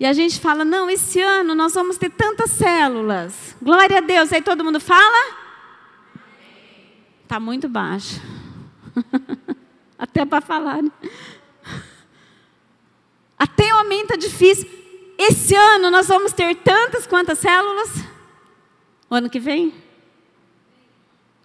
e 0.00 0.06
a 0.06 0.12
gente 0.14 0.40
fala: 0.40 0.64
"Não, 0.64 0.88
esse 0.88 1.20
ano 1.20 1.54
nós 1.54 1.74
vamos 1.74 1.98
ter 1.98 2.10
tantas 2.10 2.50
células". 2.52 3.54
Glória 3.60 3.98
a 3.98 4.00
Deus. 4.00 4.32
Aí 4.32 4.40
todo 4.40 4.64
mundo 4.64 4.80
fala? 4.80 5.36
Tá 7.26 7.38
muito 7.38 7.68
baixo. 7.68 8.22
Até 9.98 10.24
para 10.24 10.40
falar. 10.40 10.82
Né? 10.82 10.90
Até 13.38 13.68
amém 13.70 14.02
está 14.02 14.16
difícil. 14.16 14.66
Esse 15.18 15.54
ano 15.54 15.90
nós 15.90 16.08
vamos 16.08 16.32
ter 16.32 16.54
tantas 16.56 17.06
quantas 17.06 17.38
células? 17.38 17.90
O 19.10 19.14
ano 19.14 19.28
que 19.28 19.38
vem? 19.38 19.74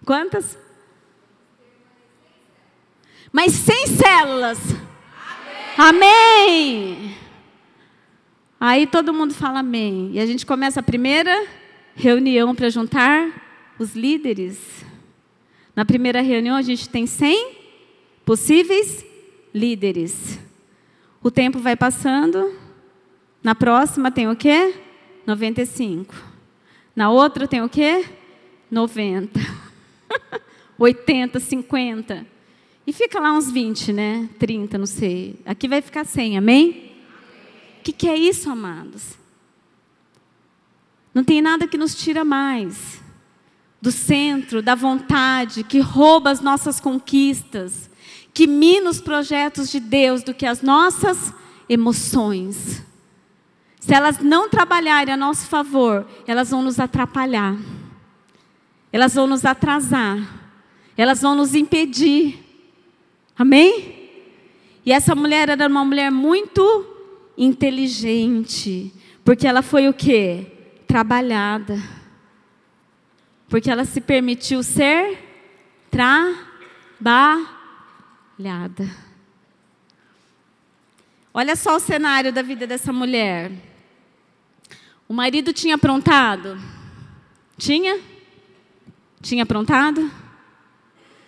Quantas? 0.06 0.56
Mas 3.34 3.52
sem 3.52 3.88
células. 3.88 4.60
Amém. 5.76 6.94
Amém. 6.96 7.14
Aí 8.60 8.86
todo 8.86 9.12
mundo 9.12 9.34
fala 9.34 9.58
amém. 9.58 10.12
E 10.12 10.20
a 10.20 10.24
gente 10.24 10.46
começa 10.46 10.78
a 10.78 10.82
primeira 10.84 11.44
reunião 11.96 12.54
para 12.54 12.70
juntar 12.70 13.74
os 13.76 13.96
líderes. 13.96 14.84
Na 15.74 15.84
primeira 15.84 16.20
reunião 16.20 16.54
a 16.54 16.62
gente 16.62 16.88
tem 16.88 17.08
100 17.08 17.56
possíveis 18.24 19.04
líderes. 19.52 20.38
O 21.20 21.28
tempo 21.28 21.58
vai 21.58 21.74
passando. 21.74 22.54
Na 23.42 23.56
próxima 23.56 24.12
tem 24.12 24.30
o 24.30 24.36
quê? 24.36 24.76
95. 25.26 26.14
Na 26.94 27.10
outra 27.10 27.48
tem 27.48 27.62
o 27.62 27.68
quê? 27.68 28.04
90. 28.70 29.40
80, 30.78 31.40
50. 31.40 32.33
E 32.86 32.92
fica 32.92 33.18
lá 33.18 33.32
uns 33.32 33.50
20, 33.50 33.92
né? 33.92 34.28
30, 34.38 34.76
não 34.76 34.86
sei. 34.86 35.40
Aqui 35.46 35.66
vai 35.66 35.80
ficar 35.80 36.04
100, 36.04 36.38
amém? 36.38 36.92
O 37.80 37.82
que, 37.82 37.92
que 37.92 38.08
é 38.08 38.16
isso, 38.16 38.50
amados? 38.50 39.18
Não 41.14 41.24
tem 41.24 41.40
nada 41.40 41.66
que 41.66 41.78
nos 41.78 41.94
tira 41.94 42.24
mais 42.24 43.02
do 43.80 43.92
centro, 43.92 44.62
da 44.62 44.74
vontade, 44.74 45.62
que 45.62 45.78
rouba 45.78 46.30
as 46.30 46.40
nossas 46.40 46.80
conquistas, 46.80 47.90
que 48.32 48.46
mina 48.46 48.90
os 48.90 49.00
projetos 49.00 49.70
de 49.70 49.78
Deus 49.78 50.22
do 50.22 50.34
que 50.34 50.46
as 50.46 50.62
nossas 50.62 51.32
emoções. 51.68 52.82
Se 53.78 53.94
elas 53.94 54.18
não 54.20 54.48
trabalharem 54.48 55.12
a 55.12 55.16
nosso 55.16 55.46
favor, 55.46 56.06
elas 56.26 56.50
vão 56.50 56.62
nos 56.62 56.80
atrapalhar, 56.80 57.56
elas 58.90 59.14
vão 59.14 59.26
nos 59.26 59.44
atrasar, 59.44 60.18
elas 60.96 61.20
vão 61.20 61.34
nos 61.34 61.54
impedir 61.54 62.43
Amém? 63.36 64.10
E 64.86 64.92
essa 64.92 65.14
mulher 65.14 65.48
era 65.48 65.66
uma 65.66 65.84
mulher 65.84 66.10
muito 66.10 66.86
inteligente, 67.36 68.92
porque 69.24 69.46
ela 69.46 69.62
foi 69.62 69.88
o 69.88 69.94
quê? 69.94 70.46
Trabalhada. 70.86 71.82
Porque 73.48 73.70
ela 73.70 73.84
se 73.84 74.00
permitiu 74.00 74.62
ser 74.62 75.18
trabalhada. 75.90 77.44
Olha 81.32 81.56
só 81.56 81.76
o 81.76 81.80
cenário 81.80 82.32
da 82.32 82.42
vida 82.42 82.66
dessa 82.66 82.92
mulher. 82.92 83.50
O 85.08 85.12
marido 85.12 85.52
tinha 85.52 85.74
aprontado? 85.74 86.56
Tinha? 87.56 88.00
Tinha 89.20 89.42
aprontado? 89.42 90.10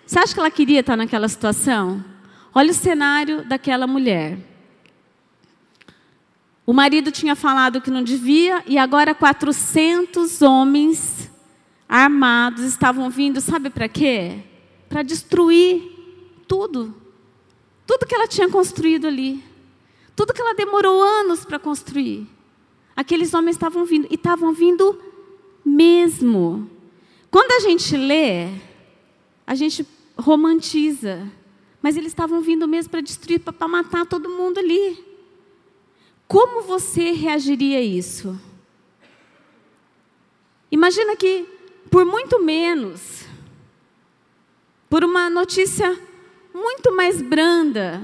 Você 0.07 0.21
acha 0.21 0.33
que 0.33 0.39
ela 0.39 0.51
queria 0.51 0.81
estar 0.81 0.97
naquela 0.97 1.29
situação? 1.29 2.03
Olha 2.55 2.71
o 2.71 2.75
cenário 2.75 3.45
daquela 3.45 3.89
mulher. 3.89 4.39
O 6.65 6.73
marido 6.73 7.11
tinha 7.11 7.35
falado 7.35 7.81
que 7.81 7.91
não 7.91 8.05
devia 8.05 8.63
e 8.67 8.79
agora 8.79 9.15
400 9.15 10.43
homens 10.43 11.29
armados 11.89 12.65
estavam 12.65 13.11
vindo, 13.11 13.41
sabe 13.41 13.69
para 13.69 13.89
quê? 13.89 14.45
Para 14.89 15.03
destruir 15.03 15.83
tudo. 16.47 16.95
Tudo 17.85 18.07
que 18.07 18.15
ela 18.15 18.29
tinha 18.29 18.49
construído 18.49 19.09
ali. 19.09 19.43
Tudo 20.15 20.33
que 20.33 20.41
ela 20.41 20.55
demorou 20.55 21.03
anos 21.03 21.45
para 21.45 21.59
construir. 21.59 22.29
Aqueles 22.95 23.35
homens 23.35 23.57
estavam 23.57 23.85
vindo 23.85 24.07
e 24.09 24.15
estavam 24.15 24.53
vindo 24.53 25.01
mesmo. 25.65 26.71
Quando 27.29 27.53
a 27.53 27.61
gente 27.61 27.97
lê, 27.97 28.49
a 29.47 29.55
gente 29.55 29.87
romantiza. 30.17 31.31
Mas 31.83 31.97
eles 31.97 32.09
estavam 32.09 32.41
vindo 32.41 32.67
mesmo 32.67 32.91
para 32.91 33.01
destruir, 33.01 33.41
para 33.41 33.69
matar 33.69 34.07
todo 34.07 34.31
mundo 34.31 34.59
ali. 34.59 35.05
Como 36.27 36.63
você 36.63 37.13
reagiria 37.13 37.79
a 37.79 37.83
isso? 37.83 38.39
Imagina 40.71 41.15
que, 41.15 41.47
por 41.91 42.05
muito 42.05 42.43
menos, 42.43 43.25
por 44.91 45.05
uma 45.05 45.31
notícia 45.31 45.97
muito 46.53 46.95
mais 46.95 47.23
branda, 47.23 48.03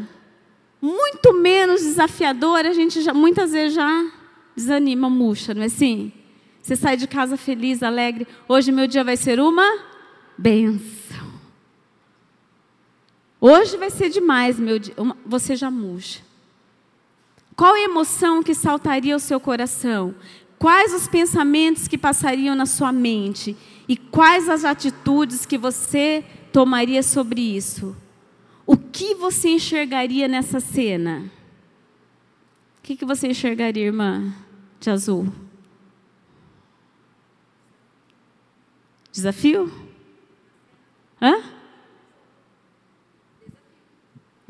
muito 0.80 1.32
menos 1.32 1.82
desafiadora, 1.82 2.70
a 2.70 2.72
gente 2.72 3.00
já, 3.02 3.12
muitas 3.12 3.52
vezes 3.52 3.74
já 3.74 4.12
desanima, 4.54 5.08
murcha, 5.08 5.54
não 5.54 5.62
é 5.62 5.66
assim? 5.66 6.12
Você 6.62 6.76
sai 6.76 6.96
de 6.96 7.08
casa 7.08 7.36
feliz, 7.36 7.82
alegre. 7.82 8.26
Hoje 8.48 8.70
meu 8.70 8.86
dia 8.86 9.02
vai 9.02 9.16
ser 9.16 9.40
uma 9.40 9.66
benção. 10.38 11.01
Hoje 13.44 13.76
vai 13.76 13.90
ser 13.90 14.08
demais, 14.08 14.56
meu 14.56 14.78
dia. 14.78 14.94
Você 15.26 15.56
já 15.56 15.68
murcha. 15.68 16.20
Qual 17.56 17.76
emoção 17.76 18.40
que 18.40 18.54
saltaria 18.54 19.14
ao 19.14 19.18
seu 19.18 19.40
coração? 19.40 20.14
Quais 20.60 20.94
os 20.94 21.08
pensamentos 21.08 21.88
que 21.88 21.98
passariam 21.98 22.54
na 22.54 22.66
sua 22.66 22.92
mente? 22.92 23.56
E 23.88 23.96
quais 23.96 24.48
as 24.48 24.64
atitudes 24.64 25.44
que 25.44 25.58
você 25.58 26.24
tomaria 26.52 27.02
sobre 27.02 27.40
isso? 27.40 27.96
O 28.64 28.76
que 28.76 29.12
você 29.16 29.48
enxergaria 29.48 30.28
nessa 30.28 30.60
cena? 30.60 31.28
O 32.78 32.82
que, 32.84 32.94
que 32.94 33.04
você 33.04 33.26
enxergaria, 33.26 33.86
irmã 33.86 34.32
de 34.78 34.88
azul? 34.88 35.26
Desafio? 39.10 39.68
Hã? 41.20 41.51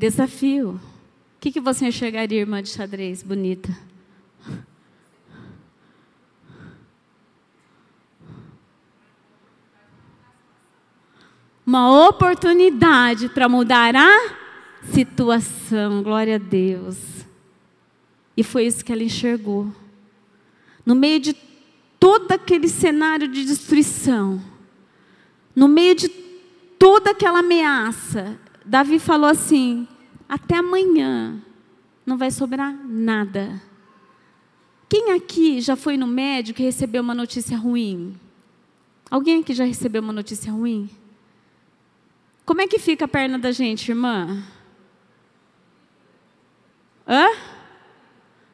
Desafio. 0.02 0.80
O 1.36 1.40
que, 1.40 1.52
que 1.52 1.60
você 1.60 1.86
enxergaria, 1.86 2.40
irmã 2.40 2.60
de 2.60 2.70
xadrez, 2.70 3.22
bonita? 3.22 3.72
Uma 11.64 12.08
oportunidade 12.08 13.28
para 13.28 13.48
mudar 13.48 13.94
a 13.94 14.34
situação, 14.92 16.02
glória 16.02 16.34
a 16.34 16.38
Deus. 16.38 16.96
E 18.36 18.42
foi 18.42 18.66
isso 18.66 18.84
que 18.84 18.90
ela 18.90 19.04
enxergou. 19.04 19.72
No 20.84 20.96
meio 20.96 21.20
de 21.20 21.32
todo 22.00 22.32
aquele 22.32 22.66
cenário 22.66 23.28
de 23.28 23.44
destruição, 23.44 24.42
no 25.54 25.68
meio 25.68 25.94
de 25.94 26.08
toda 26.76 27.12
aquela 27.12 27.38
ameaça, 27.38 28.36
Davi 28.64 28.98
falou 28.98 29.28
assim: 29.28 29.86
até 30.28 30.56
amanhã 30.56 31.42
não 32.06 32.16
vai 32.16 32.30
sobrar 32.30 32.72
nada. 32.86 33.60
Quem 34.88 35.12
aqui 35.12 35.60
já 35.60 35.74
foi 35.74 35.96
no 35.96 36.06
médico 36.06 36.60
e 36.60 36.64
recebeu 36.64 37.02
uma 37.02 37.14
notícia 37.14 37.56
ruim? 37.56 38.14
Alguém 39.10 39.40
aqui 39.40 39.54
já 39.54 39.64
recebeu 39.64 40.02
uma 40.02 40.12
notícia 40.12 40.52
ruim? 40.52 40.88
Como 42.44 42.60
é 42.60 42.66
que 42.66 42.78
fica 42.78 43.04
a 43.04 43.08
perna 43.08 43.38
da 43.38 43.52
gente, 43.52 43.90
irmã? 43.90 44.42
Hã? 47.06 47.26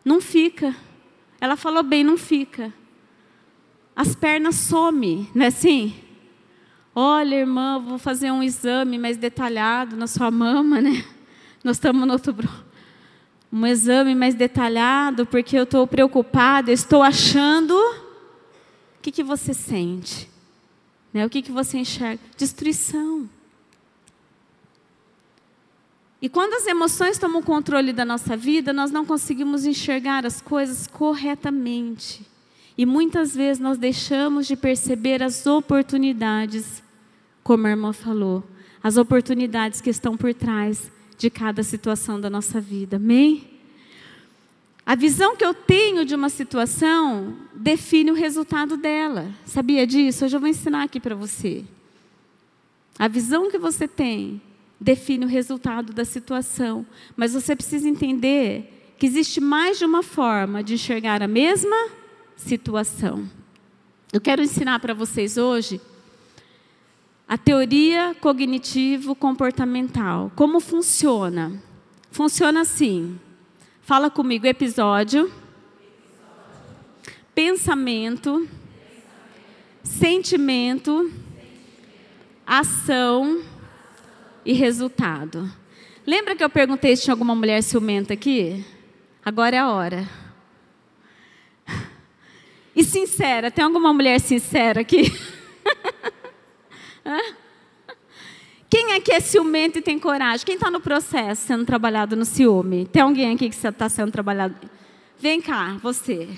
Não 0.04 0.20
fica. 0.20 0.74
Ela 1.40 1.56
falou 1.56 1.82
bem, 1.82 2.04
não 2.04 2.16
fica. 2.16 2.72
As 3.94 4.14
pernas 4.14 4.54
somem, 4.54 5.28
não 5.34 5.44
é 5.44 5.48
assim? 5.48 5.94
Olha, 7.00 7.36
irmã, 7.36 7.78
vou 7.78 7.96
fazer 7.96 8.32
um 8.32 8.42
exame 8.42 8.98
mais 8.98 9.16
detalhado 9.16 9.96
na 9.96 10.08
sua 10.08 10.32
mama, 10.32 10.80
né? 10.80 11.04
Nós 11.62 11.76
estamos 11.76 12.04
no 12.04 12.14
outubro. 12.14 12.50
Um 13.52 13.64
exame 13.64 14.16
mais 14.16 14.34
detalhado, 14.34 15.24
porque 15.24 15.56
eu 15.56 15.62
estou 15.62 15.86
preocupada, 15.86 16.72
estou 16.72 17.00
achando. 17.00 17.72
O 17.72 19.00
que, 19.00 19.12
que 19.12 19.22
você 19.22 19.54
sente? 19.54 20.28
Né? 21.14 21.24
O 21.24 21.30
que, 21.30 21.40
que 21.40 21.52
você 21.52 21.78
enxerga? 21.78 22.20
Destruição. 22.36 23.30
E 26.20 26.28
quando 26.28 26.54
as 26.54 26.66
emoções 26.66 27.16
tomam 27.16 27.40
controle 27.40 27.92
da 27.92 28.04
nossa 28.04 28.36
vida, 28.36 28.72
nós 28.72 28.90
não 28.90 29.06
conseguimos 29.06 29.64
enxergar 29.64 30.26
as 30.26 30.42
coisas 30.42 30.88
corretamente. 30.88 32.26
E 32.76 32.84
muitas 32.84 33.36
vezes 33.36 33.62
nós 33.62 33.78
deixamos 33.78 34.48
de 34.48 34.56
perceber 34.56 35.22
as 35.22 35.46
oportunidades 35.46 36.87
como 37.48 37.66
a 37.66 37.70
irmã 37.70 37.94
falou, 37.94 38.44
as 38.82 38.98
oportunidades 38.98 39.80
que 39.80 39.88
estão 39.88 40.18
por 40.18 40.34
trás 40.34 40.92
de 41.16 41.30
cada 41.30 41.62
situação 41.62 42.20
da 42.20 42.28
nossa 42.28 42.60
vida. 42.60 42.96
Amém? 42.96 43.48
A 44.84 44.94
visão 44.94 45.34
que 45.34 45.46
eu 45.46 45.54
tenho 45.54 46.04
de 46.04 46.14
uma 46.14 46.28
situação 46.28 47.34
define 47.54 48.10
o 48.10 48.14
resultado 48.14 48.76
dela. 48.76 49.32
Sabia 49.46 49.86
disso? 49.86 50.26
Hoje 50.26 50.36
eu 50.36 50.40
vou 50.40 50.48
ensinar 50.50 50.82
aqui 50.82 51.00
para 51.00 51.14
você. 51.14 51.64
A 52.98 53.08
visão 53.08 53.50
que 53.50 53.56
você 53.56 53.88
tem 53.88 54.42
define 54.78 55.24
o 55.24 55.28
resultado 55.28 55.94
da 55.94 56.04
situação. 56.04 56.84
Mas 57.16 57.32
você 57.32 57.56
precisa 57.56 57.88
entender 57.88 58.92
que 58.98 59.06
existe 59.06 59.40
mais 59.40 59.78
de 59.78 59.86
uma 59.86 60.02
forma 60.02 60.62
de 60.62 60.74
enxergar 60.74 61.22
a 61.22 61.28
mesma 61.28 61.88
situação. 62.36 63.26
Eu 64.12 64.20
quero 64.20 64.42
ensinar 64.42 64.80
para 64.80 64.92
vocês 64.92 65.38
hoje 65.38 65.80
a 67.28 67.36
teoria 67.36 68.16
cognitivo-comportamental. 68.20 70.32
Como 70.34 70.58
funciona? 70.60 71.62
Funciona 72.10 72.62
assim. 72.62 73.20
Fala 73.82 74.08
comigo, 74.08 74.46
episódio, 74.46 75.30
pensamento, 77.34 78.48
sentimento, 79.82 81.12
ação 82.46 83.42
e 84.44 84.52
resultado. 84.54 85.52
Lembra 86.06 86.34
que 86.34 86.42
eu 86.42 86.48
perguntei 86.48 86.96
se 86.96 87.02
tinha 87.02 87.12
alguma 87.12 87.34
mulher 87.34 87.62
ciumenta 87.62 88.14
aqui? 88.14 88.64
Agora 89.22 89.54
é 89.54 89.58
a 89.58 89.70
hora. 89.70 90.08
E 92.74 92.82
sincera, 92.82 93.50
tem 93.50 93.62
alguma 93.64 93.92
mulher 93.92 94.18
sincera 94.18 94.80
aqui? 94.80 95.12
Quem 98.70 98.92
aqui 98.92 99.12
é 99.12 99.20
ciumento 99.20 99.78
e 99.78 99.82
tem 99.82 99.98
coragem? 99.98 100.44
Quem 100.44 100.54
está 100.56 100.70
no 100.70 100.80
processo 100.80 101.46
sendo 101.46 101.64
trabalhado 101.64 102.14
no 102.14 102.24
ciúme? 102.24 102.86
Tem 102.86 103.02
alguém 103.02 103.34
aqui 103.34 103.48
que 103.48 103.56
está 103.56 103.88
sendo 103.88 104.12
trabalhado? 104.12 104.54
Vem 105.18 105.40
cá, 105.40 105.76
você. 105.82 106.28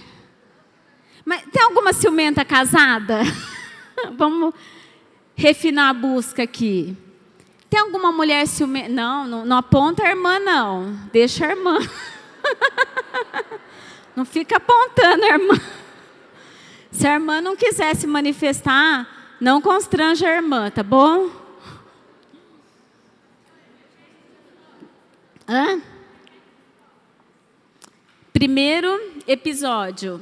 Mas 1.24 1.42
tem 1.52 1.62
alguma 1.62 1.92
ciumenta 1.92 2.44
casada? 2.44 3.22
Vamos 4.16 4.54
refinar 5.34 5.90
a 5.90 5.94
busca 5.94 6.42
aqui. 6.42 6.96
Tem 7.68 7.80
alguma 7.80 8.12
mulher 8.12 8.46
ciumenta? 8.46 8.88
Não, 8.88 9.26
não, 9.26 9.44
não 9.44 9.56
aponta 9.56 10.04
a 10.04 10.10
irmã, 10.10 10.38
não. 10.38 10.98
Deixa 11.12 11.46
a 11.46 11.50
irmã. 11.50 11.78
Não 14.16 14.24
fica 14.24 14.56
apontando 14.56 15.24
a 15.24 15.28
irmã. 15.28 15.54
Se 16.90 17.06
a 17.06 17.14
irmã 17.14 17.40
não 17.40 17.56
quiser 17.56 17.94
se 17.94 18.06
manifestar, 18.06 19.19
não 19.40 19.60
constrange 19.60 20.24
a 20.24 20.36
irmã, 20.36 20.70
tá 20.70 20.82
bom? 20.82 21.30
Hã? 25.48 25.80
Primeiro 28.32 28.88
episódio. 29.26 30.20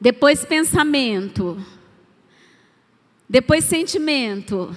Depois 0.00 0.44
pensamento. 0.44 1.64
Depois 3.28 3.64
sentimento. 3.64 4.74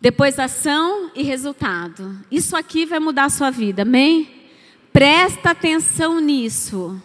Depois 0.00 0.38
ação 0.38 1.10
e 1.14 1.22
resultado. 1.22 2.18
Isso 2.30 2.56
aqui 2.56 2.84
vai 2.84 2.98
mudar 2.98 3.24
a 3.24 3.30
sua 3.30 3.50
vida, 3.50 3.82
amém? 3.82 4.48
Presta 4.92 5.50
atenção 5.50 6.20
nisso. 6.20 7.00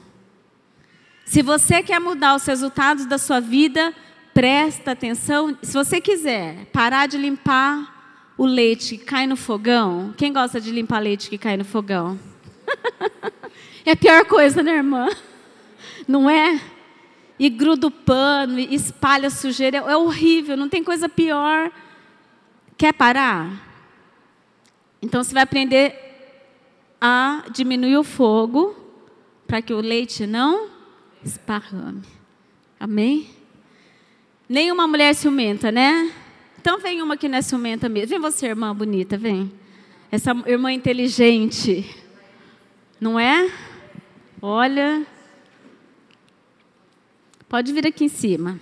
Se 1.26 1.42
você 1.42 1.82
quer 1.82 2.00
mudar 2.00 2.36
os 2.36 2.46
resultados 2.46 3.06
da 3.06 3.18
sua 3.18 3.40
vida, 3.40 3.94
presta 4.34 4.92
atenção. 4.92 5.58
Se 5.62 5.74
você 5.74 6.00
quiser 6.00 6.66
parar 6.68 7.08
de 7.08 7.18
limpar 7.18 8.34
o 8.38 8.46
leite 8.46 8.98
que 8.98 9.06
cai 9.06 9.28
no 9.28 9.36
fogão, 9.36 10.14
quem 10.18 10.32
gosta 10.32 10.62
de 10.62 10.72
limpar 10.72 11.00
leite 11.00 11.30
que 11.30 11.38
cai 11.38 11.58
no 11.58 11.66
fogão? 11.66 12.20
é 13.86 13.92
a 13.92 13.96
pior 13.96 14.26
coisa, 14.26 14.64
né, 14.64 14.78
irmã? 14.78 15.10
Não 16.08 16.30
é? 16.30 16.60
E 17.38 17.50
gruda 17.50 17.88
o 17.88 17.92
pano, 17.92 18.60
espalha 18.60 19.30
sujeira, 19.30 19.78
é 19.78 19.96
horrível, 19.96 20.58
não 20.58 20.70
tem 20.70 20.84
coisa 20.84 21.08
pior. 21.08 21.72
Quer 22.78 22.94
parar? 22.94 23.66
Então 25.02 25.24
você 25.24 25.34
vai 25.34 25.44
aprender 25.44 25.96
a 27.00 27.46
diminuir 27.52 27.98
o 27.98 28.04
fogo 28.04 28.76
para 29.48 29.62
que 29.62 29.74
o 29.74 29.80
leite 29.80 30.28
não 30.28 30.70
esparrame. 31.24 32.04
Amém? 32.80 33.39
Nenhuma 34.50 34.88
mulher 34.88 35.14
ciumenta, 35.14 35.72
né? 35.72 36.12
Então 36.60 36.80
vem 36.80 37.04
uma 37.04 37.16
que 37.16 37.30
não 37.30 37.38
é 37.38 37.42
ciumenta 37.44 37.88
mesmo. 37.88 38.10
Vem 38.10 38.20
você, 38.20 38.48
irmã 38.48 38.76
bonita, 38.76 39.16
vem. 39.16 39.54
Essa 40.12 40.32
irmã 40.48 40.72
inteligente. 40.72 41.96
Não 43.00 43.20
é? 43.20 43.48
Olha. 44.42 45.06
Pode 47.48 47.72
vir 47.72 47.86
aqui 47.86 48.06
em 48.06 48.10
cima. 48.10 48.60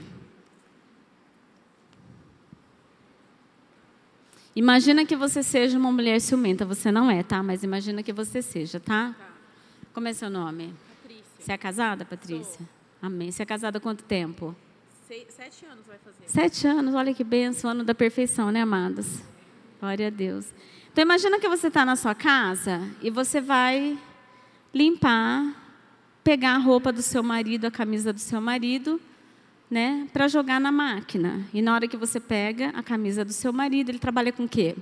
Imagina 4.54 5.06
que 5.06 5.16
você 5.16 5.42
seja 5.42 5.78
uma 5.78 5.92
mulher 5.92 6.20
ciumenta. 6.20 6.66
Você 6.66 6.92
não 6.92 7.10
é, 7.10 7.24
tá? 7.24 7.42
Mas 7.42 7.64
imagina 7.64 8.04
que 8.04 8.12
você 8.12 8.42
seja, 8.42 8.78
tá? 8.78 9.16
Como 9.94 10.10
é 10.10 10.14
seu 10.14 10.30
nome? 10.30 10.74
Você 11.40 11.54
é 11.54 11.58
casada, 11.58 12.04
Patrícia? 12.04 12.58
Sou. 12.58 12.68
Amém. 13.02 13.32
Você 13.32 13.44
é 13.44 13.46
casada 13.46 13.78
há 13.78 13.82
quanto 13.82 14.04
tempo? 14.04 14.54
Seis, 15.08 15.26
sete 15.30 15.66
anos 15.66 15.88
vai 15.88 15.98
fazer. 16.00 16.28
Sete 16.28 16.68
anos, 16.68 16.94
olha 16.94 17.14
que 17.14 17.24
benção, 17.24 17.72
ano 17.72 17.86
da 17.86 17.96
perfeição, 17.96 18.52
né, 18.52 18.64
amados? 18.64 19.22
Glória 19.80 20.08
a 20.08 20.10
Deus. 20.10 20.54
Então 20.92 21.02
imagina 21.02 21.40
que 21.40 21.48
você 21.48 21.68
está 21.68 21.86
na 21.86 21.96
sua 21.96 22.14
casa 22.14 22.82
e 23.02 23.10
você 23.10 23.40
vai 23.40 23.98
limpar, 24.74 25.56
pegar 26.26 26.56
a 26.56 26.58
roupa 26.58 26.92
do 26.92 27.02
seu 27.02 27.24
marido, 27.24 27.64
a 27.64 27.72
camisa 27.72 28.12
do 28.12 28.20
seu 28.20 28.42
marido, 28.42 29.00
né, 29.72 30.10
para 30.12 30.28
jogar 30.28 30.60
na 30.60 30.74
máquina. 30.74 31.48
E 31.54 31.62
na 31.62 31.74
hora 31.74 31.88
que 31.88 31.96
você 31.96 32.20
pega 32.20 32.72
a 32.72 32.84
camisa 32.84 33.24
do 33.24 33.32
seu 33.32 33.54
marido, 33.54 33.88
ele 33.88 34.00
trabalha 34.00 34.34
com 34.34 34.44
o 34.44 34.50
quê? 34.50 34.76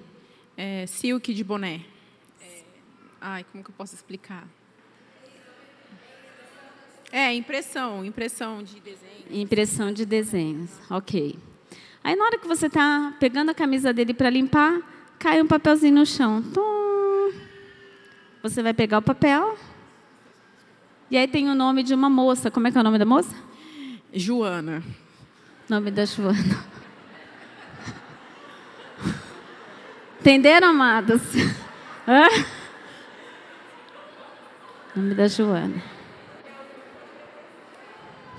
É, 0.58 0.88
silk 0.88 1.36
de 1.36 1.44
boné. 1.44 1.82
É, 2.42 2.64
ai, 3.22 3.46
como 3.52 3.64
que 3.64 3.70
eu 3.70 3.76
posso 3.78 3.94
explicar? 3.94 4.48
É, 7.16 7.34
impressão, 7.34 8.03
impressão 8.03 8.61
de 8.61 8.78
desenhos. 8.82 9.26
Impressão 9.32 9.89
de 9.89 10.05
desenhos, 10.05 10.70
ok. 10.89 11.39
Aí 12.03 12.13
na 12.13 12.26
hora 12.26 12.38
que 12.38 12.45
você 12.45 12.66
está 12.66 13.16
pegando 13.22 13.51
a 13.51 13.53
camisa 13.53 13.93
dele 13.93 14.13
para 14.13 14.30
limpar, 14.30 14.82
cai 15.18 15.41
um 15.41 15.47
papelzinho 15.47 15.95
no 15.95 16.05
chão. 16.05 16.43
Tum. 16.43 17.32
Você 18.43 18.61
vai 18.61 18.74
pegar 18.74 18.97
o 18.97 19.01
papel. 19.01 19.57
E 21.09 21.16
aí 21.16 21.26
tem 21.26 21.49
o 21.49 21.55
nome 21.55 21.84
de 21.84 21.93
uma 21.93 22.09
moça. 22.09 22.51
Como 22.51 22.68
é 22.68 22.72
que 22.72 22.78
é 22.78 22.82
o 22.82 22.84
nome 22.84 22.99
da 22.99 23.05
moça? 23.05 23.34
Joana. 24.13 24.84
Nome 25.70 25.91
da 25.91 26.03
Joana. 26.03 26.66
Entenderam, 30.20 30.68
amados? 30.68 31.22
Hã? 32.05 32.28
Nome 34.93 35.16
da 35.16 35.30
Joana 35.30 35.95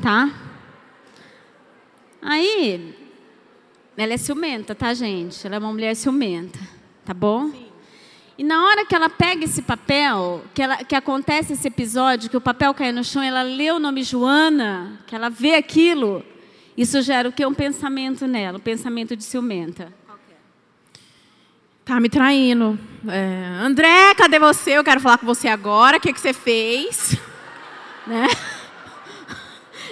tá? 0.03 0.30
Aí, 2.20 2.94
ela 3.97 4.12
é 4.12 4.16
ciumenta, 4.16 4.74
tá, 4.74 4.92
gente? 4.92 5.47
Ela 5.47 5.57
é 5.57 5.59
uma 5.59 5.72
mulher 5.72 5.94
ciumenta, 5.94 6.59
tá 7.05 7.14
bom? 7.14 7.51
Sim. 7.51 7.66
E 8.38 8.44
na 8.44 8.66
hora 8.66 8.84
que 8.84 8.94
ela 8.94 9.09
pega 9.09 9.44
esse 9.44 9.62
papel, 9.62 10.44
que, 10.53 10.61
ela, 10.61 10.76
que 10.84 10.94
acontece 10.94 11.55
esse 11.55 11.68
episódio, 11.68 12.28
que 12.28 12.36
o 12.36 12.40
papel 12.40 12.74
cai 12.74 12.92
no 12.92 13.03
chão, 13.03 13.22
ela 13.22 13.42
lê 13.42 13.70
o 13.70 13.78
nome 13.78 14.03
Joana, 14.03 15.01
que 15.07 15.14
ela 15.14 15.30
vê 15.30 15.55
aquilo, 15.55 16.22
isso 16.76 17.01
gera 17.01 17.30
o 17.30 17.32
que? 17.32 17.47
Um 17.47 17.55
pensamento 17.55 18.26
nela, 18.26 18.59
um 18.59 18.61
pensamento 18.61 19.16
de 19.16 19.24
ciumenta. 19.24 19.90
Tá 21.82 21.99
me 22.01 22.09
traindo. 22.11 22.78
É, 23.09 23.64
André, 23.64 24.12
cadê 24.16 24.38
você? 24.38 24.72
Eu 24.72 24.84
quero 24.84 25.01
falar 25.01 25.18
com 25.18 25.26
você 25.26 25.47
agora. 25.47 25.99
O 25.99 26.01
que, 26.01 26.12
que 26.12 26.20
você 26.20 26.32
fez? 26.32 27.16
Né? 28.07 28.28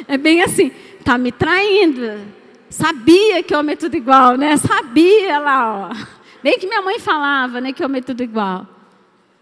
É 0.07 0.17
bem 0.17 0.43
assim, 0.43 0.71
tá 1.05 1.17
me 1.17 1.33
traindo. 1.33 2.21
Sabia 2.69 3.43
que 3.43 3.55
homem 3.55 3.75
é 3.75 3.77
tudo 3.77 3.97
igual, 3.97 4.37
né? 4.37 4.57
Sabia 4.57 5.39
lá, 5.39 5.91
ó. 5.91 6.25
Bem 6.43 6.59
que 6.59 6.67
minha 6.67 6.83
mãe 6.83 6.99
falava, 6.99 7.61
né, 7.61 7.73
que 7.73 7.85
homem 7.85 8.01
é 8.01 8.03
tudo 8.03 8.23
igual. 8.23 8.67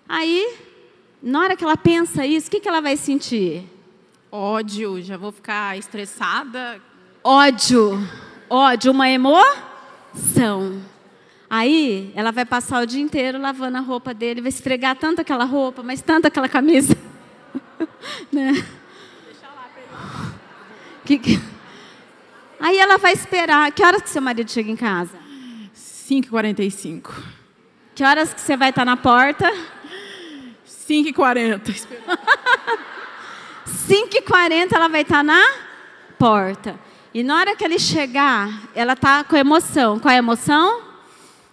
Aí, 0.08 0.54
na 1.22 1.40
hora 1.40 1.56
que 1.56 1.64
ela 1.64 1.76
pensa 1.76 2.26
isso, 2.26 2.48
o 2.48 2.50
que, 2.50 2.60
que 2.60 2.68
ela 2.68 2.80
vai 2.80 2.96
sentir? 2.96 3.64
Ódio, 4.30 5.02
já 5.02 5.16
vou 5.16 5.32
ficar 5.32 5.76
estressada. 5.76 6.80
Ódio, 7.24 7.98
ódio, 8.48 8.92
uma 8.92 9.08
emoção. 9.08 10.80
Aí, 11.48 12.12
ela 12.14 12.30
vai 12.30 12.44
passar 12.44 12.82
o 12.82 12.86
dia 12.86 13.02
inteiro 13.02 13.40
lavando 13.40 13.78
a 13.78 13.80
roupa 13.80 14.14
dele, 14.14 14.40
vai 14.40 14.48
esfregar 14.50 14.96
tanto 14.96 15.20
aquela 15.20 15.44
roupa, 15.44 15.82
mas 15.82 16.00
tanto 16.00 16.26
aquela 16.26 16.48
camisa. 16.48 16.96
né? 18.30 18.64
Que, 21.04 21.18
que... 21.18 21.40
Aí 22.60 22.78
ela 22.78 22.98
vai 22.98 23.12
esperar. 23.12 23.70
Que 23.72 23.84
horas 23.84 24.02
que 24.02 24.10
seu 24.10 24.22
marido 24.22 24.50
chega 24.50 24.70
em 24.70 24.76
casa? 24.76 25.18
5h45. 25.74 27.10
Que 27.94 28.04
horas 28.04 28.32
que 28.32 28.40
você 28.40 28.56
vai 28.56 28.70
estar 28.70 28.84
na 28.84 28.96
porta? 28.96 29.52
5h40. 30.66 31.86
5h40 33.66 34.72
ela 34.72 34.88
vai 34.88 35.02
estar 35.02 35.22
na 35.22 35.42
porta. 36.18 36.78
E 37.14 37.22
na 37.22 37.36
hora 37.38 37.56
que 37.56 37.64
ele 37.64 37.78
chegar, 37.78 38.48
ela 38.74 38.94
está 38.94 39.22
com 39.24 39.36
emoção. 39.36 39.98
Qual 39.98 40.10
é 40.10 40.16
a 40.16 40.18
emoção? 40.18 40.82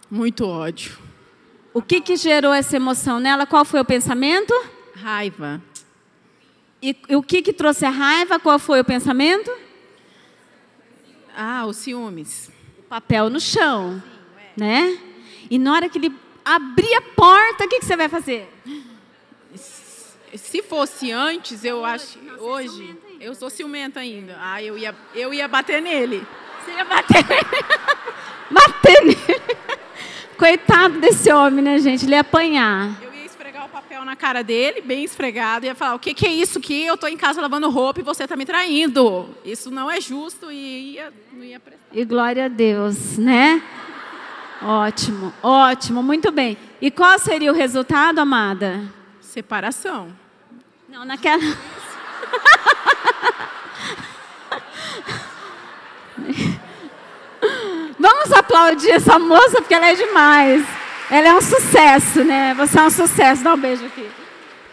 Muito 0.09 0.47
ódio. 0.47 0.97
O 1.73 1.81
que, 1.81 2.01
que 2.01 2.15
gerou 2.15 2.53
essa 2.53 2.75
emoção 2.75 3.19
nela? 3.19 3.45
Qual 3.45 3.65
foi 3.65 3.79
o 3.79 3.85
pensamento? 3.85 4.53
Raiva. 4.95 5.61
E, 6.81 6.95
o 7.15 7.21
que, 7.21 7.41
que 7.41 7.51
trouxe 7.51 7.85
a 7.85 7.89
raiva? 7.89 8.39
Qual 8.39 8.57
foi 8.57 8.79
o 8.79 8.85
pensamento? 8.85 9.51
Ah, 11.35 11.65
os 11.65 11.77
ciúmes. 11.77 12.49
O 12.79 12.83
papel 12.83 13.29
no 13.29 13.39
chão, 13.39 14.01
Sim, 14.01 14.51
né? 14.57 14.97
E 15.49 15.59
na 15.59 15.73
hora 15.73 15.89
que 15.89 15.97
ele 15.97 16.13
abrir 16.43 16.93
a 16.95 17.01
porta, 17.01 17.65
o 17.65 17.67
que, 17.67 17.79
que 17.79 17.85
você 17.85 17.95
vai 17.95 18.09
fazer? 18.09 18.49
Se 20.35 20.61
fosse 20.61 21.11
antes, 21.11 21.63
eu 21.65 21.83
acho. 21.83 22.17
Hoje. 22.39 22.97
Eu 23.19 23.35
sou 23.35 23.49
ciumenta 23.49 23.99
ainda. 23.99 24.37
Ah, 24.39 24.63
eu 24.63 24.77
ia, 24.77 24.95
eu 25.13 25.33
ia 25.33 25.47
bater 25.47 25.81
nele. 25.81 26.25
Você 26.63 26.71
ia 26.71 26.85
bater 26.85 27.25
nele. 27.27 27.45
bater 28.49 29.03
nele. 29.03 29.41
Coitado 30.37 30.99
desse 30.99 31.31
homem, 31.31 31.63
né, 31.63 31.79
gente? 31.79 32.05
Ele 32.05 32.13
ia 32.13 32.21
apanhar. 32.21 32.97
Eu 33.01 33.08
papel 33.79 34.03
na 34.03 34.15
cara 34.15 34.43
dele, 34.43 34.81
bem 34.81 35.05
esfregado, 35.05 35.65
e 35.65 35.67
ia 35.67 35.75
falar: 35.75 35.95
o 35.95 35.99
que, 35.99 36.13
que 36.13 36.27
é 36.27 36.31
isso 36.31 36.59
que 36.59 36.85
eu 36.85 36.95
estou 36.95 37.07
em 37.07 37.15
casa 37.15 37.39
lavando 37.41 37.69
roupa 37.69 38.01
e 38.01 38.03
você 38.03 38.23
está 38.23 38.35
me 38.35 38.45
traindo? 38.45 39.29
Isso 39.45 39.71
não 39.71 39.89
é 39.89 40.01
justo 40.01 40.51
e 40.51 40.95
ia, 40.95 41.13
não 41.31 41.43
ia 41.43 41.59
prestar. 41.59 41.85
E 41.93 42.03
glória 42.03 42.45
a 42.45 42.49
Deus, 42.49 43.17
né? 43.17 43.63
Ótimo, 44.61 45.33
ótimo, 45.41 46.03
muito 46.03 46.29
bem. 46.31 46.57
E 46.81 46.91
qual 46.91 47.17
seria 47.17 47.49
o 47.51 47.55
resultado, 47.55 48.19
amada? 48.19 48.83
Separação. 49.21 50.13
Não, 50.89 51.05
naquela. 51.05 51.41
Vamos 57.97 58.31
aplaudir 58.33 58.91
essa 58.91 59.17
moça 59.17 59.61
porque 59.61 59.73
ela 59.73 59.87
é 59.87 59.95
demais. 59.95 60.67
Ela 61.11 61.29
é 61.29 61.33
um 61.35 61.41
sucesso, 61.41 62.23
né? 62.23 62.53
Você 62.53 62.77
é 62.79 62.83
um 62.83 62.89
sucesso. 62.89 63.43
Dá 63.43 63.53
um 63.53 63.57
beijo 63.57 63.85
aqui. 63.85 64.07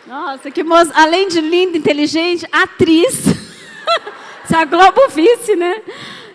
Nossa, 0.06 0.50
que 0.50 0.62
moça. 0.62 0.92
Além 0.94 1.28
de 1.28 1.40
linda, 1.40 1.78
inteligente, 1.78 2.46
atriz. 2.52 3.14
Se 4.44 4.54
a 4.54 4.64
Globo 4.64 5.08
visse, 5.08 5.56
né? 5.56 5.82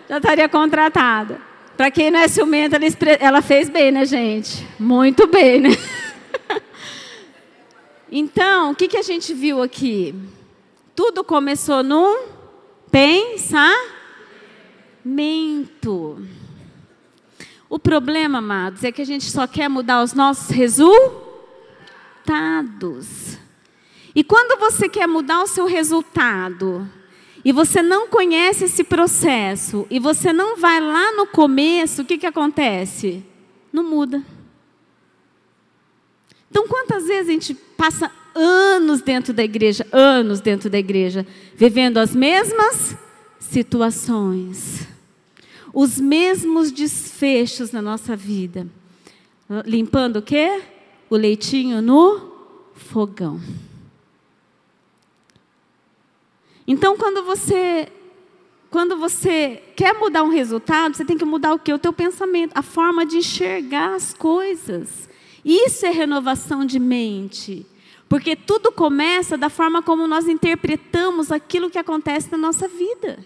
Já 0.08 0.18
estaria 0.18 0.48
contratada. 0.48 1.40
Para 1.76 1.90
quem 1.90 2.10
não 2.10 2.20
é 2.20 2.28
ciumenta, 2.28 2.78
ela 3.18 3.40
fez 3.40 3.68
bem, 3.70 3.90
né, 3.90 4.04
gente? 4.04 4.66
Muito 4.78 5.26
bem, 5.26 5.60
né? 5.60 5.70
Então, 8.14 8.72
o 8.72 8.74
que, 8.74 8.88
que 8.88 8.98
a 8.98 9.02
gente 9.02 9.32
viu 9.32 9.62
aqui? 9.62 10.14
Tudo 10.94 11.24
começou 11.24 11.82
num 11.82 12.26
pensamento. 12.90 13.80
O 17.72 17.78
problema, 17.78 18.36
amados, 18.36 18.84
é 18.84 18.92
que 18.92 19.00
a 19.00 19.06
gente 19.06 19.24
só 19.24 19.46
quer 19.46 19.66
mudar 19.66 20.02
os 20.02 20.12
nossos 20.12 20.50
resultados. 20.50 21.08
E 24.14 24.22
quando 24.22 24.60
você 24.60 24.90
quer 24.90 25.08
mudar 25.08 25.42
o 25.42 25.46
seu 25.46 25.64
resultado, 25.64 26.86
e 27.42 27.50
você 27.50 27.80
não 27.80 28.08
conhece 28.08 28.64
esse 28.64 28.84
processo, 28.84 29.86
e 29.88 29.98
você 29.98 30.34
não 30.34 30.58
vai 30.58 30.82
lá 30.82 31.12
no 31.12 31.26
começo, 31.26 32.02
o 32.02 32.04
que, 32.04 32.18
que 32.18 32.26
acontece? 32.26 33.24
Não 33.72 33.82
muda. 33.82 34.22
Então, 36.50 36.68
quantas 36.68 37.06
vezes 37.06 37.30
a 37.30 37.32
gente 37.32 37.54
passa 37.54 38.12
anos 38.34 39.00
dentro 39.00 39.32
da 39.32 39.42
igreja, 39.42 39.86
anos 39.90 40.42
dentro 40.42 40.68
da 40.68 40.78
igreja, 40.78 41.26
vivendo 41.56 41.96
as 41.96 42.14
mesmas 42.14 42.94
situações 43.40 44.91
os 45.72 45.98
mesmos 45.98 46.70
desfechos 46.70 47.72
na 47.72 47.80
nossa 47.80 48.14
vida. 48.14 48.66
Limpando 49.64 50.16
o 50.16 50.22
quê? 50.22 50.62
O 51.08 51.16
leitinho 51.16 51.80
no 51.80 52.32
fogão. 52.74 53.40
Então, 56.66 56.96
quando 56.96 57.24
você 57.24 57.88
quando 58.70 58.96
você 58.96 59.62
quer 59.76 59.92
mudar 59.92 60.22
um 60.22 60.30
resultado, 60.30 60.96
você 60.96 61.04
tem 61.04 61.18
que 61.18 61.26
mudar 61.26 61.52
o 61.52 61.58
quê? 61.58 61.74
O 61.74 61.78
teu 61.78 61.92
pensamento, 61.92 62.52
a 62.54 62.62
forma 62.62 63.04
de 63.04 63.18
enxergar 63.18 63.94
as 63.94 64.14
coisas. 64.14 65.10
Isso 65.44 65.84
é 65.84 65.90
renovação 65.90 66.64
de 66.64 66.78
mente. 66.78 67.66
Porque 68.08 68.34
tudo 68.34 68.72
começa 68.72 69.36
da 69.36 69.50
forma 69.50 69.82
como 69.82 70.06
nós 70.06 70.26
interpretamos 70.26 71.30
aquilo 71.30 71.68
que 71.68 71.76
acontece 71.76 72.32
na 72.32 72.38
nossa 72.38 72.66
vida. 72.66 73.18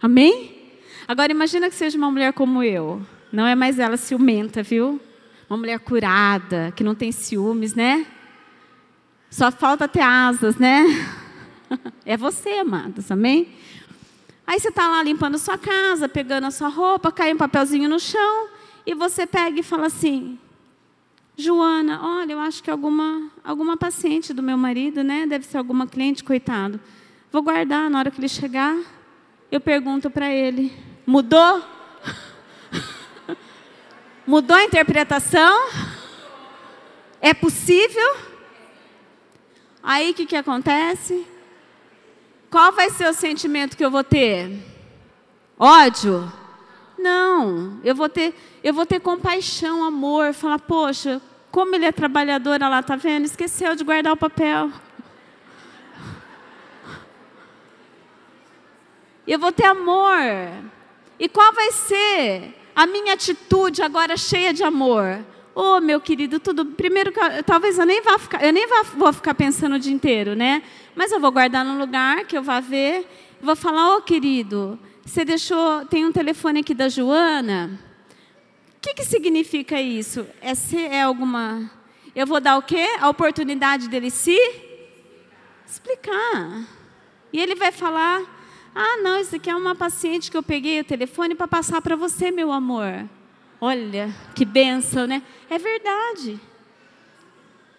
Amém? 0.00 0.61
Agora 1.06 1.32
imagina 1.32 1.68
que 1.68 1.74
seja 1.74 1.98
uma 1.98 2.10
mulher 2.10 2.32
como 2.32 2.62
eu. 2.62 3.02
Não 3.32 3.46
é 3.46 3.54
mais 3.54 3.78
ela 3.78 3.96
ciumenta, 3.96 4.62
viu? 4.62 5.00
Uma 5.48 5.56
mulher 5.56 5.78
curada, 5.80 6.72
que 6.76 6.84
não 6.84 6.94
tem 6.94 7.10
ciúmes, 7.10 7.74
né? 7.74 8.06
Só 9.30 9.50
falta 9.50 9.88
ter 9.88 10.02
asas, 10.02 10.56
né? 10.56 10.84
É 12.04 12.18
você, 12.18 12.50
amados, 12.50 13.10
amém? 13.10 13.48
Aí 14.46 14.60
você 14.60 14.68
está 14.68 14.88
lá 14.88 15.02
limpando 15.02 15.38
sua 15.38 15.56
casa, 15.56 16.06
pegando 16.06 16.46
a 16.46 16.50
sua 16.50 16.68
roupa, 16.68 17.10
cai 17.10 17.32
um 17.32 17.36
papelzinho 17.38 17.88
no 17.88 17.98
chão, 17.98 18.48
e 18.84 18.92
você 18.92 19.26
pega 19.26 19.60
e 19.60 19.62
fala 19.62 19.86
assim: 19.86 20.38
Joana, 21.34 21.98
olha, 22.02 22.32
eu 22.34 22.40
acho 22.40 22.62
que 22.62 22.70
alguma, 22.70 23.30
alguma 23.42 23.74
paciente 23.74 24.34
do 24.34 24.42
meu 24.42 24.58
marido, 24.58 25.02
né? 25.02 25.26
Deve 25.26 25.46
ser 25.46 25.56
alguma 25.56 25.86
cliente, 25.86 26.22
coitado. 26.22 26.78
Vou 27.30 27.40
guardar 27.40 27.88
na 27.88 27.98
hora 27.98 28.10
que 28.10 28.20
ele 28.20 28.28
chegar. 28.28 28.76
Eu 29.50 29.60
pergunto 29.60 30.10
para 30.10 30.30
ele: 30.30 30.70
Mudou? 31.06 31.62
Mudou 34.26 34.56
a 34.56 34.64
interpretação? 34.64 35.68
É 37.20 37.34
possível? 37.34 38.16
Aí 39.82 40.10
o 40.10 40.14
que, 40.14 40.26
que 40.26 40.36
acontece? 40.36 41.26
Qual 42.50 42.72
vai 42.72 42.90
ser 42.90 43.08
o 43.08 43.14
sentimento 43.14 43.76
que 43.76 43.84
eu 43.84 43.90
vou 43.90 44.04
ter? 44.04 44.62
Ódio? 45.58 46.32
Não, 46.98 47.80
eu 47.82 47.94
vou 47.94 48.08
ter, 48.08 48.34
eu 48.62 48.72
vou 48.72 48.86
ter 48.86 49.00
compaixão, 49.00 49.84
amor, 49.84 50.32
falar, 50.32 50.58
poxa, 50.60 51.20
como 51.50 51.74
ele 51.74 51.84
é 51.84 51.92
trabalhador, 51.92 52.60
lá, 52.60 52.82
tá 52.82 52.94
vendo? 52.94 53.24
Esqueceu 53.24 53.74
de 53.74 53.82
guardar 53.82 54.12
o 54.12 54.16
papel. 54.16 54.70
Eu 59.26 59.38
vou 59.38 59.52
ter 59.52 59.66
amor. 59.66 60.16
E 61.22 61.28
qual 61.28 61.52
vai 61.52 61.70
ser 61.70 62.52
a 62.74 62.84
minha 62.84 63.14
atitude 63.14 63.80
agora 63.80 64.16
cheia 64.16 64.52
de 64.52 64.64
amor? 64.64 65.24
Ô, 65.54 65.76
oh, 65.76 65.80
meu 65.80 66.00
querido, 66.00 66.40
tudo. 66.40 66.66
Primeiro, 66.66 67.12
talvez 67.46 67.78
eu 67.78 67.86
nem 67.86 68.02
vá 68.02 68.18
ficar, 68.18 68.44
eu 68.44 68.52
nem 68.52 68.66
vou 68.96 69.12
ficar 69.12 69.32
pensando 69.32 69.76
o 69.76 69.78
dia 69.78 69.92
inteiro, 69.92 70.34
né? 70.34 70.64
Mas 70.96 71.12
eu 71.12 71.20
vou 71.20 71.30
guardar 71.30 71.64
num 71.64 71.78
lugar 71.78 72.24
que 72.24 72.36
eu 72.36 72.42
vá 72.42 72.58
ver. 72.58 73.06
Vou 73.40 73.54
falar, 73.54 73.94
ô, 73.94 73.98
oh, 73.98 74.02
querido, 74.02 74.76
você 75.06 75.24
deixou. 75.24 75.86
Tem 75.86 76.04
um 76.04 76.10
telefone 76.10 76.58
aqui 76.58 76.74
da 76.74 76.88
Joana. 76.88 77.78
O 78.76 78.80
que, 78.80 78.92
que 78.92 79.04
significa 79.04 79.80
isso? 79.80 80.26
É, 80.40 80.56
ser, 80.56 80.90
é 80.90 81.02
alguma. 81.02 81.70
Eu 82.16 82.26
vou 82.26 82.40
dar 82.40 82.56
o 82.56 82.62
quê? 82.62 82.96
A 83.00 83.08
oportunidade 83.08 83.88
dele 83.88 84.10
se 84.10 84.36
explicar. 85.64 86.66
E 87.32 87.40
ele 87.40 87.54
vai 87.54 87.70
falar 87.70 88.41
ah, 88.74 88.98
não, 89.02 89.20
isso 89.20 89.36
aqui 89.36 89.50
é 89.50 89.54
uma 89.54 89.74
paciente 89.74 90.30
que 90.30 90.36
eu 90.36 90.42
peguei 90.42 90.80
o 90.80 90.84
telefone 90.84 91.34
para 91.34 91.46
passar 91.46 91.82
para 91.82 91.94
você, 91.94 92.30
meu 92.30 92.50
amor. 92.50 93.06
Olha, 93.60 94.14
que 94.34 94.44
benção, 94.44 95.06
né? 95.06 95.22
É 95.48 95.58
verdade. 95.58 96.40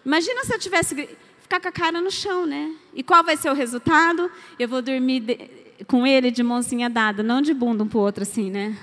Imagina 0.06 0.44
se 0.44 0.54
eu 0.54 0.58
tivesse 0.58 1.08
ficar 1.40 1.60
com 1.60 1.68
a 1.68 1.72
cara 1.72 2.00
no 2.00 2.10
chão, 2.10 2.46
né? 2.46 2.74
E 2.94 3.02
qual 3.02 3.24
vai 3.24 3.36
ser 3.36 3.50
o 3.50 3.54
resultado? 3.54 4.30
Eu 4.58 4.68
vou 4.68 4.80
dormir 4.80 5.20
de, 5.20 5.50
com 5.86 6.06
ele 6.06 6.30
de 6.30 6.42
mãozinha 6.42 6.88
dada, 6.88 7.22
não 7.22 7.42
de 7.42 7.52
bunda 7.52 7.82
um 7.82 7.88
para 7.88 7.98
o 7.98 8.02
outro 8.02 8.22
assim, 8.22 8.50
né? 8.50 8.78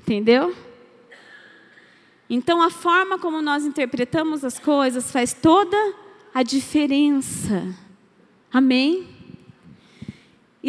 Entendeu? 0.00 0.54
Então, 2.30 2.60
a 2.60 2.70
forma 2.70 3.18
como 3.18 3.40
nós 3.40 3.64
interpretamos 3.64 4.44
as 4.44 4.58
coisas 4.58 5.10
faz 5.10 5.32
toda 5.32 5.76
a 6.34 6.42
diferença. 6.42 7.74
Amém? 8.52 9.17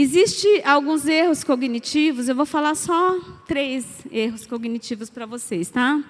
Existem 0.02 0.62
alguns 0.64 1.06
erros 1.06 1.44
cognitivos, 1.44 2.30
eu 2.30 2.36
vou 2.36 2.46
falar 2.46 2.74
só 2.74 3.20
três 3.46 3.86
erros 4.10 4.48
cognitivos 4.48 5.10
para 5.10 5.26
vocês, 5.26 5.70
tá? 5.70 6.02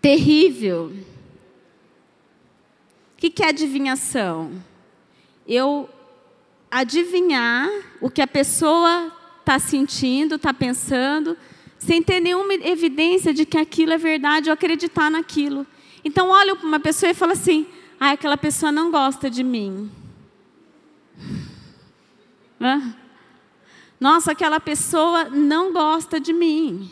terrível. 0.00 0.92
O 3.14 3.20
que, 3.20 3.42
é 3.42 3.48
adivinhação? 3.48 4.52
Eu 5.46 5.88
adivinhar 6.70 7.68
o 8.00 8.08
que 8.08 8.22
a 8.22 8.26
pessoa 8.26 9.12
está 9.40 9.58
sentindo, 9.58 10.36
está 10.36 10.54
pensando, 10.54 11.36
sem 11.78 12.02
ter 12.02 12.20
nenhuma 12.20 12.54
evidência 12.54 13.32
de 13.32 13.44
que 13.44 13.56
aquilo 13.56 13.92
é 13.92 13.98
verdade 13.98 14.50
ou 14.50 14.54
acreditar 14.54 15.10
naquilo. 15.10 15.66
Então, 16.04 16.28
olho 16.28 16.54
para 16.56 16.66
uma 16.66 16.78
pessoa 16.78 17.10
e 17.10 17.14
falo 17.14 17.32
assim: 17.32 17.66
ah, 17.98 18.12
aquela 18.12 18.36
pessoa 18.36 18.70
não 18.70 18.90
gosta 18.90 19.28
de 19.28 19.42
mim. 19.42 19.90
Nossa, 24.00 24.32
aquela 24.32 24.60
pessoa 24.60 25.24
não 25.24 25.72
gosta 25.72 26.20
de 26.20 26.32
mim. 26.32 26.90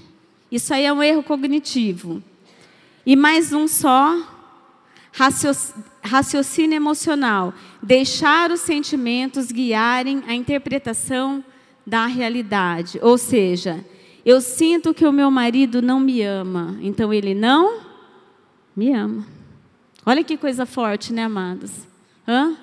Isso 0.50 0.72
aí 0.72 0.84
é 0.84 0.92
um 0.92 1.02
erro 1.02 1.22
cognitivo. 1.22 2.22
E 3.04 3.14
mais 3.14 3.52
um 3.52 3.68
só, 3.68 4.16
raciocínio 6.02 6.76
emocional, 6.76 7.54
deixar 7.82 8.50
os 8.50 8.60
sentimentos 8.60 9.52
guiarem 9.52 10.22
a 10.26 10.34
interpretação 10.34 11.44
da 11.86 12.06
realidade. 12.06 12.98
Ou 13.00 13.16
seja, 13.16 13.84
eu 14.24 14.40
sinto 14.40 14.92
que 14.92 15.06
o 15.06 15.12
meu 15.12 15.30
marido 15.30 15.80
não 15.80 16.00
me 16.00 16.22
ama, 16.22 16.76
então 16.82 17.12
ele 17.12 17.32
não 17.32 17.80
me 18.74 18.92
ama. 18.92 19.24
Olha 20.04 20.24
que 20.24 20.36
coisa 20.36 20.66
forte, 20.66 21.12
né, 21.12 21.24
amados? 21.24 21.72
Hã? 22.26 22.56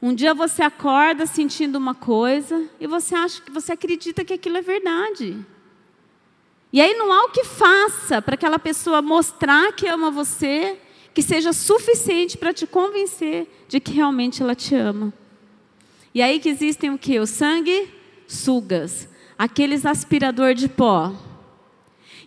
Um 0.00 0.14
dia 0.14 0.32
você 0.32 0.62
acorda 0.62 1.26
sentindo 1.26 1.76
uma 1.76 1.94
coisa 1.94 2.68
e 2.78 2.86
você 2.86 3.14
acha 3.14 3.42
que 3.42 3.50
você 3.50 3.72
acredita 3.72 4.24
que 4.24 4.32
aquilo 4.32 4.56
é 4.56 4.62
verdade. 4.62 5.36
E 6.72 6.80
aí 6.80 6.94
não 6.94 7.12
há 7.12 7.24
o 7.24 7.30
que 7.30 7.44
faça 7.44 8.22
para 8.22 8.34
aquela 8.34 8.58
pessoa 8.58 9.02
mostrar 9.02 9.72
que 9.72 9.88
ama 9.88 10.10
você 10.10 10.78
que 11.12 11.22
seja 11.22 11.52
suficiente 11.52 12.38
para 12.38 12.52
te 12.52 12.64
convencer 12.66 13.48
de 13.66 13.80
que 13.80 13.90
realmente 13.90 14.40
ela 14.40 14.54
te 14.54 14.74
ama. 14.76 15.12
E 16.14 16.22
aí 16.22 16.38
que 16.38 16.48
existem 16.48 16.90
o 16.90 16.98
que? 16.98 17.18
O 17.18 17.26
sangue 17.26 17.92
sugas, 18.28 19.08
aqueles 19.36 19.84
aspirador 19.84 20.54
de 20.54 20.68
pó. 20.68 21.12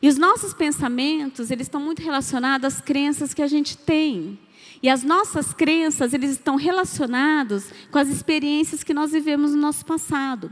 E 0.01 0.09
os 0.09 0.17
nossos 0.17 0.53
pensamentos, 0.53 1.51
eles 1.51 1.67
estão 1.67 1.80
muito 1.80 2.01
relacionados 2.01 2.65
às 2.65 2.82
crenças 2.82 3.34
que 3.34 3.41
a 3.41 3.47
gente 3.47 3.78
tem. 3.78 4.38
E 4.82 4.89
as 4.89 5.03
nossas 5.03 5.53
crenças, 5.53 6.13
eles 6.13 6.32
estão 6.32 6.55
relacionados 6.55 7.71
com 7.91 7.99
as 7.99 8.07
experiências 8.07 8.84
que 8.84 8.93
nós 8.93 9.11
vivemos 9.11 9.51
no 9.51 9.61
nosso 9.61 9.86
passado. 9.86 10.51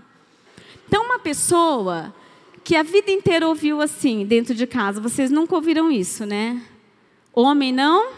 Então, 0.88 1.04
uma 1.06 1.20
pessoa 1.20 2.14
que 2.64 2.76
a 2.76 2.84
vida 2.84 3.12
inteira 3.12 3.48
ouviu 3.48 3.82
assim, 3.82 4.26
dentro 4.26 4.54
de 4.54 4.68
casa, 4.68 5.02
vocês 5.02 5.32
nunca 5.32 5.56
ouviram 5.56 5.92
isso, 5.92 6.26
né? 6.26 6.62
Homem 7.34 7.72
não 7.72 8.12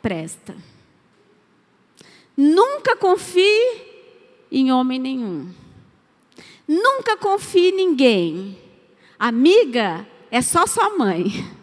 presta. 0.00 0.56
Nunca 2.36 2.96
confie 2.96 3.82
em 4.50 4.72
homem 4.72 4.98
nenhum. 4.98 5.48
Nunca 6.66 7.16
confie 7.16 7.70
em 7.70 7.76
ninguém. 7.76 8.58
Amiga 9.18 10.06
é 10.30 10.40
só 10.40 10.66
sua 10.66 10.96
mãe. 10.96 11.26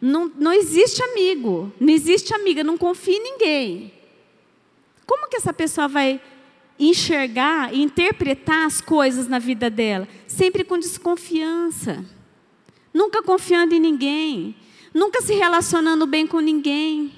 Não, 0.00 0.30
não 0.36 0.52
existe 0.52 1.02
amigo, 1.02 1.72
não 1.78 1.92
existe 1.92 2.34
amiga, 2.34 2.64
não 2.64 2.78
confie 2.78 3.16
em 3.16 3.22
ninguém. 3.22 3.92
Como 5.06 5.28
que 5.28 5.36
essa 5.36 5.52
pessoa 5.52 5.88
vai 5.88 6.20
enxergar 6.78 7.74
e 7.74 7.82
interpretar 7.82 8.66
as 8.66 8.80
coisas 8.80 9.28
na 9.28 9.38
vida 9.38 9.68
dela? 9.68 10.08
Sempre 10.26 10.64
com 10.64 10.78
desconfiança. 10.78 12.04
Nunca 12.94 13.22
confiando 13.22 13.74
em 13.74 13.80
ninguém 13.80 14.56
nunca 14.92 15.22
se 15.22 15.34
relacionando 15.34 16.06
bem 16.06 16.26
com 16.26 16.40
ninguém, 16.40 17.12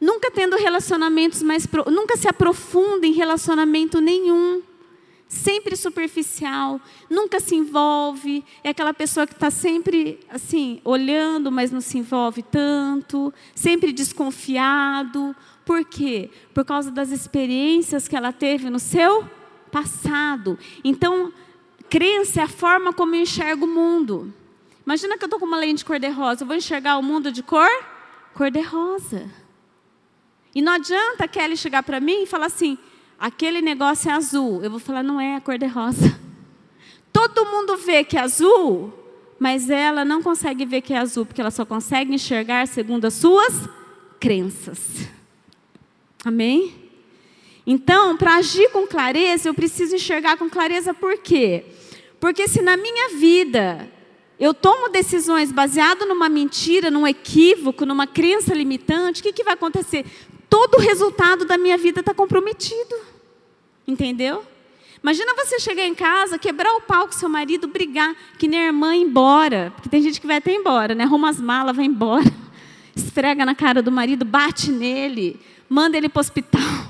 nunca 0.00 0.30
tendo 0.30 0.56
relacionamentos 0.56 1.42
mais, 1.42 1.66
nunca 1.86 2.16
se 2.16 2.28
aprofunda 2.28 3.06
em 3.06 3.12
relacionamento 3.12 4.00
nenhum, 4.00 4.62
sempre 5.28 5.76
superficial, 5.76 6.80
nunca 7.10 7.38
se 7.38 7.54
envolve, 7.54 8.42
é 8.64 8.70
aquela 8.70 8.94
pessoa 8.94 9.26
que 9.26 9.34
está 9.34 9.50
sempre 9.50 10.18
assim 10.30 10.80
olhando, 10.82 11.52
mas 11.52 11.70
não 11.70 11.82
se 11.82 11.98
envolve 11.98 12.42
tanto, 12.42 13.32
sempre 13.54 13.92
desconfiado. 13.92 15.36
Por 15.66 15.84
quê? 15.84 16.30
Por 16.54 16.64
causa 16.64 16.90
das 16.90 17.10
experiências 17.10 18.08
que 18.08 18.16
ela 18.16 18.32
teve 18.32 18.70
no 18.70 18.78
seu 18.78 19.28
passado. 19.70 20.58
Então, 20.82 21.30
crença 21.90 22.40
é 22.40 22.44
a 22.44 22.48
forma 22.48 22.92
como 22.92 23.14
eu 23.14 23.20
enxergo 23.20 23.66
o 23.66 23.68
mundo. 23.68 24.32
Imagina 24.86 25.18
que 25.18 25.24
eu 25.24 25.26
estou 25.26 25.38
com 25.38 25.44
uma 25.44 25.58
lente 25.58 25.84
cor-de-rosa, 25.84 26.42
eu 26.42 26.46
vou 26.46 26.56
enxergar 26.56 26.96
o 26.96 27.02
mundo 27.02 27.30
de 27.30 27.42
cor 27.42 27.68
cor-de-rosa. 28.32 29.30
E 30.54 30.62
não 30.62 30.72
adianta 30.72 31.24
a 31.24 31.28
Kelly 31.28 31.56
chegar 31.56 31.82
para 31.82 32.00
mim 32.00 32.22
e 32.22 32.26
falar 32.26 32.46
assim: 32.46 32.78
aquele 33.18 33.60
negócio 33.60 34.10
é 34.10 34.14
azul. 34.14 34.62
Eu 34.62 34.70
vou 34.70 34.78
falar: 34.78 35.02
não 35.02 35.20
é, 35.20 35.36
é 35.36 35.40
cor-de-rosa. 35.40 36.18
Todo 37.12 37.46
mundo 37.46 37.76
vê 37.76 38.04
que 38.04 38.16
é 38.16 38.20
azul, 38.20 38.92
mas 39.38 39.68
ela 39.70 40.04
não 40.04 40.22
consegue 40.22 40.64
ver 40.64 40.82
que 40.82 40.92
é 40.92 40.98
azul, 40.98 41.26
porque 41.26 41.40
ela 41.40 41.50
só 41.50 41.64
consegue 41.64 42.14
enxergar 42.14 42.68
segundo 42.68 43.06
as 43.06 43.14
suas 43.14 43.68
crenças. 44.20 45.08
Amém? 46.24 46.74
Então, 47.66 48.16
para 48.16 48.36
agir 48.36 48.70
com 48.70 48.86
clareza, 48.86 49.48
eu 49.48 49.54
preciso 49.54 49.94
enxergar 49.94 50.36
com 50.36 50.48
clareza 50.48 50.94
por 50.94 51.18
quê? 51.18 51.64
Porque 52.18 52.48
se 52.48 52.62
na 52.62 52.76
minha 52.76 53.10
vida 53.10 53.88
eu 54.40 54.54
tomo 54.54 54.88
decisões 54.88 55.50
baseado 55.50 56.06
numa 56.06 56.28
mentira, 56.28 56.90
num 56.90 57.06
equívoco, 57.06 57.84
numa 57.84 58.06
crença 58.06 58.54
limitante, 58.54 59.20
o 59.20 59.24
que, 59.24 59.32
que 59.32 59.44
vai 59.44 59.54
acontecer? 59.54 60.06
Todo 60.48 60.76
o 60.76 60.80
resultado 60.80 61.44
da 61.44 61.58
minha 61.58 61.76
vida 61.76 62.00
está 62.00 62.14
comprometido. 62.14 62.96
Entendeu? 63.86 64.44
Imagina 65.02 65.34
você 65.34 65.60
chegar 65.60 65.86
em 65.86 65.94
casa, 65.94 66.38
quebrar 66.38 66.74
o 66.74 66.80
pau 66.80 67.06
com 67.06 67.12
seu 67.12 67.28
marido, 67.28 67.68
brigar, 67.68 68.14
que 68.38 68.48
nem 68.48 68.60
a 68.60 68.66
irmã 68.66 68.94
ir 68.96 69.02
embora. 69.02 69.72
Porque 69.74 69.88
tem 69.88 70.02
gente 70.02 70.20
que 70.20 70.26
vai 70.26 70.36
até 70.36 70.52
embora, 70.52 70.94
né? 70.94 71.04
Arruma 71.04 71.30
as 71.30 71.40
malas, 71.40 71.76
vai 71.76 71.84
embora. 71.84 72.24
Esfrega 72.96 73.46
na 73.46 73.54
cara 73.54 73.80
do 73.80 73.92
marido, 73.92 74.24
bate 74.24 74.72
nele, 74.72 75.40
manda 75.68 75.96
ele 75.96 76.08
para 76.08 76.18
o 76.18 76.20
hospital. 76.20 76.88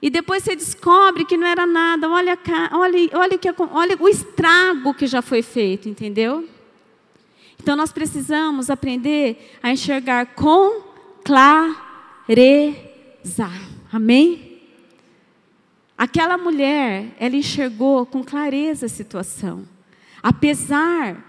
E 0.00 0.08
depois 0.08 0.42
você 0.42 0.56
descobre 0.56 1.24
que 1.24 1.36
não 1.36 1.46
era 1.46 1.66
nada. 1.66 2.08
Olha, 2.08 2.38
olha, 2.72 3.10
olha, 3.12 3.38
que, 3.38 3.48
olha 3.72 3.96
o 4.00 4.08
estrago 4.08 4.94
que 4.94 5.06
já 5.06 5.20
foi 5.20 5.42
feito, 5.42 5.88
entendeu? 5.88 6.48
Então 7.62 7.76
nós 7.76 7.92
precisamos 7.92 8.70
aprender 8.70 9.58
a 9.62 9.70
enxergar 9.70 10.26
com 10.34 10.89
clareza. 11.24 12.30
Amém? 13.92 14.50
Aquela 15.96 16.38
mulher, 16.38 17.14
ela 17.18 17.36
enxergou 17.36 18.06
com 18.06 18.24
clareza 18.24 18.86
a 18.86 18.88
situação. 18.88 19.68
Apesar 20.22 21.24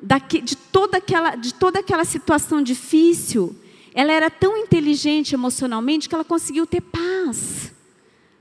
de, 0.00 0.56
toda 0.56 0.98
aquela, 0.98 1.34
de 1.34 1.52
toda 1.54 1.80
aquela 1.80 2.04
situação 2.04 2.62
difícil, 2.62 3.56
ela 3.94 4.12
era 4.12 4.30
tão 4.30 4.56
inteligente 4.56 5.34
emocionalmente 5.34 6.08
que 6.08 6.14
ela 6.14 6.24
conseguiu 6.24 6.66
ter 6.66 6.80
paz. 6.80 7.72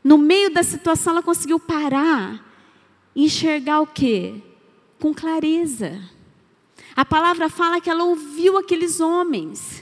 No 0.04 0.18
meio 0.18 0.52
da 0.52 0.64
situação, 0.64 1.14
ela 1.14 1.24
conseguiu 1.24 1.60
parar 1.60 2.48
enxergar 3.16 3.82
o 3.82 3.88
quê? 3.88 4.36
Com 5.00 5.14
clareza. 5.14 6.02
A 6.96 7.06
palavra 7.06 7.50
fala 7.50 7.80
que 7.80 7.90
ela 7.90 8.04
ouviu 8.04 8.58
aqueles 8.58 9.00
homens. 9.00 9.81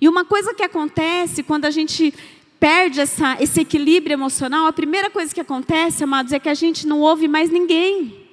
E 0.00 0.08
uma 0.08 0.24
coisa 0.24 0.54
que 0.54 0.62
acontece 0.62 1.42
quando 1.42 1.64
a 1.64 1.70
gente 1.70 2.12
perde 2.58 3.00
essa, 3.00 3.36
esse 3.40 3.60
equilíbrio 3.60 4.14
emocional, 4.14 4.66
a 4.66 4.72
primeira 4.72 5.10
coisa 5.10 5.34
que 5.34 5.40
acontece, 5.40 6.04
amados, 6.04 6.32
é 6.32 6.38
que 6.38 6.48
a 6.48 6.54
gente 6.54 6.86
não 6.86 7.00
ouve 7.00 7.28
mais 7.28 7.50
ninguém. 7.50 8.26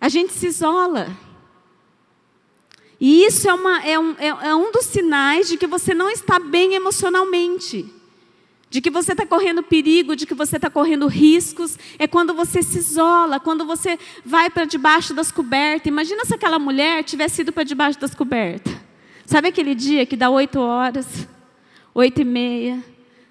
A 0.00 0.08
gente 0.08 0.32
se 0.32 0.46
isola. 0.46 1.16
E 3.00 3.24
isso 3.24 3.48
é, 3.48 3.54
uma, 3.54 3.82
é, 3.82 3.98
um, 3.98 4.14
é, 4.18 4.28
é 4.28 4.54
um 4.54 4.70
dos 4.70 4.86
sinais 4.86 5.48
de 5.48 5.56
que 5.56 5.66
você 5.66 5.94
não 5.94 6.08
está 6.10 6.38
bem 6.38 6.74
emocionalmente 6.74 7.92
de 8.74 8.80
que 8.80 8.90
você 8.90 9.12
está 9.12 9.24
correndo 9.24 9.62
perigo, 9.62 10.16
de 10.16 10.26
que 10.26 10.34
você 10.34 10.56
está 10.56 10.68
correndo 10.68 11.06
riscos, 11.06 11.78
é 11.96 12.08
quando 12.08 12.34
você 12.34 12.60
se 12.60 12.76
isola, 12.76 13.38
quando 13.38 13.64
você 13.64 13.96
vai 14.24 14.50
para 14.50 14.64
debaixo 14.64 15.14
das 15.14 15.30
cobertas. 15.30 15.86
Imagina 15.86 16.24
se 16.24 16.34
aquela 16.34 16.58
mulher 16.58 17.04
tivesse 17.04 17.42
ido 17.42 17.52
para 17.52 17.62
debaixo 17.62 18.00
das 18.00 18.16
cobertas. 18.16 18.74
Sabe 19.26 19.48
aquele 19.48 19.74
dia 19.74 20.06
que 20.06 20.16
dá 20.16 20.30
oito 20.30 20.60
horas, 20.60 21.26
oito 21.94 22.20
e 22.20 22.24
meia, 22.24 22.82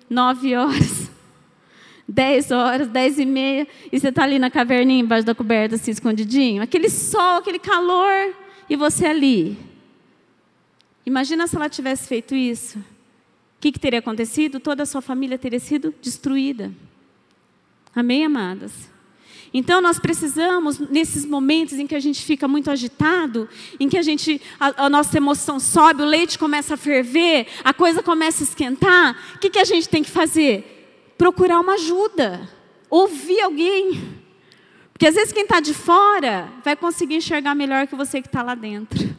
nove 0.09 0.55
horas, 0.55 1.11
dez 2.07 2.51
horas, 2.51 2.87
dez 2.87 3.19
e 3.19 3.25
meia, 3.25 3.67
e 3.91 3.99
você 3.99 4.09
está 4.09 4.23
ali 4.23 4.39
na 4.39 4.49
caverninha 4.49 5.01
embaixo 5.01 5.25
da 5.25 5.35
coberta, 5.35 5.75
assim, 5.75 5.91
escondidinho? 5.91 6.61
Aquele 6.63 6.89
sol, 6.89 7.37
aquele 7.37 7.59
calor, 7.59 8.33
e 8.69 8.75
você 8.75 9.05
ali. 9.05 9.57
Imagina 11.05 11.47
se 11.47 11.55
ela 11.55 11.69
tivesse 11.69 12.07
feito 12.07 12.33
isso 12.33 12.79
que, 13.63 13.71
que 13.71 13.79
teria 13.79 13.99
acontecido? 13.99 14.59
Toda 14.59 14.83
a 14.83 14.85
sua 14.85 15.01
família 15.01 15.37
teria 15.37 15.59
sido 15.59 15.95
destruída. 16.01 16.69
Amém, 17.95 18.25
amadas? 18.25 18.91
Então 19.53 19.79
nós 19.79 19.99
precisamos, 19.99 20.79
nesses 20.79 21.25
momentos 21.25 21.77
em 21.77 21.85
que 21.85 21.93
a 21.93 21.99
gente 21.99 22.23
fica 22.23 22.47
muito 22.47 22.71
agitado, 22.71 23.47
em 23.79 23.87
que 23.87 23.97
a 23.97 24.01
gente, 24.01 24.41
a, 24.59 24.85
a, 24.85 24.89
nossa 24.89 25.15
emoção 25.15 25.59
sobe, 25.59 26.01
o 26.01 26.05
leite 26.05 26.39
começa 26.39 26.73
a 26.73 26.77
ferver, 26.77 27.45
a 27.63 27.71
coisa 27.71 28.01
começa 28.01 28.43
a 28.43 28.47
esquentar, 28.47 29.15
o 29.35 29.39
que, 29.39 29.51
que 29.51 29.59
a 29.59 29.63
gente 29.63 29.87
tem 29.87 30.03
que 30.03 30.09
fazer? 30.09 31.13
Procurar 31.17 31.59
uma 31.59 31.73
ajuda, 31.73 32.49
ouvir 32.89 33.41
alguém. 33.41 34.23
Porque 34.91 35.05
às 35.05 35.13
vezes 35.13 35.31
quem 35.31 35.43
está 35.43 35.59
de 35.59 35.73
fora 35.73 36.49
vai 36.63 36.75
conseguir 36.75 37.15
enxergar 37.15 37.53
melhor 37.53 37.85
que 37.85 37.95
você 37.95 38.21
que 38.21 38.27
está 38.27 38.41
lá 38.41 38.55
dentro. 38.55 39.15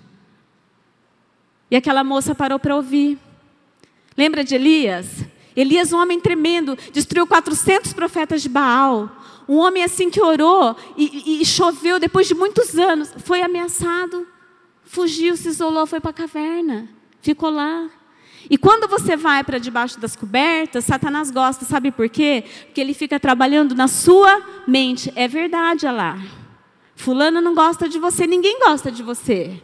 E 1.70 1.76
aquela 1.76 2.03
moça 2.03 2.35
parou 2.35 2.59
para 2.59 2.74
ouvir. 2.74 3.18
Lembra 4.16 4.43
de 4.43 4.55
Elias? 4.57 5.24
Elias, 5.57 5.93
um 5.93 5.99
homem 5.99 6.20
tremendo, 6.20 6.76
destruiu 6.93 7.26
400 7.26 7.93
profetas 7.93 8.43
de 8.43 8.49
Baal. 8.49 9.24
Um 9.49 9.57
homem 9.57 9.83
assim 9.83 10.11
que 10.11 10.21
orou 10.21 10.77
e, 10.97 11.41
e 11.41 11.45
choveu 11.45 11.99
depois 11.99 12.27
de 12.27 12.35
muitos 12.35 12.79
anos. 12.79 13.13
Foi 13.25 13.43
ameaçado, 13.43 14.27
fugiu, 14.85 15.37
se 15.37 15.49
isolou, 15.49 15.87
foi 15.87 16.01
para 16.01 16.11
a 16.11 16.15
caverna, 16.15 16.89
ficou 17.21 17.51
lá. 17.51 17.89
E 18.49 18.59
quando 18.59 18.89
você 18.89 19.17
vai 19.17 19.43
para 19.43 19.59
debaixo 19.59 19.99
das 19.99 20.15
cobertas, 20.15 20.85
Satanás 20.85 21.31
gosta, 21.31 21.65
sabe 21.65 21.91
por 21.91 22.09
quê? 22.09 22.45
Porque 22.67 22.81
ele 22.81 22.93
fica 22.93 23.19
trabalhando 23.19 23.75
na 23.75 23.89
sua 23.89 24.43
mente. 24.67 25.13
É 25.17 25.27
verdade, 25.27 25.87
lá. 25.87 26.19
Fulano 26.95 27.41
não 27.41 27.55
gosta 27.55 27.89
de 27.89 27.99
você, 27.99 28.27
ninguém 28.27 28.59
gosta 28.61 28.91
de 28.91 29.03
você 29.03 29.63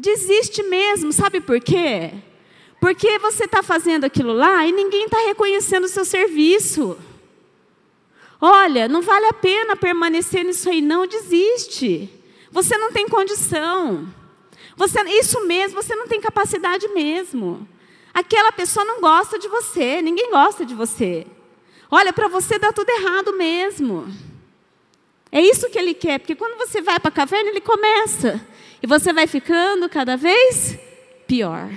desiste 0.00 0.62
mesmo, 0.62 1.12
sabe 1.12 1.40
por 1.40 1.60
quê? 1.60 2.10
Porque 2.80 3.18
você 3.18 3.44
está 3.44 3.62
fazendo 3.62 4.04
aquilo 4.04 4.32
lá 4.32 4.66
e 4.66 4.72
ninguém 4.72 5.04
está 5.04 5.18
reconhecendo 5.26 5.84
o 5.84 5.88
seu 5.88 6.04
serviço. 6.04 6.96
Olha, 8.40 8.88
não 8.88 9.02
vale 9.02 9.26
a 9.26 9.32
pena 9.32 9.76
permanecer 9.76 10.44
nisso 10.44 10.70
aí, 10.70 10.80
não, 10.80 11.06
desiste. 11.06 12.08
Você 12.50 12.76
não 12.78 12.90
tem 12.92 13.08
condição. 13.08 14.08
Você, 14.76 14.98
isso 15.10 15.46
mesmo, 15.46 15.82
você 15.82 15.94
não 15.94 16.08
tem 16.08 16.20
capacidade 16.20 16.88
mesmo. 16.88 17.68
Aquela 18.14 18.50
pessoa 18.50 18.84
não 18.84 19.00
gosta 19.00 19.38
de 19.38 19.46
você, 19.46 20.00
ninguém 20.00 20.30
gosta 20.30 20.64
de 20.64 20.74
você. 20.74 21.26
Olha, 21.90 22.12
para 22.12 22.28
você 22.28 22.58
dá 22.58 22.72
tudo 22.72 22.88
errado 22.88 23.36
mesmo. 23.36 24.06
É 25.30 25.40
isso 25.40 25.68
que 25.68 25.78
ele 25.78 25.94
quer, 25.94 26.18
porque 26.18 26.34
quando 26.34 26.56
você 26.58 26.80
vai 26.80 26.98
para 26.98 27.08
a 27.08 27.12
caverna, 27.12 27.50
ele 27.50 27.60
começa. 27.60 28.44
E 28.82 28.86
você 28.86 29.12
vai 29.12 29.26
ficando 29.26 29.88
cada 29.88 30.16
vez 30.16 30.78
pior. 31.26 31.68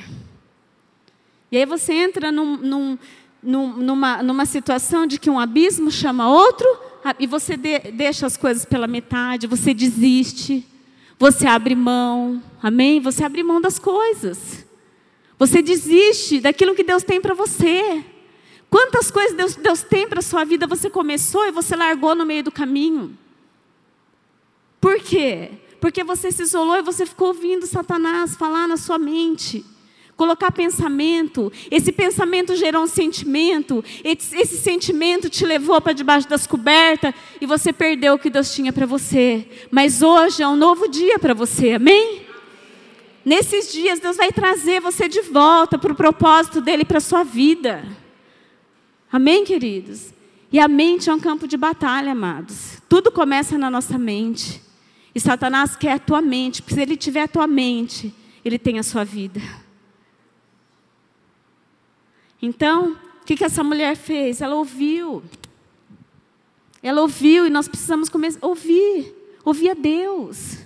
E 1.51 1.57
aí 1.57 1.65
você 1.65 1.93
entra 1.93 2.31
num, 2.31 2.57
num, 2.57 2.57
num, 2.57 2.97
numa, 3.43 4.23
numa 4.23 4.45
situação 4.45 5.05
de 5.05 5.19
que 5.19 5.29
um 5.29 5.39
abismo 5.39 5.91
chama 5.91 6.29
outro, 6.29 6.67
e 7.19 7.27
você 7.27 7.57
de, 7.57 7.79
deixa 7.91 8.25
as 8.25 8.37
coisas 8.37 8.65
pela 8.65 8.87
metade, 8.87 9.47
você 9.47 9.73
desiste, 9.73 10.65
você 11.19 11.45
abre 11.45 11.75
mão, 11.75 12.41
amém? 12.61 12.99
Você 13.01 13.23
abre 13.23 13.43
mão 13.43 13.59
das 13.59 13.77
coisas. 13.77 14.65
Você 15.37 15.61
desiste 15.61 16.39
daquilo 16.39 16.75
que 16.75 16.83
Deus 16.83 17.03
tem 17.03 17.19
para 17.19 17.33
você. 17.33 18.03
Quantas 18.69 19.11
coisas 19.11 19.35
Deus, 19.35 19.55
Deus 19.55 19.83
tem 19.83 20.07
para 20.07 20.19
a 20.19 20.23
sua 20.23 20.43
vida 20.43 20.65
você 20.65 20.89
começou 20.89 21.45
e 21.45 21.51
você 21.51 21.75
largou 21.75 22.15
no 22.15 22.25
meio 22.25 22.43
do 22.43 22.51
caminho? 22.51 23.17
Por 24.81 24.99
quê? 24.99 25.51
Porque 25.79 26.03
você 26.03 26.31
se 26.31 26.41
isolou 26.41 26.77
e 26.77 26.81
você 26.81 27.05
ficou 27.05 27.27
ouvindo 27.27 27.67
Satanás 27.67 28.35
falar 28.35 28.67
na 28.67 28.77
sua 28.77 28.97
mente. 28.97 29.65
Colocar 30.15 30.51
pensamento, 30.51 31.51
esse 31.71 31.91
pensamento 31.91 32.55
gerou 32.55 32.83
um 32.83 32.87
sentimento, 32.87 33.83
esse, 34.03 34.57
sentimento 34.57 35.27
te 35.27 35.43
levou 35.43 35.81
para 35.81 35.91
debaixo 35.91 36.29
das 36.29 36.45
cobertas 36.45 37.13
e 37.41 37.47
você 37.47 37.73
perdeu 37.73 38.13
o 38.13 38.19
que 38.19 38.29
Deus 38.29 38.53
tinha 38.53 38.71
para 38.71 38.85
você. 38.85 39.47
Mas 39.71 40.03
hoje 40.03 40.43
é 40.43 40.47
um 40.47 40.55
novo 40.55 40.87
dia 40.87 41.17
para 41.17 41.33
você, 41.33 41.73
amém? 41.73 42.21
Nesses 43.25 43.71
dias, 43.71 43.99
Deus 43.99 44.17
vai 44.17 44.31
trazer 44.31 44.81
você 44.81 45.07
de 45.07 45.21
volta 45.21 45.79
para 45.79 45.93
o 45.93 45.95
propósito 45.95 46.61
dele 46.61 46.85
para 46.85 46.99
a 46.99 47.01
sua 47.01 47.23
vida. 47.23 47.83
Amém, 49.11 49.43
queridos? 49.43 50.13
E 50.51 50.59
a 50.59 50.67
mente 50.67 51.09
é 51.09 51.13
um 51.13 51.19
campo 51.19 51.47
de 51.47 51.57
batalha, 51.57 52.11
amados. 52.11 52.77
Tudo 52.87 53.11
começa 53.11 53.57
na 53.57 53.71
nossa 53.71 53.97
mente. 53.97 54.61
E 55.15 55.19
Satanás 55.19 55.75
quer 55.75 55.93
a 55.93 55.99
tua 55.99 56.21
mente, 56.21 56.61
porque 56.61 56.75
se 56.75 56.81
ele 56.81 56.97
tiver 56.97 57.23
a 57.23 57.27
tua 57.27 57.47
mente, 57.47 58.13
ele 58.43 58.59
tem 58.59 58.77
a 58.77 58.83
sua 58.83 59.03
vida. 59.03 59.41
Então, 62.45 62.97
o 63.21 63.25
que, 63.25 63.37
que 63.37 63.45
essa 63.45 63.63
mulher 63.63 63.95
fez? 63.95 64.41
Ela 64.41 64.55
ouviu. 64.55 65.23
Ela 66.81 66.99
ouviu 66.99 67.47
e 67.47 67.49
nós 67.49 67.69
precisamos 67.69 68.09
começar 68.09 68.37
a 68.41 68.47
ouvir. 68.47 69.15
Ouvir 69.45 69.69
a 69.69 69.73
Deus. 69.73 70.57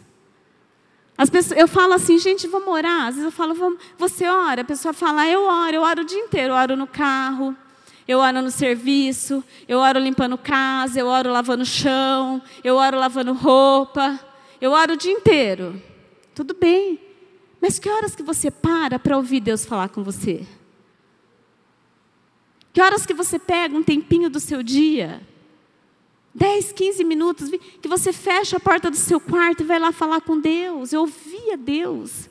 As 1.15 1.29
pessoas, 1.29 1.59
eu 1.59 1.67
falo 1.67 1.93
assim, 1.93 2.17
gente, 2.17 2.47
vamos 2.47 2.67
orar. 2.67 3.05
Às 3.05 3.13
vezes 3.13 3.25
eu 3.25 3.31
falo, 3.31 3.53
vamos, 3.53 3.79
você 3.95 4.27
ora. 4.27 4.61
A 4.61 4.65
pessoa 4.65 4.91
fala, 4.91 5.27
eu 5.27 5.43
oro, 5.43 5.75
eu 5.75 5.83
oro 5.83 6.01
o 6.01 6.03
dia 6.03 6.17
inteiro. 6.17 6.53
Eu 6.53 6.57
oro 6.57 6.75
no 6.75 6.87
carro, 6.87 7.55
eu 8.07 8.17
oro 8.17 8.41
no 8.41 8.49
serviço, 8.49 9.43
eu 9.67 9.77
oro 9.77 9.99
limpando 9.99 10.35
casa, 10.35 10.99
eu 10.99 11.05
oro 11.05 11.31
lavando 11.31 11.63
chão, 11.63 12.41
eu 12.63 12.77
oro 12.77 12.97
lavando 12.97 13.33
roupa. 13.33 14.19
Eu 14.59 14.71
oro 14.71 14.93
o 14.93 14.97
dia 14.97 15.13
inteiro. 15.13 15.79
Tudo 16.33 16.55
bem. 16.55 16.99
Mas 17.61 17.77
que 17.77 17.87
horas 17.87 18.15
que 18.15 18.23
você 18.23 18.49
para 18.49 18.97
para 18.97 19.15
ouvir 19.15 19.41
Deus 19.41 19.63
falar 19.63 19.89
com 19.89 20.03
você? 20.03 20.43
Que 22.77 22.81
horas 22.83 23.07
que 23.07 23.13
você 23.15 23.39
pega 23.39 23.75
um 23.75 23.81
tempinho 23.81 24.29
do 24.29 24.39
seu 24.39 24.61
dia? 24.61 25.19
10, 26.35 26.73
15 26.73 27.03
minutos, 27.03 27.49
que 27.81 27.87
você 27.87 28.13
fecha 28.13 28.57
a 28.57 28.59
porta 28.59 28.91
do 28.91 28.95
seu 28.95 29.19
quarto 29.19 29.61
e 29.61 29.65
vai 29.65 29.79
lá 29.79 29.91
falar 29.91 30.21
com 30.21 30.39
Deus. 30.39 30.93
Eu 30.93 31.11
a 31.51 31.55
Deus. 31.55 32.29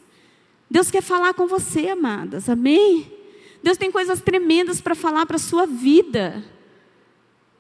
Deus 0.71 0.89
quer 0.89 1.03
falar 1.03 1.35
com 1.35 1.49
você, 1.49 1.89
amadas. 1.89 2.49
Amém? 2.49 3.13
Deus 3.61 3.77
tem 3.77 3.91
coisas 3.91 4.21
tremendas 4.21 4.81
para 4.81 4.95
falar 4.95 5.27
para 5.27 5.35
a 5.35 5.41
sua 5.41 5.67
vida. 5.67 6.45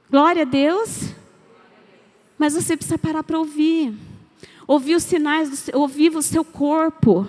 Glória 0.08 0.42
a 0.42 0.46
Deus. 0.46 1.12
Mas 2.38 2.54
você 2.54 2.76
precisa 2.76 2.96
parar 2.96 3.24
para 3.24 3.36
ouvir. 3.36 3.94
Ouvir 4.64 4.94
os 4.94 5.02
sinais, 5.02 5.50
do 5.50 5.56
seu, 5.56 5.76
ouvir 5.76 6.16
o 6.16 6.22
seu 6.22 6.44
corpo. 6.44 7.26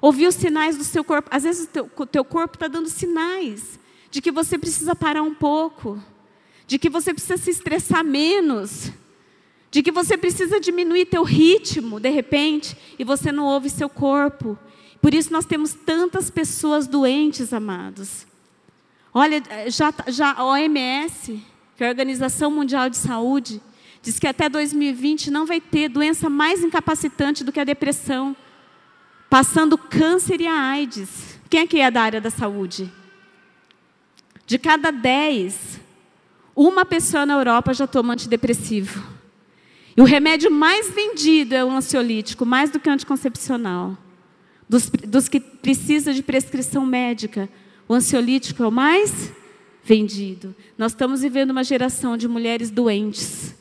Ouvir 0.00 0.28
os 0.28 0.36
sinais 0.36 0.76
do 0.76 0.84
seu 0.84 1.02
corpo. 1.02 1.28
Às 1.32 1.42
vezes 1.42 1.64
o 1.64 1.70
teu, 1.70 1.90
o 1.96 2.06
teu 2.06 2.24
corpo 2.24 2.54
está 2.54 2.68
dando 2.68 2.88
sinais 2.88 3.80
de 4.10 4.20
que 4.20 4.30
você 4.30 4.58
precisa 4.58 4.94
parar 4.94 5.22
um 5.22 5.34
pouco. 5.34 6.02
De 6.66 6.78
que 6.78 6.88
você 6.88 7.12
precisa 7.12 7.36
se 7.36 7.50
estressar 7.50 8.04
menos. 8.04 8.90
De 9.70 9.82
que 9.82 9.90
você 9.90 10.16
precisa 10.16 10.60
diminuir 10.60 11.06
teu 11.06 11.22
ritmo, 11.22 12.00
de 12.00 12.08
repente, 12.08 12.76
e 12.98 13.04
você 13.04 13.30
não 13.30 13.44
ouve 13.44 13.68
seu 13.68 13.88
corpo. 13.88 14.58
Por 15.00 15.12
isso 15.12 15.32
nós 15.32 15.44
temos 15.44 15.74
tantas 15.74 16.30
pessoas 16.30 16.86
doentes, 16.86 17.52
amados. 17.52 18.26
Olha, 19.12 19.42
já, 19.68 19.92
já 20.08 20.32
a 20.32 20.44
OMS, 20.44 21.42
que 21.76 21.84
é 21.84 21.86
a 21.86 21.90
Organização 21.90 22.50
Mundial 22.50 22.88
de 22.88 22.96
Saúde, 22.96 23.60
Diz 24.06 24.20
que 24.20 24.28
até 24.28 24.48
2020 24.48 25.32
não 25.32 25.44
vai 25.44 25.60
ter 25.60 25.88
doença 25.88 26.30
mais 26.30 26.62
incapacitante 26.62 27.42
do 27.42 27.50
que 27.50 27.58
a 27.58 27.64
depressão, 27.64 28.36
passando 29.28 29.76
câncer 29.76 30.40
e 30.40 30.46
a 30.46 30.54
AIDS. 30.54 31.40
Quem 31.50 31.62
aqui 31.62 31.80
é 31.80 31.90
da 31.90 32.02
área 32.02 32.20
da 32.20 32.30
saúde? 32.30 32.88
De 34.46 34.58
cada 34.58 34.90
10, 34.90 35.80
uma 36.54 36.84
pessoa 36.84 37.26
na 37.26 37.34
Europa 37.34 37.74
já 37.74 37.86
toma 37.86 38.14
antidepressivo. 38.14 39.02
E 39.96 40.00
o 40.00 40.04
remédio 40.04 40.50
mais 40.50 40.90
vendido 40.90 41.54
é 41.54 41.64
o 41.64 41.70
ansiolítico, 41.70 42.46
mais 42.46 42.70
do 42.70 42.78
que 42.78 42.88
o 42.88 42.92
anticoncepcional. 42.92 43.96
Dos, 44.68 44.88
dos 44.88 45.28
que 45.28 45.40
precisam 45.40 46.14
de 46.14 46.22
prescrição 46.22 46.86
médica, 46.86 47.48
o 47.88 47.94
ansiolítico 47.94 48.62
é 48.62 48.66
o 48.66 48.72
mais 48.72 49.32
vendido. 49.82 50.54
Nós 50.78 50.92
estamos 50.92 51.22
vivendo 51.22 51.50
uma 51.50 51.64
geração 51.64 52.16
de 52.16 52.28
mulheres 52.28 52.70
doentes 52.70 53.56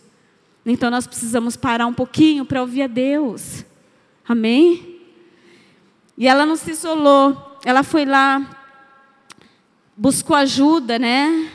então 0.65 0.89
nós 0.89 1.05
precisamos 1.05 1.55
parar 1.55 1.85
um 1.85 1.93
pouquinho 1.93 2.43
para 2.43 2.59
ouvir 2.59 2.81
a 2.81 2.87
Deus. 2.87 3.63
Amém? 4.27 4.99
E 6.17 6.27
ela 6.27 6.45
não 6.45 6.55
se 6.55 6.71
isolou, 6.71 7.59
ela 7.63 7.83
foi 7.83 8.03
lá 8.03 8.64
buscou 9.95 10.35
ajuda, 10.35 10.99
né? 10.99 11.51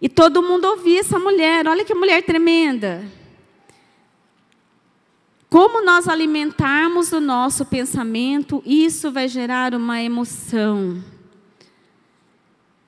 E 0.00 0.08
todo 0.08 0.42
mundo 0.42 0.66
ouvia 0.66 1.00
essa 1.00 1.18
mulher. 1.18 1.66
Olha 1.66 1.84
que 1.84 1.94
mulher 1.94 2.22
tremenda. 2.22 3.04
Como 5.48 5.84
nós 5.84 6.08
alimentarmos 6.08 7.12
o 7.12 7.20
nosso 7.20 7.64
pensamento, 7.64 8.62
isso 8.66 9.10
vai 9.12 9.28
gerar 9.28 9.74
uma 9.74 10.02
emoção. 10.02 11.02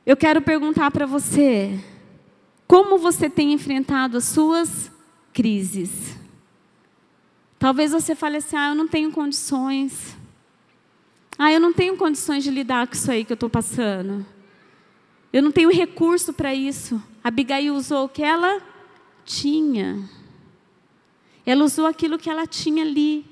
Eu 0.05 0.17
quero 0.17 0.43
perguntar 0.43 0.91
para 0.91 1.07
você: 1.07 1.79
como 2.67 2.99
você 2.99 3.31
tem 3.31 3.53
enfrentado 3.53 4.19
as 4.19 4.25
suas 4.25 4.91
crises? 5.33 6.17
Talvez 7.59 7.93
você 7.93 8.15
fale 8.15 8.39
assim: 8.39 8.57
ah, 8.57 8.71
eu 8.71 8.75
não 8.75 8.89
tenho 8.89 9.11
condições. 9.13 10.17
Ah, 11.39 11.53
eu 11.53 11.61
não 11.61 11.73
tenho 11.73 11.97
condições 11.97 12.43
de 12.43 12.51
lidar 12.51 12.87
com 12.89 12.95
isso 12.95 13.11
aí 13.11 13.25
que 13.25 13.33
eu 13.33 13.37
estou 13.37 13.49
passando. 13.49 14.27
Eu 15.39 15.43
não 15.44 15.52
tenho 15.52 15.70
recurso 15.70 16.32
para 16.32 16.52
isso. 16.52 17.01
Abigail 17.23 17.73
usou 17.73 18.06
o 18.06 18.09
que 18.09 18.24
ela 18.24 18.60
tinha. 19.24 20.10
Ela 21.47 21.65
usou 21.65 21.86
aquilo 21.86 22.19
que 22.19 22.28
ela 22.28 22.44
tinha 22.44 22.82
ali. 22.82 23.24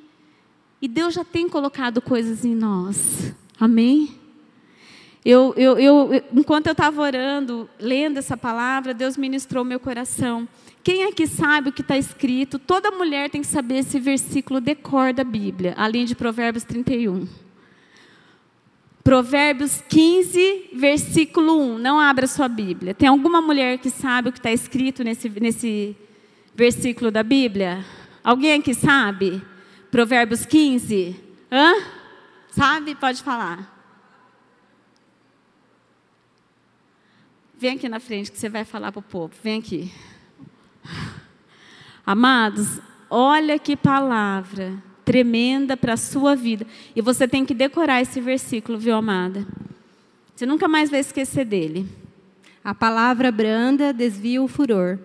E 0.80 0.86
Deus 0.86 1.14
já 1.14 1.24
tem 1.24 1.48
colocado 1.48 2.00
coisas 2.00 2.44
em 2.44 2.54
nós. 2.54 3.34
Amém? 3.58 4.14
Eu, 5.24 5.52
eu, 5.56 5.76
eu, 5.80 6.10
enquanto 6.32 6.68
eu 6.68 6.72
estava 6.74 7.02
orando, 7.02 7.68
lendo 7.76 8.18
essa 8.18 8.36
palavra, 8.36 8.94
Deus 8.94 9.16
ministrou 9.16 9.64
meu 9.64 9.80
coração. 9.80 10.48
Quem 10.84 11.02
aqui 11.02 11.26
sabe 11.26 11.70
o 11.70 11.72
que 11.72 11.82
está 11.82 11.98
escrito? 11.98 12.56
Toda 12.56 12.92
mulher 12.92 13.30
tem 13.30 13.40
que 13.40 13.48
saber 13.48 13.78
esse 13.78 13.98
versículo 13.98 14.60
decor 14.60 15.12
da 15.12 15.24
Bíblia, 15.24 15.74
além 15.76 16.04
de 16.04 16.14
Provérbios 16.14 16.62
31. 16.62 17.26
Provérbios 19.06 19.84
15, 19.88 20.70
versículo 20.74 21.60
1. 21.60 21.78
Não 21.78 22.00
abra 22.00 22.26
sua 22.26 22.48
Bíblia. 22.48 22.92
Tem 22.92 23.08
alguma 23.08 23.40
mulher 23.40 23.78
que 23.78 23.88
sabe 23.88 24.28
o 24.30 24.32
que 24.32 24.40
está 24.40 24.50
escrito 24.50 25.04
nesse, 25.04 25.28
nesse 25.28 25.96
versículo 26.52 27.12
da 27.12 27.22
Bíblia? 27.22 27.84
Alguém 28.24 28.54
aqui 28.54 28.74
sabe? 28.74 29.40
Provérbios 29.92 30.44
15. 30.44 31.14
Hã? 31.52 31.74
Sabe? 32.50 32.96
Pode 32.96 33.22
falar. 33.22 33.72
Vem 37.56 37.76
aqui 37.76 37.88
na 37.88 38.00
frente 38.00 38.32
que 38.32 38.38
você 38.40 38.48
vai 38.48 38.64
falar 38.64 38.90
para 38.90 38.98
o 38.98 39.02
povo. 39.04 39.32
Vem 39.40 39.60
aqui. 39.60 39.92
Amados, 42.04 42.80
olha 43.08 43.56
que 43.56 43.76
palavra 43.76 44.82
tremenda 45.06 45.76
para 45.76 45.92
a 45.92 45.96
sua 45.96 46.34
vida. 46.34 46.66
E 46.94 47.00
você 47.00 47.28
tem 47.28 47.46
que 47.46 47.54
decorar 47.54 48.02
esse 48.02 48.20
versículo, 48.20 48.76
viu, 48.76 48.96
amada? 48.96 49.46
Você 50.34 50.44
nunca 50.44 50.66
mais 50.66 50.90
vai 50.90 50.98
esquecer 50.98 51.46
dele. 51.46 51.88
A 52.64 52.74
palavra 52.74 53.30
branda 53.30 53.92
desvia 53.92 54.42
o 54.42 54.48
furor. 54.48 54.98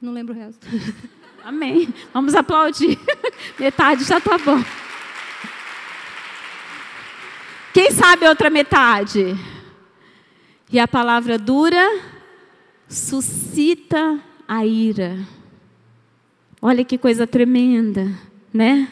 Não 0.00 0.12
lembro 0.12 0.34
o 0.34 0.36
resto. 0.36 0.66
Amém. 1.42 1.88
Vamos 2.12 2.34
aplaudir. 2.34 2.98
Metade 3.58 4.04
já 4.04 4.18
está 4.18 4.36
bom. 4.36 4.62
Quem 7.72 7.90
sabe 7.90 8.26
a 8.26 8.30
outra 8.30 8.50
metade? 8.50 9.34
E 10.70 10.78
a 10.78 10.86
palavra 10.86 11.38
dura 11.38 12.00
suscita 12.88 14.20
a 14.46 14.66
ira. 14.66 15.18
Olha 16.60 16.84
que 16.84 16.98
coisa 16.98 17.26
tremenda, 17.26 18.12
né? 18.52 18.88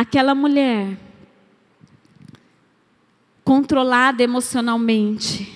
Aquela 0.00 0.34
mulher 0.34 0.96
controlada 3.44 4.22
emocionalmente, 4.22 5.54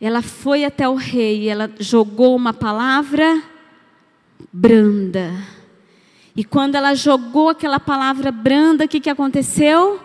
ela 0.00 0.22
foi 0.22 0.64
até 0.64 0.88
o 0.88 0.94
rei 0.94 1.46
ela 1.46 1.70
jogou 1.78 2.34
uma 2.34 2.54
palavra 2.54 3.42
branda. 4.50 5.34
E 6.34 6.44
quando 6.44 6.76
ela 6.76 6.94
jogou 6.94 7.50
aquela 7.50 7.78
palavra 7.78 8.32
branda, 8.32 8.86
o 8.86 8.88
que, 8.88 9.00
que 9.00 9.10
aconteceu? 9.10 10.00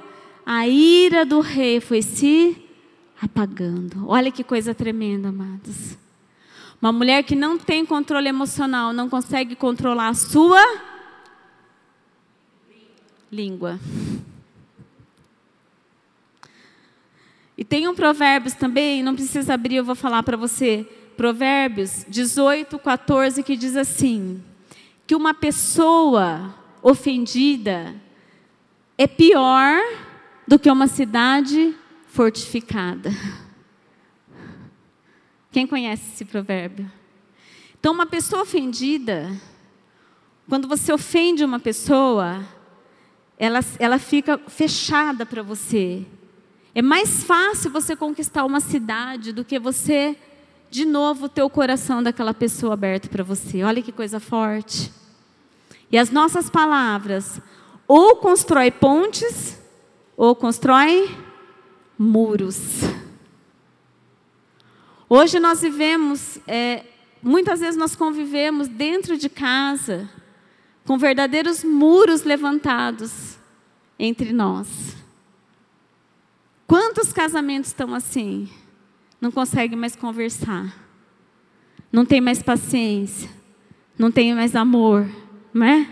A 0.45 0.67
ira 0.67 1.25
do 1.25 1.39
rei 1.39 1.79
foi 1.79 2.01
se 2.01 2.57
apagando. 3.21 4.09
Olha 4.09 4.29
que 4.29 4.43
coisa 4.43 4.75
tremenda, 4.75 5.29
amados. 5.29 5.97
Uma 6.81 6.91
mulher 6.91 7.23
que 7.23 7.35
não 7.35 7.57
tem 7.57 7.85
controle 7.85 8.27
emocional, 8.27 8.91
não 8.91 9.07
consegue 9.07 9.55
controlar 9.55 10.09
a 10.09 10.13
sua 10.13 10.90
língua. 13.31 13.79
E 17.57 17.63
tem 17.63 17.87
um 17.87 17.95
Provérbios 17.95 18.53
também, 18.53 19.03
não 19.03 19.15
precisa 19.15 19.53
abrir, 19.53 19.75
eu 19.75 19.85
vou 19.85 19.95
falar 19.95 20.23
para 20.23 20.35
você. 20.35 20.85
Provérbios 21.15 22.05
18, 22.09 22.77
14, 22.79 23.43
que 23.43 23.55
diz 23.55 23.75
assim: 23.75 24.43
que 25.05 25.15
uma 25.15 25.33
pessoa 25.33 26.55
ofendida 26.81 27.95
é 28.97 29.07
pior 29.07 29.79
do 30.47 30.57
que 30.57 30.69
uma 30.69 30.87
cidade 30.87 31.75
fortificada. 32.07 33.11
Quem 35.51 35.67
conhece 35.67 36.03
esse 36.13 36.25
provérbio? 36.25 36.91
Então, 37.79 37.93
uma 37.93 38.05
pessoa 38.05 38.43
ofendida, 38.43 39.31
quando 40.47 40.67
você 40.67 40.93
ofende 40.93 41.43
uma 41.43 41.59
pessoa, 41.59 42.45
ela, 43.41 43.59
ela 43.79 43.97
fica 43.97 44.37
fechada 44.47 45.25
para 45.25 45.41
você. 45.41 46.05
É 46.75 46.81
mais 46.81 47.23
fácil 47.23 47.71
você 47.71 47.95
conquistar 47.95 48.45
uma 48.45 48.59
cidade 48.59 49.33
do 49.33 49.43
que 49.43 49.57
você, 49.57 50.15
de 50.69 50.85
novo, 50.85 51.27
ter 51.27 51.41
o 51.41 51.49
coração 51.49 52.03
daquela 52.03 52.35
pessoa 52.35 52.75
aberto 52.75 53.09
para 53.09 53.23
você. 53.23 53.63
Olha 53.63 53.81
que 53.81 53.91
coisa 53.91 54.19
forte. 54.19 54.93
E 55.91 55.97
as 55.97 56.11
nossas 56.11 56.51
palavras 56.51 57.41
ou 57.87 58.17
constrói 58.17 58.69
pontes 58.69 59.59
ou 60.15 60.35
constrói 60.35 61.09
muros. 61.97 62.59
Hoje 65.09 65.39
nós 65.39 65.61
vivemos, 65.61 66.37
é, 66.47 66.83
muitas 67.23 67.59
vezes 67.59 67.75
nós 67.75 67.95
convivemos 67.95 68.67
dentro 68.67 69.17
de 69.17 69.29
casa 69.29 70.07
com 70.85 70.97
verdadeiros 70.97 71.63
muros 71.63 72.23
levantados 72.23 73.37
entre 73.97 74.33
nós. 74.33 74.95
Quantos 76.67 77.11
casamentos 77.11 77.69
estão 77.69 77.93
assim? 77.93 78.49
Não 79.19 79.31
conseguem 79.31 79.77
mais 79.77 79.95
conversar, 79.95 80.73
não 81.91 82.05
tem 82.05 82.19
mais 82.19 82.41
paciência, 82.41 83.29
não 83.97 84.11
tem 84.11 84.33
mais 84.33 84.55
amor, 84.55 85.07
não 85.53 85.65
é? 85.65 85.87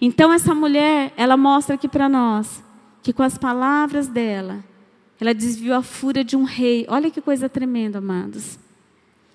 Então 0.00 0.32
essa 0.32 0.54
mulher, 0.54 1.12
ela 1.16 1.36
mostra 1.36 1.74
aqui 1.74 1.88
para 1.88 2.08
nós 2.08 2.62
que 3.02 3.12
com 3.12 3.22
as 3.22 3.36
palavras 3.36 4.06
dela, 4.06 4.62
ela 5.20 5.34
desviou 5.34 5.76
a 5.76 5.82
fúria 5.82 6.22
de 6.22 6.36
um 6.36 6.44
rei. 6.44 6.86
Olha 6.88 7.10
que 7.10 7.20
coisa 7.20 7.48
tremenda, 7.48 7.98
amados. 7.98 8.58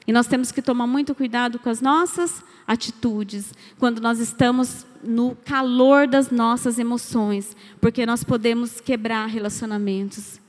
E 0.07 0.13
nós 0.13 0.27
temos 0.27 0.51
que 0.51 0.61
tomar 0.61 0.87
muito 0.87 1.13
cuidado 1.13 1.59
com 1.59 1.69
as 1.69 1.81
nossas 1.81 2.43
atitudes, 2.67 3.53
quando 3.77 4.01
nós 4.01 4.19
estamos 4.19 4.85
no 5.03 5.35
calor 5.43 6.07
das 6.07 6.29
nossas 6.31 6.79
emoções, 6.79 7.55
porque 7.81 8.05
nós 8.05 8.23
podemos 8.23 8.79
quebrar 8.79 9.27
relacionamentos 9.27 10.39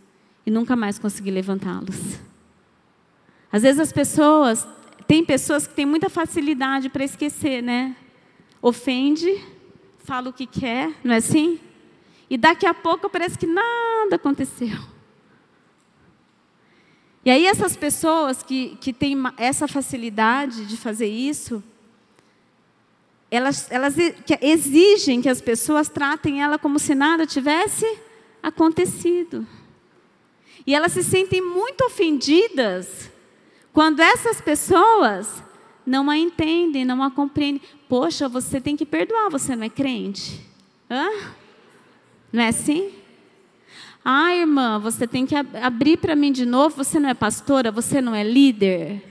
e 0.46 0.50
nunca 0.50 0.76
mais 0.76 0.98
conseguir 0.98 1.32
levantá-los. 1.32 2.18
Às 3.50 3.62
vezes 3.62 3.80
as 3.80 3.92
pessoas, 3.92 4.66
tem 5.06 5.24
pessoas 5.24 5.66
que 5.66 5.74
têm 5.74 5.86
muita 5.86 6.08
facilidade 6.08 6.88
para 6.88 7.04
esquecer, 7.04 7.62
né? 7.62 7.96
Ofende, 8.60 9.42
fala 9.98 10.30
o 10.30 10.32
que 10.32 10.46
quer, 10.46 10.92
não 11.02 11.14
é 11.14 11.18
assim? 11.18 11.58
E 12.28 12.36
daqui 12.36 12.66
a 12.66 12.74
pouco 12.74 13.08
parece 13.08 13.38
que 13.38 13.46
nada 13.46 14.16
aconteceu. 14.16 14.78
E 17.24 17.30
aí 17.30 17.46
essas 17.46 17.74
pessoas 17.74 18.42
que, 18.42 18.76
que 18.80 18.92
têm 18.92 19.16
essa 19.38 19.66
facilidade 19.66 20.66
de 20.66 20.76
fazer 20.76 21.06
isso, 21.06 21.62
elas, 23.34 23.70
elas 23.70 23.94
exigem 24.40 25.20
que 25.20 25.28
as 25.28 25.40
pessoas 25.40 25.88
tratem 25.88 26.42
ela 26.42 26.58
como 26.58 26.78
se 26.78 26.94
nada 26.94 27.26
tivesse 27.26 27.86
acontecido. 28.42 29.46
E 30.66 30.74
elas 30.74 30.92
se 30.92 31.02
sentem 31.02 31.40
muito 31.40 31.84
ofendidas 31.84 33.10
quando 33.72 34.00
essas 34.00 34.40
pessoas 34.40 35.42
não 35.86 36.08
a 36.08 36.16
entendem, 36.16 36.84
não 36.84 37.02
a 37.02 37.10
compreendem. 37.10 37.60
Poxa, 37.88 38.28
você 38.28 38.60
tem 38.60 38.76
que 38.76 38.86
perdoar, 38.86 39.28
você 39.28 39.54
não 39.54 39.64
é 39.64 39.68
crente? 39.68 40.40
Hã? 40.90 41.08
Não 42.32 42.42
é 42.42 42.48
assim? 42.48 42.92
Ah, 44.04 44.34
irmã, 44.34 44.78
você 44.78 45.06
tem 45.06 45.24
que 45.24 45.34
abrir 45.34 45.96
para 45.96 46.14
mim 46.14 46.30
de 46.30 46.44
novo. 46.44 46.76
Você 46.76 47.00
não 47.00 47.08
é 47.08 47.14
pastora, 47.14 47.70
você 47.70 48.00
não 48.00 48.14
é 48.14 48.22
líder. 48.22 49.02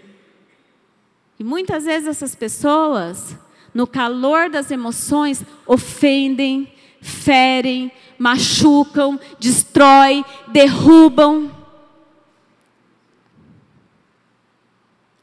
E 1.40 1.44
muitas 1.44 1.86
vezes 1.86 2.08
essas 2.08 2.36
pessoas, 2.36 3.36
no 3.74 3.88
calor 3.88 4.50
das 4.50 4.70
emoções, 4.70 5.44
ofendem, 5.66 6.72
ferem, 7.02 7.92
machucam, 8.18 9.20
destroem, 9.40 10.24
derrubam. 10.48 11.52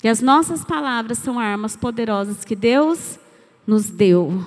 E 0.03 0.09
as 0.09 0.21
nossas 0.21 0.65
palavras 0.65 1.19
são 1.19 1.39
armas 1.39 1.77
poderosas 1.77 2.45
que 2.45 2.57
Deus 2.57 3.19
nos 3.67 3.89
deu. 3.91 4.45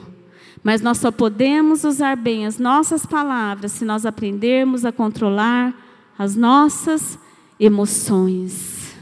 Mas 0.64 0.82
nós 0.82 0.98
só 0.98 1.12
podemos 1.12 1.84
usar 1.84 2.16
bem 2.16 2.46
as 2.46 2.58
nossas 2.58 3.06
palavras 3.06 3.74
se 3.74 3.86
nós 3.86 4.06
aprendermos 4.06 4.86
a 4.86 4.92
controlar 4.92 5.74
as 6.18 6.36
nossas 6.36 7.20
emoções. 7.60 8.96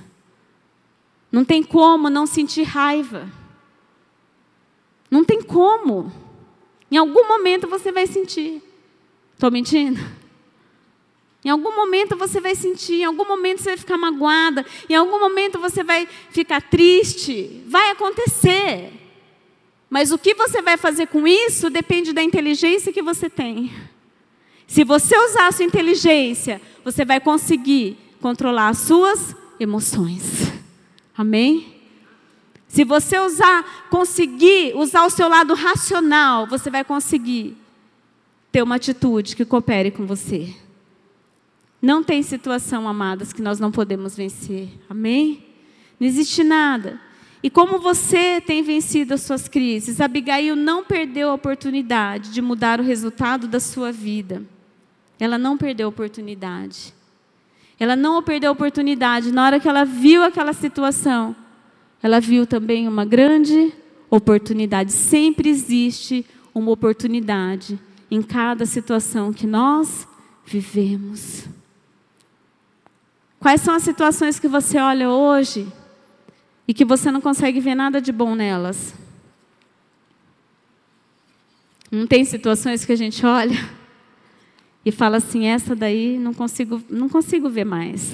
Não 1.31 1.45
tem 1.45 1.63
como 1.63 2.09
não 2.09 2.25
sentir 2.25 2.63
raiva. 2.63 3.40
Não 5.11 5.25
tem 5.25 5.41
como. 5.41 6.11
Em 6.89 6.95
algum 6.95 7.27
momento 7.27 7.67
você 7.67 7.91
vai 7.91 8.07
sentir. 8.07 8.63
Estou 9.33 9.51
mentindo? 9.51 9.99
Em 11.43 11.49
algum 11.49 11.75
momento 11.75 12.15
você 12.15 12.39
vai 12.39 12.55
sentir, 12.55 13.01
em 13.01 13.03
algum 13.03 13.27
momento 13.27 13.59
você 13.59 13.69
vai 13.69 13.77
ficar 13.77 13.97
magoada, 13.97 14.63
em 14.87 14.93
algum 14.93 15.19
momento 15.19 15.59
você 15.59 15.83
vai 15.83 16.07
ficar 16.29 16.61
triste. 16.61 17.63
Vai 17.67 17.89
acontecer. 17.89 18.93
Mas 19.89 20.11
o 20.11 20.17
que 20.17 20.33
você 20.33 20.61
vai 20.61 20.77
fazer 20.77 21.07
com 21.07 21.27
isso 21.27 21.69
depende 21.69 22.13
da 22.13 22.23
inteligência 22.23 22.93
que 22.93 23.01
você 23.01 23.29
tem. 23.29 23.73
Se 24.65 24.85
você 24.85 25.17
usar 25.17 25.47
a 25.47 25.51
sua 25.51 25.65
inteligência, 25.65 26.61
você 26.85 27.03
vai 27.03 27.19
conseguir 27.19 27.97
controlar 28.21 28.69
as 28.69 28.77
suas 28.77 29.35
emoções. 29.59 30.53
Amém? 31.17 31.80
Se 32.71 32.85
você 32.85 33.19
usar, 33.19 33.87
conseguir 33.89 34.73
usar 34.77 35.03
o 35.03 35.09
seu 35.09 35.27
lado 35.27 35.53
racional, 35.53 36.47
você 36.47 36.69
vai 36.69 36.85
conseguir 36.85 37.57
ter 38.49 38.63
uma 38.63 38.75
atitude 38.75 39.35
que 39.35 39.43
coopere 39.43 39.91
com 39.91 40.05
você. 40.05 40.55
Não 41.81 42.01
tem 42.01 42.23
situação, 42.23 42.87
amadas, 42.87 43.33
que 43.33 43.41
nós 43.41 43.59
não 43.59 43.73
podemos 43.73 44.15
vencer. 44.15 44.69
Amém? 44.89 45.43
Não 45.99 46.07
existe 46.07 46.45
nada. 46.45 46.97
E 47.43 47.49
como 47.49 47.77
você 47.77 48.39
tem 48.39 48.63
vencido 48.63 49.15
as 49.15 49.21
suas 49.21 49.49
crises, 49.49 49.99
Abigail 49.99 50.55
não 50.55 50.81
perdeu 50.81 51.29
a 51.29 51.33
oportunidade 51.33 52.31
de 52.31 52.41
mudar 52.41 52.79
o 52.79 52.83
resultado 52.83 53.49
da 53.49 53.59
sua 53.59 53.91
vida. 53.91 54.43
Ela 55.19 55.37
não 55.37 55.57
perdeu 55.57 55.87
a 55.87 55.89
oportunidade. 55.89 56.93
Ela 57.77 57.97
não 57.97 58.23
perdeu 58.23 58.51
a 58.51 58.53
oportunidade. 58.53 59.29
Na 59.29 59.43
hora 59.43 59.59
que 59.59 59.67
ela 59.67 59.83
viu 59.83 60.23
aquela 60.23 60.53
situação, 60.53 61.35
ela 62.01 62.19
viu 62.19 62.47
também 62.47 62.87
uma 62.87 63.05
grande 63.05 63.73
oportunidade. 64.09 64.91
Sempre 64.91 65.49
existe 65.49 66.25
uma 66.53 66.71
oportunidade 66.71 67.79
em 68.09 68.21
cada 68.21 68.65
situação 68.65 69.31
que 69.31 69.47
nós 69.47 70.07
vivemos. 70.45 71.45
Quais 73.39 73.61
são 73.61 73.73
as 73.73 73.83
situações 73.83 74.39
que 74.39 74.47
você 74.47 74.77
olha 74.77 75.09
hoje 75.09 75.71
e 76.67 76.73
que 76.73 76.85
você 76.85 77.11
não 77.11 77.21
consegue 77.21 77.59
ver 77.59 77.75
nada 77.75 78.01
de 78.01 78.11
bom 78.11 78.35
nelas? 78.35 78.93
Não 81.91 82.05
tem 82.05 82.23
situações 82.23 82.85
que 82.85 82.91
a 82.91 82.95
gente 82.95 83.25
olha 83.25 83.57
e 84.85 84.91
fala 84.91 85.17
assim, 85.17 85.45
essa 85.45 85.75
daí 85.75 86.17
não 86.17 86.33
consigo, 86.33 86.81
não 86.89 87.09
consigo 87.09 87.49
ver 87.49 87.65
mais. 87.65 88.13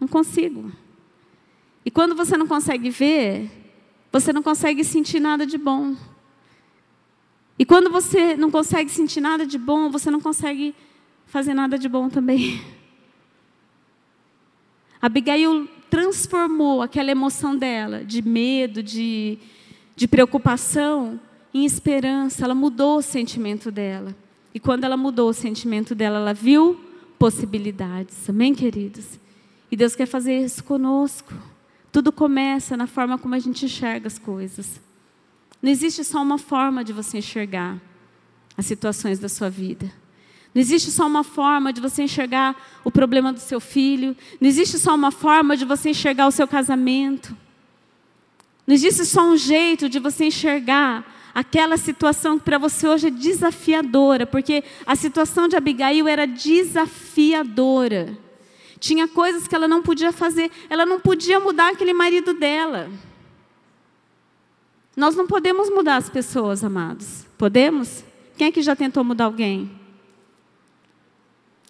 Não 0.00 0.06
consigo. 0.06 0.70
E 1.86 1.90
quando 1.90 2.16
você 2.16 2.36
não 2.36 2.48
consegue 2.48 2.90
ver, 2.90 3.48
você 4.10 4.32
não 4.32 4.42
consegue 4.42 4.82
sentir 4.82 5.20
nada 5.20 5.46
de 5.46 5.56
bom. 5.56 5.94
E 7.56 7.64
quando 7.64 7.88
você 7.88 8.36
não 8.36 8.50
consegue 8.50 8.90
sentir 8.90 9.20
nada 9.20 9.46
de 9.46 9.56
bom, 9.56 9.88
você 9.88 10.10
não 10.10 10.20
consegue 10.20 10.74
fazer 11.26 11.54
nada 11.54 11.78
de 11.78 11.88
bom 11.88 12.08
também. 12.08 12.60
Abigail 15.00 15.68
transformou 15.88 16.82
aquela 16.82 17.12
emoção 17.12 17.56
dela, 17.56 18.04
de 18.04 18.20
medo, 18.20 18.82
de, 18.82 19.38
de 19.94 20.08
preocupação, 20.08 21.20
em 21.54 21.64
esperança. 21.64 22.44
Ela 22.44 22.54
mudou 22.54 22.98
o 22.98 23.02
sentimento 23.02 23.70
dela. 23.70 24.12
E 24.52 24.58
quando 24.58 24.82
ela 24.82 24.96
mudou 24.96 25.30
o 25.30 25.34
sentimento 25.34 25.94
dela, 25.94 26.18
ela 26.18 26.34
viu 26.34 26.80
possibilidades. 27.16 28.28
Amém, 28.28 28.56
queridos? 28.56 29.20
E 29.70 29.76
Deus 29.76 29.94
quer 29.94 30.06
fazer 30.06 30.36
isso 30.40 30.64
conosco. 30.64 31.32
Tudo 31.96 32.12
começa 32.12 32.76
na 32.76 32.86
forma 32.86 33.16
como 33.16 33.34
a 33.34 33.38
gente 33.38 33.64
enxerga 33.64 34.06
as 34.06 34.18
coisas. 34.18 34.82
Não 35.62 35.70
existe 35.70 36.04
só 36.04 36.20
uma 36.20 36.36
forma 36.36 36.84
de 36.84 36.92
você 36.92 37.16
enxergar 37.16 37.80
as 38.54 38.66
situações 38.66 39.18
da 39.18 39.30
sua 39.30 39.48
vida. 39.48 39.90
Não 40.54 40.60
existe 40.60 40.90
só 40.90 41.06
uma 41.06 41.24
forma 41.24 41.72
de 41.72 41.80
você 41.80 42.02
enxergar 42.02 42.54
o 42.84 42.90
problema 42.90 43.32
do 43.32 43.40
seu 43.40 43.58
filho. 43.60 44.14
Não 44.38 44.46
existe 44.46 44.78
só 44.78 44.94
uma 44.94 45.10
forma 45.10 45.56
de 45.56 45.64
você 45.64 45.88
enxergar 45.88 46.26
o 46.26 46.30
seu 46.30 46.46
casamento. 46.46 47.34
Não 48.66 48.74
existe 48.74 49.06
só 49.06 49.30
um 49.30 49.36
jeito 49.38 49.88
de 49.88 49.98
você 49.98 50.26
enxergar 50.26 51.02
aquela 51.34 51.78
situação 51.78 52.38
que 52.38 52.44
para 52.44 52.58
você 52.58 52.86
hoje 52.86 53.06
é 53.06 53.10
desafiadora, 53.10 54.26
porque 54.26 54.62
a 54.84 54.94
situação 54.94 55.48
de 55.48 55.56
Abigail 55.56 56.06
era 56.06 56.26
desafiadora. 56.26 58.25
Tinha 58.78 59.08
coisas 59.08 59.48
que 59.48 59.54
ela 59.54 59.66
não 59.66 59.82
podia 59.82 60.12
fazer, 60.12 60.50
ela 60.68 60.84
não 60.84 61.00
podia 61.00 61.40
mudar 61.40 61.72
aquele 61.72 61.92
marido 61.92 62.34
dela. 62.34 62.90
Nós 64.96 65.14
não 65.14 65.26
podemos 65.26 65.68
mudar 65.68 65.96
as 65.96 66.08
pessoas, 66.08 66.64
amados. 66.64 67.26
Podemos? 67.36 68.04
Quem 68.36 68.48
é 68.48 68.52
que 68.52 68.62
já 68.62 68.74
tentou 68.74 69.04
mudar 69.04 69.26
alguém? 69.26 69.70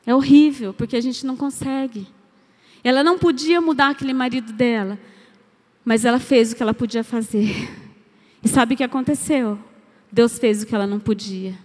É 0.06 0.14
horrível, 0.14 0.72
porque 0.72 0.96
a 0.96 1.00
gente 1.00 1.26
não 1.26 1.36
consegue. 1.36 2.06
Ela 2.84 3.02
não 3.02 3.18
podia 3.18 3.60
mudar 3.60 3.90
aquele 3.90 4.14
marido 4.14 4.52
dela, 4.52 4.96
mas 5.84 6.04
ela 6.04 6.20
fez 6.20 6.52
o 6.52 6.56
que 6.56 6.62
ela 6.62 6.74
podia 6.74 7.02
fazer. 7.02 7.52
E 8.44 8.48
sabe 8.48 8.74
o 8.74 8.76
que 8.76 8.84
aconteceu? 8.84 9.58
Deus 10.12 10.38
fez 10.38 10.62
o 10.62 10.66
que 10.66 10.74
ela 10.74 10.86
não 10.86 11.00
podia. 11.00 11.58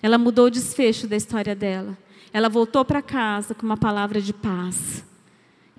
Ela 0.00 0.16
mudou 0.16 0.46
o 0.46 0.50
desfecho 0.50 1.08
da 1.08 1.16
história 1.16 1.56
dela. 1.56 1.98
Ela 2.32 2.48
voltou 2.48 2.84
para 2.84 3.02
casa 3.02 3.54
com 3.54 3.64
uma 3.64 3.76
palavra 3.76 4.20
de 4.20 4.32
paz. 4.32 5.04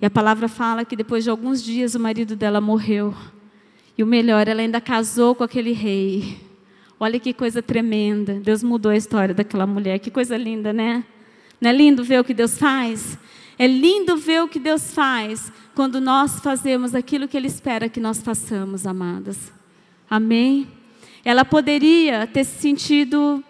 E 0.00 0.06
a 0.06 0.10
palavra 0.10 0.48
fala 0.48 0.84
que 0.84 0.96
depois 0.96 1.24
de 1.24 1.30
alguns 1.30 1.62
dias 1.62 1.94
o 1.94 2.00
marido 2.00 2.34
dela 2.34 2.60
morreu. 2.60 3.14
E 3.96 4.02
o 4.02 4.06
melhor, 4.06 4.48
ela 4.48 4.62
ainda 4.62 4.80
casou 4.80 5.34
com 5.34 5.44
aquele 5.44 5.72
rei. 5.72 6.40
Olha 6.98 7.20
que 7.20 7.32
coisa 7.32 7.62
tremenda. 7.62 8.34
Deus 8.34 8.62
mudou 8.62 8.92
a 8.92 8.96
história 8.96 9.34
daquela 9.34 9.66
mulher. 9.66 9.98
Que 9.98 10.10
coisa 10.10 10.36
linda, 10.36 10.72
né? 10.72 11.04
Não 11.60 11.70
é 11.70 11.72
lindo 11.72 12.02
ver 12.02 12.20
o 12.20 12.24
que 12.24 12.32
Deus 12.32 12.56
faz? 12.56 13.18
É 13.58 13.66
lindo 13.66 14.16
ver 14.16 14.42
o 14.42 14.48
que 14.48 14.58
Deus 14.58 14.94
faz 14.94 15.52
quando 15.74 16.00
nós 16.00 16.40
fazemos 16.40 16.94
aquilo 16.94 17.28
que 17.28 17.36
Ele 17.36 17.46
espera 17.46 17.88
que 17.88 18.00
nós 18.00 18.22
façamos, 18.22 18.86
amadas. 18.86 19.52
Amém? 20.08 20.66
Ela 21.22 21.44
poderia 21.44 22.26
ter 22.26 22.44
se 22.44 22.58
sentido 22.58 23.44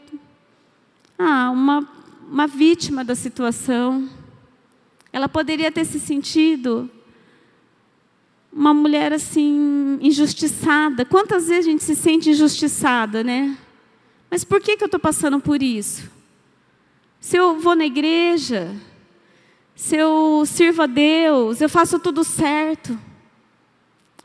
ah, 1.16 1.51
uma, 1.51 1.89
uma 2.31 2.47
vítima 2.47 3.05
da 3.05 3.15
situação. 3.15 4.09
Ela 5.12 5.28
poderia 5.28 5.70
ter 5.70 5.85
se 5.85 6.01
sentido 6.01 6.89
uma 8.52 8.73
mulher 8.73 9.12
assim, 9.12 9.98
injustiçada. 10.01 11.05
Quantas 11.05 11.48
vezes 11.48 11.66
a 11.66 11.70
gente 11.70 11.85
se 11.85 11.94
sente 11.94 12.31
injustiçada, 12.31 13.23
né? 13.23 13.59
Mas 14.31 14.44
por 14.44 14.61
que, 14.61 14.77
que 14.77 14.85
eu 14.85 14.86
estou 14.86 15.01
passando 15.01 15.40
por 15.40 15.62
isso? 15.62 16.09
se 17.20 17.36
eu 17.36 17.61
vou 17.61 17.77
na 17.77 17.85
igreja, 17.85 18.74
se 19.77 19.94
eu 19.94 20.43
sirvo 20.47 20.82
a 20.82 20.86
Deus, 20.86 21.61
eu 21.61 21.69
faço 21.69 21.98
tudo 21.98 22.24
certo. 22.24 22.98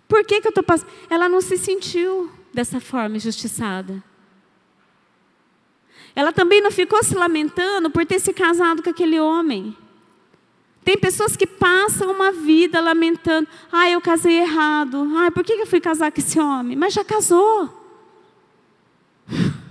Por 0.08 0.24
que, 0.24 0.40
que 0.40 0.48
eu 0.48 0.50
estou 0.50 0.64
passando? 0.64 0.90
Ela 1.10 1.28
não 1.28 1.42
se 1.42 1.58
sentiu 1.58 2.32
dessa 2.54 2.80
forma 2.80 3.18
injustiçada. 3.18 4.02
Ela 6.16 6.32
também 6.32 6.62
não 6.62 6.72
ficou 6.72 7.04
se 7.04 7.14
lamentando 7.14 7.90
por 7.90 8.06
ter 8.06 8.20
se 8.20 8.32
casado 8.32 8.82
com 8.82 8.90
aquele 8.90 9.20
homem. 9.20 9.76
Tem 10.84 10.98
pessoas 10.98 11.36
que 11.36 11.48
passam 11.48 12.12
uma 12.12 12.32
vida 12.32 12.80
lamentando. 12.80 13.48
Ah, 13.72 13.90
eu 13.90 14.00
casei 14.00 14.40
errado. 14.40 15.10
Ah, 15.18 15.32
por 15.32 15.44
que 15.44 15.54
eu 15.54 15.66
fui 15.66 15.82
casar 15.82 16.12
com 16.12 16.20
esse 16.20 16.40
homem? 16.40 16.78
Mas 16.78 16.94
já 16.94 17.04
casou. 17.04 17.70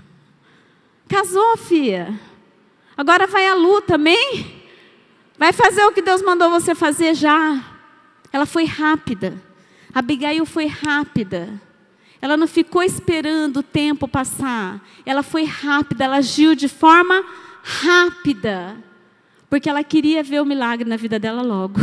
Casou, 1.06 1.56
filha. 1.56 2.18
Agora 2.96 3.26
vai 3.26 3.46
à 3.46 3.54
luta, 3.54 3.94
amém? 3.94 4.62
Vai 5.38 5.52
fazer 5.52 5.84
o 5.84 5.92
que 5.92 6.02
Deus 6.02 6.22
mandou 6.22 6.50
você 6.50 6.74
fazer 6.74 7.14
já. 7.14 7.62
Ela 8.32 8.46
foi 8.46 8.64
rápida. 8.64 9.40
Abigail 9.94 10.44
foi 10.44 10.66
rápida. 10.66 11.60
Ela 12.24 12.38
não 12.38 12.46
ficou 12.46 12.82
esperando 12.82 13.58
o 13.58 13.62
tempo 13.62 14.08
passar. 14.08 14.82
Ela 15.04 15.22
foi 15.22 15.44
rápida, 15.44 16.04
ela 16.04 16.16
agiu 16.16 16.54
de 16.54 16.68
forma 16.68 17.22
rápida. 17.62 18.82
Porque 19.50 19.68
ela 19.68 19.84
queria 19.84 20.22
ver 20.22 20.40
o 20.40 20.46
milagre 20.46 20.88
na 20.88 20.96
vida 20.96 21.18
dela 21.18 21.42
logo. 21.42 21.78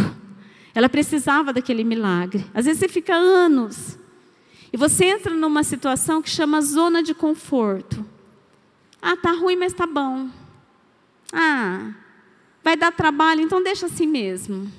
Ela 0.73 0.89
precisava 0.89 1.53
daquele 1.53 1.83
milagre. 1.83 2.43
Às 2.55 2.65
vezes 2.65 2.79
você 2.79 2.87
fica 2.87 3.13
anos. 3.13 3.99
E 4.73 4.77
você 4.77 5.05
entra 5.05 5.31
numa 5.31 5.61
situação 5.61 6.23
que 6.23 6.29
chama 6.31 6.59
zona 6.59 7.03
de 7.03 7.13
conforto. 7.13 8.03
Ah, 8.99 9.15
tá 9.15 9.33
ruim, 9.33 9.57
mas 9.57 9.73
tá 9.73 9.85
bom. 9.85 10.27
Ah, 11.31 11.91
vai 12.63 12.75
dar 12.75 12.91
trabalho, 12.91 13.41
então 13.41 13.61
deixa 13.61 13.85
assim 13.85 14.07
mesmo. 14.07 14.71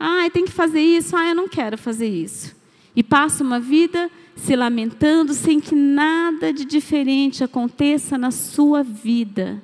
Ah, 0.00 0.30
tem 0.32 0.46
que 0.46 0.50
fazer 0.50 0.80
isso. 0.80 1.14
Ah, 1.14 1.28
eu 1.28 1.34
não 1.34 1.46
quero 1.46 1.76
fazer 1.76 2.08
isso. 2.08 2.56
E 2.96 3.02
passa 3.02 3.44
uma 3.44 3.60
vida 3.60 4.10
se 4.36 4.56
lamentando 4.56 5.34
sem 5.34 5.60
que 5.60 5.74
nada 5.74 6.52
de 6.52 6.64
diferente 6.64 7.44
aconteça 7.44 8.16
na 8.16 8.30
sua 8.30 8.82
vida. 8.82 9.62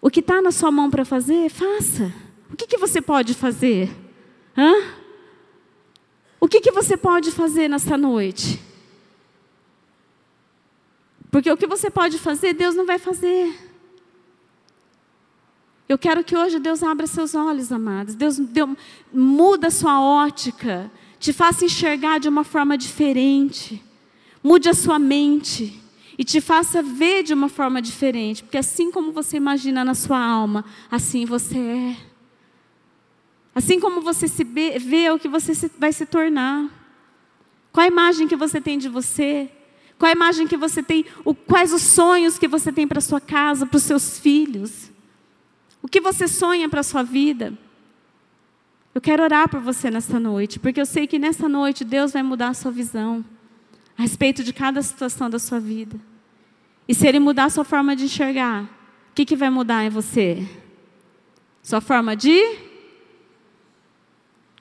O 0.00 0.10
que 0.10 0.20
está 0.20 0.42
na 0.42 0.50
sua 0.52 0.70
mão 0.70 0.90
para 0.90 1.04
fazer, 1.04 1.48
faça. 1.48 2.12
O 2.52 2.56
que, 2.56 2.66
que 2.66 2.76
você 2.76 3.00
pode 3.00 3.34
fazer? 3.34 3.90
Hã? 4.56 4.72
O 6.38 6.46
que, 6.46 6.60
que 6.60 6.70
você 6.70 6.96
pode 6.96 7.30
fazer 7.30 7.68
nessa 7.68 7.96
noite? 7.96 8.60
Porque 11.30 11.50
o 11.50 11.56
que 11.56 11.66
você 11.66 11.90
pode 11.90 12.18
fazer, 12.18 12.52
Deus 12.52 12.74
não 12.74 12.86
vai 12.86 12.98
fazer. 12.98 13.52
Eu 15.88 15.98
quero 15.98 16.22
que 16.22 16.36
hoje 16.36 16.58
Deus 16.58 16.82
abra 16.82 17.06
seus 17.06 17.34
olhos, 17.34 17.72
amados. 17.72 18.14
Deus, 18.14 18.38
Deus 18.38 18.76
muda 19.12 19.68
a 19.68 19.70
sua 19.70 20.00
ótica, 20.00 20.90
te 21.24 21.32
faça 21.32 21.64
enxergar 21.64 22.20
de 22.20 22.28
uma 22.28 22.44
forma 22.44 22.76
diferente. 22.76 23.82
Mude 24.42 24.68
a 24.68 24.74
sua 24.74 24.98
mente 24.98 25.82
e 26.18 26.22
te 26.22 26.38
faça 26.38 26.82
ver 26.82 27.22
de 27.22 27.32
uma 27.32 27.48
forma 27.48 27.80
diferente, 27.80 28.42
porque 28.42 28.58
assim 28.58 28.90
como 28.90 29.10
você 29.10 29.38
imagina 29.38 29.82
na 29.86 29.94
sua 29.94 30.22
alma, 30.22 30.66
assim 30.90 31.24
você 31.24 31.56
é. 31.58 31.96
Assim 33.54 33.80
como 33.80 34.02
você 34.02 34.28
se 34.28 34.44
vê, 34.44 34.78
vê 34.78 35.10
o 35.10 35.18
que 35.18 35.26
você 35.26 35.54
vai 35.78 35.94
se 35.94 36.04
tornar. 36.04 36.68
Qual 37.72 37.82
a 37.82 37.88
imagem 37.88 38.28
que 38.28 38.36
você 38.36 38.60
tem 38.60 38.76
de 38.76 38.90
você? 38.90 39.50
Qual 39.98 40.10
a 40.10 40.14
imagem 40.14 40.46
que 40.46 40.58
você 40.58 40.82
tem? 40.82 41.06
O, 41.24 41.34
quais 41.34 41.72
os 41.72 41.80
sonhos 41.80 42.36
que 42.36 42.46
você 42.46 42.70
tem 42.70 42.86
para 42.86 43.00
sua 43.00 43.18
casa, 43.18 43.64
para 43.64 43.78
os 43.78 43.84
seus 43.84 44.18
filhos? 44.18 44.90
O 45.80 45.88
que 45.88 46.02
você 46.02 46.28
sonha 46.28 46.68
para 46.68 46.80
a 46.80 46.84
sua 46.84 47.02
vida? 47.02 47.56
Eu 48.94 49.00
quero 49.00 49.24
orar 49.24 49.48
por 49.48 49.58
você 49.58 49.90
nessa 49.90 50.20
noite, 50.20 50.60
porque 50.60 50.80
eu 50.80 50.86
sei 50.86 51.06
que 51.06 51.18
nessa 51.18 51.48
noite 51.48 51.84
Deus 51.84 52.12
vai 52.12 52.22
mudar 52.22 52.48
a 52.48 52.54
sua 52.54 52.70
visão 52.70 53.24
a 53.98 54.02
respeito 54.02 54.44
de 54.44 54.52
cada 54.52 54.80
situação 54.82 55.28
da 55.28 55.38
sua 55.38 55.58
vida. 55.58 55.98
E 56.86 56.94
se 56.94 57.06
Ele 57.06 57.18
mudar 57.18 57.46
a 57.46 57.50
sua 57.50 57.64
forma 57.64 57.96
de 57.96 58.04
enxergar, 58.04 58.62
o 58.62 59.14
que, 59.14 59.24
que 59.24 59.34
vai 59.34 59.50
mudar 59.50 59.84
em 59.84 59.90
você? 59.90 60.46
Sua 61.60 61.80
forma 61.80 62.14
de? 62.14 62.58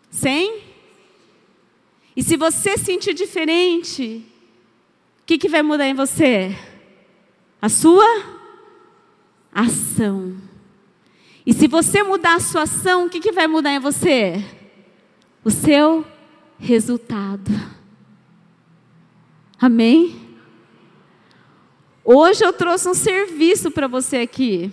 Sem? 0.10 0.62
E 2.16 2.24
se 2.24 2.36
você 2.36 2.78
sentir 2.78 3.14
diferente, 3.14 4.26
o 5.22 5.26
que, 5.26 5.38
que 5.38 5.50
vai 5.50 5.62
mudar 5.62 5.88
em 5.88 5.94
você? 5.94 6.56
A 7.62 7.70
sua 7.70 8.06
ação. 9.54 10.43
E 11.46 11.54
se 11.54 11.68
você 11.68 12.04
mudar 12.04 12.36
a 12.36 12.40
sua 12.40 12.64
ação, 12.64 13.06
o 13.06 13.10
que, 13.10 13.20
que 13.20 13.32
vai 13.32 13.48
mudar 13.48 13.72
em 13.72 13.80
você? 13.80 14.44
O 15.44 15.52
seu 15.52 16.06
resultado. 16.58 17.52
Amém? 19.60 20.38
Hoje 22.04 22.46
eu 22.46 22.54
trouxe 22.54 22.88
um 22.88 22.94
serviço 22.94 23.72
para 23.72 23.88
você 23.88 24.18
aqui. 24.18 24.72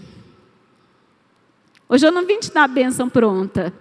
Hoje 1.89 2.07
eu 2.07 2.13
não 2.13 2.25
vim 2.25 2.39
te 2.39 2.53
dar 2.53 2.65
a 2.65 2.69
bênção 2.69 3.09
pronta. 3.09 3.75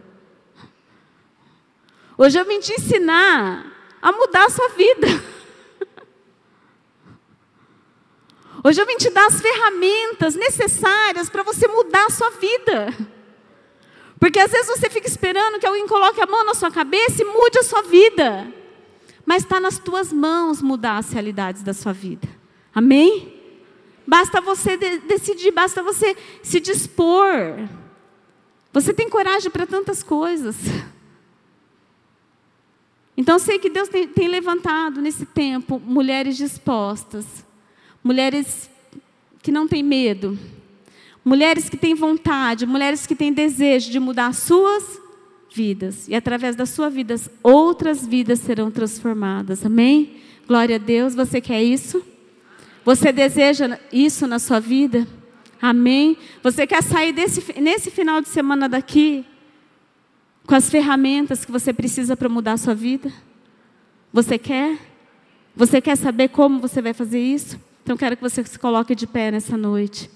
Hoje 2.17 2.39
eu 2.39 2.45
vim 2.45 2.59
te 2.59 2.73
ensinar 2.73 3.71
a 4.01 4.11
mudar 4.11 4.45
a 4.45 4.49
sua 4.49 4.69
vida. 4.69 5.07
Hoje 8.63 8.81
eu 8.81 8.85
vim 8.85 8.97
te 8.97 9.09
dar 9.09 9.27
as 9.27 9.41
ferramentas 9.41 10.35
necessárias 10.35 11.29
para 11.29 11.43
você 11.43 11.67
mudar 11.67 12.05
a 12.05 12.09
sua 12.09 12.29
vida. 12.31 12.93
Porque 14.19 14.39
às 14.39 14.51
vezes 14.51 14.67
você 14.67 14.89
fica 14.89 15.07
esperando 15.07 15.59
que 15.59 15.65
alguém 15.65 15.87
coloque 15.87 16.21
a 16.21 16.27
mão 16.27 16.45
na 16.45 16.53
sua 16.53 16.69
cabeça 16.69 17.21
e 17.21 17.25
mude 17.25 17.57
a 17.57 17.63
sua 17.63 17.81
vida. 17.83 18.53
Mas 19.25 19.43
está 19.43 19.59
nas 19.59 19.79
tuas 19.79 20.11
mãos 20.11 20.61
mudar 20.61 20.97
as 20.97 21.11
realidades 21.11 21.63
da 21.63 21.73
sua 21.73 21.93
vida. 21.93 22.27
Amém? 22.75 23.33
Basta 24.05 24.41
você 24.41 24.75
de 24.75 24.99
decidir, 24.99 25.51
basta 25.51 25.81
você 25.81 26.17
se 26.43 26.59
dispor. 26.59 27.31
Você 28.73 28.93
tem 28.93 29.09
coragem 29.09 29.49
para 29.49 29.65
tantas 29.65 30.03
coisas. 30.03 30.57
Então, 33.15 33.39
sei 33.39 33.59
que 33.59 33.69
Deus 33.69 33.87
tem, 33.87 34.07
tem 34.07 34.27
levantado 34.27 35.01
nesse 35.01 35.25
tempo 35.25 35.79
mulheres 35.79 36.35
dispostas 36.35 37.45
mulheres 38.03 38.69
que 39.41 39.51
não 39.51 39.67
têm 39.67 39.83
medo, 39.83 40.37
mulheres 41.23 41.69
que 41.69 41.77
têm 41.77 41.93
vontade, 41.93 42.65
mulheres 42.65 43.05
que 43.05 43.15
têm 43.15 43.31
desejo 43.31 43.91
de 43.91 43.99
mudar 43.99 44.33
suas 44.33 44.99
vidas. 45.51 46.07
E 46.07 46.15
através 46.15 46.55
das 46.55 46.69
suas 46.69 46.93
vidas, 46.93 47.29
outras 47.43 48.05
vidas 48.05 48.39
serão 48.39 48.71
transformadas. 48.71 49.65
Amém? 49.65 50.17
Glória 50.47 50.75
a 50.75 50.79
Deus. 50.79 51.15
Você 51.15 51.41
quer 51.41 51.63
isso? 51.63 52.03
Você 52.85 53.11
deseja 53.11 53.79
isso 53.91 54.25
na 54.25 54.39
sua 54.39 54.59
vida? 54.59 55.07
Amém? 55.61 56.17
Você 56.41 56.65
quer 56.65 56.81
sair 56.81 57.11
desse, 57.11 57.59
nesse 57.59 57.91
final 57.91 58.21
de 58.21 58.29
semana 58.29 58.69
daqui 58.69 59.25
com 60.47 60.55
as 60.55 60.69
ferramentas 60.69 61.45
que 61.45 61.51
você 61.51 61.71
precisa 61.71 62.17
para 62.17 62.29
mudar 62.29 62.53
a 62.53 62.57
sua 62.57 62.73
vida? 62.73 63.11
Você 64.11 64.37
quer? 64.37 64.79
Você 65.55 65.81
quer 65.81 65.95
saber 65.95 66.29
como 66.29 66.59
você 66.59 66.81
vai 66.81 66.93
fazer 66.93 67.19
isso? 67.19 67.59
Então 67.89 67.97
quero 67.97 68.15
que 68.15 68.21
você 68.21 68.43
se 68.43 68.59
coloque 68.59 68.93
de 68.93 69.07
pé 69.07 69.31
nessa 69.31 69.57
noite. 69.57 70.11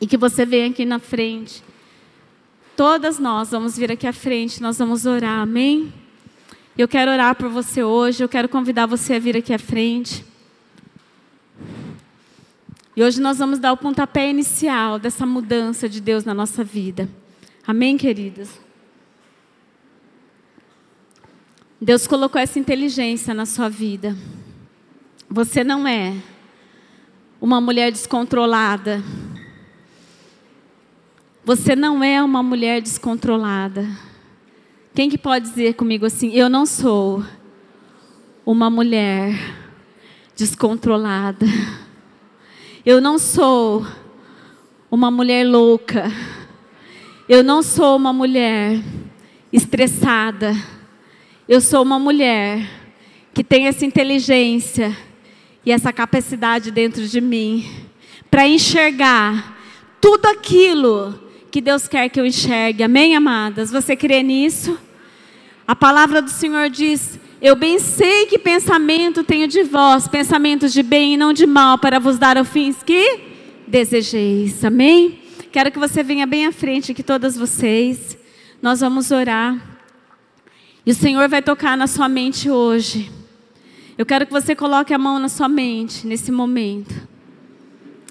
E 0.00 0.06
que 0.06 0.16
você 0.16 0.46
venha 0.46 0.68
aqui 0.68 0.84
na 0.84 1.00
frente. 1.00 1.60
Todas 2.76 3.18
nós 3.18 3.50
vamos 3.50 3.76
vir 3.76 3.90
aqui 3.90 4.06
à 4.06 4.12
frente, 4.12 4.62
nós 4.62 4.78
vamos 4.78 5.04
orar, 5.04 5.40
amém? 5.40 5.92
Eu 6.78 6.86
quero 6.86 7.10
orar 7.10 7.34
por 7.34 7.48
você 7.48 7.82
hoje, 7.82 8.22
eu 8.22 8.28
quero 8.28 8.48
convidar 8.48 8.86
você 8.86 9.14
a 9.14 9.18
vir 9.18 9.36
aqui 9.36 9.52
à 9.52 9.58
frente. 9.58 10.24
E 12.94 13.02
hoje 13.02 13.20
nós 13.20 13.38
vamos 13.38 13.58
dar 13.58 13.72
o 13.72 13.76
pontapé 13.76 14.30
inicial 14.30 15.00
dessa 15.00 15.26
mudança 15.26 15.88
de 15.88 16.00
Deus 16.00 16.24
na 16.24 16.32
nossa 16.32 16.62
vida. 16.62 17.08
Amém, 17.66 17.96
queridas? 17.96 18.50
Deus 21.80 22.06
colocou 22.06 22.40
essa 22.40 22.56
inteligência 22.56 23.34
na 23.34 23.46
sua 23.46 23.68
vida. 23.68 24.16
Você 25.28 25.64
não 25.64 25.84
é 25.84 26.14
uma 27.40 27.60
mulher 27.60 27.92
descontrolada. 27.92 29.02
Você 31.44 31.76
não 31.76 32.02
é 32.02 32.22
uma 32.22 32.42
mulher 32.42 32.82
descontrolada. 32.82 33.88
Quem 34.94 35.08
que 35.08 35.16
pode 35.16 35.48
dizer 35.48 35.74
comigo 35.74 36.04
assim? 36.04 36.32
Eu 36.32 36.48
não 36.48 36.66
sou 36.66 37.24
uma 38.44 38.68
mulher 38.68 39.34
descontrolada. 40.36 41.46
Eu 42.84 43.00
não 43.00 43.18
sou 43.18 43.86
uma 44.90 45.10
mulher 45.10 45.46
louca. 45.46 46.10
Eu 47.28 47.44
não 47.44 47.62
sou 47.62 47.96
uma 47.96 48.12
mulher 48.12 48.82
estressada. 49.52 50.52
Eu 51.48 51.60
sou 51.60 51.82
uma 51.82 51.98
mulher 51.98 52.68
que 53.32 53.44
tem 53.44 53.68
essa 53.68 53.86
inteligência 53.86 54.96
e 55.64 55.72
essa 55.72 55.92
capacidade 55.92 56.70
dentro 56.70 57.06
de 57.06 57.20
mim 57.20 57.64
para 58.30 58.46
enxergar 58.46 59.56
tudo 60.00 60.26
aquilo 60.26 61.18
que 61.50 61.60
Deus 61.60 61.88
quer 61.88 62.08
que 62.08 62.20
eu 62.20 62.26
enxergue. 62.26 62.82
Amém, 62.82 63.16
amadas? 63.16 63.70
Você 63.70 63.96
crê 63.96 64.22
nisso? 64.22 64.78
A 65.66 65.74
palavra 65.74 66.22
do 66.22 66.30
Senhor 66.30 66.70
diz: 66.70 67.18
Eu 67.40 67.56
bem 67.56 67.78
sei 67.78 68.26
que 68.26 68.38
pensamento 68.38 69.24
tenho 69.24 69.48
de 69.48 69.62
vós, 69.62 70.08
pensamentos 70.08 70.72
de 70.72 70.82
bem 70.82 71.14
e 71.14 71.16
não 71.16 71.32
de 71.32 71.46
mal, 71.46 71.78
para 71.78 71.98
vos 71.98 72.18
dar 72.18 72.42
fins 72.44 72.82
que 72.82 73.20
desejeis. 73.66 74.64
Amém? 74.64 75.20
Quero 75.50 75.70
que 75.70 75.78
você 75.78 76.02
venha 76.02 76.26
bem 76.26 76.46
à 76.46 76.52
frente 76.52 76.92
aqui, 76.92 77.02
todas 77.02 77.36
vocês. 77.36 78.16
Nós 78.60 78.80
vamos 78.80 79.10
orar. 79.10 79.56
E 80.84 80.90
o 80.90 80.94
Senhor 80.94 81.28
vai 81.28 81.42
tocar 81.42 81.76
na 81.76 81.86
sua 81.86 82.08
mente 82.08 82.50
hoje. 82.50 83.17
Eu 83.98 84.06
quero 84.06 84.24
que 84.24 84.32
você 84.32 84.54
coloque 84.54 84.94
a 84.94 84.98
mão 84.98 85.18
na 85.18 85.28
sua 85.28 85.48
mente 85.48 86.06
nesse 86.06 86.30
momento. 86.30 86.94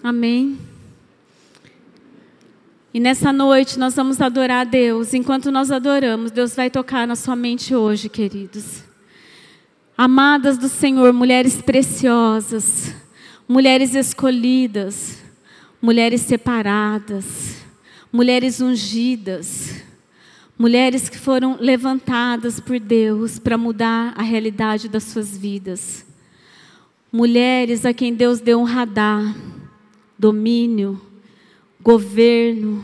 Amém. 0.04 0.60
E 2.94 3.00
nessa 3.00 3.32
noite 3.32 3.80
nós 3.80 3.96
vamos 3.96 4.20
adorar 4.20 4.68
a 4.68 4.70
Deus. 4.70 5.14
Enquanto 5.14 5.50
nós 5.50 5.72
adoramos, 5.72 6.30
Deus 6.30 6.54
vai 6.54 6.70
tocar 6.70 7.08
na 7.08 7.16
sua 7.16 7.38
mente 7.38 7.74
hoje, 7.74 8.10
queridos. 8.10 8.84
Amadas 9.98 10.58
do 10.58 10.68
Senhor, 10.68 11.14
mulheres 11.14 11.62
preciosas, 11.62 12.94
mulheres 13.48 13.96
escolhidas, 13.96 15.24
mulheres 15.82 16.20
separadas, 16.20 17.64
mulheres 18.12 18.60
ungidas 18.60 19.87
Mulheres 20.58 21.08
que 21.08 21.20
foram 21.20 21.56
levantadas 21.60 22.60
por 22.60 22.80
Deus 22.80 23.38
para 23.38 23.60
mudar 23.60 24.14
a 24.18 24.24
realidade 24.24 24.90
das 24.90 25.04
suas 25.04 25.38
vidas. 25.38 26.04
Mulheres 27.12 27.86
a 27.86 27.94
quem 27.94 28.12
Deus 28.12 28.40
deu 28.40 28.60
um 28.60 28.64
radar, 28.64 29.36
domínio, 30.18 31.00
governo, 31.80 32.84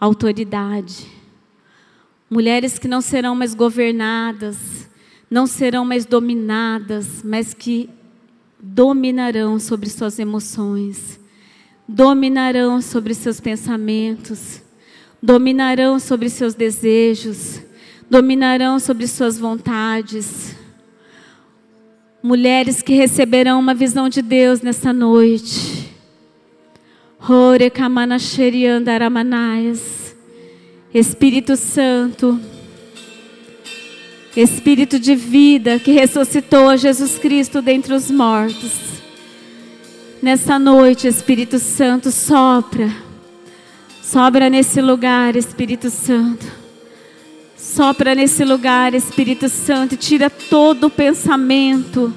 autoridade. 0.00 1.06
Mulheres 2.30 2.78
que 2.78 2.88
não 2.88 3.02
serão 3.02 3.34
mais 3.34 3.54
governadas, 3.54 4.88
não 5.30 5.46
serão 5.46 5.84
mais 5.84 6.06
dominadas, 6.06 7.22
mas 7.22 7.52
que 7.52 7.90
dominarão 8.58 9.58
sobre 9.58 9.90
suas 9.90 10.18
emoções, 10.18 11.20
dominarão 11.86 12.80
sobre 12.80 13.12
seus 13.12 13.38
pensamentos, 13.38 14.61
dominarão 15.22 16.00
sobre 16.00 16.28
seus 16.28 16.54
desejos, 16.54 17.60
dominarão 18.10 18.80
sobre 18.80 19.06
suas 19.06 19.38
vontades. 19.38 20.56
Mulheres 22.22 22.82
que 22.82 22.94
receberão 22.94 23.60
uma 23.60 23.74
visão 23.74 24.08
de 24.08 24.20
Deus 24.20 24.60
nessa 24.60 24.92
noite. 24.92 25.92
Espírito 30.92 31.56
Santo, 31.56 32.38
Espírito 34.36 34.98
de 34.98 35.14
vida 35.14 35.78
que 35.78 35.92
ressuscitou 35.92 36.76
Jesus 36.76 37.18
Cristo 37.18 37.60
dentre 37.60 37.92
os 37.92 38.10
mortos. 38.10 38.72
Nessa 40.22 40.58
noite, 40.58 41.06
Espírito 41.06 41.58
Santo, 41.58 42.10
sopra. 42.10 43.11
Sopra 44.12 44.50
nesse 44.50 44.78
lugar, 44.82 45.36
Espírito 45.36 45.88
Santo. 45.88 46.44
Sopra 47.56 48.14
nesse 48.14 48.44
lugar, 48.44 48.92
Espírito 48.92 49.48
Santo, 49.48 49.96
tira 49.96 50.28
todo 50.28 50.88
o 50.88 50.90
pensamento 50.90 52.12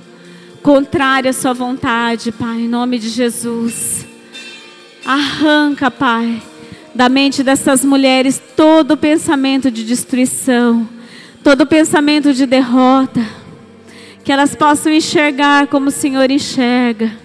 contrário 0.62 1.30
à 1.30 1.34
sua 1.34 1.54
vontade, 1.54 2.34
Pai, 2.34 2.64
em 2.64 2.68
nome 2.68 3.00
de 3.00 3.08
Jesus. 3.08 4.06
Arranca, 5.06 5.90
Pai, 5.90 6.44
da 6.94 7.08
mente 7.08 7.42
dessas 7.42 7.86
mulheres 7.86 8.44
todo 8.58 8.98
pensamento 8.98 9.72
de 9.72 9.86
destruição 9.86 10.86
todo 11.42 11.66
pensamento 11.66 12.34
de 12.34 12.46
derrota, 12.46 13.26
que 14.22 14.34
elas 14.34 14.54
possam 14.54 14.92
enxergar 14.92 15.68
como 15.68 15.88
o 15.88 15.92
Senhor 15.92 16.30
enxerga. 16.30 17.25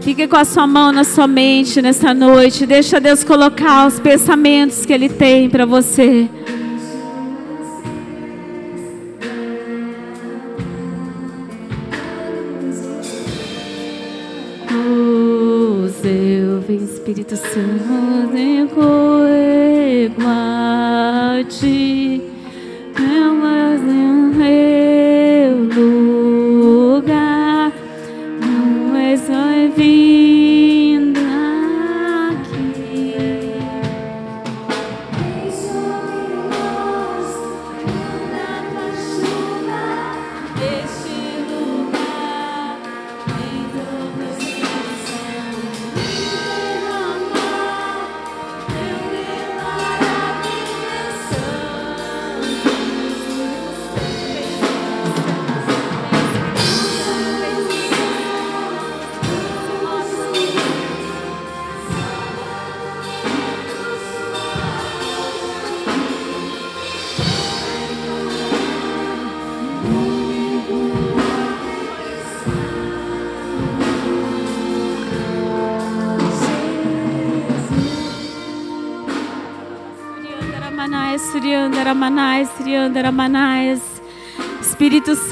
Fique 0.00 0.26
com 0.26 0.36
a 0.36 0.46
sua 0.46 0.66
mão 0.66 0.92
na 0.92 1.04
sua 1.04 1.26
mente 1.26 1.82
nessa 1.82 2.14
noite. 2.14 2.64
Deixa 2.64 2.98
Deus 2.98 3.22
colocar 3.22 3.86
os 3.86 4.00
pensamentos 4.00 4.86
que 4.86 4.92
Ele 4.92 5.10
tem 5.10 5.48
para 5.50 5.66
você. 5.66 6.28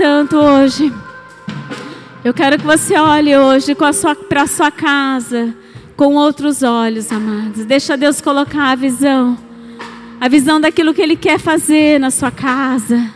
Hoje, 0.08 0.90
eu 2.24 2.32
quero 2.32 2.56
que 2.58 2.64
você 2.64 2.96
olhe 2.98 3.36
hoje 3.36 3.74
para 3.74 4.42
a 4.42 4.46
sua 4.46 4.70
casa 4.70 5.54
com 5.96 6.14
outros 6.14 6.62
olhos, 6.62 7.12
amados. 7.12 7.66
Deixa 7.66 7.94
Deus 7.94 8.18
colocar 8.18 8.70
a 8.70 8.74
visão, 8.74 9.36
a 10.18 10.26
visão 10.26 10.58
daquilo 10.58 10.94
que 10.94 11.02
Ele 11.02 11.14
quer 11.14 11.38
fazer 11.38 12.00
na 12.00 12.10
sua 12.10 12.30
casa. 12.30 13.06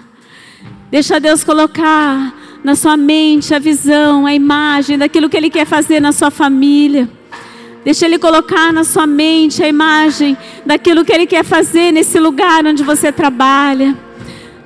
Deixa 0.90 1.19
Deus 1.19 1.43
colocar 1.43 2.35
na 2.62 2.77
sua 2.77 2.98
mente 2.98 3.55
a 3.55 3.59
visão, 3.59 4.27
a 4.27 4.35
imagem 4.35 4.98
daquilo 4.98 5.31
que 5.31 5.36
Ele 5.39 5.48
quer 5.48 5.64
fazer 5.64 5.98
na 5.98 6.12
sua 6.12 6.31
família. 6.31 7.09
Deixa 7.82 8.05
Ele 8.05 8.19
colocar 8.19 8.70
na 8.70 8.85
sua 8.85 9.06
mente 9.06 9.62
a 9.62 9.69
imagem 9.69 10.36
daquilo 10.66 11.06
que 11.06 11.12
Ele 11.12 11.27
quer 11.27 11.43
fazer 11.43 11.90
nesse 11.90 12.19
lugar 12.19 12.66
onde 12.66 12.82
você 12.82 13.10
trabalha. 13.10 13.97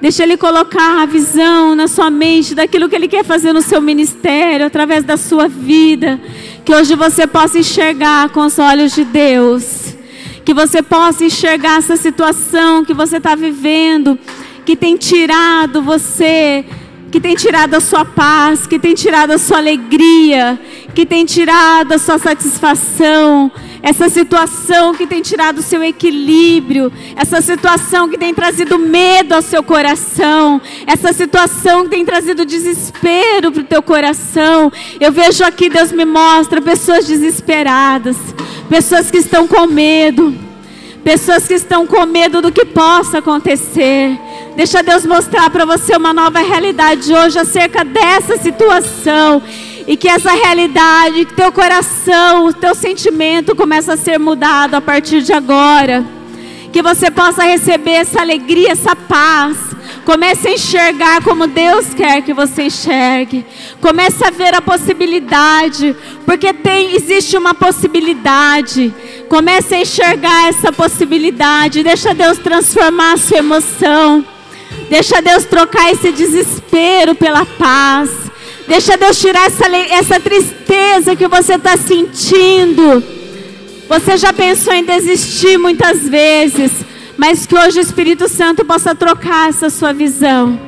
Deixa 0.07 0.23
Ele 0.23 0.37
colocar 0.37 1.03
a 1.03 1.05
visão 1.05 1.74
na 1.74 1.89
sua 1.89 2.12
mente 2.12 2.55
daquilo 2.55 2.89
que 2.89 2.95
Ele 2.95 3.09
quer 3.09 3.24
fazer 3.24 3.53
no 3.53 3.61
seu 3.61 3.81
ministério, 3.81 4.65
através 4.65 5.03
da 5.03 5.16
sua 5.16 5.49
vida. 5.49 6.20
Que 6.65 6.73
hoje 6.73 6.95
você 6.95 7.27
possa 7.27 7.59
enxergar 7.59 8.28
com 8.28 8.47
os 8.47 8.57
olhos 8.57 8.95
de 8.95 9.05
Deus. 9.05 9.97
Que 10.45 10.55
você 10.55 10.81
possa 10.81 11.24
enxergar 11.24 11.78
essa 11.78 11.97
situação 11.97 12.85
que 12.85 12.95
você 12.95 13.16
está 13.16 13.35
vivendo, 13.35 14.16
que 14.65 14.77
tem 14.77 14.97
tirado 14.97 15.83
você 15.83 16.65
que 17.11 17.20
tem 17.20 17.35
tirado 17.35 17.74
a 17.74 17.81
sua 17.81 18.05
paz, 18.05 18.66
que 18.66 18.78
tem 18.78 18.95
tirado 18.95 19.31
a 19.31 19.39
sua 19.39 19.59
alegria, 19.59 20.61
que 20.95 21.07
tem 21.07 21.24
tirado 21.24 21.93
a 21.93 21.99
sua 21.99 22.19
satisfação, 22.19 23.51
essa 23.87 24.09
situação 24.09 24.93
que 24.93 25.07
tem 25.07 25.23
tirado 25.23 25.59
o 25.59 25.63
seu 25.63 25.81
equilíbrio, 25.85 26.93
essa 27.15 27.41
situação 27.41 28.09
que 28.09 28.19
tem 28.19 28.35
trazido 28.35 28.81
medo 28.81 29.33
ao 29.33 29.41
seu 29.41 29.63
coração, 29.63 30.61
essa 30.89 31.13
situação 31.13 31.85
que 31.85 31.91
tem 31.91 32.05
trazido 32.05 32.45
desespero 32.45 33.53
para 33.53 33.61
o 33.61 33.65
teu 33.65 33.81
coração. 33.81 34.73
Eu 34.99 35.13
vejo 35.13 35.45
aqui, 35.45 35.69
Deus 35.69 35.93
me 35.93 36.05
mostra 36.05 36.61
pessoas 36.61 37.07
desesperadas, 37.07 38.17
pessoas 38.69 39.09
que 39.09 39.19
estão 39.19 39.47
com 39.47 39.69
medo, 39.69 40.35
pessoas 41.05 41.47
que 41.47 41.55
estão 41.55 41.87
com 41.87 42.05
medo 42.07 42.43
do 42.43 42.51
que 42.51 42.65
possa 42.65 43.19
acontecer. 43.19 44.19
Deixa 44.57 44.83
Deus 44.83 45.07
mostrar 45.07 45.49
para 45.49 45.65
você 45.65 45.97
uma 45.97 46.13
nova 46.13 46.41
realidade 46.41 47.15
hoje 47.15 47.39
acerca 47.39 47.85
dessa 47.85 48.37
situação. 48.37 49.41
E 49.87 49.97
que 49.97 50.09
essa 50.09 50.33
realidade, 50.33 51.25
que 51.27 51.35
teu 51.35 51.53
coração, 51.53 52.47
o 52.47 52.53
teu 52.53 52.75
sentimento 52.75 53.55
começa 53.55 53.93
a 53.93 53.97
ser 53.97 54.19
mudado 54.19 54.75
a 54.75 54.81
partir 54.81 55.23
de 55.23 55.33
agora. 55.33 56.05
Que 56.73 56.83
você 56.83 57.11
possa 57.11 57.45
receber 57.45 57.93
essa 57.93 58.21
alegria, 58.21 58.73
essa 58.73 58.97
paz. 58.97 59.57
Comece 60.05 60.49
a 60.49 60.53
enxergar 60.53 61.23
como 61.23 61.47
Deus 61.47 61.95
quer 61.95 62.23
que 62.23 62.35
você 62.35 62.65
enxergue. 62.65 63.47
Comece 63.81 64.25
a 64.25 64.31
ver 64.31 64.55
a 64.55 64.61
possibilidade, 64.61 65.97
porque 66.25 66.53
tem 66.53 66.95
existe 66.95 67.37
uma 67.37 67.55
possibilidade. 67.55 68.93
Comece 69.29 69.75
a 69.75 69.81
enxergar 69.81 70.49
essa 70.49 70.73
possibilidade. 70.73 71.85
Deixa 71.85 72.13
Deus 72.13 72.39
transformar 72.39 73.15
a 73.15 73.17
sua 73.17 73.39
emoção. 73.39 74.25
Deixa 74.91 75.23
Deus 75.23 75.45
trocar 75.45 75.93
esse 75.93 76.11
desespero 76.13 77.15
pela 77.15 77.45
paz. 77.45 78.26
Deixa 78.67 78.97
Deus 78.97 79.19
tirar 79.21 79.47
essa, 79.47 79.69
essa 79.69 80.21
tristeza 80.21 81.15
que 81.15 81.29
você 81.29 81.55
está 81.55 81.77
sentindo. 81.77 83.03
Você 83.89 84.17
já 84.17 84.33
pensou 84.33 84.73
em 84.73 84.85
desistir 84.85 85.57
muitas 85.57 86.09
vezes, 86.09 86.73
mas 87.17 87.47
que 87.47 87.57
hoje 87.57 87.79
o 87.79 87.83
Espírito 87.83 88.29
Santo 88.29 88.65
possa 88.65 88.95
trocar 88.95 89.49
essa 89.49 89.71
sua 89.71 89.93
visão. 89.93 90.59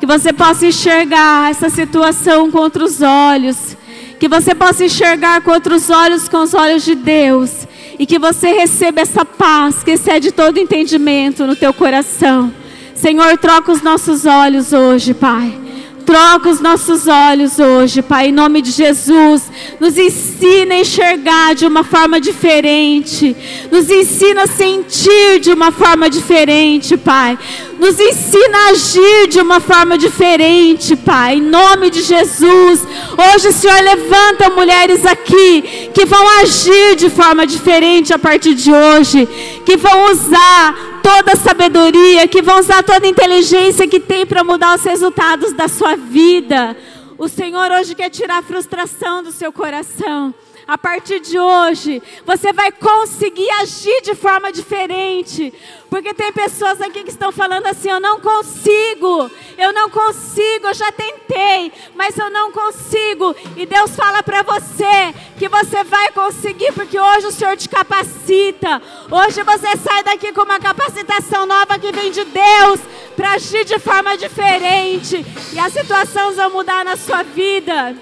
Que 0.00 0.06
você 0.06 0.32
possa 0.32 0.66
enxergar 0.66 1.50
essa 1.52 1.70
situação 1.70 2.50
com 2.50 2.58
outros 2.58 3.00
olhos. 3.00 3.76
Que 4.18 4.26
você 4.26 4.52
possa 4.52 4.84
enxergar 4.84 5.42
com 5.42 5.52
outros 5.52 5.90
olhos, 5.90 6.28
com 6.28 6.38
os 6.38 6.54
olhos 6.54 6.84
de 6.84 6.96
Deus. 6.96 7.68
E 7.96 8.04
que 8.04 8.18
você 8.18 8.48
receba 8.48 9.02
essa 9.02 9.24
paz 9.24 9.84
que 9.84 9.92
excede 9.92 10.32
todo 10.32 10.58
entendimento 10.58 11.46
no 11.46 11.54
teu 11.54 11.72
coração. 11.72 12.52
Senhor, 12.96 13.38
troca 13.38 13.70
os 13.70 13.80
nossos 13.80 14.26
olhos 14.26 14.72
hoje, 14.72 15.14
Pai. 15.14 15.61
Troca 16.04 16.48
os 16.48 16.60
nossos 16.60 17.06
olhos 17.06 17.58
hoje, 17.58 18.02
Pai, 18.02 18.28
em 18.28 18.32
nome 18.32 18.60
de 18.60 18.70
Jesus. 18.70 19.50
Nos 19.78 19.96
ensina 19.96 20.74
a 20.74 20.80
enxergar 20.80 21.54
de 21.54 21.66
uma 21.66 21.84
forma 21.84 22.20
diferente. 22.20 23.36
Nos 23.70 23.90
ensina 23.90 24.42
a 24.42 24.46
sentir 24.46 25.40
de 25.40 25.52
uma 25.52 25.70
forma 25.70 26.10
diferente, 26.10 26.96
Pai. 26.96 27.38
Nos 27.78 27.98
ensina 27.98 28.58
a 28.58 28.70
agir 28.70 29.28
de 29.28 29.40
uma 29.40 29.60
forma 29.60 29.96
diferente, 29.96 30.96
Pai, 30.96 31.36
em 31.36 31.42
nome 31.42 31.90
de 31.90 32.02
Jesus. 32.02 32.86
Hoje, 33.34 33.52
Senhor, 33.52 33.80
levanta 33.82 34.50
mulheres 34.50 35.04
aqui 35.04 35.90
que 35.94 36.04
vão 36.04 36.28
agir 36.40 36.96
de 36.96 37.10
forma 37.10 37.46
diferente 37.46 38.12
a 38.12 38.18
partir 38.18 38.54
de 38.54 38.72
hoje, 38.72 39.28
que 39.64 39.76
vão 39.76 40.10
usar 40.10 40.91
toda 41.02 41.32
a 41.32 41.36
sabedoria, 41.36 42.28
que 42.28 42.40
vão 42.40 42.60
usar 42.60 42.82
toda 42.82 43.04
a 43.04 43.10
inteligência 43.10 43.88
que 43.88 43.98
tem 43.98 44.24
para 44.24 44.44
mudar 44.44 44.76
os 44.76 44.84
resultados 44.84 45.52
da 45.52 45.66
sua 45.66 45.96
vida. 45.96 46.76
O 47.18 47.28
Senhor 47.28 47.70
hoje 47.72 47.94
quer 47.94 48.08
tirar 48.08 48.38
a 48.38 48.42
frustração 48.42 49.22
do 49.22 49.32
seu 49.32 49.52
coração. 49.52 50.34
A 50.66 50.78
partir 50.78 51.18
de 51.20 51.38
hoje, 51.38 52.00
você 52.24 52.52
vai 52.52 52.70
conseguir 52.70 53.50
agir 53.60 54.00
de 54.02 54.14
forma 54.14 54.52
diferente. 54.52 55.52
Porque 55.90 56.14
tem 56.14 56.32
pessoas 56.32 56.80
aqui 56.80 57.02
que 57.02 57.10
estão 57.10 57.32
falando 57.32 57.66
assim: 57.66 57.90
eu 57.90 58.00
não 58.00 58.20
consigo, 58.20 59.30
eu 59.58 59.72
não 59.72 59.90
consigo, 59.90 60.68
eu 60.68 60.74
já 60.74 60.90
tentei, 60.92 61.72
mas 61.94 62.16
eu 62.16 62.30
não 62.30 62.52
consigo. 62.52 63.34
E 63.56 63.66
Deus 63.66 63.94
fala 63.96 64.22
para 64.22 64.42
você 64.42 65.14
que 65.38 65.48
você 65.48 65.82
vai 65.84 66.10
conseguir, 66.12 66.72
porque 66.72 66.98
hoje 66.98 67.26
o 67.26 67.32
Senhor 67.32 67.56
te 67.56 67.68
capacita. 67.68 68.80
Hoje 69.10 69.42
você 69.42 69.76
sai 69.76 70.02
daqui 70.04 70.32
com 70.32 70.42
uma 70.42 70.60
capacitação 70.60 71.44
nova 71.44 71.78
que 71.78 71.90
vem 71.92 72.10
de 72.10 72.24
Deus 72.24 72.80
para 73.16 73.32
agir 73.32 73.64
de 73.64 73.78
forma 73.78 74.16
diferente. 74.16 75.24
E 75.52 75.58
as 75.58 75.72
situações 75.72 76.36
vão 76.36 76.50
mudar 76.50 76.84
na 76.84 76.96
sua 76.96 77.22
vida. 77.22 77.96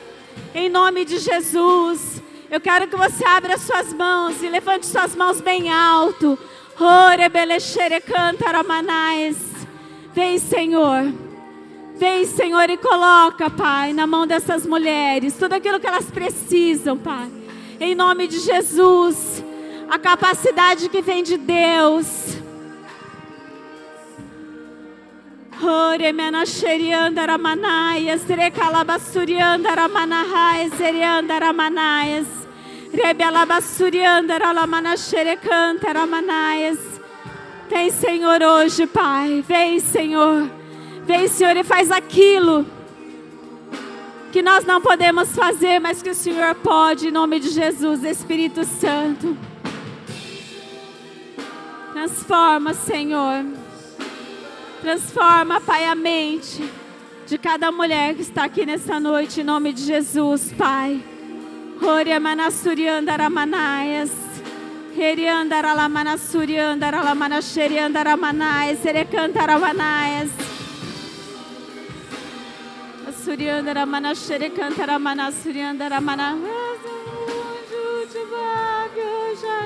Em 0.54 0.68
nome 0.68 1.04
de 1.04 1.18
Jesus. 1.18 2.09
Eu 2.50 2.60
quero 2.60 2.88
que 2.88 2.96
você 2.96 3.24
abra 3.24 3.56
suas 3.56 3.92
mãos 3.92 4.42
e 4.42 4.48
levante 4.48 4.84
suas 4.84 5.14
mãos 5.14 5.40
bem 5.40 5.72
alto. 5.72 6.36
Vem, 10.12 10.36
Senhor. 10.36 11.04
Vem, 11.94 12.24
Senhor, 12.24 12.68
e 12.68 12.76
coloca, 12.76 13.48
Pai, 13.50 13.92
na 13.92 14.04
mão 14.04 14.26
dessas 14.26 14.66
mulheres 14.66 15.36
tudo 15.38 15.52
aquilo 15.52 15.78
que 15.78 15.86
elas 15.86 16.10
precisam, 16.10 16.98
Pai. 16.98 17.30
Em 17.78 17.94
nome 17.94 18.26
de 18.26 18.40
Jesus. 18.40 19.44
A 19.88 19.96
capacidade 19.96 20.88
que 20.88 21.00
vem 21.00 21.22
de 21.22 21.36
Deus. 21.36 22.36
Ore 25.62 26.12
menacheriandaramanaias, 26.12 28.24
recalabassuriandaramanahais, 28.24 30.74
seriandaramanaias. 30.74 32.39
Vem, 37.68 37.88
Senhor, 37.88 38.42
hoje, 38.42 38.84
Pai. 38.86 39.44
Vem, 39.46 39.78
Senhor. 39.78 40.50
Vem, 41.04 41.28
Senhor, 41.28 41.56
e 41.56 41.62
faz 41.62 41.90
aquilo 41.90 42.66
que 44.32 44.42
nós 44.42 44.64
não 44.64 44.80
podemos 44.80 45.34
fazer, 45.36 45.78
mas 45.78 46.02
que 46.02 46.10
o 46.10 46.14
Senhor 46.14 46.54
pode, 46.56 47.08
em 47.08 47.10
nome 47.12 47.38
de 47.38 47.50
Jesus, 47.50 48.02
Espírito 48.02 48.64
Santo. 48.64 49.36
Transforma, 51.92 52.74
Senhor. 52.74 53.44
Transforma, 54.80 55.60
Pai, 55.60 55.84
a 55.84 55.94
mente 55.94 56.68
de 57.26 57.38
cada 57.38 57.70
mulher 57.70 58.14
que 58.16 58.22
está 58.22 58.44
aqui 58.44 58.66
nessa 58.66 58.98
noite, 58.98 59.42
em 59.42 59.44
nome 59.44 59.72
de 59.72 59.82
Jesus, 59.82 60.52
Pai. 60.58 61.00
Horia 61.82 62.20
manasuriandara 62.20 63.30
manaias. 63.30 64.10
Heriandara 64.96 65.74
la 65.74 65.88
manasuriandara 65.88 67.02
la 67.02 67.14
manacheriandara 67.14 68.16
manaias. 68.16 68.84
Erecantara 68.84 69.58
manaias. 69.58 70.28
Suriandara 73.24 73.86
manacherecantara 73.86 74.98
manasuriandara 74.98 76.00
manaias. 76.00 76.60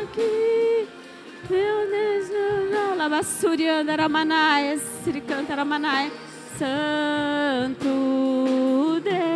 aqui. 0.05 0.89
Meu 1.51 1.87
Deus, 1.91 2.31
Labasuriandara 2.97 4.09
manaias. 4.09 4.81
Siricantara 5.05 5.65
manaias. 5.65 6.13
Santo 6.59 7.89
Deus. 9.03 9.34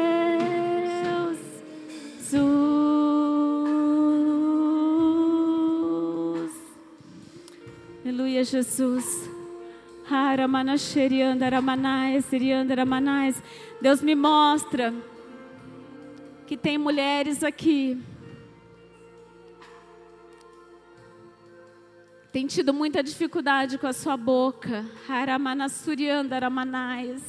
Aleluia, 8.38 8.44
Jesus. 8.44 9.28
Deus 13.80 14.00
me 14.00 14.14
mostra 14.14 14.94
que 16.46 16.56
tem 16.56 16.78
mulheres 16.78 17.42
aqui. 17.42 18.00
Tem 22.30 22.46
tido 22.46 22.72
muita 22.72 23.02
dificuldade 23.02 23.76
com 23.76 23.88
a 23.88 23.92
sua 23.92 24.16
boca. 24.16 24.86
Haramanasuriandaramanais. 25.08 27.24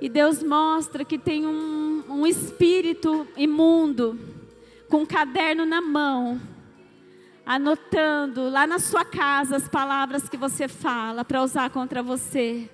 E 0.00 0.08
Deus 0.08 0.40
mostra 0.40 1.04
que 1.04 1.18
tem 1.18 1.44
um, 1.44 2.04
um 2.08 2.24
espírito 2.24 3.26
imundo, 3.36 4.16
com 4.88 4.98
um 4.98 5.06
caderno 5.06 5.66
na 5.66 5.80
mão, 5.80 6.40
anotando 7.44 8.48
lá 8.48 8.68
na 8.68 8.78
sua 8.78 9.04
casa 9.04 9.56
as 9.56 9.68
palavras 9.68 10.28
que 10.28 10.36
você 10.36 10.68
fala 10.68 11.24
para 11.24 11.42
usar 11.42 11.70
contra 11.70 12.04
você. 12.04 12.70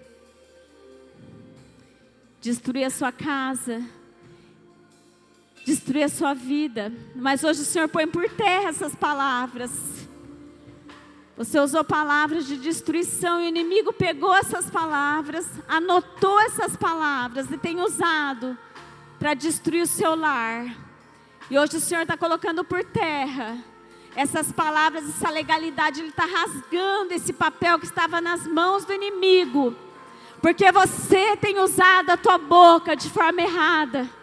Destruir 2.38 2.84
a 2.84 2.90
sua 2.90 3.10
casa 3.10 3.82
destruir 5.68 6.04
a 6.04 6.08
sua 6.08 6.32
vida. 6.32 6.90
Mas 7.14 7.44
hoje 7.44 7.60
o 7.60 7.64
Senhor 7.64 7.88
põe 7.88 8.06
por 8.06 8.28
terra 8.30 8.70
essas 8.70 8.94
palavras. 8.94 9.70
Você 11.36 11.60
usou 11.60 11.84
palavras 11.84 12.46
de 12.46 12.56
destruição 12.56 13.40
e 13.40 13.44
o 13.44 13.48
inimigo 13.48 13.92
pegou 13.92 14.34
essas 14.34 14.70
palavras, 14.70 15.46
anotou 15.68 16.40
essas 16.40 16.74
palavras 16.74 17.50
e 17.50 17.58
tem 17.58 17.80
usado 17.80 18.56
para 19.18 19.34
destruir 19.34 19.82
o 19.82 19.86
seu 19.86 20.16
lar. 20.16 20.74
E 21.50 21.58
hoje 21.58 21.76
o 21.76 21.80
Senhor 21.80 22.02
está 22.02 22.16
colocando 22.16 22.64
por 22.64 22.82
terra 22.82 23.58
essas 24.16 24.50
palavras, 24.50 25.08
essa 25.08 25.30
legalidade. 25.30 26.00
Ele 26.00 26.08
está 26.08 26.24
rasgando 26.24 27.12
esse 27.12 27.32
papel 27.32 27.78
que 27.78 27.86
estava 27.86 28.20
nas 28.20 28.46
mãos 28.46 28.84
do 28.86 28.92
inimigo, 28.92 29.76
porque 30.40 30.72
você 30.72 31.36
tem 31.36 31.60
usado 31.60 32.10
a 32.10 32.16
tua 32.16 32.38
boca 32.38 32.96
de 32.96 33.10
forma 33.10 33.42
errada. 33.42 34.17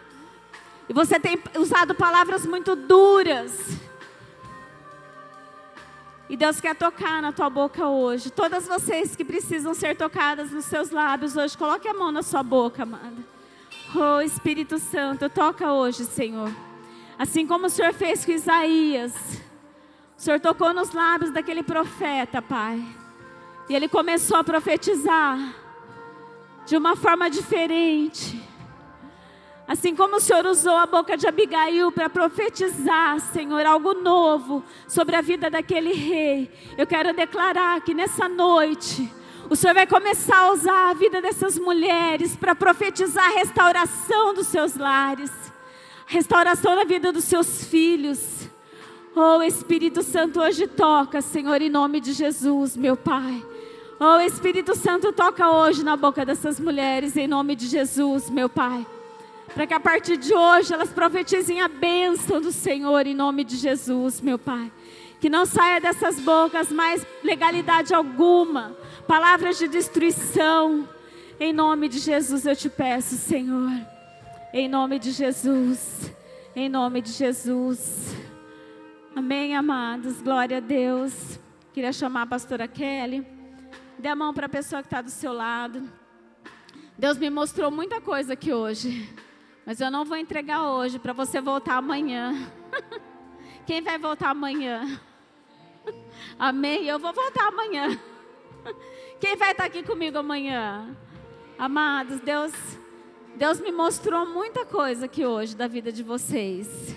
E 0.88 0.92
você 0.92 1.18
tem 1.18 1.38
usado 1.58 1.94
palavras 1.94 2.46
muito 2.46 2.76
duras. 2.76 3.76
E 6.28 6.36
Deus 6.36 6.60
quer 6.60 6.74
tocar 6.74 7.22
na 7.22 7.32
tua 7.32 7.48
boca 7.48 7.86
hoje. 7.86 8.30
Todas 8.30 8.66
vocês 8.66 9.14
que 9.14 9.24
precisam 9.24 9.74
ser 9.74 9.96
tocadas 9.96 10.50
nos 10.50 10.64
seus 10.64 10.90
lábios 10.90 11.36
hoje, 11.36 11.56
coloque 11.56 11.86
a 11.86 11.94
mão 11.94 12.10
na 12.10 12.22
sua 12.22 12.42
boca, 12.42 12.82
amada. 12.82 13.16
Oh, 13.94 14.20
Espírito 14.20 14.78
Santo, 14.78 15.28
toca 15.30 15.72
hoje, 15.72 16.04
Senhor. 16.04 16.50
Assim 17.18 17.46
como 17.46 17.66
o 17.66 17.70
Senhor 17.70 17.94
fez 17.94 18.24
com 18.24 18.32
Isaías. 18.32 19.14
O 20.18 20.20
Senhor 20.20 20.40
tocou 20.40 20.74
nos 20.74 20.92
lábios 20.92 21.30
daquele 21.30 21.62
profeta, 21.62 22.42
Pai. 22.42 22.84
E 23.68 23.74
ele 23.74 23.88
começou 23.88 24.36
a 24.36 24.44
profetizar 24.44 25.38
de 26.66 26.76
uma 26.76 26.96
forma 26.96 27.30
diferente. 27.30 28.42
Assim 29.68 29.96
como 29.96 30.16
o 30.16 30.20
Senhor 30.20 30.46
usou 30.46 30.76
a 30.76 30.86
boca 30.86 31.16
de 31.16 31.26
Abigail 31.26 31.90
para 31.90 32.08
profetizar, 32.08 33.18
Senhor, 33.18 33.66
algo 33.66 33.94
novo 33.94 34.62
sobre 34.86 35.16
a 35.16 35.20
vida 35.20 35.50
daquele 35.50 35.92
rei, 35.92 36.50
eu 36.78 36.86
quero 36.86 37.12
declarar 37.12 37.80
que 37.80 37.92
nessa 37.92 38.28
noite 38.28 39.10
O 39.48 39.54
Senhor 39.54 39.74
vai 39.74 39.86
começar 39.86 40.38
a 40.38 40.52
usar 40.52 40.90
a 40.90 40.94
vida 40.94 41.22
dessas 41.22 41.56
mulheres 41.56 42.34
para 42.34 42.54
profetizar 42.54 43.26
a 43.26 43.38
restauração 43.38 44.34
dos 44.34 44.48
seus 44.48 44.74
lares, 44.74 45.30
restauração 46.06 46.74
na 46.74 46.84
vida 46.84 47.12
dos 47.12 47.24
seus 47.24 47.64
filhos. 47.64 48.48
Oh, 49.14 49.40
Espírito 49.42 50.02
Santo, 50.02 50.40
hoje 50.40 50.66
toca, 50.66 51.22
Senhor, 51.22 51.62
em 51.62 51.70
nome 51.70 52.00
de 52.00 52.12
Jesus, 52.12 52.76
meu 52.76 52.96
Pai. 52.96 53.42
Oh, 54.00 54.20
Espírito 54.20 54.74
Santo, 54.74 55.12
toca 55.12 55.48
hoje 55.48 55.84
na 55.84 55.96
boca 55.96 56.24
dessas 56.24 56.58
mulheres, 56.58 57.16
em 57.16 57.28
nome 57.28 57.54
de 57.54 57.66
Jesus, 57.68 58.28
meu 58.28 58.48
Pai. 58.48 58.84
Para 59.56 59.66
que 59.66 59.72
a 59.72 59.80
partir 59.80 60.18
de 60.18 60.34
hoje 60.34 60.74
elas 60.74 60.90
profetizem 60.90 61.62
a 61.62 61.66
bênção 61.66 62.42
do 62.42 62.52
Senhor, 62.52 63.06
em 63.06 63.14
nome 63.14 63.42
de 63.42 63.56
Jesus, 63.56 64.20
meu 64.20 64.38
Pai. 64.38 64.70
Que 65.18 65.30
não 65.30 65.46
saia 65.46 65.80
dessas 65.80 66.20
bocas 66.20 66.70
mais 66.70 67.06
legalidade 67.24 67.94
alguma, 67.94 68.76
palavras 69.08 69.56
de 69.56 69.66
destruição. 69.66 70.86
Em 71.40 71.54
nome 71.54 71.88
de 71.88 72.00
Jesus 72.00 72.44
eu 72.44 72.54
te 72.54 72.68
peço, 72.68 73.14
Senhor. 73.14 73.72
Em 74.52 74.68
nome 74.68 74.98
de 74.98 75.10
Jesus. 75.10 76.12
Em 76.54 76.68
nome 76.68 77.00
de 77.00 77.12
Jesus. 77.12 78.14
Amém, 79.14 79.56
amados. 79.56 80.20
Glória 80.20 80.58
a 80.58 80.60
Deus. 80.60 81.40
Queria 81.72 81.94
chamar 81.94 82.22
a 82.22 82.26
pastora 82.26 82.68
Kelly. 82.68 83.26
Dê 83.98 84.08
a 84.08 84.14
mão 84.14 84.34
para 84.34 84.44
a 84.44 84.50
pessoa 84.50 84.82
que 84.82 84.88
está 84.88 85.00
do 85.00 85.10
seu 85.10 85.32
lado. 85.32 85.82
Deus 86.98 87.16
me 87.16 87.30
mostrou 87.30 87.70
muita 87.70 88.02
coisa 88.02 88.34
aqui 88.34 88.52
hoje. 88.52 89.08
Mas 89.66 89.80
eu 89.80 89.90
não 89.90 90.04
vou 90.04 90.16
entregar 90.16 90.70
hoje 90.70 90.96
para 90.96 91.12
você 91.12 91.40
voltar 91.40 91.78
amanhã. 91.78 92.32
Quem 93.66 93.82
vai 93.82 93.98
voltar 93.98 94.30
amanhã? 94.30 95.00
Amém? 96.38 96.84
Eu 96.84 97.00
vou 97.00 97.12
voltar 97.12 97.48
amanhã. 97.48 98.00
Quem 99.18 99.34
vai 99.34 99.50
estar 99.50 99.64
aqui 99.64 99.82
comigo 99.82 100.18
amanhã? 100.18 100.96
Amados, 101.58 102.20
Deus, 102.20 102.52
Deus 103.34 103.58
me 103.58 103.72
mostrou 103.72 104.24
muita 104.24 104.64
coisa 104.64 105.06
aqui 105.06 105.26
hoje 105.26 105.56
da 105.56 105.66
vida 105.66 105.90
de 105.90 106.04
vocês. 106.04 106.96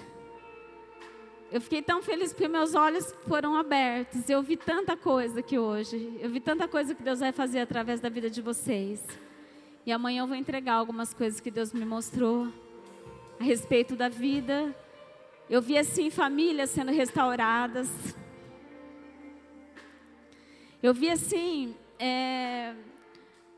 Eu 1.52 1.60
fiquei 1.60 1.82
tão 1.82 2.04
feliz 2.04 2.32
porque 2.32 2.48
meus 2.48 2.76
olhos 2.76 3.16
foram 3.28 3.56
abertos. 3.56 4.30
Eu 4.30 4.44
vi 4.44 4.56
tanta 4.56 4.96
coisa 4.96 5.40
aqui 5.40 5.58
hoje. 5.58 6.20
Eu 6.20 6.30
vi 6.30 6.40
tanta 6.40 6.68
coisa 6.68 6.94
que 6.94 7.02
Deus 7.02 7.20
vai 7.20 7.32
fazer 7.32 7.62
através 7.62 8.00
da 8.00 8.10
vida 8.10 8.30
de 8.30 8.44
vocês. 8.44 9.04
E 9.90 9.92
amanhã 9.92 10.22
eu 10.22 10.28
vou 10.28 10.36
entregar 10.36 10.76
algumas 10.76 11.16
coisas 11.16 11.40
que 11.40 11.50
Deus 11.50 11.74
me 11.74 11.84
mostrou 11.84 12.48
a 13.40 13.44
respeito 13.44 13.96
da 13.96 14.08
vida. 14.08 14.76
Eu 15.50 15.64
vi 15.64 15.80
assim 15.80 16.12
famílias 16.12 16.70
sendo 16.70 16.92
restauradas. 16.92 17.90
Eu 20.84 20.94
vi 20.94 21.10
assim 21.10 21.76
é, 21.98 22.76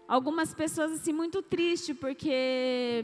algumas 0.08 0.54
pessoas 0.54 0.94
assim 0.94 1.12
muito 1.12 1.42
tristes 1.42 1.98
porque 1.98 3.04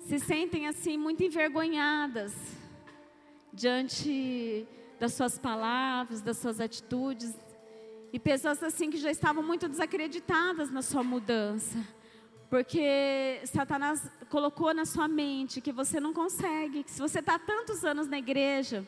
se 0.00 0.18
sentem 0.18 0.66
assim 0.66 0.98
muito 0.98 1.22
envergonhadas 1.22 2.34
diante 3.52 4.66
das 4.98 5.12
suas 5.12 5.38
palavras, 5.38 6.22
das 6.22 6.38
suas 6.38 6.60
atitudes 6.60 7.32
e 8.12 8.18
pessoas 8.18 8.60
assim 8.64 8.90
que 8.90 8.96
já 8.96 9.12
estavam 9.12 9.44
muito 9.44 9.68
desacreditadas 9.68 10.72
na 10.72 10.82
sua 10.82 11.04
mudança. 11.04 11.94
Porque 12.48 13.40
Satanás 13.44 14.08
colocou 14.30 14.72
na 14.72 14.84
sua 14.84 15.08
mente 15.08 15.60
que 15.60 15.72
você 15.72 15.98
não 15.98 16.12
consegue, 16.12 16.84
que 16.84 16.90
se 16.90 17.00
você 17.00 17.18
está 17.18 17.38
tantos 17.38 17.84
anos 17.84 18.06
na 18.06 18.18
igreja 18.18 18.86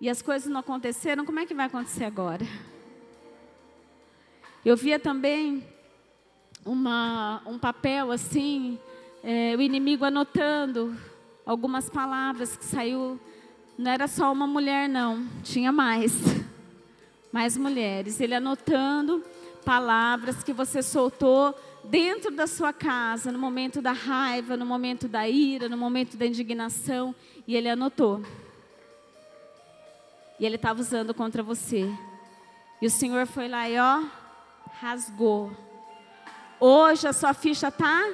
e 0.00 0.08
as 0.08 0.22
coisas 0.22 0.48
não 0.48 0.60
aconteceram, 0.60 1.24
como 1.24 1.40
é 1.40 1.46
que 1.46 1.54
vai 1.54 1.66
acontecer 1.66 2.04
agora? 2.04 2.46
Eu 4.64 4.76
via 4.76 4.98
também 4.98 5.66
uma, 6.64 7.42
um 7.44 7.58
papel 7.58 8.12
assim, 8.12 8.78
é, 9.22 9.54
o 9.56 9.60
inimigo 9.60 10.04
anotando 10.04 10.96
algumas 11.44 11.90
palavras 11.90 12.56
que 12.56 12.64
saiu. 12.64 13.18
Não 13.76 13.90
era 13.90 14.06
só 14.06 14.32
uma 14.32 14.46
mulher, 14.46 14.88
não, 14.88 15.26
tinha 15.42 15.72
mais. 15.72 16.12
Mais 17.32 17.56
mulheres. 17.56 18.20
Ele 18.20 18.32
anotando 18.32 19.24
palavras 19.64 20.44
que 20.44 20.52
você 20.52 20.80
soltou 20.80 21.52
dentro 21.84 22.30
da 22.30 22.46
sua 22.46 22.72
casa, 22.72 23.30
no 23.30 23.38
momento 23.38 23.80
da 23.80 23.92
raiva, 23.92 24.56
no 24.56 24.66
momento 24.66 25.06
da 25.06 25.28
ira, 25.28 25.68
no 25.68 25.76
momento 25.76 26.16
da 26.16 26.26
indignação, 26.26 27.14
e 27.46 27.54
ele 27.54 27.68
anotou. 27.68 28.22
E 30.38 30.46
ele 30.46 30.56
estava 30.56 30.80
usando 30.80 31.14
contra 31.14 31.42
você. 31.42 31.88
E 32.80 32.86
o 32.86 32.90
Senhor 32.90 33.26
foi 33.26 33.48
lá 33.48 33.68
e 33.68 33.78
ó, 33.78 34.02
rasgou. 34.80 35.52
Hoje 36.58 37.06
a 37.06 37.12
sua 37.12 37.34
ficha 37.34 37.68
está 37.68 38.12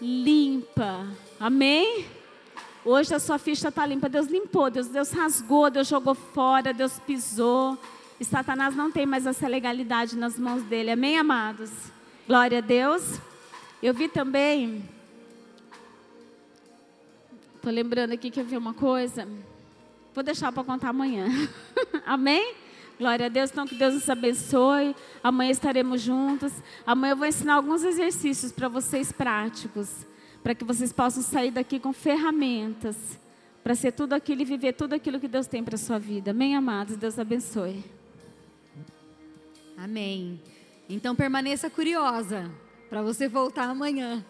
limpa. 0.00 1.06
Amém? 1.40 2.06
Hoje 2.84 3.14
a 3.14 3.18
sua 3.18 3.38
ficha 3.38 3.68
está 3.68 3.84
limpa. 3.86 4.08
Deus 4.08 4.26
limpou, 4.26 4.70
Deus, 4.70 4.88
Deus 4.88 5.10
rasgou, 5.10 5.70
Deus 5.70 5.88
jogou 5.88 6.14
fora, 6.14 6.72
Deus 6.72 6.98
pisou. 7.00 7.78
E 8.20 8.24
Satanás 8.24 8.76
não 8.76 8.90
tem 8.90 9.06
mais 9.06 9.26
essa 9.26 9.48
legalidade 9.48 10.16
nas 10.16 10.38
mãos 10.38 10.62
dele. 10.62 10.90
Amém, 10.90 11.18
amados? 11.18 11.70
Glória 12.26 12.58
a 12.58 12.60
Deus. 12.62 13.20
Eu 13.82 13.92
vi 13.92 14.08
também. 14.08 14.82
Estou 17.56 17.70
lembrando 17.70 18.12
aqui 18.12 18.30
que 18.30 18.40
eu 18.40 18.44
vi 18.44 18.56
uma 18.56 18.72
coisa. 18.72 19.28
Vou 20.14 20.24
deixar 20.24 20.50
para 20.50 20.64
contar 20.64 20.88
amanhã. 20.88 21.26
Amém? 22.06 22.54
Glória 22.98 23.26
a 23.26 23.28
Deus. 23.28 23.50
Então, 23.50 23.66
que 23.66 23.74
Deus 23.74 23.92
nos 23.92 24.08
abençoe. 24.08 24.96
Amanhã 25.22 25.50
estaremos 25.50 26.00
juntos. 26.00 26.52
Amanhã 26.86 27.12
eu 27.12 27.16
vou 27.16 27.26
ensinar 27.26 27.54
alguns 27.54 27.84
exercícios 27.84 28.52
para 28.52 28.68
vocês 28.68 29.12
práticos. 29.12 30.06
Para 30.42 30.54
que 30.54 30.64
vocês 30.64 30.94
possam 30.94 31.22
sair 31.22 31.50
daqui 31.50 31.78
com 31.78 31.92
ferramentas. 31.92 32.96
Para 33.62 33.74
ser 33.74 33.92
tudo 33.92 34.14
aquilo 34.14 34.40
e 34.40 34.44
viver 34.46 34.72
tudo 34.72 34.94
aquilo 34.94 35.20
que 35.20 35.28
Deus 35.28 35.46
tem 35.46 35.62
para 35.62 35.76
sua 35.76 35.98
vida. 35.98 36.30
Amém, 36.30 36.56
amados? 36.56 36.96
Deus 36.96 37.18
abençoe. 37.18 37.84
Amém. 39.76 40.40
Então 40.88 41.16
permaneça 41.16 41.70
curiosa 41.70 42.50
para 42.90 43.02
você 43.02 43.26
voltar 43.26 43.64
amanhã. 43.64 44.24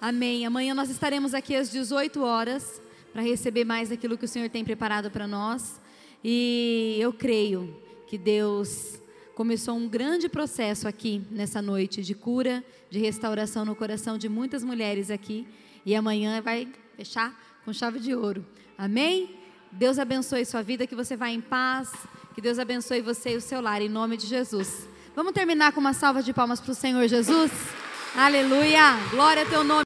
Amém. 0.00 0.44
Amanhã 0.44 0.74
nós 0.74 0.90
estaremos 0.90 1.34
aqui 1.34 1.54
às 1.54 1.70
18 1.70 2.20
horas 2.20 2.82
para 3.12 3.22
receber 3.22 3.64
mais 3.64 3.90
daquilo 3.90 4.18
que 4.18 4.24
o 4.24 4.28
Senhor 4.28 4.50
tem 4.50 4.64
preparado 4.64 5.08
para 5.08 5.28
nós. 5.28 5.80
E 6.22 6.96
eu 6.98 7.12
creio 7.12 7.80
que 8.08 8.18
Deus 8.18 9.00
começou 9.36 9.76
um 9.76 9.88
grande 9.88 10.28
processo 10.28 10.88
aqui 10.88 11.22
nessa 11.30 11.62
noite 11.62 12.02
de 12.02 12.14
cura, 12.14 12.64
de 12.90 12.98
restauração 12.98 13.64
no 13.64 13.76
coração 13.76 14.18
de 14.18 14.28
muitas 14.28 14.64
mulheres 14.64 15.10
aqui. 15.10 15.46
E 15.86 15.94
amanhã 15.94 16.42
vai 16.42 16.66
fechar 16.96 17.60
com 17.64 17.72
chave 17.72 18.00
de 18.00 18.14
ouro. 18.16 18.44
Amém? 18.76 19.36
Deus 19.70 20.00
abençoe 20.00 20.44
sua 20.44 20.62
vida, 20.62 20.88
que 20.88 20.94
você 20.94 21.16
vá 21.16 21.30
em 21.30 21.40
paz, 21.40 21.92
que 22.34 22.40
Deus 22.40 22.58
abençoe 22.58 23.00
você 23.00 23.34
e 23.34 23.36
o 23.36 23.40
seu 23.40 23.60
lar, 23.60 23.80
em 23.80 23.88
nome 23.88 24.16
de 24.16 24.26
Jesus. 24.26 24.88
Vamos 25.14 25.32
terminar 25.32 25.70
com 25.70 25.78
uma 25.78 25.92
salva 25.92 26.24
de 26.24 26.32
palmas 26.32 26.60
para 26.60 26.72
o 26.72 26.74
Senhor 26.74 27.06
Jesus? 27.06 27.52
Aleluia! 28.16 28.96
Glória 29.12 29.44
a 29.44 29.46
teu 29.46 29.62
nome. 29.62 29.82